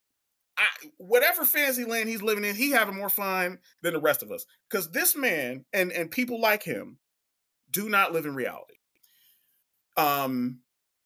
I 0.58 0.68
whatever 0.98 1.46
fantasy 1.46 1.86
land 1.86 2.10
he's 2.10 2.24
living 2.24 2.44
in, 2.44 2.56
he 2.56 2.72
having 2.72 2.96
more 2.96 3.10
fun 3.10 3.60
than 3.82 3.94
the 3.94 4.02
rest 4.02 4.24
of 4.24 4.32
us. 4.32 4.46
Because 4.70 4.92
this 4.92 5.16
man 5.16 5.66
and 5.72 5.92
and 5.92 6.10
people 6.10 6.42
like 6.42 6.64
him 6.64 6.98
do 7.70 7.88
not 7.88 8.14
live 8.14 8.26
in 8.26 8.36
reality. 8.36 8.76
Um, 9.96 10.60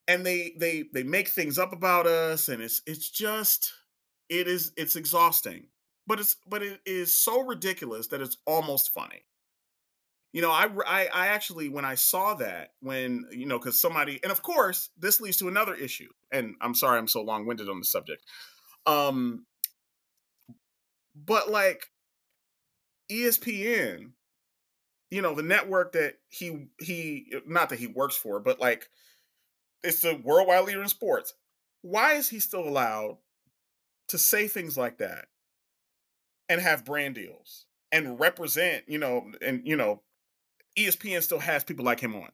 and 0.07 0.25
they 0.25 0.53
they 0.57 0.85
they 0.93 1.03
make 1.03 1.27
things 1.27 1.59
up 1.59 1.73
about 1.73 2.07
us, 2.07 2.47
and 2.47 2.61
it's 2.61 2.81
it's 2.85 3.09
just 3.09 3.73
it 4.29 4.47
is 4.47 4.71
it's 4.77 4.95
exhausting, 4.95 5.67
but 6.07 6.19
it's 6.19 6.37
but 6.47 6.63
it 6.63 6.79
is 6.85 7.13
so 7.13 7.41
ridiculous 7.41 8.07
that 8.07 8.21
it's 8.21 8.37
almost 8.45 8.93
funny 8.93 9.25
you 10.35 10.41
know, 10.41 10.51
I, 10.51 10.67
I, 10.85 11.07
I 11.13 11.27
actually 11.27 11.69
when 11.69 11.85
I 11.85 11.95
saw 11.95 12.33
that 12.33 12.71
when 12.81 13.23
you 13.31 13.45
know 13.45 13.57
because 13.57 13.79
somebody 13.79 14.19
and 14.21 14.33
of 14.33 14.41
course 14.41 14.89
this 14.99 15.21
leads 15.21 15.37
to 15.37 15.47
another 15.47 15.73
issue, 15.73 16.09
and 16.29 16.55
I'm 16.59 16.75
sorry 16.75 16.97
I'm 16.97 17.07
so 17.07 17.21
long 17.21 17.45
winded 17.45 17.69
on 17.69 17.79
the 17.79 17.85
subject. 17.85 18.21
Um, 18.85 19.45
but 21.15 21.49
like 21.49 21.85
ESPN, 23.09 24.09
you 25.09 25.21
know, 25.21 25.35
the 25.35 25.41
network 25.41 25.93
that 25.93 26.15
he 26.27 26.65
he 26.81 27.31
not 27.47 27.69
that 27.69 27.79
he 27.79 27.87
works 27.87 28.17
for, 28.17 28.41
but 28.41 28.59
like 28.59 28.89
it's 29.83 30.01
the 30.01 30.19
worldwide 30.21 30.65
leader 30.65 30.81
in 30.81 30.89
sports. 30.89 31.33
Why 31.81 32.15
is 32.15 32.27
he 32.27 32.41
still 32.41 32.67
allowed 32.67 33.19
to 34.09 34.17
say 34.17 34.49
things 34.49 34.77
like 34.77 34.97
that 34.97 35.27
and 36.49 36.59
have 36.59 36.83
brand 36.83 37.15
deals 37.15 37.67
and 37.93 38.19
represent, 38.19 38.83
you 38.89 38.97
know, 38.97 39.31
and 39.41 39.61
you 39.63 39.77
know, 39.77 40.01
ESPN 40.77 41.23
still 41.23 41.39
has 41.39 41.63
people 41.63 41.85
like 41.85 41.99
him 41.99 42.15
on. 42.15 42.29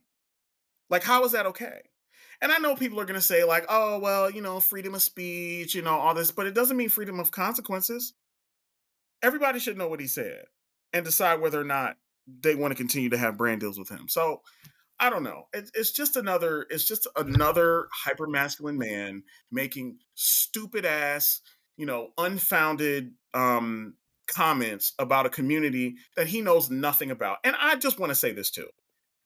Like, 0.90 1.04
how 1.04 1.24
is 1.24 1.32
that 1.32 1.46
okay? 1.48 1.82
And 2.42 2.52
I 2.52 2.58
know 2.58 2.76
people 2.76 3.00
are 3.00 3.06
going 3.06 3.20
to 3.20 3.26
say, 3.26 3.44
like, 3.44 3.66
oh, 3.70 4.00
well, 4.00 4.30
you 4.30 4.42
know, 4.42 4.60
freedom 4.60 4.96
of 4.96 5.02
speech, 5.02 5.76
you 5.76 5.82
know, 5.82 5.92
all 5.92 6.14
this, 6.14 6.32
but 6.32 6.48
it 6.48 6.56
doesn't 6.56 6.78
mean 6.78 6.90
freedom 6.90 7.20
of 7.20 7.32
consequences. 7.32 8.14
Everybody 9.22 9.60
should 9.60 9.78
know 9.78 9.88
what 9.88 10.00
he 10.00 10.08
said 10.08 10.46
and 10.92 11.06
decide 11.06 11.40
whether 11.40 11.62
or 11.62 11.66
not 11.66 11.98
they 12.42 12.56
want 12.56 12.72
to 12.72 12.76
continue 12.76 13.10
to 13.10 13.18
have 13.18 13.38
brand 13.38 13.62
deals 13.62 13.78
with 13.78 13.90
him. 13.90 14.08
So 14.08 14.42
I 15.00 15.10
don't 15.10 15.24
know. 15.24 15.44
It, 15.54 15.70
it's 15.76 15.92
just 15.92 16.16
another, 16.16 16.66
it's 16.70 16.88
just 16.88 17.08
another 17.16 17.88
hyper 17.94 18.28
masculine 18.28 18.78
man 18.78 19.24
making 19.52 19.98
stupid 20.16 20.86
ass, 20.86 21.42
you 21.78 21.86
know, 21.86 22.10
unfounded 22.18 23.14
um 23.34 23.94
comments 24.32 24.94
about 24.98 25.26
a 25.26 25.30
community 25.30 25.96
that 26.16 26.28
he 26.28 26.42
knows 26.42 26.70
nothing 26.70 27.12
about. 27.12 27.38
And 27.44 27.56
I 27.60 27.76
just 27.76 28.00
want 28.00 28.12
to 28.12 28.16
say 28.16 28.32
this 28.32 28.50
too, 28.50 28.68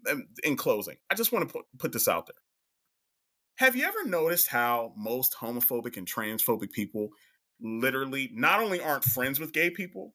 um, 0.09 0.27
in 0.43 0.57
closing. 0.57 0.97
I 1.09 1.15
just 1.15 1.31
want 1.31 1.47
to 1.47 1.53
put, 1.53 1.65
put 1.77 1.91
this 1.91 2.07
out 2.07 2.27
there. 2.27 2.35
Have 3.57 3.75
you 3.75 3.85
ever 3.85 4.05
noticed 4.05 4.47
how 4.47 4.93
most 4.97 5.35
homophobic 5.39 5.95
and 5.95 6.07
transphobic 6.07 6.71
people 6.71 7.09
literally 7.61 8.29
not 8.33 8.59
only 8.59 8.81
aren't 8.81 9.05
friends 9.05 9.39
with 9.39 9.53
gay 9.53 9.69
people, 9.69 10.13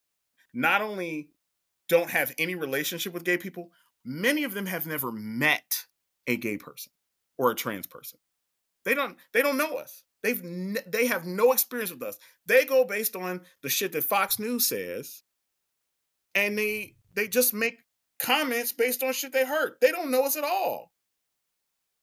not 0.52 0.82
only 0.82 1.30
don't 1.88 2.10
have 2.10 2.34
any 2.38 2.54
relationship 2.54 3.14
with 3.14 3.24
gay 3.24 3.38
people, 3.38 3.70
many 4.04 4.44
of 4.44 4.52
them 4.52 4.66
have 4.66 4.86
never 4.86 5.10
met 5.10 5.86
a 6.26 6.36
gay 6.36 6.58
person 6.58 6.92
or 7.38 7.50
a 7.50 7.54
trans 7.54 7.86
person. 7.86 8.18
They 8.84 8.94
don't 8.94 9.16
they 9.32 9.42
don't 9.42 9.56
know 9.56 9.76
us. 9.76 10.02
They've 10.22 10.42
they 10.86 11.06
have 11.06 11.24
no 11.24 11.52
experience 11.52 11.90
with 11.90 12.02
us. 12.02 12.18
They 12.46 12.64
go 12.64 12.84
based 12.84 13.16
on 13.16 13.40
the 13.62 13.68
shit 13.68 13.92
that 13.92 14.04
Fox 14.04 14.38
News 14.38 14.66
says, 14.68 15.22
and 16.34 16.58
they 16.58 16.96
they 17.14 17.26
just 17.26 17.54
make 17.54 17.78
comments 18.18 18.72
based 18.72 19.02
on 19.02 19.12
shit 19.12 19.32
they 19.32 19.46
heard. 19.46 19.74
They 19.80 19.90
don't 19.90 20.10
know 20.10 20.24
us 20.24 20.36
at 20.36 20.44
all. 20.44 20.92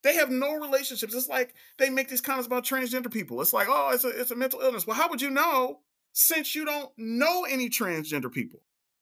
They 0.03 0.15
have 0.15 0.30
no 0.30 0.56
relationships. 0.56 1.14
It's 1.14 1.30
like 1.30 1.53
they 1.77 1.89
make 1.89 2.07
these 2.07 2.22
comments 2.22 2.48
about 2.48 2.64
transgender 2.64 3.11
people. 3.11 3.41
It's 3.41 3.53
like, 3.53 3.68
oh, 3.69 3.91
it's 3.94 4.03
a 4.03 4.10
it's 4.10 4.31
a 4.31 4.35
mental 4.35 4.61
illness. 4.61 4.88
Well, 4.88 4.98
how 4.98 5.10
would 5.10 5.22
you 5.22 5.30
know 5.30 5.81
since 6.14 6.56
you 6.56 6.65
don't 6.65 6.91
know 6.98 7.45
any 7.45 7.69
transgender 7.69 8.31
people? 8.31 8.61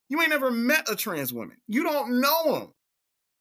You 0.09 0.21
ain't 0.21 0.29
never 0.29 0.51
met 0.51 0.89
a 0.89 0.95
trans 0.95 1.33
woman. 1.33 1.57
You 1.67 1.83
don't 1.83 2.19
know 2.21 2.59
them. 2.59 2.73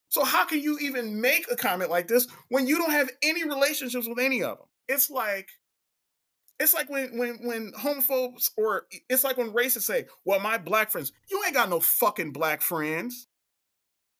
So 0.09 0.23
how 0.23 0.45
can 0.45 0.61
you 0.61 0.77
even 0.79 1.19
make 1.19 1.51
a 1.51 1.55
comment 1.55 1.89
like 1.89 2.07
this 2.07 2.27
when 2.49 2.67
you 2.67 2.77
don't 2.77 2.91
have 2.91 3.09
any 3.21 3.43
relationships 3.43 4.07
with 4.07 4.19
any 4.19 4.41
of 4.43 4.57
them? 4.57 4.67
It's 4.87 5.09
like 5.09 5.49
it's 6.59 6.73
like 6.73 6.89
when 6.89 7.17
when 7.17 7.37
when 7.43 7.71
homophobes 7.73 8.49
or 8.57 8.87
it's 9.09 9.23
like 9.23 9.37
when 9.37 9.51
racists 9.51 9.83
say, 9.83 10.05
"Well, 10.23 10.39
my 10.39 10.57
black 10.57 10.91
friends, 10.91 11.11
you 11.29 11.41
ain't 11.45 11.53
got 11.53 11.69
no 11.69 11.79
fucking 11.79 12.31
black 12.31 12.61
friends. 12.61 13.27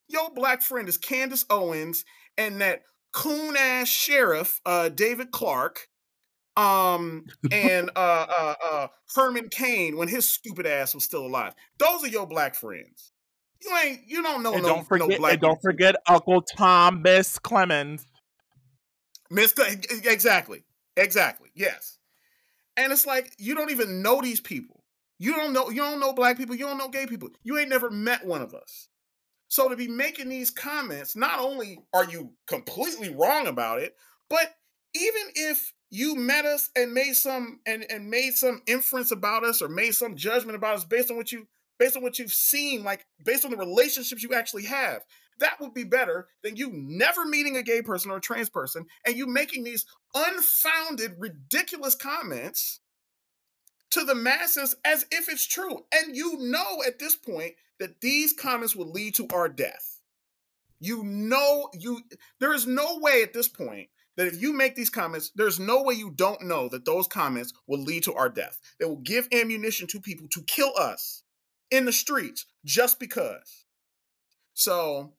Your 0.07 0.29
black 0.33 0.61
friend 0.61 0.87
is 0.87 0.97
Candace 0.97 1.45
Owens 1.49 2.05
and 2.37 2.61
that 2.61 2.83
coon 3.13 3.55
ass 3.57 3.87
sheriff, 3.87 4.61
uh, 4.65 4.89
David 4.89 5.31
Clarke, 5.31 5.87
um, 6.57 7.25
and 7.51 7.89
uh, 7.95 8.25
uh, 8.29 8.55
uh, 8.63 8.87
Herman 9.15 9.49
Cain 9.49 9.97
when 9.97 10.07
his 10.07 10.27
stupid 10.27 10.65
ass 10.65 10.93
was 10.93 11.03
still 11.03 11.25
alive. 11.25 11.53
Those 11.77 12.03
are 12.03 12.07
your 12.07 12.27
black 12.27 12.55
friends. 12.55 13.13
You 13.63 13.75
ain't, 13.83 14.01
you 14.05 14.21
don't 14.21 14.43
know 14.43 14.53
and 14.53 14.63
no, 14.63 14.69
don't 14.69 14.87
forget, 14.87 15.09
no 15.09 15.17
black. 15.17 15.31
and 15.33 15.41
don't 15.41 15.61
forget 15.61 15.95
Uncle 16.07 16.41
Tom, 16.41 17.01
Miss 17.01 17.39
Clemens. 17.39 18.05
Miss, 19.31 19.53
exactly, 20.03 20.63
exactly, 20.95 21.49
yes. 21.55 21.97
And 22.77 22.91
it's 22.91 23.05
like 23.05 23.33
you 23.37 23.55
don't 23.55 23.71
even 23.71 24.01
know 24.01 24.21
these 24.21 24.39
people. 24.39 24.83
You 25.17 25.33
don't 25.33 25.53
know, 25.53 25.69
you 25.69 25.77
don't 25.77 25.99
know 25.99 26.13
black 26.13 26.37
people. 26.37 26.55
You 26.55 26.65
don't 26.65 26.77
know 26.77 26.89
gay 26.89 27.05
people. 27.05 27.29
You 27.43 27.57
ain't 27.57 27.69
never 27.69 27.89
met 27.89 28.25
one 28.25 28.41
of 28.41 28.53
us. 28.53 28.89
So 29.47 29.69
to 29.69 29.75
be 29.75 29.87
making 29.87 30.29
these 30.29 30.49
comments, 30.49 31.15
not 31.15 31.39
only 31.39 31.79
are 31.93 32.09
you 32.09 32.33
completely 32.47 33.15
wrong 33.15 33.47
about 33.47 33.79
it, 33.79 33.95
but 34.29 34.53
even 34.93 35.21
if 35.35 35.73
you 35.89 36.15
met 36.15 36.45
us 36.45 36.69
and 36.75 36.93
made 36.93 37.13
some 37.13 37.59
and, 37.65 37.85
and 37.89 38.09
made 38.09 38.33
some 38.33 38.61
inference 38.67 39.11
about 39.11 39.45
us 39.45 39.61
or 39.61 39.69
made 39.69 39.93
some 39.93 40.15
judgment 40.15 40.57
about 40.57 40.75
us 40.75 40.83
based 40.83 41.11
on 41.11 41.17
what 41.17 41.31
you 41.31 41.47
based 41.77 41.95
on 41.95 42.03
what 42.03 42.19
you've 42.19 42.33
seen, 42.33 42.83
like 42.83 43.05
based 43.23 43.45
on 43.45 43.51
the 43.51 43.57
relationships 43.57 44.23
you 44.23 44.33
actually 44.33 44.63
have, 44.63 45.03
that 45.39 45.59
would 45.59 45.73
be 45.73 45.83
better 45.83 46.27
than 46.43 46.55
you 46.55 46.71
never 46.73 47.25
meeting 47.25 47.57
a 47.57 47.63
gay 47.63 47.81
person 47.81 48.11
or 48.11 48.17
a 48.17 48.21
trans 48.21 48.49
person 48.49 48.85
and 49.05 49.15
you 49.15 49.27
making 49.27 49.63
these 49.63 49.85
unfounded, 50.15 51.15
ridiculous 51.19 51.93
comments 51.93 52.79
to 53.91 54.03
the 54.03 54.15
masses 54.15 54.75
as 54.83 55.05
if 55.11 55.29
it's 55.29 55.45
true. 55.45 55.85
And 55.93 56.15
you 56.15 56.37
know 56.39 56.81
at 56.87 56.99
this 56.99 57.15
point 57.15 57.53
that 57.79 58.01
these 58.01 58.33
comments 58.33 58.75
will 58.75 58.89
lead 58.89 59.15
to 59.15 59.27
our 59.33 59.49
death. 59.49 59.99
You 60.79 61.03
know, 61.03 61.69
you 61.73 62.01
there 62.39 62.53
is 62.53 62.67
no 62.67 62.99
way 62.99 63.21
at 63.21 63.33
this 63.33 63.47
point 63.47 63.89
that 64.17 64.27
if 64.27 64.41
you 64.41 64.53
make 64.53 64.75
these 64.75 64.89
comments, 64.89 65.31
there's 65.35 65.59
no 65.59 65.81
way 65.81 65.93
you 65.93 66.11
don't 66.11 66.41
know 66.41 66.69
that 66.69 66.85
those 66.85 67.07
comments 67.07 67.53
will 67.67 67.81
lead 67.81 68.03
to 68.03 68.13
our 68.13 68.29
death. 68.29 68.59
They 68.79 68.85
will 68.85 68.97
give 68.97 69.27
ammunition 69.33 69.87
to 69.87 69.99
people 69.99 70.27
to 70.31 70.41
kill 70.43 70.71
us 70.77 71.23
in 71.71 71.85
the 71.85 71.91
streets 71.91 72.45
just 72.63 72.99
because. 72.99 73.65
So 74.53 75.13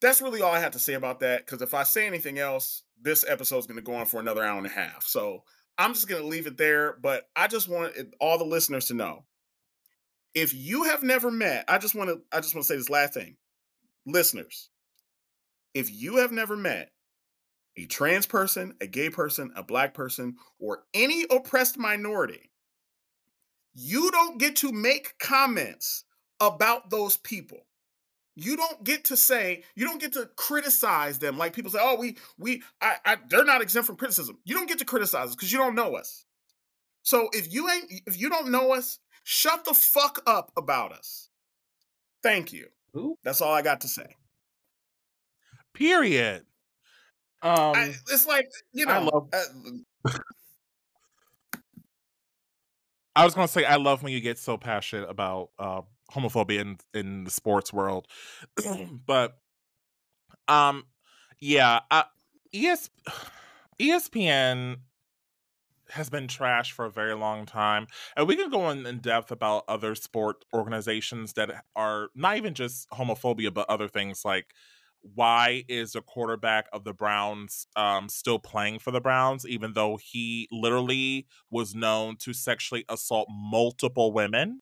that's 0.00 0.22
really 0.22 0.42
all 0.42 0.52
I 0.52 0.60
have 0.60 0.72
to 0.72 0.78
say 0.78 0.94
about 0.94 1.20
that. 1.20 1.46
Because 1.46 1.62
if 1.62 1.74
I 1.74 1.82
say 1.82 2.06
anything 2.06 2.38
else, 2.38 2.82
this 3.00 3.24
episode 3.28 3.58
is 3.58 3.66
going 3.66 3.76
to 3.76 3.82
go 3.82 3.94
on 3.94 4.06
for 4.06 4.20
another 4.20 4.42
hour 4.42 4.58
and 4.58 4.66
a 4.66 4.70
half. 4.70 5.04
So 5.04 5.44
I'm 5.78 5.94
just 5.94 6.08
going 6.08 6.22
to 6.22 6.28
leave 6.28 6.46
it 6.46 6.56
there. 6.56 6.96
But 7.02 7.28
I 7.36 7.46
just 7.46 7.68
want 7.68 7.94
all 8.20 8.38
the 8.38 8.44
listeners 8.44 8.86
to 8.86 8.94
know 8.94 9.24
if 10.34 10.54
you 10.54 10.84
have 10.84 11.02
never 11.02 11.30
met, 11.30 11.64
I 11.68 11.78
just 11.78 11.94
want 11.94 12.10
to 12.10 12.20
I 12.32 12.40
just 12.40 12.54
want 12.54 12.66
to 12.66 12.72
say 12.72 12.76
this 12.76 12.90
last 12.90 13.14
thing. 13.14 13.36
Listeners, 14.06 14.70
if 15.74 15.90
you 15.90 16.16
have 16.16 16.32
never 16.32 16.56
met 16.56 16.90
a 17.76 17.86
trans 17.86 18.26
person, 18.26 18.74
a 18.80 18.86
gay 18.86 19.10
person, 19.10 19.52
a 19.56 19.62
black 19.62 19.94
person, 19.94 20.36
or 20.58 20.84
any 20.94 21.24
oppressed 21.30 21.78
minority, 21.78 22.50
you 23.74 24.10
don't 24.10 24.38
get 24.38 24.56
to 24.56 24.72
make 24.72 25.18
comments 25.18 26.04
about 26.40 26.90
those 26.90 27.16
people. 27.16 27.66
You 28.36 28.56
don't 28.56 28.82
get 28.84 29.04
to 29.04 29.16
say, 29.16 29.64
you 29.74 29.86
don't 29.86 30.00
get 30.00 30.12
to 30.12 30.30
criticize 30.36 31.18
them 31.18 31.36
like 31.36 31.52
people 31.52 31.70
say, 31.70 31.80
oh, 31.80 31.96
we, 31.96 32.16
we, 32.38 32.62
I, 32.80 32.96
I 33.04 33.16
they're 33.28 33.44
not 33.44 33.60
exempt 33.60 33.86
from 33.86 33.96
criticism. 33.96 34.38
You 34.44 34.54
don't 34.54 34.68
get 34.68 34.78
to 34.78 34.84
criticize 34.84 35.28
us 35.28 35.34
because 35.34 35.52
you 35.52 35.58
don't 35.58 35.74
know 35.74 35.96
us. 35.96 36.24
So 37.02 37.28
if 37.32 37.52
you 37.52 37.68
ain't, 37.68 37.90
if 38.06 38.18
you 38.18 38.28
don't 38.28 38.50
know 38.50 38.72
us, 38.72 38.98
shut 39.24 39.64
the 39.64 39.74
fuck 39.74 40.22
up 40.26 40.52
about 40.56 40.92
us. 40.92 41.28
Thank 42.22 42.52
you. 42.52 42.68
Ooh. 42.96 43.16
That's 43.24 43.40
all 43.40 43.52
I 43.52 43.62
got 43.62 43.80
to 43.82 43.88
say. 43.88 44.16
Period. 45.74 46.44
Um, 47.42 47.74
I, 47.74 47.94
it's 48.10 48.26
like 48.26 48.50
you 48.72 48.86
know. 48.86 48.92
I 48.92 48.98
love. 48.98 49.28
Uh, 49.32 50.10
I 53.16 53.24
was 53.24 53.34
gonna 53.34 53.48
say 53.48 53.64
I 53.64 53.76
love 53.76 54.02
when 54.02 54.12
you 54.12 54.20
get 54.20 54.38
so 54.38 54.56
passionate 54.56 55.08
about 55.08 55.50
uh, 55.58 55.82
homophobia 56.12 56.60
in 56.60 56.78
in 56.94 57.24
the 57.24 57.30
sports 57.30 57.72
world, 57.72 58.06
but 59.06 59.38
um, 60.48 60.84
yeah, 61.40 61.80
uh, 61.90 62.04
ES, 62.52 62.90
ESPN 63.80 64.76
has 65.90 66.08
been 66.08 66.28
trash 66.28 66.72
for 66.72 66.84
a 66.84 66.90
very 66.90 67.14
long 67.14 67.46
time, 67.46 67.86
and 68.16 68.28
we 68.28 68.36
can 68.36 68.50
go 68.50 68.70
in, 68.70 68.86
in 68.86 68.98
depth 68.98 69.30
about 69.30 69.64
other 69.68 69.94
sport 69.94 70.44
organizations 70.54 71.32
that 71.34 71.64
are 71.74 72.08
not 72.14 72.36
even 72.36 72.54
just 72.54 72.88
homophobia, 72.90 73.52
but 73.52 73.68
other 73.68 73.88
things 73.88 74.24
like 74.24 74.54
why 75.02 75.64
is 75.68 75.92
the 75.92 76.02
quarterback 76.02 76.66
of 76.72 76.84
the 76.84 76.92
Browns 76.92 77.66
um, 77.74 78.08
still 78.08 78.38
playing 78.38 78.78
for 78.78 78.90
the 78.90 79.00
Browns, 79.00 79.46
even 79.46 79.72
though 79.72 79.96
he 79.96 80.48
literally 80.52 81.26
was 81.50 81.74
known 81.74 82.16
to 82.16 82.32
sexually 82.32 82.84
assault 82.88 83.28
multiple 83.30 84.12
women? 84.12 84.60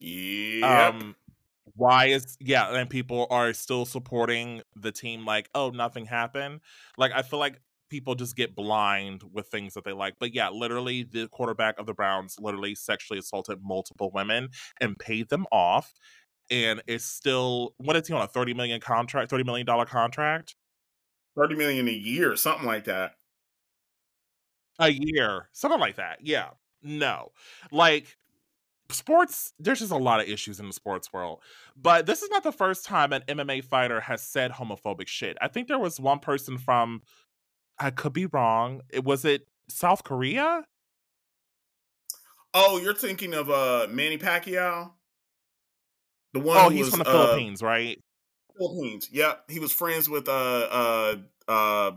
Yeah. 0.00 0.88
Um, 0.88 1.16
why 1.74 2.06
is 2.06 2.36
yeah, 2.40 2.74
and 2.74 2.88
people 2.88 3.26
are 3.30 3.52
still 3.52 3.84
supporting 3.84 4.62
the 4.74 4.92
team 4.92 5.24
like, 5.24 5.48
oh, 5.54 5.70
nothing 5.70 6.06
happened. 6.06 6.60
Like 6.96 7.12
I 7.14 7.22
feel 7.22 7.38
like 7.38 7.60
people 7.90 8.14
just 8.14 8.36
get 8.36 8.54
blind 8.54 9.22
with 9.32 9.48
things 9.48 9.74
that 9.74 9.84
they 9.84 9.92
like. 9.92 10.14
But 10.18 10.34
yeah, 10.34 10.48
literally 10.48 11.02
the 11.02 11.28
quarterback 11.28 11.78
of 11.78 11.86
the 11.86 11.94
Browns 11.94 12.36
literally 12.40 12.74
sexually 12.74 13.18
assaulted 13.18 13.58
multiple 13.62 14.10
women 14.12 14.48
and 14.80 14.98
paid 14.98 15.28
them 15.28 15.46
off 15.52 15.92
and 16.50 16.82
it's 16.86 17.04
still 17.04 17.74
what 17.78 17.96
is 17.96 18.06
he 18.06 18.14
on 18.14 18.22
a 18.22 18.26
30 18.26 18.54
million 18.54 18.80
contract 18.80 19.30
30 19.30 19.44
million 19.44 19.66
dollar 19.66 19.84
contract 19.84 20.54
30 21.36 21.56
million 21.56 21.88
a 21.88 21.92
year 21.92 22.36
something 22.36 22.66
like 22.66 22.84
that 22.84 23.12
a 24.78 24.90
year 24.90 25.48
something 25.52 25.80
like 25.80 25.96
that 25.96 26.18
yeah 26.22 26.50
no 26.82 27.32
like 27.72 28.16
sports 28.90 29.52
there's 29.58 29.80
just 29.80 29.92
a 29.92 29.96
lot 29.96 30.20
of 30.20 30.28
issues 30.28 30.60
in 30.60 30.66
the 30.66 30.72
sports 30.72 31.12
world 31.12 31.40
but 31.76 32.06
this 32.06 32.22
is 32.22 32.30
not 32.30 32.42
the 32.42 32.52
first 32.52 32.84
time 32.84 33.12
an 33.12 33.22
mma 33.28 33.62
fighter 33.62 34.00
has 34.00 34.22
said 34.22 34.52
homophobic 34.52 35.08
shit 35.08 35.36
i 35.40 35.48
think 35.48 35.68
there 35.68 35.78
was 35.78 35.98
one 35.98 36.18
person 36.18 36.56
from 36.56 37.02
i 37.78 37.90
could 37.90 38.12
be 38.12 38.26
wrong 38.26 38.80
it 38.90 39.04
was 39.04 39.24
it 39.24 39.48
south 39.68 40.04
korea 40.04 40.64
oh 42.54 42.78
you're 42.78 42.94
thinking 42.94 43.34
of 43.34 43.50
uh 43.50 43.86
manny 43.90 44.18
pacquiao 44.18 44.92
the 46.36 46.42
one. 46.42 46.58
Oh, 46.58 46.68
he's 46.68 46.86
was, 46.86 46.90
from 46.90 46.98
the 47.00 47.08
uh, 47.08 47.12
Philippines, 47.12 47.62
right? 47.62 47.98
Philippines. 48.58 49.08
Yep. 49.10 49.44
He 49.48 49.58
was 49.58 49.72
friends 49.72 50.08
with 50.08 50.28
uh 50.28 50.32
uh 50.32 51.16
uh 51.48 51.92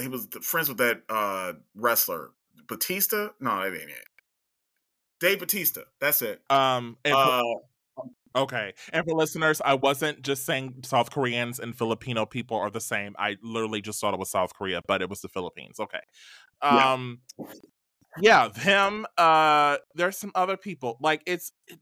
he 0.00 0.06
was 0.06 0.28
friends 0.42 0.68
with 0.68 0.78
that 0.78 1.02
uh 1.08 1.54
wrestler 1.74 2.30
Batista. 2.68 3.30
No, 3.40 3.58
that 3.58 3.66
ain't 3.66 3.90
it. 3.90 4.04
Dave 5.22 5.38
Batista. 5.38 5.82
That's 6.00 6.20
it. 6.20 6.42
Um. 6.50 6.96
And 7.04 7.14
uh, 7.14 7.42
okay. 8.34 8.74
And 8.92 9.04
for 9.06 9.14
listeners, 9.14 9.62
I 9.64 9.74
wasn't 9.74 10.22
just 10.22 10.44
saying 10.44 10.80
South 10.82 11.12
Koreans 11.12 11.60
and 11.60 11.76
Filipino 11.76 12.26
people 12.26 12.56
are 12.56 12.70
the 12.70 12.80
same. 12.80 13.14
I 13.18 13.36
literally 13.42 13.80
just 13.80 14.00
thought 14.00 14.14
it 14.14 14.20
was 14.20 14.30
South 14.30 14.52
Korea, 14.54 14.82
but 14.86 15.00
it 15.00 15.08
was 15.08 15.20
the 15.20 15.28
Philippines. 15.28 15.78
Okay. 15.78 16.00
Um. 16.60 17.20
Yeah 17.38 17.46
yeah 18.20 18.48
them 18.48 19.06
uh 19.16 19.76
there's 19.94 20.18
some 20.18 20.32
other 20.34 20.56
people 20.56 20.98
like 21.00 21.22
it's 21.26 21.52
it, 21.66 21.78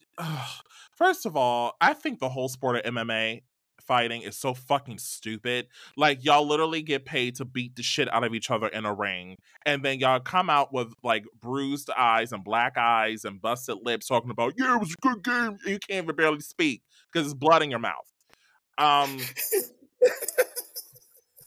first 0.97 1.27
of 1.27 1.37
all 1.37 1.75
i 1.81 1.93
think 1.93 2.21
the 2.21 2.29
whole 2.29 2.49
sport 2.49 2.77
of 2.77 2.83
mma 2.95 3.43
fighting 3.82 4.23
is 4.23 4.36
so 4.36 4.55
fucking 4.55 4.98
stupid. 4.98 5.69
Like 5.97 6.24
y'all 6.24 6.47
literally 6.47 6.82
get 6.82 7.05
paid 7.05 7.36
to 7.36 7.44
beat 7.44 7.77
the 7.77 7.82
shit 7.82 8.12
out 8.12 8.24
of 8.24 8.35
each 8.35 8.51
other 8.51 8.69
in 8.69 8.85
a 8.85 8.94
ring 8.94 9.36
and 9.66 9.85
then 9.85 9.98
y'all 9.98 10.20
come 10.20 10.51
out 10.51 10.73
with 10.73 10.93
like 11.02 11.24
bruised 11.40 11.90
eyes 11.97 12.32
and 12.32 12.44
black 12.44 12.77
eyes 12.77 13.24
and 13.24 13.40
busted 13.40 13.78
lips 13.82 14.07
talking 14.07 14.31
about 14.31 14.55
yeah 14.57 14.77
it 14.77 14.81
was 14.81 14.93
a 14.93 15.09
good 15.09 15.23
game. 15.23 15.59
You 15.66 15.78
can't 15.78 16.05
even 16.05 16.16
barely 16.16 16.40
speak 16.40 16.82
because 17.12 17.27
it's 17.27 17.35
blood 17.35 17.62
in 17.62 17.70
your 17.70 17.81
mouth. 17.81 17.94
Um 18.78 19.19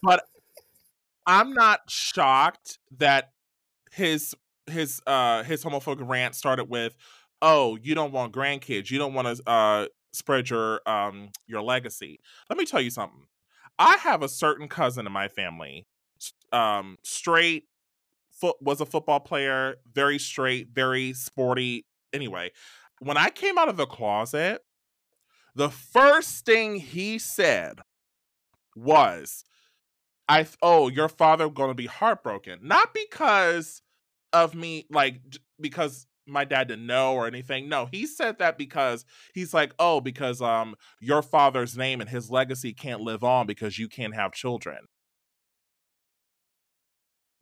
but 0.03 0.25
i'm 1.25 1.53
not 1.53 1.79
shocked 1.89 2.77
that 2.97 3.31
his 3.93 4.35
his 4.67 5.01
uh 5.07 5.43
his 5.43 5.63
homophobic 5.63 6.07
rant 6.07 6.35
started 6.35 6.65
with, 6.65 6.95
"Oh, 7.41 7.77
you 7.81 7.95
don't 7.95 8.11
want 8.11 8.33
grandkids. 8.33 8.89
You 8.91 8.97
don't 8.99 9.13
want 9.13 9.37
to 9.37 9.49
uh 9.49 9.87
spread 10.13 10.49
your 10.49 10.81
um 10.87 11.29
your 11.47 11.61
legacy." 11.61 12.19
Let 12.49 12.57
me 12.57 12.65
tell 12.65 12.81
you 12.81 12.91
something. 12.91 13.27
I 13.79 13.97
have 13.97 14.21
a 14.23 14.29
certain 14.29 14.67
cousin 14.67 15.07
in 15.07 15.11
my 15.13 15.27
family, 15.27 15.87
um, 16.51 16.97
straight, 17.03 17.65
foot 18.31 18.57
was 18.61 18.81
a 18.81 18.85
football 18.85 19.19
player, 19.19 19.77
very 19.91 20.19
straight, 20.19 20.69
very 20.69 21.13
sporty. 21.13 21.85
Anyway, 22.13 22.51
when 22.99 23.17
I 23.17 23.29
came 23.29 23.57
out 23.57 23.69
of 23.69 23.77
the 23.77 23.85
closet, 23.85 24.63
the 25.55 25.69
first 25.69 26.45
thing 26.45 26.77
he 26.77 27.19
said 27.19 27.79
was, 28.75 29.43
"I 30.29 30.47
oh, 30.61 30.89
your 30.89 31.09
father 31.09 31.49
going 31.49 31.69
to 31.69 31.75
be 31.75 31.87
heartbroken." 31.87 32.59
Not 32.63 32.93
because 32.93 33.81
of 34.33 34.55
me 34.55 34.85
like 34.89 35.21
because 35.59 36.07
my 36.25 36.45
dad 36.45 36.67
didn't 36.67 36.87
know 36.87 37.13
or 37.13 37.27
anything. 37.27 37.67
No, 37.69 37.87
he 37.91 38.05
said 38.05 38.39
that 38.39 38.57
because 38.57 39.05
he's 39.33 39.53
like, 39.53 39.73
"Oh, 39.79 40.01
because 40.01 40.41
um 40.41 40.75
your 40.99 41.21
father's 41.21 41.77
name 41.77 42.01
and 42.01 42.09
his 42.09 42.29
legacy 42.29 42.73
can't 42.73 43.01
live 43.01 43.23
on 43.23 43.47
because 43.47 43.77
you 43.77 43.87
can't 43.87 44.15
have 44.15 44.31
children." 44.31 44.87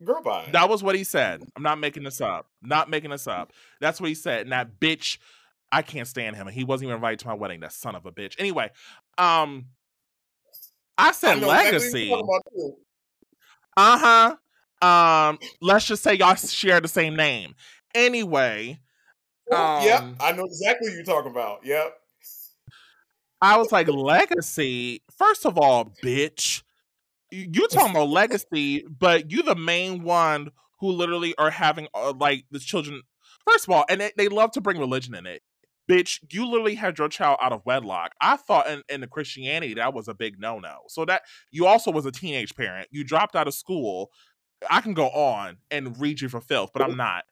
Girl 0.04 0.22
bye. 0.22 0.48
That 0.52 0.68
was 0.68 0.82
what 0.82 0.94
he 0.94 1.04
said. 1.04 1.42
I'm 1.56 1.62
not 1.62 1.78
making 1.78 2.02
this 2.02 2.20
up. 2.20 2.46
Not 2.60 2.90
making 2.90 3.10
this 3.10 3.26
up. 3.26 3.52
That's 3.80 4.00
what 4.00 4.08
he 4.08 4.14
said. 4.14 4.42
And 4.42 4.52
that 4.52 4.80
bitch, 4.80 5.18
I 5.70 5.82
can't 5.82 6.08
stand 6.08 6.36
him. 6.36 6.48
And 6.48 6.54
he 6.54 6.64
wasn't 6.64 6.88
even 6.88 6.96
invited 6.96 7.20
to 7.20 7.28
my 7.28 7.34
wedding. 7.34 7.60
That 7.60 7.72
son 7.72 7.94
of 7.94 8.04
a 8.04 8.10
bitch. 8.10 8.34
Anyway, 8.38 8.70
um, 9.16 9.66
I 10.98 11.12
said 11.12 11.42
I 11.42 11.46
legacy. 11.46 11.76
exactly 11.76 12.10
what 12.10 12.16
you're 12.16 12.18
talking 12.18 12.28
about, 12.28 12.42
too. 12.56 12.76
Uh 13.76 13.98
huh. 13.98 14.36
Um, 14.82 15.38
let's 15.60 15.86
just 15.86 16.02
say 16.02 16.14
y'all 16.14 16.34
share 16.34 16.80
the 16.80 16.88
same 16.88 17.14
name. 17.14 17.54
Anyway, 17.94 18.80
Oh, 19.50 19.84
yep, 19.84 20.02
um, 20.02 20.16
I 20.20 20.32
know 20.32 20.44
exactly 20.44 20.88
what 20.88 20.94
you're 20.94 21.04
talking 21.04 21.30
about. 21.30 21.64
Yep. 21.64 21.94
I 23.40 23.56
was 23.56 23.72
like, 23.72 23.88
legacy. 23.88 25.02
First 25.18 25.44
of 25.44 25.58
all, 25.58 25.92
bitch, 26.02 26.62
you 27.30 27.48
you 27.52 27.68
talking 27.68 27.90
about 27.90 28.08
legacy, 28.08 28.84
but 28.86 29.30
you 29.30 29.42
the 29.42 29.56
main 29.56 30.04
one 30.04 30.52
who 30.80 30.90
literally 30.90 31.34
are 31.36 31.50
having 31.50 31.88
uh, 31.94 32.12
like 32.18 32.44
the 32.50 32.60
children. 32.60 33.02
First 33.48 33.66
of 33.66 33.74
all, 33.74 33.84
and 33.88 34.00
they, 34.00 34.12
they 34.16 34.28
love 34.28 34.52
to 34.52 34.60
bring 34.60 34.78
religion 34.78 35.14
in 35.14 35.26
it. 35.26 35.42
Bitch, 35.90 36.20
you 36.30 36.46
literally 36.46 36.76
had 36.76 36.96
your 36.96 37.08
child 37.08 37.38
out 37.42 37.52
of 37.52 37.62
wedlock. 37.66 38.12
I 38.20 38.36
thought 38.36 38.70
in, 38.70 38.82
in 38.88 39.00
the 39.00 39.08
Christianity 39.08 39.74
that 39.74 39.92
was 39.92 40.06
a 40.06 40.14
big 40.14 40.40
no 40.40 40.60
no. 40.60 40.82
So 40.88 41.04
that 41.06 41.22
you 41.50 41.66
also 41.66 41.90
was 41.90 42.06
a 42.06 42.12
teenage 42.12 42.54
parent. 42.54 42.88
You 42.92 43.02
dropped 43.02 43.34
out 43.34 43.48
of 43.48 43.54
school. 43.54 44.10
I 44.70 44.80
can 44.80 44.94
go 44.94 45.08
on 45.08 45.56
and 45.72 46.00
read 46.00 46.20
you 46.20 46.28
for 46.28 46.40
filth, 46.40 46.70
but 46.72 46.82
I'm 46.82 46.96
not. 46.96 47.24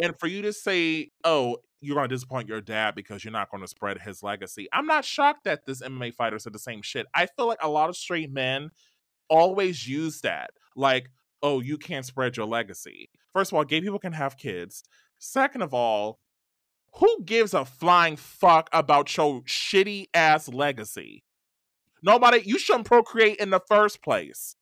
And 0.00 0.18
for 0.18 0.26
you 0.26 0.42
to 0.42 0.52
say, 0.52 1.10
oh, 1.24 1.58
you're 1.80 1.96
going 1.96 2.08
to 2.08 2.14
disappoint 2.14 2.48
your 2.48 2.60
dad 2.60 2.94
because 2.94 3.24
you're 3.24 3.32
not 3.32 3.50
going 3.50 3.62
to 3.62 3.68
spread 3.68 4.00
his 4.00 4.22
legacy. 4.22 4.68
I'm 4.72 4.86
not 4.86 5.04
shocked 5.04 5.44
that 5.44 5.66
this 5.66 5.82
MMA 5.82 6.14
fighter 6.14 6.38
said 6.38 6.52
the 6.52 6.58
same 6.58 6.82
shit. 6.82 7.06
I 7.14 7.26
feel 7.26 7.46
like 7.46 7.58
a 7.62 7.68
lot 7.68 7.88
of 7.88 7.96
straight 7.96 8.32
men 8.32 8.70
always 9.28 9.86
use 9.86 10.20
that. 10.22 10.50
Like, 10.74 11.10
oh, 11.42 11.60
you 11.60 11.78
can't 11.78 12.06
spread 12.06 12.36
your 12.36 12.46
legacy. 12.46 13.10
First 13.32 13.52
of 13.52 13.58
all, 13.58 13.64
gay 13.64 13.80
people 13.80 13.98
can 13.98 14.12
have 14.12 14.36
kids. 14.36 14.82
Second 15.18 15.62
of 15.62 15.74
all, 15.74 16.18
who 16.94 17.22
gives 17.24 17.54
a 17.54 17.64
flying 17.64 18.16
fuck 18.16 18.68
about 18.72 19.14
your 19.16 19.42
shitty 19.42 20.06
ass 20.14 20.48
legacy? 20.48 21.22
Nobody, 22.02 22.42
you 22.44 22.58
shouldn't 22.58 22.86
procreate 22.86 23.38
in 23.38 23.50
the 23.50 23.60
first 23.68 24.02
place. 24.02 24.56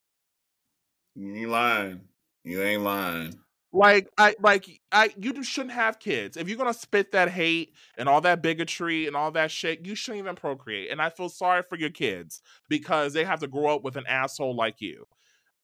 You 1.15 1.35
ain't 1.35 1.51
lying. 1.51 2.01
You 2.45 2.63
ain't 2.63 2.83
lying. 2.83 3.35
Like 3.77 4.09
I 4.17 4.35
like 4.41 4.81
I 4.91 5.11
you 5.19 5.43
shouldn't 5.43 5.75
have 5.75 5.99
kids. 5.99 6.39
If 6.39 6.49
you're 6.49 6.57
gonna 6.57 6.73
spit 6.73 7.13
that 7.13 7.29
hate 7.29 7.75
and 7.99 8.09
all 8.09 8.23
that 8.23 8.41
bigotry 8.41 9.07
and 9.07 9.15
all 9.15 9.31
that 9.33 9.51
shit, 9.51 9.85
you 9.85 9.95
shouldn't 9.95 10.21
even 10.23 10.35
procreate. 10.35 10.91
And 10.91 11.03
I 11.03 11.11
feel 11.11 11.29
sorry 11.29 11.63
for 11.63 11.77
your 11.77 11.91
kids 11.91 12.41
because 12.71 13.13
they 13.13 13.23
have 13.25 13.41
to 13.41 13.47
grow 13.47 13.75
up 13.75 13.85
with 13.85 13.97
an 13.97 14.07
asshole 14.09 14.57
like 14.57 14.81
you. 14.81 15.05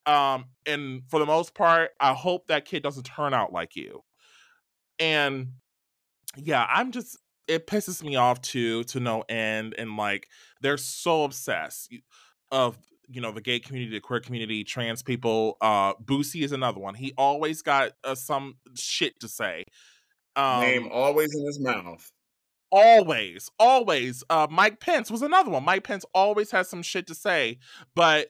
Um, 0.04 0.44
and 0.66 1.04
for 1.08 1.20
the 1.20 1.26
most 1.26 1.54
part, 1.54 1.92
I 2.00 2.12
hope 2.12 2.48
that 2.48 2.66
kid 2.66 2.82
doesn't 2.82 3.04
turn 3.04 3.32
out 3.32 3.50
like 3.50 3.76
you. 3.76 4.02
And 4.98 5.52
yeah, 6.36 6.66
I'm 6.68 6.92
just 6.92 7.18
it 7.48 7.66
pisses 7.66 8.02
me 8.02 8.16
off 8.16 8.42
too 8.42 8.84
to 8.84 9.00
no 9.00 9.22
end. 9.28 9.74
And 9.78 9.96
like 9.96 10.28
they're 10.60 10.76
so 10.76 11.24
obsessed 11.24 11.94
of 12.50 12.78
you 13.08 13.20
know 13.20 13.32
the 13.32 13.40
gay 13.40 13.58
community, 13.58 13.92
the 13.92 14.00
queer 14.00 14.20
community, 14.20 14.64
trans 14.64 15.02
people. 15.02 15.56
Uh, 15.60 15.94
Boosie 15.94 16.42
is 16.42 16.52
another 16.52 16.80
one. 16.80 16.94
He 16.94 17.12
always 17.16 17.62
got 17.62 17.92
uh, 18.04 18.14
some 18.14 18.56
shit 18.74 19.18
to 19.20 19.28
say. 19.28 19.64
Um, 20.36 20.60
Name 20.60 20.88
always 20.90 21.34
in 21.34 21.44
his 21.44 21.60
mouth. 21.60 22.10
always, 22.70 23.50
always. 23.58 24.24
Uh, 24.30 24.46
Mike 24.50 24.80
Pence 24.80 25.10
was 25.10 25.22
another 25.22 25.50
one. 25.50 25.64
Mike 25.64 25.84
Pence 25.84 26.04
always 26.14 26.50
has 26.50 26.68
some 26.68 26.82
shit 26.82 27.06
to 27.08 27.14
say, 27.14 27.58
but 27.94 28.28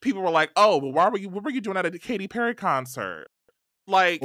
people 0.00 0.22
were 0.22 0.30
like, 0.30 0.50
"Oh, 0.56 0.78
well, 0.78 0.92
why 0.92 1.08
were 1.08 1.18
you? 1.18 1.28
What 1.28 1.44
were 1.44 1.50
you 1.50 1.60
doing 1.60 1.76
at 1.76 1.86
a 1.86 1.98
Katy 1.98 2.28
Perry 2.28 2.54
concert?" 2.54 3.28
Like, 3.86 4.22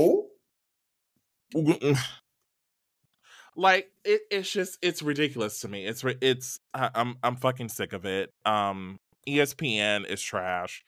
like 3.56 3.92
it, 4.06 4.22
it's 4.32 4.52
just 4.52 4.78
it's 4.82 5.02
ridiculous 5.02 5.62
to 5.62 5.68
me. 5.68 5.86
It's 5.86 6.04
it's 6.22 6.60
I, 6.74 6.90
I'm 6.96 7.18
I'm 7.24 7.36
fucking 7.36 7.70
sick 7.70 7.94
of 7.94 8.06
it. 8.06 8.32
Um, 8.46 9.00
ESPN 9.30 10.06
is 10.06 10.22
trash. 10.22 10.84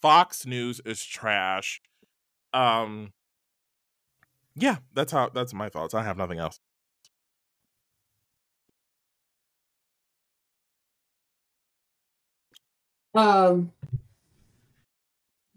Fox 0.00 0.46
News 0.46 0.80
is 0.84 1.04
trash. 1.04 1.82
Um, 2.54 3.12
yeah, 4.54 4.78
that's 4.92 5.12
how 5.12 5.28
that's 5.30 5.54
my 5.54 5.68
thoughts. 5.68 5.94
I 5.94 6.02
have 6.04 6.16
nothing 6.16 6.38
else. 6.38 6.60
Um, 13.14 13.72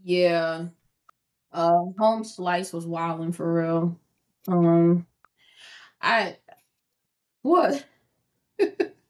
yeah. 0.04 0.68
Uh, 1.52 1.80
home 2.00 2.24
slice 2.24 2.74
was 2.74 2.88
wilding 2.88 3.32
for 3.34 3.54
real. 3.54 4.00
Um, 4.48 5.08
I 6.02 6.38
what? 7.42 7.86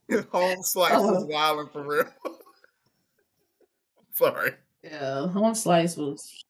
Home 0.31 0.63
slice 0.63 1.09
is 1.09 1.23
Uh-huh. 1.23 1.25
wilding 1.25 1.69
for 1.71 1.83
real. 1.83 2.11
Sorry. 4.15 4.51
Yeah, 4.83 5.27
home 5.27 5.55
slice 5.55 5.97
was. 5.97 6.43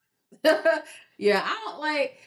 yeah, 1.18 1.42
I 1.44 1.62
don't 1.66 1.80
like. 1.80 2.18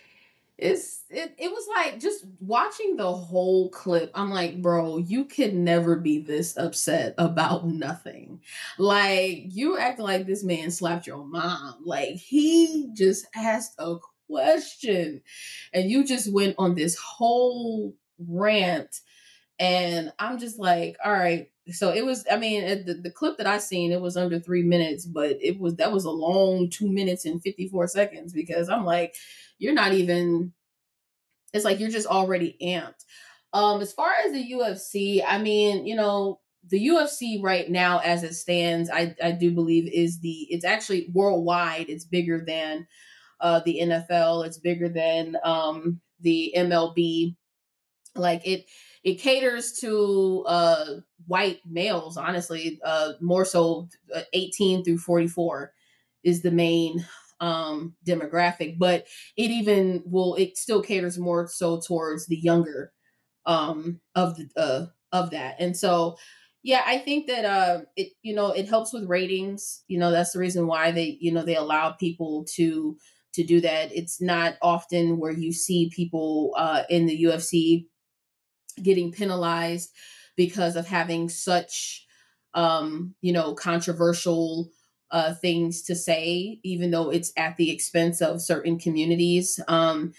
It's 0.59 1.05
it. 1.11 1.35
It 1.39 1.53
was 1.53 1.69
like 1.69 2.01
just 2.01 2.25
watching 2.41 2.97
the 2.97 3.13
whole 3.13 3.71
clip. 3.71 4.11
I'm 4.15 4.31
like, 4.31 4.61
bro, 4.61 4.97
you 4.99 5.27
could 5.27 5.55
never 5.55 5.95
be 5.95 6.19
this 6.19 6.57
upset 6.57 7.15
about 7.19 7.67
nothing. 7.69 8.41
Like 8.79 9.45
you 9.55 9.79
acting 9.79 10.05
like 10.07 10.27
this 10.27 10.43
man 10.43 10.73
slapped 10.73 11.07
your 11.07 11.25
mom. 11.25 11.77
Like 11.85 12.17
he 12.17 12.91
just 12.95 13.27
asked 13.37 13.77
a 13.79 13.97
question, 14.27 15.23
and 15.73 15.89
you 15.89 16.05
just 16.05 16.33
went 16.33 16.57
on 16.59 16.75
this 16.75 16.97
whole 16.97 17.95
rant. 18.19 19.01
And 19.59 20.13
I'm 20.19 20.39
just 20.39 20.59
like, 20.59 20.97
all 21.05 21.13
right. 21.13 21.51
So 21.73 21.93
it 21.93 22.05
was. 22.05 22.25
I 22.31 22.37
mean, 22.37 22.85
the, 22.87 22.95
the 22.95 23.11
clip 23.11 23.37
that 23.39 23.47
I 23.47 23.59
seen, 23.59 23.93
it 23.93 24.01
was 24.01 24.17
under 24.17 24.39
three 24.41 24.63
minutes, 24.63 25.05
but 25.05 25.37
it 25.41 25.59
was 25.59 25.77
that 25.77 25.93
was 25.93 26.05
a 26.05 26.11
long 26.11 26.71
two 26.71 26.89
minutes 26.91 27.25
and 27.27 27.43
fifty 27.43 27.69
four 27.69 27.87
seconds 27.89 28.33
because 28.33 28.69
I'm 28.71 28.85
like, 28.85 29.15
you're 29.59 29.75
not 29.75 29.93
even. 29.93 30.53
It's 31.53 31.65
like 31.65 31.81
you're 31.81 31.91
just 31.91 32.07
already 32.07 32.57
amped. 32.63 33.05
Um, 33.53 33.81
as 33.81 33.93
far 33.93 34.11
as 34.25 34.33
the 34.33 34.53
UFC, 34.53 35.23
I 35.27 35.39
mean, 35.39 35.87
you 35.87 35.97
know, 35.97 36.41
the 36.69 36.89
UFC 36.89 37.43
right 37.43 37.71
now, 37.71 37.99
as 38.01 38.23
it 38.23 38.35
stands, 38.35 38.91
I 38.91 39.15
I 39.23 39.33
do 39.33 39.51
believe 39.51 39.91
is 39.93 40.21
the. 40.21 40.47
It's 40.51 40.65
actually 40.65 41.09
worldwide. 41.13 41.89
It's 41.89 42.05
bigger 42.05 42.45
than 42.47 42.87
uh 43.41 43.61
the 43.65 43.81
NFL. 43.81 44.47
It's 44.47 44.59
bigger 44.59 44.89
than 44.89 45.37
um 45.45 46.01
the 46.21 46.53
MLB. 46.57 47.37
Like 48.15 48.47
it 48.47 48.67
it 49.09 49.21
caters 49.21 49.73
to 49.81 50.45
uh 50.47 50.97
white 51.27 51.61
males 51.67 52.17
honestly 52.17 52.81
uh 52.85 53.13
more 53.21 53.45
so 53.45 53.89
uh, 54.15 54.23
18 54.33 54.85
through 54.85 54.99
44 54.99 55.73
is 56.25 56.43
the 56.43 56.51
main 56.51 57.05
um 57.41 57.97
demographic 58.07 58.79
but 58.79 59.07
it 59.37 59.51
even 59.51 60.03
will 60.07 60.35
it 60.35 60.57
still 60.57 60.83
caters 60.83 61.19
more 61.19 61.47
so 61.49 61.81
towards 61.81 62.27
the 62.27 62.37
younger 62.39 62.93
um 63.47 64.01
of 64.15 64.37
the 64.37 64.49
uh 64.57 64.87
of 65.13 65.31
that 65.31 65.57
and 65.59 65.77
so 65.77 66.17
yeah 66.63 66.83
i 66.87 66.99
think 66.99 67.27
that 67.27 67.45
uh 67.45 67.83
it 67.97 68.13
you 68.23 68.35
know 68.35 68.51
it 68.53 68.69
helps 68.69 68.93
with 68.93 69.05
ratings 69.09 69.85
you 69.89 69.99
know 69.99 70.11
that's 70.11 70.33
the 70.33 70.39
reason 70.39 70.67
why 70.67 70.91
they 70.91 71.17
you 71.21 71.33
know 71.33 71.43
they 71.43 71.57
allow 71.57 71.93
people 71.93 72.45
to 72.45 72.97
to 73.35 73.45
do 73.45 73.61
that. 73.61 73.93
It's 73.95 74.23
not 74.23 74.57
often 74.63 75.19
where 75.19 75.31
you 75.31 75.53
see 75.53 75.91
people 75.95 76.55
uh 76.57 76.85
in 76.89 77.07
the 77.07 77.25
ufc 77.25 77.87
getting 78.83 79.13
penalized 79.13 79.91
because 80.37 80.77
of 80.77 80.87
having 80.87 81.29
such 81.29 82.07
um 82.55 83.15
you 83.21 83.33
know 83.33 83.55
controversial 83.55 84.71
uh 85.11 85.35
things 85.35 85.83
to 85.83 85.95
say 85.95 86.59
even 86.63 86.91
though 86.91 87.11
it's 87.11 87.33
at 87.37 87.57
the 87.57 87.71
expense 87.71 88.23
of 88.23 88.41
certain 88.43 88.79
communities 88.79 89.61
um 89.69 90.13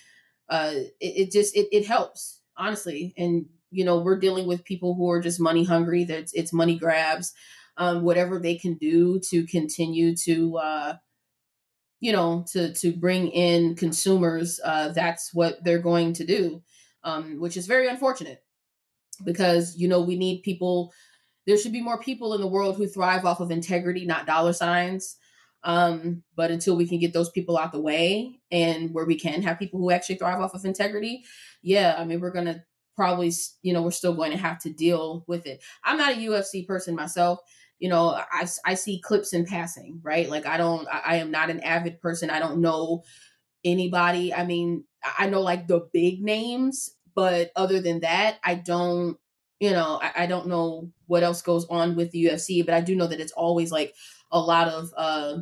uh 0.50 0.74
it, 1.00 1.28
it 1.28 1.32
just 1.32 1.56
it, 1.56 1.68
it 1.72 1.86
helps 1.86 2.42
honestly. 2.58 3.14
And 3.18 3.46
you 3.72 3.86
know 3.86 4.00
we're 4.00 4.20
dealing 4.20 4.48
with 4.48 4.66
people 4.66 4.96
who 4.96 5.10
are 5.12 5.22
just 5.22 5.40
money 5.40 5.64
hungry 5.64 6.04
that's 6.04 6.34
it's 6.34 6.54
money 6.54 6.78
grabs 6.78 7.34
um 7.78 8.04
whatever 8.04 8.40
they 8.40 8.56
can 8.56 8.76
do 8.76 9.20
to 9.30 9.46
continue 9.46 10.16
to 10.16 10.58
uh 10.58 10.98
you 12.00 12.12
know 12.12 12.46
to 12.52 12.74
to 12.74 12.92
bring 12.94 13.28
in 13.30 13.76
consumers 13.76 14.60
uh 14.64 14.90
that's 14.90 15.34
what 15.34 15.64
they're 15.64 15.80
going 15.80 16.14
to 16.14 16.26
do 16.26 16.62
um 17.04 17.40
which 17.40 17.58
is 17.58 17.68
very 17.68 17.88
unfortunate 17.88 18.44
because 19.24 19.76
you 19.78 19.88
know 19.88 20.02
we 20.02 20.18
need 20.18 20.44
people 20.44 20.94
there 21.48 21.58
should 21.58 21.72
be 21.72 21.82
more 21.82 22.00
people 22.00 22.34
in 22.34 22.42
the 22.42 22.48
world 22.48 22.78
who 22.78 22.88
thrive 22.88 23.26
off 23.26 23.40
of 23.40 23.52
integrity 23.52 24.06
not 24.06 24.26
dollar 24.26 24.54
signs 24.54 25.18
um 25.64 26.24
but 26.36 26.52
until 26.52 26.76
we 26.76 26.88
can 26.88 27.00
get 27.00 27.14
those 27.14 27.30
people 27.32 27.58
out 27.58 27.72
the 27.72 27.82
way 27.82 28.40
and 28.52 28.94
where 28.94 29.06
we 29.06 29.16
can 29.16 29.42
have 29.42 29.60
people 29.60 29.80
who 29.80 29.92
actually 29.92 30.16
thrive 30.16 30.40
off 30.40 30.54
of 30.54 30.66
integrity 30.66 31.24
yeah 31.62 31.96
i 31.98 32.06
mean 32.06 32.20
we're 32.20 32.32
gonna 32.32 32.64
probably 32.96 33.32
you 33.62 33.74
know 33.74 33.82
we're 33.82 33.92
still 33.92 34.14
going 34.14 34.32
to 34.32 34.38
have 34.38 34.60
to 34.60 34.70
deal 34.72 35.24
with 35.28 35.46
it 35.46 35.62
i'm 35.84 35.98
not 35.98 36.14
a 36.14 36.18
ufc 36.18 36.66
person 36.68 36.96
myself 36.96 37.40
you 37.80 37.88
know, 37.88 38.10
I, 38.10 38.46
I 38.66 38.74
see 38.74 39.00
clips 39.00 39.34
in 39.34 39.46
passing, 39.46 40.00
right? 40.04 40.30
Like 40.30 40.46
I 40.46 40.58
don't, 40.58 40.88
I, 40.90 41.02
I 41.06 41.16
am 41.16 41.32
not 41.32 41.50
an 41.50 41.62
avid 41.62 42.02
person. 42.02 42.30
I 42.30 42.40
don't 42.40 42.60
know 42.60 43.04
anybody. 43.64 44.34
I 44.34 44.46
mean, 44.46 44.84
I 45.18 45.30
know 45.30 45.42
like 45.42 45.68
the 45.68 45.88
big 45.94 46.22
names, 46.22 46.90
but 47.16 47.52
other 47.56 47.82
than 47.82 48.02
that, 48.02 48.40
I 48.44 48.56
don't, 48.56 49.18
you 49.60 49.72
know, 49.72 50.00
I, 50.02 50.24
I 50.24 50.26
don't 50.26 50.48
know 50.48 50.92
what 51.08 51.24
else 51.24 51.42
goes 51.42 51.66
on 51.68 51.96
with 51.96 52.12
the 52.12 52.26
UFC, 52.26 52.66
but 52.66 52.74
I 52.76 52.82
do 52.82 52.96
know 52.96 53.08
that 53.08 53.20
it's 53.20 53.32
always 53.34 53.72
like 53.72 53.94
a 54.32 54.40
lot 54.40 54.68
of 54.68 54.94
uh 54.96 55.40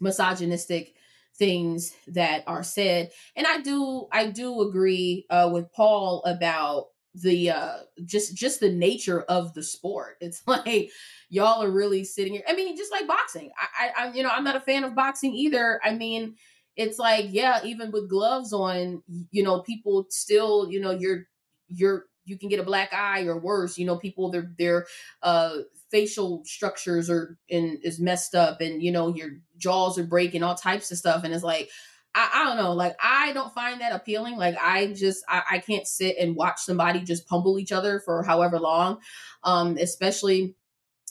misogynistic 0.00 0.94
things 1.36 1.92
that 2.08 2.44
are 2.46 2.62
said. 2.62 3.10
And 3.36 3.46
i 3.46 3.60
do 3.60 4.06
i 4.12 4.26
do 4.26 4.62
agree 4.62 5.26
uh 5.30 5.50
with 5.52 5.72
paul 5.72 6.22
about 6.24 6.86
the 7.14 7.50
uh 7.50 7.78
just 8.04 8.36
just 8.36 8.60
the 8.60 8.70
nature 8.70 9.22
of 9.22 9.54
the 9.54 9.62
sport. 9.62 10.16
It's 10.20 10.42
like 10.46 10.90
y'all 11.28 11.62
are 11.62 11.70
really 11.70 12.04
sitting 12.04 12.34
here 12.34 12.42
i 12.48 12.54
mean 12.54 12.76
just 12.76 12.92
like 12.92 13.08
boxing. 13.08 13.50
I, 13.58 13.88
I 13.88 14.04
i'm 14.04 14.14
you 14.14 14.22
know 14.22 14.30
i'm 14.30 14.44
not 14.44 14.56
a 14.56 14.60
fan 14.60 14.84
of 14.84 14.94
boxing 14.94 15.34
either. 15.34 15.80
I 15.82 15.94
mean 15.94 16.36
it's 16.76 16.98
like 16.98 17.26
yeah 17.30 17.60
even 17.64 17.90
with 17.90 18.08
gloves 18.08 18.52
on 18.52 19.02
you 19.30 19.42
know 19.42 19.60
people 19.60 20.06
still 20.10 20.70
you 20.70 20.80
know 20.80 20.90
you're 20.90 21.26
you're 21.68 22.06
you 22.24 22.38
can 22.38 22.48
get 22.48 22.60
a 22.60 22.64
black 22.64 22.92
eye 22.92 23.24
or 23.24 23.38
worse 23.38 23.78
you 23.78 23.86
know 23.86 23.96
people 23.96 24.30
their 24.30 24.52
their 24.58 24.86
uh 25.22 25.58
facial 25.90 26.42
structures 26.44 27.08
are 27.10 27.38
in 27.48 27.78
is 27.82 28.00
messed 28.00 28.34
up 28.34 28.60
and 28.60 28.82
you 28.82 28.90
know 28.90 29.14
your 29.14 29.30
jaws 29.56 29.98
are 29.98 30.04
breaking 30.04 30.42
all 30.42 30.54
types 30.54 30.90
of 30.90 30.98
stuff 30.98 31.22
and 31.24 31.32
it's 31.32 31.44
like 31.44 31.70
I, 32.14 32.30
I 32.34 32.44
don't 32.44 32.56
know 32.56 32.72
like 32.72 32.96
i 33.02 33.32
don't 33.32 33.54
find 33.54 33.80
that 33.80 33.94
appealing 33.94 34.36
like 34.36 34.56
i 34.60 34.92
just 34.92 35.24
I, 35.28 35.42
I 35.52 35.58
can't 35.58 35.86
sit 35.86 36.16
and 36.18 36.34
watch 36.34 36.60
somebody 36.60 37.00
just 37.00 37.28
pummel 37.28 37.58
each 37.58 37.72
other 37.72 38.00
for 38.04 38.22
however 38.22 38.58
long 38.58 38.98
um 39.44 39.76
especially 39.78 40.54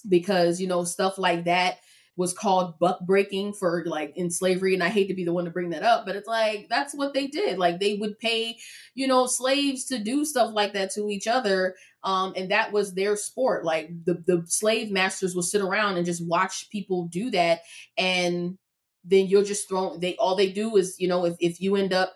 because 0.10 0.60
you 0.60 0.68
know 0.68 0.84
stuff 0.84 1.18
like 1.18 1.45
that 1.45 1.77
was 2.15 2.34
called 2.34 2.77
buck 2.80 2.99
breaking 3.02 3.53
for 3.53 3.84
like 3.88 4.14
in 4.15 4.30
slavery 4.30 4.73
and 4.73 4.84
i 4.84 4.90
hate 4.90 5.07
to 5.07 5.15
be 5.15 5.26
the 5.26 5.34
one 5.34 5.45
to 5.45 5.52
bring 5.52 5.72
that 5.72 5.81
up 5.81 6.06
but 6.06 6.15
it's 6.15 6.27
like 6.27 6.68
that's 6.69 6.94
what 6.95 7.14
they 7.14 7.27
did. 7.27 7.57
Like 7.57 7.80
they 7.80 7.95
would 7.95 8.19
pay 8.19 8.57
you 8.95 9.07
know 9.07 9.27
slaves 9.27 9.85
to 9.85 9.99
do 9.99 10.26
stuff 10.26 10.53
like 10.53 10.73
that 10.73 10.91
to 10.91 11.10
each 11.10 11.27
other 11.27 11.76
um 12.03 12.34
and 12.35 12.52
that 12.52 12.72
was 12.72 12.94
their 12.94 13.15
sport. 13.15 13.65
Like 13.65 13.90
the 14.06 14.23
the 14.26 14.44
slave 14.48 14.91
masters 14.91 15.35
would 15.35 15.45
sit 15.45 15.61
around 15.61 15.98
and 15.98 16.06
just 16.06 16.26
watch 16.26 16.69
people 16.69 17.07
do 17.07 17.31
that 17.31 17.61
and 17.98 18.57
then 19.03 19.27
you're 19.27 19.44
just 19.44 19.68
thrown 19.68 19.99
they 19.99 20.15
all 20.15 20.35
they 20.35 20.52
do 20.52 20.76
is 20.77 20.95
you 20.99 21.07
know 21.07 21.26
if, 21.26 21.35
if 21.40 21.61
you 21.61 21.76
end 21.76 21.94
up 21.94 22.14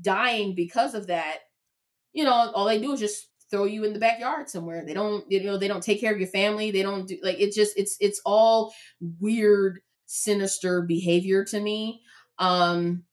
dying 0.00 0.54
because 0.54 0.94
of 0.94 1.06
that 1.06 1.38
you 2.12 2.24
know 2.24 2.32
all 2.32 2.64
they 2.64 2.80
do 2.80 2.92
is 2.92 3.00
just 3.00 3.28
throw 3.54 3.66
you 3.66 3.84
in 3.84 3.92
the 3.92 4.00
backyard 4.00 4.48
somewhere. 4.48 4.84
They 4.84 4.94
don't, 4.94 5.30
you 5.30 5.44
know, 5.44 5.56
they 5.56 5.68
don't 5.68 5.82
take 5.82 6.00
care 6.00 6.12
of 6.12 6.18
your 6.18 6.28
family. 6.28 6.72
They 6.72 6.82
don't 6.82 7.06
do 7.06 7.18
like 7.22 7.38
it's 7.38 7.54
just 7.54 7.78
it's 7.78 7.96
it's 8.00 8.20
all 8.26 8.74
weird, 9.20 9.78
sinister 10.06 10.82
behavior 10.82 11.44
to 11.44 11.60
me. 11.60 12.02
Um 12.40 13.04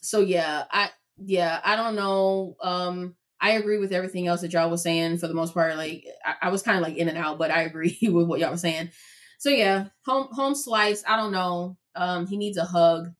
so 0.00 0.20
yeah, 0.20 0.64
I 0.70 0.88
yeah, 1.18 1.60
I 1.62 1.76
don't 1.76 1.94
know. 1.94 2.56
Um 2.62 3.14
I 3.42 3.52
agree 3.52 3.76
with 3.76 3.92
everything 3.92 4.26
else 4.26 4.40
that 4.40 4.54
y'all 4.54 4.70
was 4.70 4.82
saying 4.82 5.18
for 5.18 5.28
the 5.28 5.34
most 5.34 5.52
part. 5.52 5.76
Like 5.76 6.06
I, 6.24 6.46
I 6.46 6.48
was 6.48 6.62
kind 6.62 6.78
of 6.78 6.82
like 6.82 6.96
in 6.96 7.08
and 7.10 7.18
out, 7.18 7.38
but 7.38 7.50
I 7.50 7.62
agree 7.62 7.98
with 8.02 8.26
what 8.26 8.40
y'all 8.40 8.52
was 8.52 8.62
saying. 8.62 8.90
So 9.38 9.50
yeah, 9.50 9.88
home 10.06 10.28
home 10.32 10.54
slice, 10.54 11.04
I 11.06 11.16
don't 11.16 11.32
know. 11.32 11.76
Um 11.94 12.26
he 12.26 12.38
needs 12.38 12.56
a 12.56 12.64
hug 12.64 13.10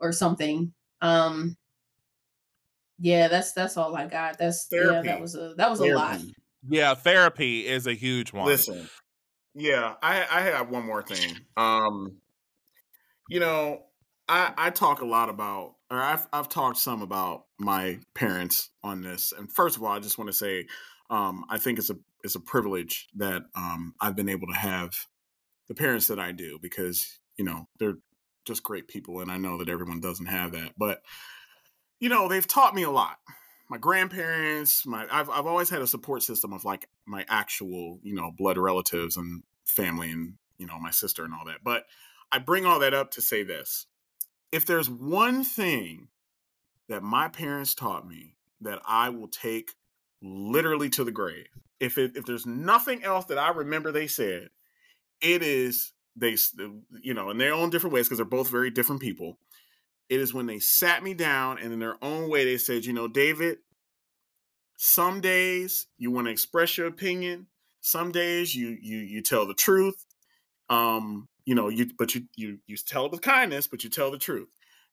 or 0.00 0.12
something. 0.12 0.72
Um 1.02 1.58
yeah, 2.98 3.28
that's 3.28 3.52
that's 3.52 3.76
all 3.76 3.94
I 3.96 4.06
got. 4.06 4.38
That's 4.38 4.66
therapy. 4.66 5.08
yeah, 5.08 5.14
that 5.14 5.20
was 5.20 5.34
a 5.34 5.54
that 5.56 5.70
was 5.70 5.80
therapy. 5.80 5.94
a 5.94 5.98
lot. 5.98 6.20
Yeah, 6.68 6.94
therapy 6.94 7.66
is 7.66 7.86
a 7.86 7.92
huge 7.94 8.32
one. 8.32 8.46
Listen, 8.46 8.88
yeah, 9.54 9.94
I 10.02 10.26
I 10.30 10.40
have 10.42 10.70
one 10.70 10.86
more 10.86 11.02
thing. 11.02 11.36
Um, 11.56 12.18
you 13.28 13.40
know, 13.40 13.82
I 14.28 14.52
I 14.56 14.70
talk 14.70 15.00
a 15.00 15.06
lot 15.06 15.28
about, 15.28 15.74
or 15.90 16.00
I've 16.00 16.26
I've 16.32 16.48
talked 16.48 16.78
some 16.78 17.02
about 17.02 17.44
my 17.58 17.98
parents 18.14 18.70
on 18.82 19.02
this. 19.02 19.32
And 19.36 19.50
first 19.52 19.76
of 19.76 19.82
all, 19.82 19.92
I 19.92 19.98
just 20.00 20.18
want 20.18 20.28
to 20.28 20.36
say, 20.36 20.66
um, 21.10 21.44
I 21.50 21.58
think 21.58 21.78
it's 21.78 21.90
a 21.90 21.96
it's 22.22 22.36
a 22.36 22.40
privilege 22.40 23.08
that 23.16 23.42
um 23.54 23.94
I've 24.00 24.16
been 24.16 24.28
able 24.28 24.46
to 24.48 24.58
have 24.58 24.92
the 25.68 25.74
parents 25.74 26.06
that 26.08 26.18
I 26.18 26.32
do 26.32 26.58
because 26.60 27.18
you 27.36 27.44
know 27.44 27.68
they're 27.78 27.98
just 28.44 28.62
great 28.62 28.88
people, 28.88 29.20
and 29.20 29.30
I 29.30 29.36
know 29.36 29.58
that 29.58 29.68
everyone 29.68 30.00
doesn't 30.00 30.26
have 30.26 30.52
that, 30.52 30.72
but 30.76 31.00
you 32.04 32.10
know, 32.10 32.28
they've 32.28 32.46
taught 32.46 32.74
me 32.74 32.82
a 32.82 32.90
lot. 32.90 33.16
My 33.70 33.78
grandparents, 33.78 34.84
my 34.84 35.06
I've 35.10 35.30
I've 35.30 35.46
always 35.46 35.70
had 35.70 35.80
a 35.80 35.86
support 35.86 36.22
system 36.22 36.52
of 36.52 36.62
like 36.62 36.86
my 37.06 37.24
actual, 37.30 37.98
you 38.02 38.14
know, 38.14 38.30
blood 38.30 38.58
relatives 38.58 39.16
and 39.16 39.42
family 39.64 40.10
and, 40.10 40.34
you 40.58 40.66
know, 40.66 40.78
my 40.78 40.90
sister 40.90 41.24
and 41.24 41.32
all 41.32 41.46
that. 41.46 41.64
But 41.64 41.84
I 42.30 42.40
bring 42.40 42.66
all 42.66 42.78
that 42.80 42.92
up 42.92 43.12
to 43.12 43.22
say 43.22 43.42
this. 43.42 43.86
If 44.52 44.66
there's 44.66 44.90
one 44.90 45.44
thing 45.44 46.08
that 46.90 47.02
my 47.02 47.28
parents 47.28 47.74
taught 47.74 48.06
me 48.06 48.36
that 48.60 48.82
I 48.86 49.08
will 49.08 49.28
take 49.28 49.72
literally 50.20 50.90
to 50.90 51.04
the 51.04 51.10
grave, 51.10 51.46
if 51.80 51.96
it, 51.96 52.18
if 52.18 52.26
there's 52.26 52.44
nothing 52.44 53.02
else 53.02 53.24
that 53.26 53.38
I 53.38 53.48
remember 53.48 53.92
they 53.92 54.08
said, 54.08 54.50
it 55.22 55.42
is 55.42 55.94
they 56.16 56.36
you 57.00 57.14
know 57.14 57.30
in 57.30 57.38
their 57.38 57.54
own 57.54 57.70
different 57.70 57.94
ways 57.94 58.06
because 58.06 58.18
they're 58.18 58.26
both 58.26 58.50
very 58.50 58.68
different 58.68 59.00
people 59.00 59.38
it 60.08 60.20
is 60.20 60.34
when 60.34 60.46
they 60.46 60.58
sat 60.58 61.02
me 61.02 61.14
down 61.14 61.58
and 61.58 61.72
in 61.72 61.78
their 61.78 61.96
own 62.02 62.28
way 62.28 62.44
they 62.44 62.58
said, 62.58 62.84
you 62.84 62.92
know, 62.92 63.08
David, 63.08 63.58
some 64.76 65.20
days 65.20 65.86
you 65.98 66.10
want 66.10 66.26
to 66.26 66.30
express 66.30 66.76
your 66.76 66.86
opinion. 66.86 67.46
Some 67.80 68.12
days 68.12 68.54
you 68.54 68.76
you 68.80 68.98
you 68.98 69.22
tell 69.22 69.46
the 69.46 69.54
truth. 69.54 70.04
Um, 70.68 71.28
you 71.44 71.54
know, 71.54 71.68
you 71.68 71.90
but 71.98 72.14
you 72.14 72.24
you 72.36 72.58
you 72.66 72.76
tell 72.76 73.06
it 73.06 73.12
with 73.12 73.22
kindness, 73.22 73.66
but 73.66 73.84
you 73.84 73.90
tell 73.90 74.10
the 74.10 74.18
truth. 74.18 74.48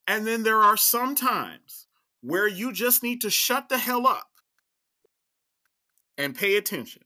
And 0.07 0.25
then 0.25 0.43
there 0.43 0.57
are 0.57 0.77
some 0.77 1.15
times 1.15 1.88
where 2.21 2.47
you 2.47 2.71
just 2.71 3.03
need 3.03 3.21
to 3.21 3.29
shut 3.29 3.69
the 3.69 3.77
hell 3.77 4.07
up 4.07 4.29
and 6.17 6.38
pay 6.38 6.57
attention. 6.57 7.03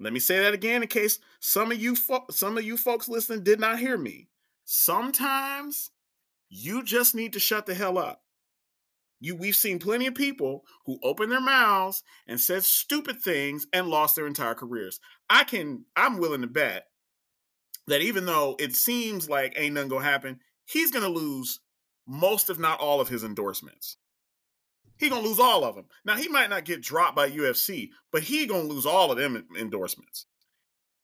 Let 0.00 0.12
me 0.12 0.20
say 0.20 0.38
that 0.38 0.54
again 0.54 0.82
in 0.82 0.88
case 0.88 1.18
some 1.40 1.72
of 1.72 1.80
you 1.80 1.96
fo- 1.96 2.26
some 2.30 2.56
of 2.56 2.64
you 2.64 2.76
folks 2.76 3.08
listening 3.08 3.42
did 3.42 3.58
not 3.58 3.78
hear 3.78 3.96
me. 3.96 4.28
Sometimes 4.64 5.90
you 6.48 6.82
just 6.82 7.14
need 7.14 7.32
to 7.34 7.40
shut 7.40 7.66
the 7.66 7.74
hell 7.74 7.98
up. 7.98 8.22
You 9.20 9.34
we've 9.34 9.56
seen 9.56 9.78
plenty 9.78 10.06
of 10.06 10.14
people 10.14 10.64
who 10.86 10.98
open 11.02 11.28
their 11.28 11.40
mouths 11.40 12.02
and 12.26 12.40
said 12.40 12.62
stupid 12.62 13.20
things 13.20 13.66
and 13.72 13.88
lost 13.88 14.14
their 14.14 14.26
entire 14.26 14.54
careers. 14.54 15.00
I 15.28 15.44
can 15.44 15.84
I'm 15.96 16.18
willing 16.18 16.42
to 16.42 16.46
bet 16.46 16.86
that 17.88 18.00
even 18.00 18.26
though 18.26 18.54
it 18.58 18.76
seems 18.76 19.28
like 19.28 19.54
ain't 19.56 19.74
nothing 19.74 19.88
gonna 19.88 20.04
happen, 20.04 20.40
he's 20.64 20.92
gonna 20.92 21.08
lose 21.08 21.60
most, 22.06 22.48
if 22.48 22.58
not 22.58 22.80
all, 22.80 23.00
of 23.00 23.08
his 23.08 23.24
endorsements. 23.24 23.96
He 24.98 25.08
gonna 25.08 25.26
lose 25.26 25.40
all 25.40 25.64
of 25.64 25.74
them. 25.74 25.86
Now 26.04 26.16
he 26.16 26.28
might 26.28 26.50
not 26.50 26.64
get 26.64 26.82
dropped 26.82 27.16
by 27.16 27.30
UFC, 27.30 27.90
but 28.12 28.22
he 28.22 28.46
gonna 28.46 28.64
lose 28.64 28.86
all 28.86 29.10
of 29.10 29.18
them 29.18 29.46
endorsements. 29.58 30.26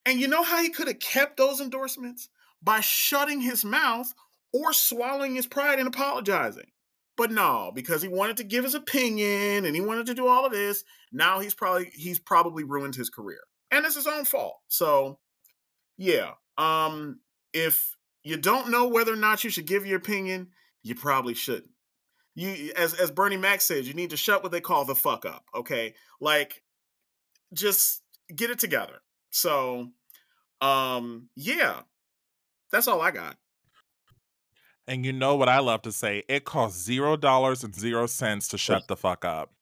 And 0.07 0.21
you 0.21 0.29
know 0.29 0.43
how 0.43 0.63
he 0.63 0.71
could 0.71 0.89
have 0.89 0.99
kept 1.01 1.37
those 1.37 1.61
endorsements? 1.61 2.29
By 2.63 2.81
shutting 2.81 3.41
his 3.41 3.65
mouth 3.65 4.15
or 4.55 4.73
swallowing 4.73 5.35
his 5.35 5.49
pride 5.49 5.81
and 5.81 5.89
apologizing. 5.89 6.71
But 7.17 7.33
no, 7.33 7.73
because 7.75 8.03
he 8.03 8.09
wanted 8.09 8.37
to 8.39 8.45
give 8.45 8.65
his 8.65 8.75
opinion 8.75 9.65
and 9.65 9.75
he 9.75 9.81
wanted 9.81 10.07
to 10.07 10.15
do 10.15 10.29
all 10.29 10.47
of 10.47 10.53
this, 10.53 10.85
now 11.13 11.41
he's 11.41 11.55
probably 11.55 11.91
he's 11.93 12.19
probably 12.21 12.65
ruined 12.65 12.95
his 12.95 13.11
career. 13.11 13.41
And 13.71 13.85
it's 13.85 13.97
his 13.97 14.07
own 14.07 14.25
fault. 14.25 14.61
So, 14.69 15.19
yeah. 15.99 16.33
Um 16.57 17.21
if 17.53 17.97
you 18.23 18.37
don't 18.37 18.71
know 18.71 18.89
whether 18.89 19.13
or 19.13 19.17
not 19.17 19.45
you 19.45 19.51
should 19.51 19.67
give 19.67 19.87
your 19.87 19.99
opinion, 19.99 20.49
you 20.83 20.95
probably 20.95 21.35
shouldn't. 21.35 21.71
You 22.37 22.73
as 22.77 22.95
as 22.95 23.11
Bernie 23.11 23.37
Mac 23.37 23.61
says, 23.61 23.89
you 23.89 23.95
need 23.95 24.11
to 24.11 24.17
shut 24.17 24.43
what 24.43 24.53
they 24.53 24.61
call 24.61 24.85
the 24.85 24.95
fuck 24.95 25.27
up, 25.27 25.45
okay? 25.55 25.95
Like 26.21 26.63
just 27.53 28.03
get 28.35 28.51
it 28.51 28.61
together. 28.61 29.01
So, 29.31 29.91
um 30.61 31.29
yeah. 31.35 31.81
That's 32.73 32.89
all 32.89 33.01
I 33.01 33.13
got. 33.13 33.37
And 34.87 35.05
you 35.07 35.13
know 35.13 35.35
what 35.37 35.49
I 35.49 35.61
love 35.61 35.83
to 35.83 35.93
say? 35.93 36.25
It 36.29 36.45
costs 36.45 36.83
zero 36.83 37.17
dollars 37.17 37.65
and 37.65 37.75
zero 37.75 38.07
cents 38.07 38.49
to 38.49 38.59
shut 38.59 38.87
the 38.87 38.97
fuck 38.97 39.25
up. 39.25 39.53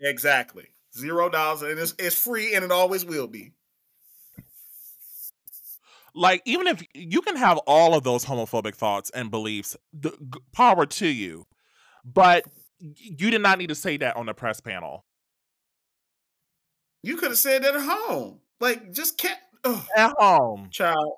Exactly. 0.00 0.68
Zero 0.96 1.28
dollars 1.28 1.62
and 1.62 1.78
it's, 1.78 1.94
it's 1.98 2.16
free 2.16 2.54
and 2.54 2.64
it 2.64 2.70
always 2.70 3.04
will 3.04 3.26
be. 3.26 3.52
Like, 6.14 6.42
even 6.44 6.68
if 6.68 6.84
you 6.94 7.20
can 7.22 7.34
have 7.34 7.58
all 7.66 7.94
of 7.94 8.04
those 8.04 8.24
homophobic 8.24 8.76
thoughts 8.76 9.10
and 9.10 9.32
beliefs, 9.32 9.76
the, 9.92 10.12
power 10.52 10.86
to 10.86 11.08
you. 11.08 11.46
But 12.04 12.44
you 12.78 13.32
did 13.32 13.40
not 13.40 13.58
need 13.58 13.68
to 13.68 13.74
say 13.74 13.96
that 13.96 14.16
on 14.16 14.26
the 14.26 14.34
press 14.34 14.60
panel. 14.60 15.04
You 17.02 17.16
could 17.16 17.30
have 17.30 17.38
said 17.38 17.64
that 17.64 17.74
at 17.74 17.82
home. 17.82 18.38
Like, 18.60 18.92
just 18.92 19.18
kept 19.18 19.40
at 19.96 20.12
home. 20.16 20.68
Child. 20.70 21.14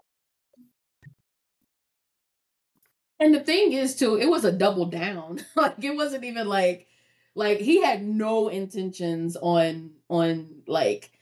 And 3.19 3.35
the 3.35 3.41
thing 3.41 3.73
is, 3.73 3.97
too, 3.97 4.17
it 4.17 4.27
was 4.27 4.45
a 4.45 4.53
double 4.53 4.87
down. 4.87 5.41
like 5.57 5.83
it 5.83 5.97
wasn't 5.97 6.25
even 6.25 6.47
like 6.49 6.87
like 7.35 7.59
he 7.59 7.83
had 7.83 8.03
no 8.03 8.49
intentions 8.49 9.37
on 9.37 9.93
on 10.09 10.63
like 10.67 11.13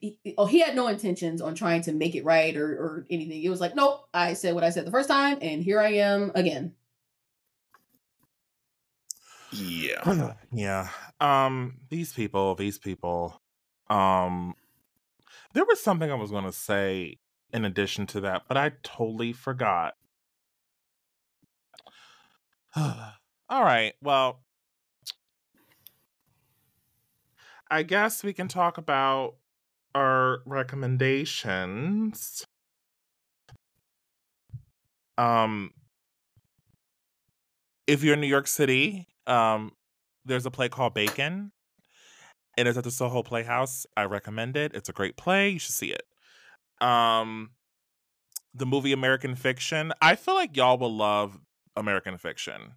he, 0.00 0.18
oh, 0.36 0.46
he 0.46 0.60
had 0.60 0.74
no 0.74 0.88
intentions 0.88 1.40
on 1.40 1.54
trying 1.54 1.82
to 1.82 1.92
make 1.92 2.14
it 2.14 2.24
right 2.24 2.56
or, 2.56 2.66
or 2.66 3.06
anything. 3.10 3.42
It 3.42 3.50
was 3.50 3.60
like, 3.60 3.74
nope, 3.74 4.08
I 4.12 4.34
said 4.34 4.54
what 4.54 4.64
I 4.64 4.70
said 4.70 4.86
the 4.86 4.90
first 4.90 5.08
time, 5.08 5.38
and 5.40 5.62
here 5.62 5.80
I 5.80 5.94
am 5.94 6.32
again. 6.34 6.74
Yeah. 9.50 10.34
yeah. 10.52 10.88
Um, 11.20 11.78
these 11.88 12.12
people, 12.12 12.54
these 12.54 12.78
people. 12.78 13.40
Um, 13.88 14.54
there 15.54 15.64
was 15.64 15.80
something 15.80 16.10
I 16.10 16.14
was 16.14 16.30
going 16.30 16.44
to 16.44 16.52
say 16.52 17.18
in 17.52 17.64
addition 17.64 18.06
to 18.08 18.20
that, 18.20 18.42
but 18.46 18.56
I 18.56 18.72
totally 18.82 19.32
forgot. 19.32 19.94
All 22.76 23.64
right. 23.64 23.94
Well, 24.02 24.40
I 27.70 27.82
guess 27.82 28.22
we 28.24 28.32
can 28.32 28.48
talk 28.48 28.78
about 28.78 29.34
our 29.94 30.40
recommendations. 30.46 32.44
Um, 35.16 35.72
if 37.86 38.02
you're 38.02 38.14
in 38.14 38.20
New 38.20 38.26
York 38.26 38.46
City, 38.46 39.08
um, 39.26 39.72
there's 40.24 40.46
a 40.46 40.50
play 40.50 40.68
called 40.68 40.94
Bacon. 40.94 41.52
It 42.56 42.66
is 42.66 42.76
at 42.76 42.84
the 42.84 42.90
Soho 42.90 43.22
Playhouse. 43.22 43.86
I 43.96 44.04
recommend 44.04 44.56
it. 44.56 44.72
It's 44.74 44.88
a 44.88 44.92
great 44.92 45.16
play. 45.16 45.50
You 45.50 45.58
should 45.58 45.74
see 45.74 45.92
it. 45.92 46.02
Um, 46.86 47.50
the 48.54 48.66
movie 48.66 48.92
American 48.92 49.34
Fiction. 49.34 49.92
I 50.02 50.16
feel 50.16 50.34
like 50.34 50.56
y'all 50.56 50.78
will 50.78 50.94
love 50.94 51.38
American 51.78 52.18
Fiction. 52.18 52.72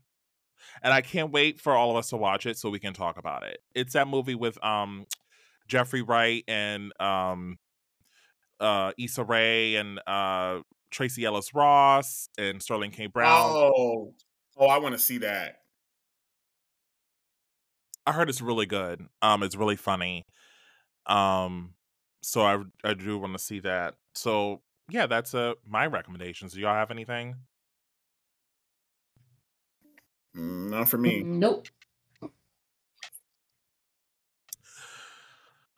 And 0.84 0.94
I 0.94 1.02
can't 1.02 1.32
wait 1.32 1.60
for 1.60 1.73
all 1.73 1.91
of 1.91 1.98
us 1.98 2.10
to 2.10 2.18
watch 2.18 2.45
it 2.45 2.57
so 2.57 2.69
we 2.69 2.80
can 2.80 2.94
talk 2.94 3.18
about 3.18 3.44
it. 3.44 3.60
It's 3.76 3.94
that 3.94 4.07
movie 4.07 4.36
with 4.36 4.64
um 4.64 5.06
Jeffrey 5.68 6.02
Wright 6.02 6.44
and 6.48 6.94
um 6.99 7.57
uh 8.60 8.91
Issa 8.98 9.23
Rae 9.23 9.76
and 9.76 9.99
uh 10.07 10.60
Tracee 10.91 11.26
Ellis 11.26 11.53
Ross 11.53 12.30
and 12.38 12.61
Sterling 12.61 12.91
K. 12.91 13.07
Brown. 13.07 13.52
Oh, 13.53 14.14
oh, 14.57 14.68
I 14.68 14.78
want 14.78 14.94
to 14.94 14.99
see 14.99 15.19
that. 15.19 15.57
I 18.06 18.11
heard 18.11 18.30
it's 18.30 18.41
really 18.41 18.65
good. 18.65 19.06
Um, 19.22 19.44
it's 19.44 19.56
really 19.56 19.76
funny. 19.76 20.26
Um, 21.06 21.76
so 22.22 22.41
I 22.41 22.60
I 22.84 22.94
do 22.94 23.18
want 23.18 23.34
to 23.34 23.40
see 23.40 23.60
that. 23.61 23.95
So 24.15 24.61
yeah, 24.90 25.07
that's 25.07 25.34
uh 25.34 25.53
my 25.68 25.88
recommendations. 25.88 26.53
Do 26.53 26.60
y'all 26.60 26.76
have 26.76 26.91
anything? 26.91 27.36
Mm, 30.36 30.70
Not 30.70 30.90
for 30.90 30.98
me. 30.98 31.24
Nope. 31.24 31.68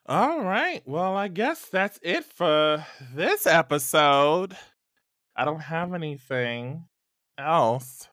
All 0.05 0.41
right. 0.41 0.81
Well, 0.85 1.15
I 1.15 1.29
guess 1.29 1.65
that's 1.65 1.97
it 2.03 2.25
for 2.25 2.85
this 3.15 3.47
episode. 3.47 4.55
I 5.35 5.45
don't 5.45 5.61
have 5.61 5.93
anything 5.93 6.85
else. 7.37 8.09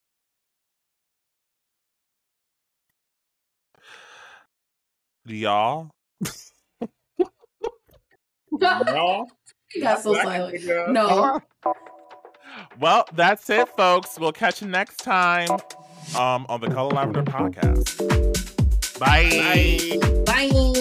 Do 5.27 5.35
y'all? 5.35 5.91
No, 8.51 9.27
You 9.75 9.81
got 9.81 10.01
so 10.01 10.15
I 10.17 10.23
can 10.51 10.59
silent. 10.61 10.91
No. 10.93 11.41
Well, 12.79 13.05
that's 13.13 13.49
it, 13.49 13.69
folks. 13.69 14.19
We'll 14.19 14.33
catch 14.33 14.61
you 14.61 14.67
next 14.67 14.97
time 14.97 15.47
um, 16.15 16.45
on 16.49 16.61
the 16.61 16.69
Color 16.69 16.89
Lavender 16.95 17.23
podcast. 17.23 17.97
Bye. 18.99 19.99
Bye. 20.25 20.49
Bye. 20.49 20.80